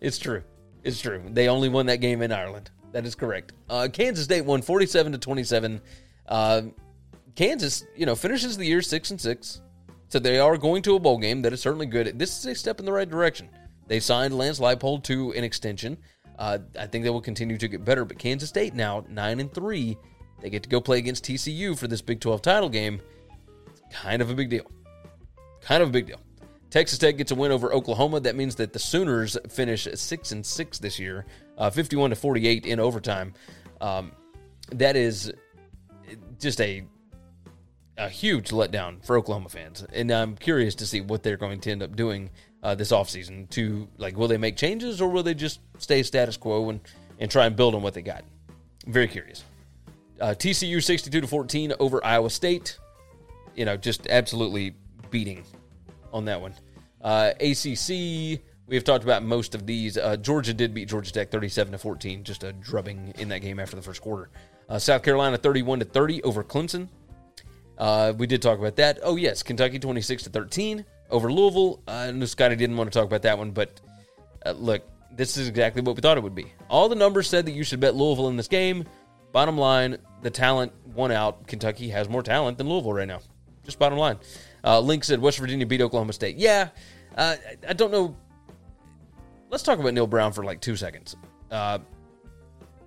it's 0.00 0.18
true. 0.18 0.42
It's 0.84 1.00
true. 1.00 1.22
They 1.28 1.48
only 1.48 1.68
won 1.68 1.86
that 1.86 2.00
game 2.00 2.22
in 2.22 2.32
Ireland. 2.32 2.70
That 2.92 3.06
is 3.06 3.14
correct. 3.14 3.52
Uh, 3.68 3.88
Kansas 3.92 4.24
State 4.24 4.44
won 4.44 4.62
47 4.62 5.12
to 5.12 5.18
27. 5.18 5.80
Uh, 6.28 6.62
Kansas, 7.34 7.84
you 7.96 8.06
know, 8.06 8.14
finishes 8.14 8.56
the 8.56 8.66
year 8.66 8.82
six 8.82 9.10
and 9.10 9.20
six. 9.20 9.60
So 10.08 10.18
they 10.18 10.38
are 10.38 10.58
going 10.58 10.82
to 10.82 10.94
a 10.96 11.00
bowl 11.00 11.18
game. 11.18 11.40
That 11.42 11.54
is 11.54 11.62
certainly 11.62 11.86
good. 11.86 12.18
This 12.18 12.38
is 12.38 12.44
a 12.46 12.54
step 12.54 12.78
in 12.78 12.84
the 12.84 12.92
right 12.92 13.08
direction. 13.08 13.48
They 13.86 13.98
signed 13.98 14.36
Lance 14.36 14.60
Leipold 14.60 15.04
to 15.04 15.32
an 15.32 15.42
extension. 15.42 15.96
Uh, 16.38 16.58
I 16.78 16.86
think 16.86 17.04
they 17.04 17.10
will 17.10 17.20
continue 17.20 17.58
to 17.58 17.68
get 17.68 17.84
better. 17.84 18.04
But 18.04 18.18
Kansas 18.18 18.48
State 18.48 18.74
now 18.74 19.04
nine 19.08 19.40
and 19.40 19.52
three. 19.52 19.96
They 20.40 20.50
get 20.50 20.62
to 20.64 20.68
go 20.68 20.80
play 20.80 20.98
against 20.98 21.24
TCU 21.24 21.78
for 21.78 21.86
this 21.86 22.02
Big 22.02 22.20
12 22.20 22.42
title 22.42 22.68
game 22.68 23.00
It's 23.68 23.82
kind 23.92 24.20
of 24.20 24.28
a 24.28 24.34
big 24.34 24.50
deal. 24.50 24.68
Kind 25.60 25.82
of 25.82 25.90
a 25.90 25.92
big 25.92 26.06
deal. 26.06 26.20
Texas 26.72 26.98
Tech 26.98 27.18
gets 27.18 27.30
a 27.30 27.34
win 27.34 27.52
over 27.52 27.70
Oklahoma. 27.72 28.18
That 28.20 28.34
means 28.34 28.54
that 28.54 28.72
the 28.72 28.78
Sooners 28.78 29.36
finish 29.50 29.86
six 29.94 30.32
and 30.32 30.44
six 30.44 30.78
this 30.78 30.98
year, 30.98 31.26
uh, 31.58 31.68
fifty-one 31.68 32.08
to 32.10 32.16
forty-eight 32.16 32.64
in 32.64 32.80
overtime. 32.80 33.34
Um, 33.82 34.12
that 34.72 34.96
is 34.96 35.30
just 36.40 36.62
a 36.62 36.84
a 37.98 38.08
huge 38.08 38.48
letdown 38.48 39.04
for 39.04 39.18
Oklahoma 39.18 39.50
fans, 39.50 39.84
and 39.92 40.10
I'm 40.10 40.34
curious 40.34 40.74
to 40.76 40.86
see 40.86 41.02
what 41.02 41.22
they're 41.22 41.36
going 41.36 41.60
to 41.60 41.70
end 41.70 41.82
up 41.82 41.94
doing 41.94 42.30
uh, 42.62 42.74
this 42.74 42.92
offseason. 42.92 43.48
To 43.50 43.88
like, 43.98 44.16
will 44.16 44.28
they 44.28 44.38
make 44.38 44.56
changes 44.56 45.00
or 45.00 45.08
will 45.08 45.22
they 45.22 45.34
just 45.34 45.60
stay 45.78 46.02
status 46.02 46.36
quo 46.36 46.70
and 46.70 46.80
and 47.18 47.30
try 47.30 47.46
and 47.46 47.56
build 47.56 47.74
on 47.74 47.82
what 47.82 47.94
they 47.94 48.02
got? 48.02 48.24
I'm 48.86 48.92
very 48.92 49.08
curious. 49.08 49.44
Uh, 50.20 50.34
TCU 50.38 50.82
62 50.82 51.20
to 51.20 51.26
14 51.26 51.72
over 51.80 52.04
Iowa 52.04 52.30
State 52.30 52.78
you 53.54 53.64
know, 53.64 53.76
just 53.76 54.06
absolutely 54.08 54.74
beating 55.10 55.44
on 56.12 56.24
that 56.26 56.40
one. 56.40 56.54
Uh, 57.00 57.32
ACC, 57.40 58.40
we 58.66 58.74
have 58.74 58.84
talked 58.84 59.04
about 59.04 59.22
most 59.22 59.54
of 59.54 59.66
these. 59.66 59.96
Uh, 59.98 60.16
Georgia 60.16 60.54
did 60.54 60.74
beat 60.74 60.88
Georgia 60.88 61.12
Tech 61.12 61.30
37 61.30 61.72
to 61.72 61.78
14, 61.78 62.24
just 62.24 62.44
a 62.44 62.52
drubbing 62.52 63.12
in 63.18 63.28
that 63.28 63.40
game 63.40 63.58
after 63.58 63.76
the 63.76 63.82
first 63.82 64.00
quarter. 64.00 64.30
Uh, 64.68 64.78
South 64.78 65.02
Carolina 65.02 65.36
31 65.36 65.80
to 65.80 65.84
30 65.84 66.22
over 66.22 66.44
Clemson. 66.44 66.88
Uh, 67.76 68.12
we 68.16 68.26
did 68.26 68.40
talk 68.40 68.58
about 68.58 68.76
that. 68.76 69.00
Oh 69.02 69.16
yes, 69.16 69.42
Kentucky 69.42 69.78
26 69.78 70.24
to 70.24 70.30
13 70.30 70.84
over 71.12 71.30
Louisville. 71.30 71.80
Uh, 71.86 71.90
I 71.92 72.10
know 72.10 72.26
Scotty 72.26 72.56
didn't 72.56 72.76
want 72.76 72.90
to 72.90 72.98
talk 72.98 73.06
about 73.06 73.22
that 73.22 73.38
one, 73.38 73.52
but 73.52 73.80
uh, 74.44 74.52
look, 74.52 74.82
this 75.12 75.36
is 75.36 75.46
exactly 75.46 75.82
what 75.82 75.94
we 75.94 76.00
thought 76.00 76.16
it 76.16 76.22
would 76.22 76.34
be. 76.34 76.52
All 76.68 76.88
the 76.88 76.96
numbers 76.96 77.28
said 77.28 77.46
that 77.46 77.52
you 77.52 77.62
should 77.62 77.78
bet 77.78 77.94
Louisville 77.94 78.28
in 78.28 78.36
this 78.36 78.48
game. 78.48 78.84
Bottom 79.30 79.56
line, 79.56 79.98
the 80.22 80.30
talent 80.30 80.72
won 80.94 81.12
out. 81.12 81.46
Kentucky 81.46 81.90
has 81.90 82.08
more 82.08 82.22
talent 82.22 82.58
than 82.58 82.68
Louisville 82.68 82.92
right 82.92 83.08
now. 83.08 83.20
Just 83.64 83.78
bottom 83.78 83.98
line. 83.98 84.18
Uh, 84.64 84.80
Link 84.80 85.04
said 85.04 85.20
West 85.20 85.38
Virginia 85.38 85.66
beat 85.66 85.80
Oklahoma 85.80 86.12
State. 86.12 86.36
Yeah, 86.36 86.68
uh, 87.16 87.36
I 87.68 87.72
don't 87.72 87.92
know. 87.92 88.16
Let's 89.50 89.62
talk 89.62 89.78
about 89.78 89.94
Neal 89.94 90.06
Brown 90.06 90.32
for 90.32 90.44
like 90.44 90.60
two 90.60 90.76
seconds. 90.76 91.16
Uh, 91.50 91.78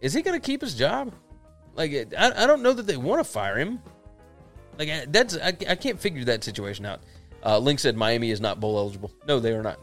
is 0.01 0.13
he 0.13 0.21
going 0.21 0.39
to 0.39 0.45
keep 0.45 0.61
his 0.61 0.75
job? 0.75 1.13
Like, 1.75 2.13
I, 2.17 2.43
I 2.43 2.47
don't 2.47 2.63
know 2.63 2.73
that 2.73 2.87
they 2.87 2.97
want 2.97 3.19
to 3.19 3.23
fire 3.23 3.57
him. 3.57 3.79
Like, 4.77 5.11
that's 5.11 5.37
I, 5.37 5.49
I 5.69 5.75
can't 5.75 5.99
figure 5.99 6.23
that 6.25 6.43
situation 6.43 6.85
out. 6.85 7.01
Uh, 7.45 7.59
Link 7.59 7.79
said 7.79 7.95
Miami 7.95 8.31
is 8.31 8.41
not 8.41 8.59
bowl 8.59 8.77
eligible. 8.77 9.13
No, 9.27 9.39
they 9.39 9.53
are 9.53 9.61
not. 9.61 9.79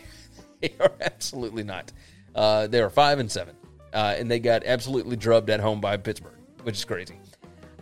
they 0.60 0.72
are 0.80 0.92
absolutely 1.02 1.62
not. 1.62 1.92
Uh, 2.34 2.66
they 2.66 2.80
are 2.80 2.88
five 2.88 3.18
and 3.18 3.30
seven, 3.30 3.54
uh, 3.92 4.14
and 4.18 4.30
they 4.30 4.38
got 4.38 4.64
absolutely 4.64 5.16
drubbed 5.16 5.50
at 5.50 5.60
home 5.60 5.80
by 5.80 5.96
Pittsburgh, 5.98 6.38
which 6.62 6.76
is 6.76 6.84
crazy. 6.84 7.16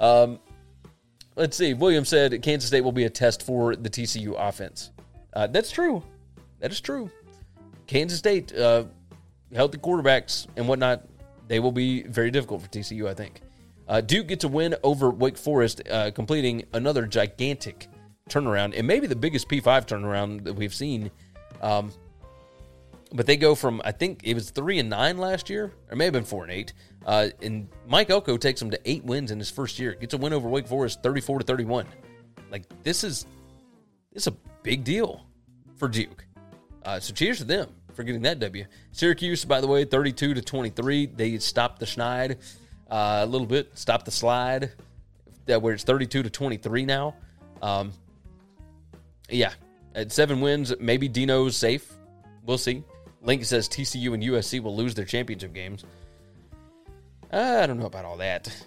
Um, 0.01 0.41
let's 1.37 1.57
see. 1.57 1.73
William 1.73 2.05
said 2.05 2.43
Kansas 2.43 2.69
State 2.69 2.81
will 2.81 2.93
be 2.93 3.05
a 3.05 3.11
test 3.11 3.45
for 3.45 3.77
the 3.77 3.89
TCU 3.89 4.35
offense. 4.37 4.91
Uh, 5.33 5.47
that's 5.47 5.71
true. 5.71 6.03
That 6.59 6.73
is 6.73 6.81
true. 6.81 7.09
Kansas 7.87 8.19
State, 8.19 8.55
uh, 8.55 8.85
healthy 9.55 9.79
quarterbacks 9.79 10.49
and 10.57 10.67
whatnot, 10.67 11.07
they 11.47 11.61
will 11.61 11.73
be 11.73 12.03
very 12.03 12.31
difficult 12.33 12.63
for 12.63 12.69
TCU, 12.69 13.09
I 13.09 13.15
think. 13.15 13.41
Uh, 13.87 14.01
Duke 14.01 14.29
gets 14.29 14.45
a 14.45 14.49
win 14.49 14.75
over 14.83 15.11
Wake 15.11 15.37
Forest, 15.37 15.83
completing 16.15 16.65
another 16.73 17.07
gigantic 17.07 17.89
turnaround, 18.29 18.77
and 18.77 18.87
maybe 18.87 19.07
the 19.07 19.17
biggest 19.17 19.49
P5 19.49 19.87
turnaround 19.87 20.45
that 20.45 20.55
we've 20.55 20.75
seen. 20.75 21.11
Um, 21.61 21.93
but 23.13 23.27
they 23.27 23.37
go 23.37 23.55
from 23.55 23.83
I 23.85 23.93
think 23.93 24.23
it 24.25 24.35
was 24.35 24.51
three 24.51 24.79
and 24.79 24.89
nine 24.89 25.19
last 25.19 25.51
year, 25.51 25.73
or 25.91 25.97
may 25.97 26.05
have 26.05 26.13
been 26.13 26.25
four 26.25 26.45
and 26.45 26.53
eight. 26.53 26.73
Uh, 27.05 27.29
and 27.43 27.69
Mike 27.87 28.11
Elko 28.11 28.37
takes 28.37 28.61
them 28.61 28.71
to 28.71 28.81
eight 28.85 29.05
wins 29.05 29.31
in 29.31 29.39
his 29.39 29.51
first 29.51 29.79
year. 29.79 29.95
Gets 29.95 30.15
a 30.15 30.19
win 30.19 30.33
over 30.33 30.49
Wake 30.49 30.67
Forest, 30.67 31.03
thirty-four 31.03 31.39
to 31.41 31.45
thirty-one. 31.45 31.87
Like 32.51 32.65
this 32.83 33.05
is 33.05 33.27
this 34.13 34.25
is 34.25 34.27
a 34.29 34.37
big 34.63 34.85
deal 34.85 35.27
for 35.77 35.89
Duke. 35.89 36.25
Uh, 36.85 37.01
so 37.01 37.13
cheers 37.13 37.39
to 37.39 37.45
them 37.45 37.69
for 37.95 38.03
getting 38.03 38.23
that 38.23 38.41
W. 38.41 38.65
Syracuse, 38.93 39.45
by 39.45 39.61
the 39.61 39.67
way, 39.67 39.85
thirty-two 39.85 40.35
to 40.35 40.43
twenty-three. 40.43 41.07
They 41.07 41.39
stopped 41.39 41.81
the 41.81 41.87
schneid 41.87 42.39
uh, 42.91 43.21
a 43.23 43.27
little 43.27 43.47
bit, 43.47 43.77
stopped 43.77 44.07
the 44.07 44.11
slide. 44.11 44.73
That 45.47 45.61
where 45.61 45.75
it's 45.75 45.85
thirty-two 45.85 46.23
to 46.23 46.31
twenty-three 46.31 46.87
now. 46.87 47.17
Um, 47.61 47.93
yeah, 49.29 49.53
at 49.95 50.13
seven 50.13 50.41
wins, 50.41 50.75
maybe 50.81 51.09
Dino's 51.09 51.57
safe. 51.57 51.93
We'll 52.45 52.59
see. 52.59 52.85
Link 53.23 53.45
says 53.45 53.69
TCU 53.69 54.15
and 54.15 54.23
USC 54.23 54.61
will 54.61 54.75
lose 54.75 54.95
their 54.95 55.05
championship 55.05 55.53
games. 55.53 55.85
I 57.31 57.67
don't 57.67 57.79
know 57.79 57.87
about 57.87 58.05
all 58.05 58.17
that. 58.19 58.67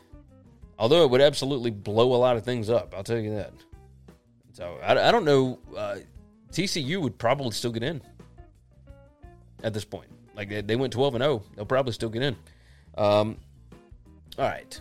Although 0.80 1.04
it 1.04 1.10
would 1.10 1.22
absolutely 1.22 1.72
blow 1.72 2.14
a 2.14 2.18
lot 2.18 2.36
of 2.36 2.44
things 2.44 2.70
up, 2.70 2.94
I'll 2.96 3.04
tell 3.04 3.20
you 3.20 3.36
that. 3.36 3.54
So 4.54 4.78
I, 4.84 5.10
I 5.10 5.12
don't 5.12 5.26
know. 5.26 5.60
Uh, 5.76 5.98
TCU 6.52 7.02
would 7.02 7.18
probably 7.18 7.52
still 7.52 7.72
get 7.72 7.84
in 7.84 8.02
at 9.64 9.74
this 9.74 9.86
point. 9.86 10.08
Like 10.36 10.50
they, 10.50 10.62
they 10.62 10.76
went 10.76 10.94
12 10.94 11.16
and 11.16 11.24
0, 11.24 11.44
they'll 11.56 11.66
probably 11.66 11.94
still 11.94 12.10
get 12.10 12.24
in. 12.24 12.36
Um, 12.98 13.38
all 14.38 14.46
right, 14.46 14.80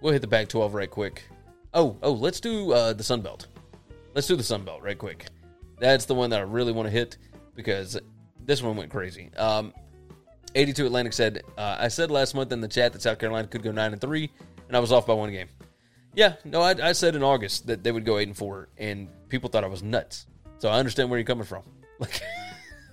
we'll 0.00 0.12
hit 0.12 0.22
the 0.22 0.28
Pac 0.28 0.48
12 0.48 0.74
right 0.74 0.90
quick. 0.90 1.22
Oh, 1.74 1.96
oh, 2.02 2.12
let's 2.12 2.40
do 2.40 2.72
uh, 2.72 2.92
the 2.92 3.02
Sun 3.02 3.22
Belt. 3.22 3.46
Let's 4.14 4.26
do 4.26 4.36
the 4.36 4.42
Sun 4.42 4.64
Belt 4.64 4.82
right 4.82 4.98
quick. 4.98 5.26
That's 5.78 6.04
the 6.04 6.14
one 6.14 6.30
that 6.30 6.40
I 6.40 6.42
really 6.42 6.72
want 6.72 6.86
to 6.86 6.90
hit 6.90 7.16
because 7.54 7.98
this 8.44 8.62
one 8.62 8.76
went 8.76 8.90
crazy. 8.90 9.30
Um, 9.36 9.72
82 10.54 10.86
Atlantic 10.86 11.12
said, 11.12 11.42
uh, 11.56 11.76
I 11.78 11.88
said 11.88 12.10
last 12.10 12.34
month 12.34 12.52
in 12.52 12.60
the 12.60 12.68
chat 12.68 12.92
that 12.92 13.02
South 13.02 13.18
Carolina 13.18 13.48
could 13.48 13.62
go 13.62 13.72
9 13.72 13.92
and 13.92 14.00
3, 14.00 14.30
and 14.68 14.76
I 14.76 14.80
was 14.80 14.92
off 14.92 15.06
by 15.06 15.14
one 15.14 15.32
game. 15.32 15.48
Yeah, 16.14 16.34
no, 16.44 16.60
I, 16.60 16.90
I 16.90 16.92
said 16.92 17.16
in 17.16 17.22
August 17.22 17.66
that 17.68 17.82
they 17.82 17.90
would 17.90 18.04
go 18.04 18.18
8 18.18 18.28
and 18.28 18.36
4, 18.36 18.68
and 18.76 19.08
people 19.28 19.48
thought 19.48 19.64
I 19.64 19.68
was 19.68 19.82
nuts. 19.82 20.26
So 20.58 20.68
I 20.68 20.78
understand 20.78 21.08
where 21.08 21.18
you're 21.18 21.26
coming 21.26 21.44
from. 21.44 21.62
Like, 21.98 22.20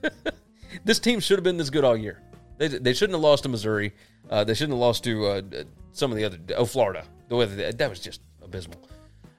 this 0.86 1.00
team 1.00 1.20
should 1.20 1.38
have 1.38 1.44
been 1.44 1.58
this 1.58 1.70
good 1.70 1.84
all 1.84 1.98
year. 1.98 2.22
They, 2.58 2.68
they 2.68 2.94
shouldn't 2.94 3.16
have 3.16 3.22
lost 3.22 3.44
to 3.44 3.50
Missouri. 3.50 3.94
Uh, 4.30 4.44
they 4.44 4.54
shouldn't 4.54 4.74
have 4.74 4.80
lost 4.80 5.04
to 5.04 5.26
uh, 5.26 5.42
some 5.92 6.12
of 6.12 6.18
the 6.18 6.24
other, 6.24 6.38
oh, 6.56 6.66
Florida. 6.66 7.04
The 7.28 7.36
way 7.36 7.46
that, 7.46 7.78
that 7.78 7.90
was 7.90 8.00
just 8.00 8.22
abysmal. 8.42 8.88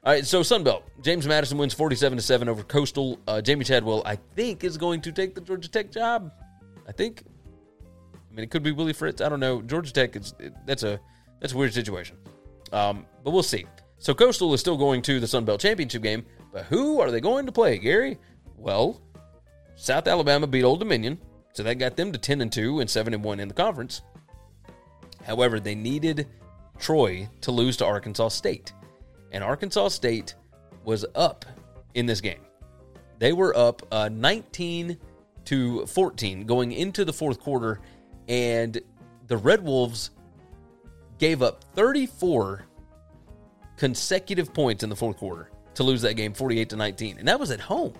All 0.02 0.12
right, 0.14 0.26
so 0.26 0.40
Sunbelt. 0.40 0.82
James 1.02 1.26
Madison 1.26 1.58
wins 1.58 1.74
47 1.74 2.16
to 2.16 2.22
7 2.22 2.48
over 2.48 2.62
Coastal. 2.62 3.18
Uh, 3.28 3.42
Jamey 3.44 3.66
Chadwell, 3.66 4.02
I 4.06 4.16
think, 4.34 4.64
is 4.64 4.78
going 4.78 5.02
to 5.02 5.12
take 5.12 5.34
the 5.34 5.42
Georgia 5.42 5.70
Tech 5.70 5.90
job. 5.90 6.32
I 6.88 6.92
think. 6.92 7.22
I 8.14 8.34
mean, 8.34 8.44
it 8.44 8.50
could 8.50 8.62
be 8.62 8.72
Willie 8.72 8.94
Fritz. 8.94 9.20
I 9.20 9.28
don't 9.28 9.40
know. 9.40 9.60
Georgia 9.60 9.92
Tech 9.92 10.16
is 10.16 10.32
that's 10.64 10.84
a 10.84 10.98
that's 11.38 11.52
a 11.52 11.56
weird 11.56 11.74
situation. 11.74 12.16
Um, 12.72 13.04
but 13.22 13.32
we'll 13.32 13.42
see. 13.42 13.66
So 13.98 14.14
Coastal 14.14 14.54
is 14.54 14.60
still 14.60 14.78
going 14.78 15.02
to 15.02 15.20
the 15.20 15.26
Sun 15.26 15.44
Belt 15.44 15.60
Championship 15.60 16.02
game, 16.02 16.24
but 16.50 16.64
who 16.64 17.00
are 17.00 17.10
they 17.10 17.20
going 17.20 17.44
to 17.44 17.52
play, 17.52 17.76
Gary? 17.76 18.18
Well, 18.56 19.02
South 19.76 20.08
Alabama 20.08 20.46
beat 20.46 20.64
Old 20.64 20.78
Dominion, 20.78 21.18
so 21.52 21.62
that 21.62 21.74
got 21.74 21.96
them 21.96 22.10
to 22.12 22.18
10 22.18 22.40
and 22.40 22.50
2 22.50 22.80
and 22.80 22.88
7 22.88 23.12
and 23.12 23.22
1 23.22 23.40
in 23.40 23.48
the 23.48 23.54
conference. 23.54 24.00
However, 25.26 25.60
they 25.60 25.74
needed 25.74 26.26
Troy 26.78 27.28
to 27.42 27.50
lose 27.50 27.76
to 27.78 27.84
Arkansas 27.84 28.28
State 28.28 28.72
and 29.32 29.44
Arkansas 29.44 29.88
State 29.88 30.34
was 30.84 31.04
up 31.14 31.44
in 31.94 32.06
this 32.06 32.20
game. 32.20 32.40
They 33.18 33.32
were 33.32 33.56
up 33.56 33.82
uh, 33.92 34.08
19 34.08 34.96
to 35.46 35.86
14 35.86 36.46
going 36.46 36.72
into 36.72 37.04
the 37.04 37.12
fourth 37.12 37.40
quarter, 37.40 37.80
and 38.28 38.80
the 39.26 39.36
Red 39.36 39.62
Wolves 39.62 40.10
gave 41.18 41.42
up 41.42 41.64
34 41.74 42.64
consecutive 43.76 44.52
points 44.52 44.82
in 44.82 44.90
the 44.90 44.96
fourth 44.96 45.16
quarter 45.16 45.50
to 45.74 45.82
lose 45.82 46.02
that 46.02 46.14
game 46.14 46.32
48 46.32 46.70
to 46.70 46.76
19, 46.76 47.18
and 47.18 47.28
that 47.28 47.38
was 47.38 47.50
at 47.50 47.60
home. 47.60 47.94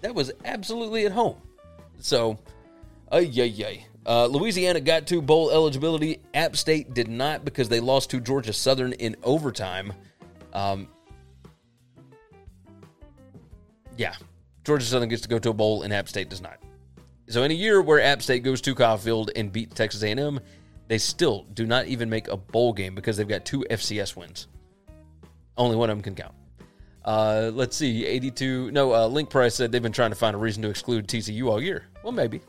That 0.00 0.14
was 0.14 0.32
absolutely 0.44 1.06
at 1.06 1.12
home. 1.12 1.36
So, 1.98 2.38
ay, 3.12 3.20
yay, 3.20 3.46
yay. 3.46 3.86
Uh, 4.06 4.26
Louisiana 4.26 4.80
got 4.80 5.06
to 5.08 5.20
bowl 5.20 5.50
eligibility. 5.50 6.20
App 6.32 6.56
State 6.56 6.94
did 6.94 7.08
not 7.08 7.44
because 7.44 7.68
they 7.68 7.80
lost 7.80 8.10
to 8.10 8.20
Georgia 8.20 8.52
Southern 8.52 8.92
in 8.94 9.16
overtime. 9.22 9.92
Um, 10.52 10.88
yeah, 13.96 14.14
Georgia 14.64 14.84
Southern 14.84 15.08
gets 15.08 15.22
to 15.22 15.28
go 15.28 15.38
to 15.38 15.50
a 15.50 15.54
bowl, 15.54 15.82
and 15.82 15.92
App 15.92 16.08
State 16.08 16.28
does 16.28 16.40
not. 16.40 16.58
So 17.28 17.42
in 17.44 17.50
a 17.50 17.54
year 17.54 17.80
where 17.80 18.00
App 18.00 18.22
State 18.22 18.42
goes 18.42 18.60
to 18.62 18.74
Kyle 18.74 18.98
Field 18.98 19.30
and 19.36 19.52
beat 19.52 19.74
Texas 19.74 20.02
A&M, 20.02 20.40
they 20.88 20.98
still 20.98 21.46
do 21.54 21.66
not 21.66 21.86
even 21.86 22.10
make 22.10 22.28
a 22.28 22.36
bowl 22.36 22.72
game 22.72 22.94
because 22.94 23.16
they've 23.16 23.28
got 23.28 23.44
two 23.44 23.64
FCS 23.70 24.16
wins. 24.16 24.48
Only 25.56 25.76
one 25.76 25.90
of 25.90 25.96
them 25.96 26.02
can 26.02 26.14
count. 26.14 26.34
Uh, 27.04 27.50
let's 27.54 27.76
see, 27.76 28.04
82. 28.04 28.72
No, 28.72 28.92
uh, 28.92 29.06
Link 29.06 29.30
Price 29.30 29.54
said 29.54 29.70
they've 29.70 29.82
been 29.82 29.92
trying 29.92 30.10
to 30.10 30.16
find 30.16 30.34
a 30.34 30.38
reason 30.38 30.62
to 30.62 30.70
exclude 30.70 31.06
TCU 31.06 31.46
all 31.46 31.62
year. 31.62 31.84
Well, 32.02 32.12
maybe. 32.12 32.40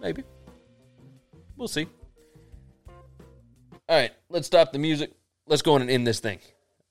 Maybe. 0.00 0.22
We'll 1.56 1.68
see. 1.68 1.86
All 3.86 3.96
right, 3.96 4.12
let's 4.30 4.46
stop 4.46 4.72
the 4.72 4.78
music. 4.78 5.12
Let's 5.46 5.62
go 5.62 5.74
on 5.74 5.82
and 5.82 5.90
end 5.90 6.06
this 6.06 6.20
thing. 6.20 6.38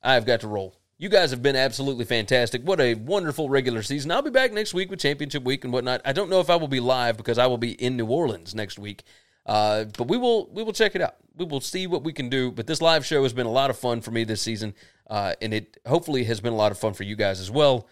I've 0.03 0.25
got 0.25 0.41
to 0.41 0.47
roll. 0.47 0.75
You 0.97 1.09
guys 1.09 1.31
have 1.31 1.41
been 1.41 1.55
absolutely 1.55 2.05
fantastic. 2.05 2.61
What 2.63 2.79
a 2.79 2.95
wonderful 2.95 3.49
regular 3.49 3.81
season. 3.81 4.11
I'll 4.11 4.21
be 4.21 4.29
back 4.29 4.53
next 4.53 4.73
week 4.73 4.89
with 4.89 4.99
championship 4.99 5.43
week 5.43 5.63
and 5.63 5.73
whatnot. 5.73 6.01
I 6.05 6.13
don't 6.13 6.29
know 6.29 6.39
if 6.39 6.49
I 6.49 6.55
will 6.55 6.67
be 6.67 6.79
live 6.79 7.17
because 7.17 7.37
I 7.37 7.47
will 7.47 7.57
be 7.57 7.71
in 7.71 7.97
New 7.97 8.05
Orleans 8.05 8.53
next 8.53 8.77
week. 8.77 9.03
Uh, 9.45 9.85
but 9.97 10.07
we 10.07 10.17
will 10.17 10.47
we 10.53 10.63
will 10.63 10.71
check 10.71 10.95
it 10.95 11.01
out. 11.01 11.15
We 11.35 11.45
will 11.45 11.59
see 11.59 11.87
what 11.87 12.03
we 12.03 12.13
can 12.13 12.29
do. 12.29 12.51
But 12.51 12.67
this 12.67 12.81
live 12.81 13.05
show 13.05 13.23
has 13.23 13.33
been 13.33 13.45
a 13.45 13.51
lot 13.51 13.69
of 13.69 13.77
fun 13.77 14.01
for 14.01 14.11
me 14.11 14.23
this 14.23 14.41
season, 14.41 14.73
uh, 15.09 15.33
and 15.41 15.53
it 15.53 15.77
hopefully 15.85 16.23
has 16.25 16.39
been 16.39 16.53
a 16.53 16.57
lot 16.57 16.71
of 16.71 16.77
fun 16.77 16.93
for 16.93 17.03
you 17.03 17.15
guys 17.15 17.41
as 17.41 17.51
well. 17.51 17.87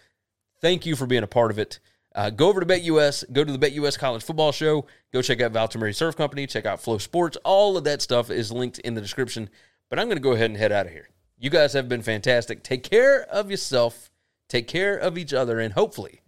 Thank 0.60 0.86
you 0.86 0.96
for 0.96 1.06
being 1.06 1.24
a 1.24 1.26
part 1.26 1.50
of 1.50 1.58
it. 1.58 1.80
Uh, 2.14 2.30
go 2.30 2.48
over 2.48 2.60
to 2.60 2.66
BetUS, 2.66 3.30
go 3.32 3.42
to 3.42 3.52
the 3.52 3.58
BetUS 3.58 3.98
College 3.98 4.22
Football 4.22 4.52
Show, 4.52 4.86
go 5.12 5.22
check 5.22 5.40
out 5.40 5.52
Valtamari 5.52 5.94
Surf 5.94 6.14
Company, 6.16 6.46
check 6.46 6.66
out 6.66 6.80
FloSports. 6.80 7.36
All 7.42 7.76
of 7.76 7.84
that 7.84 8.02
stuff 8.02 8.30
is 8.30 8.52
linked 8.52 8.78
in 8.80 8.94
the 8.94 9.00
description. 9.00 9.50
But 9.88 9.98
I'm 9.98 10.06
going 10.06 10.16
to 10.16 10.22
go 10.22 10.32
ahead 10.32 10.50
and 10.50 10.58
head 10.58 10.72
out 10.72 10.86
of 10.86 10.92
here. 10.92 11.08
You 11.42 11.50
guys 11.50 11.72
have 11.72 11.88
been 11.88 12.02
fantastic. 12.02 12.62
Take 12.62 12.84
care 12.84 13.24
of 13.24 13.50
yourself, 13.50 14.12
take 14.48 14.68
care 14.68 14.96
of 14.96 15.18
each 15.18 15.34
other, 15.34 15.58
and 15.58 15.74
hopefully 15.74 16.20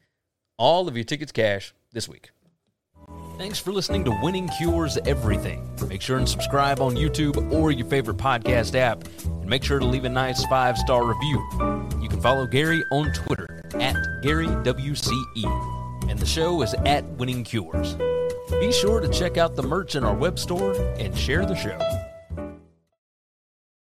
all 0.58 0.88
of 0.88 0.96
your 0.96 1.04
tickets 1.04 1.30
cash 1.30 1.72
this 1.92 2.08
week. 2.08 2.32
Thanks 3.38 3.60
for 3.60 3.70
listening 3.70 4.04
to 4.06 4.20
Winning 4.24 4.48
Cures 4.58 4.98
Everything. 5.06 5.70
Make 5.86 6.02
sure 6.02 6.18
and 6.18 6.28
subscribe 6.28 6.80
on 6.80 6.96
YouTube 6.96 7.52
or 7.52 7.70
your 7.70 7.86
favorite 7.86 8.16
podcast 8.16 8.74
app, 8.74 9.04
and 9.24 9.46
make 9.46 9.62
sure 9.62 9.78
to 9.78 9.84
leave 9.84 10.04
a 10.04 10.08
nice 10.08 10.44
five 10.46 10.76
star 10.76 11.06
review. 11.06 11.40
You 12.02 12.08
can 12.08 12.20
follow 12.20 12.44
Gary 12.44 12.82
on 12.90 13.12
Twitter 13.12 13.70
at 13.74 13.94
GaryWCE, 14.24 16.10
and 16.10 16.18
the 16.18 16.26
show 16.26 16.60
is 16.62 16.74
at 16.86 17.04
Winning 17.10 17.44
Cures. 17.44 17.94
Be 18.50 18.72
sure 18.72 18.98
to 18.98 19.08
check 19.10 19.36
out 19.36 19.54
the 19.54 19.62
merch 19.62 19.94
in 19.94 20.02
our 20.02 20.14
web 20.14 20.40
store 20.40 20.74
and 20.98 21.16
share 21.16 21.46
the 21.46 21.54
show. 21.54 21.78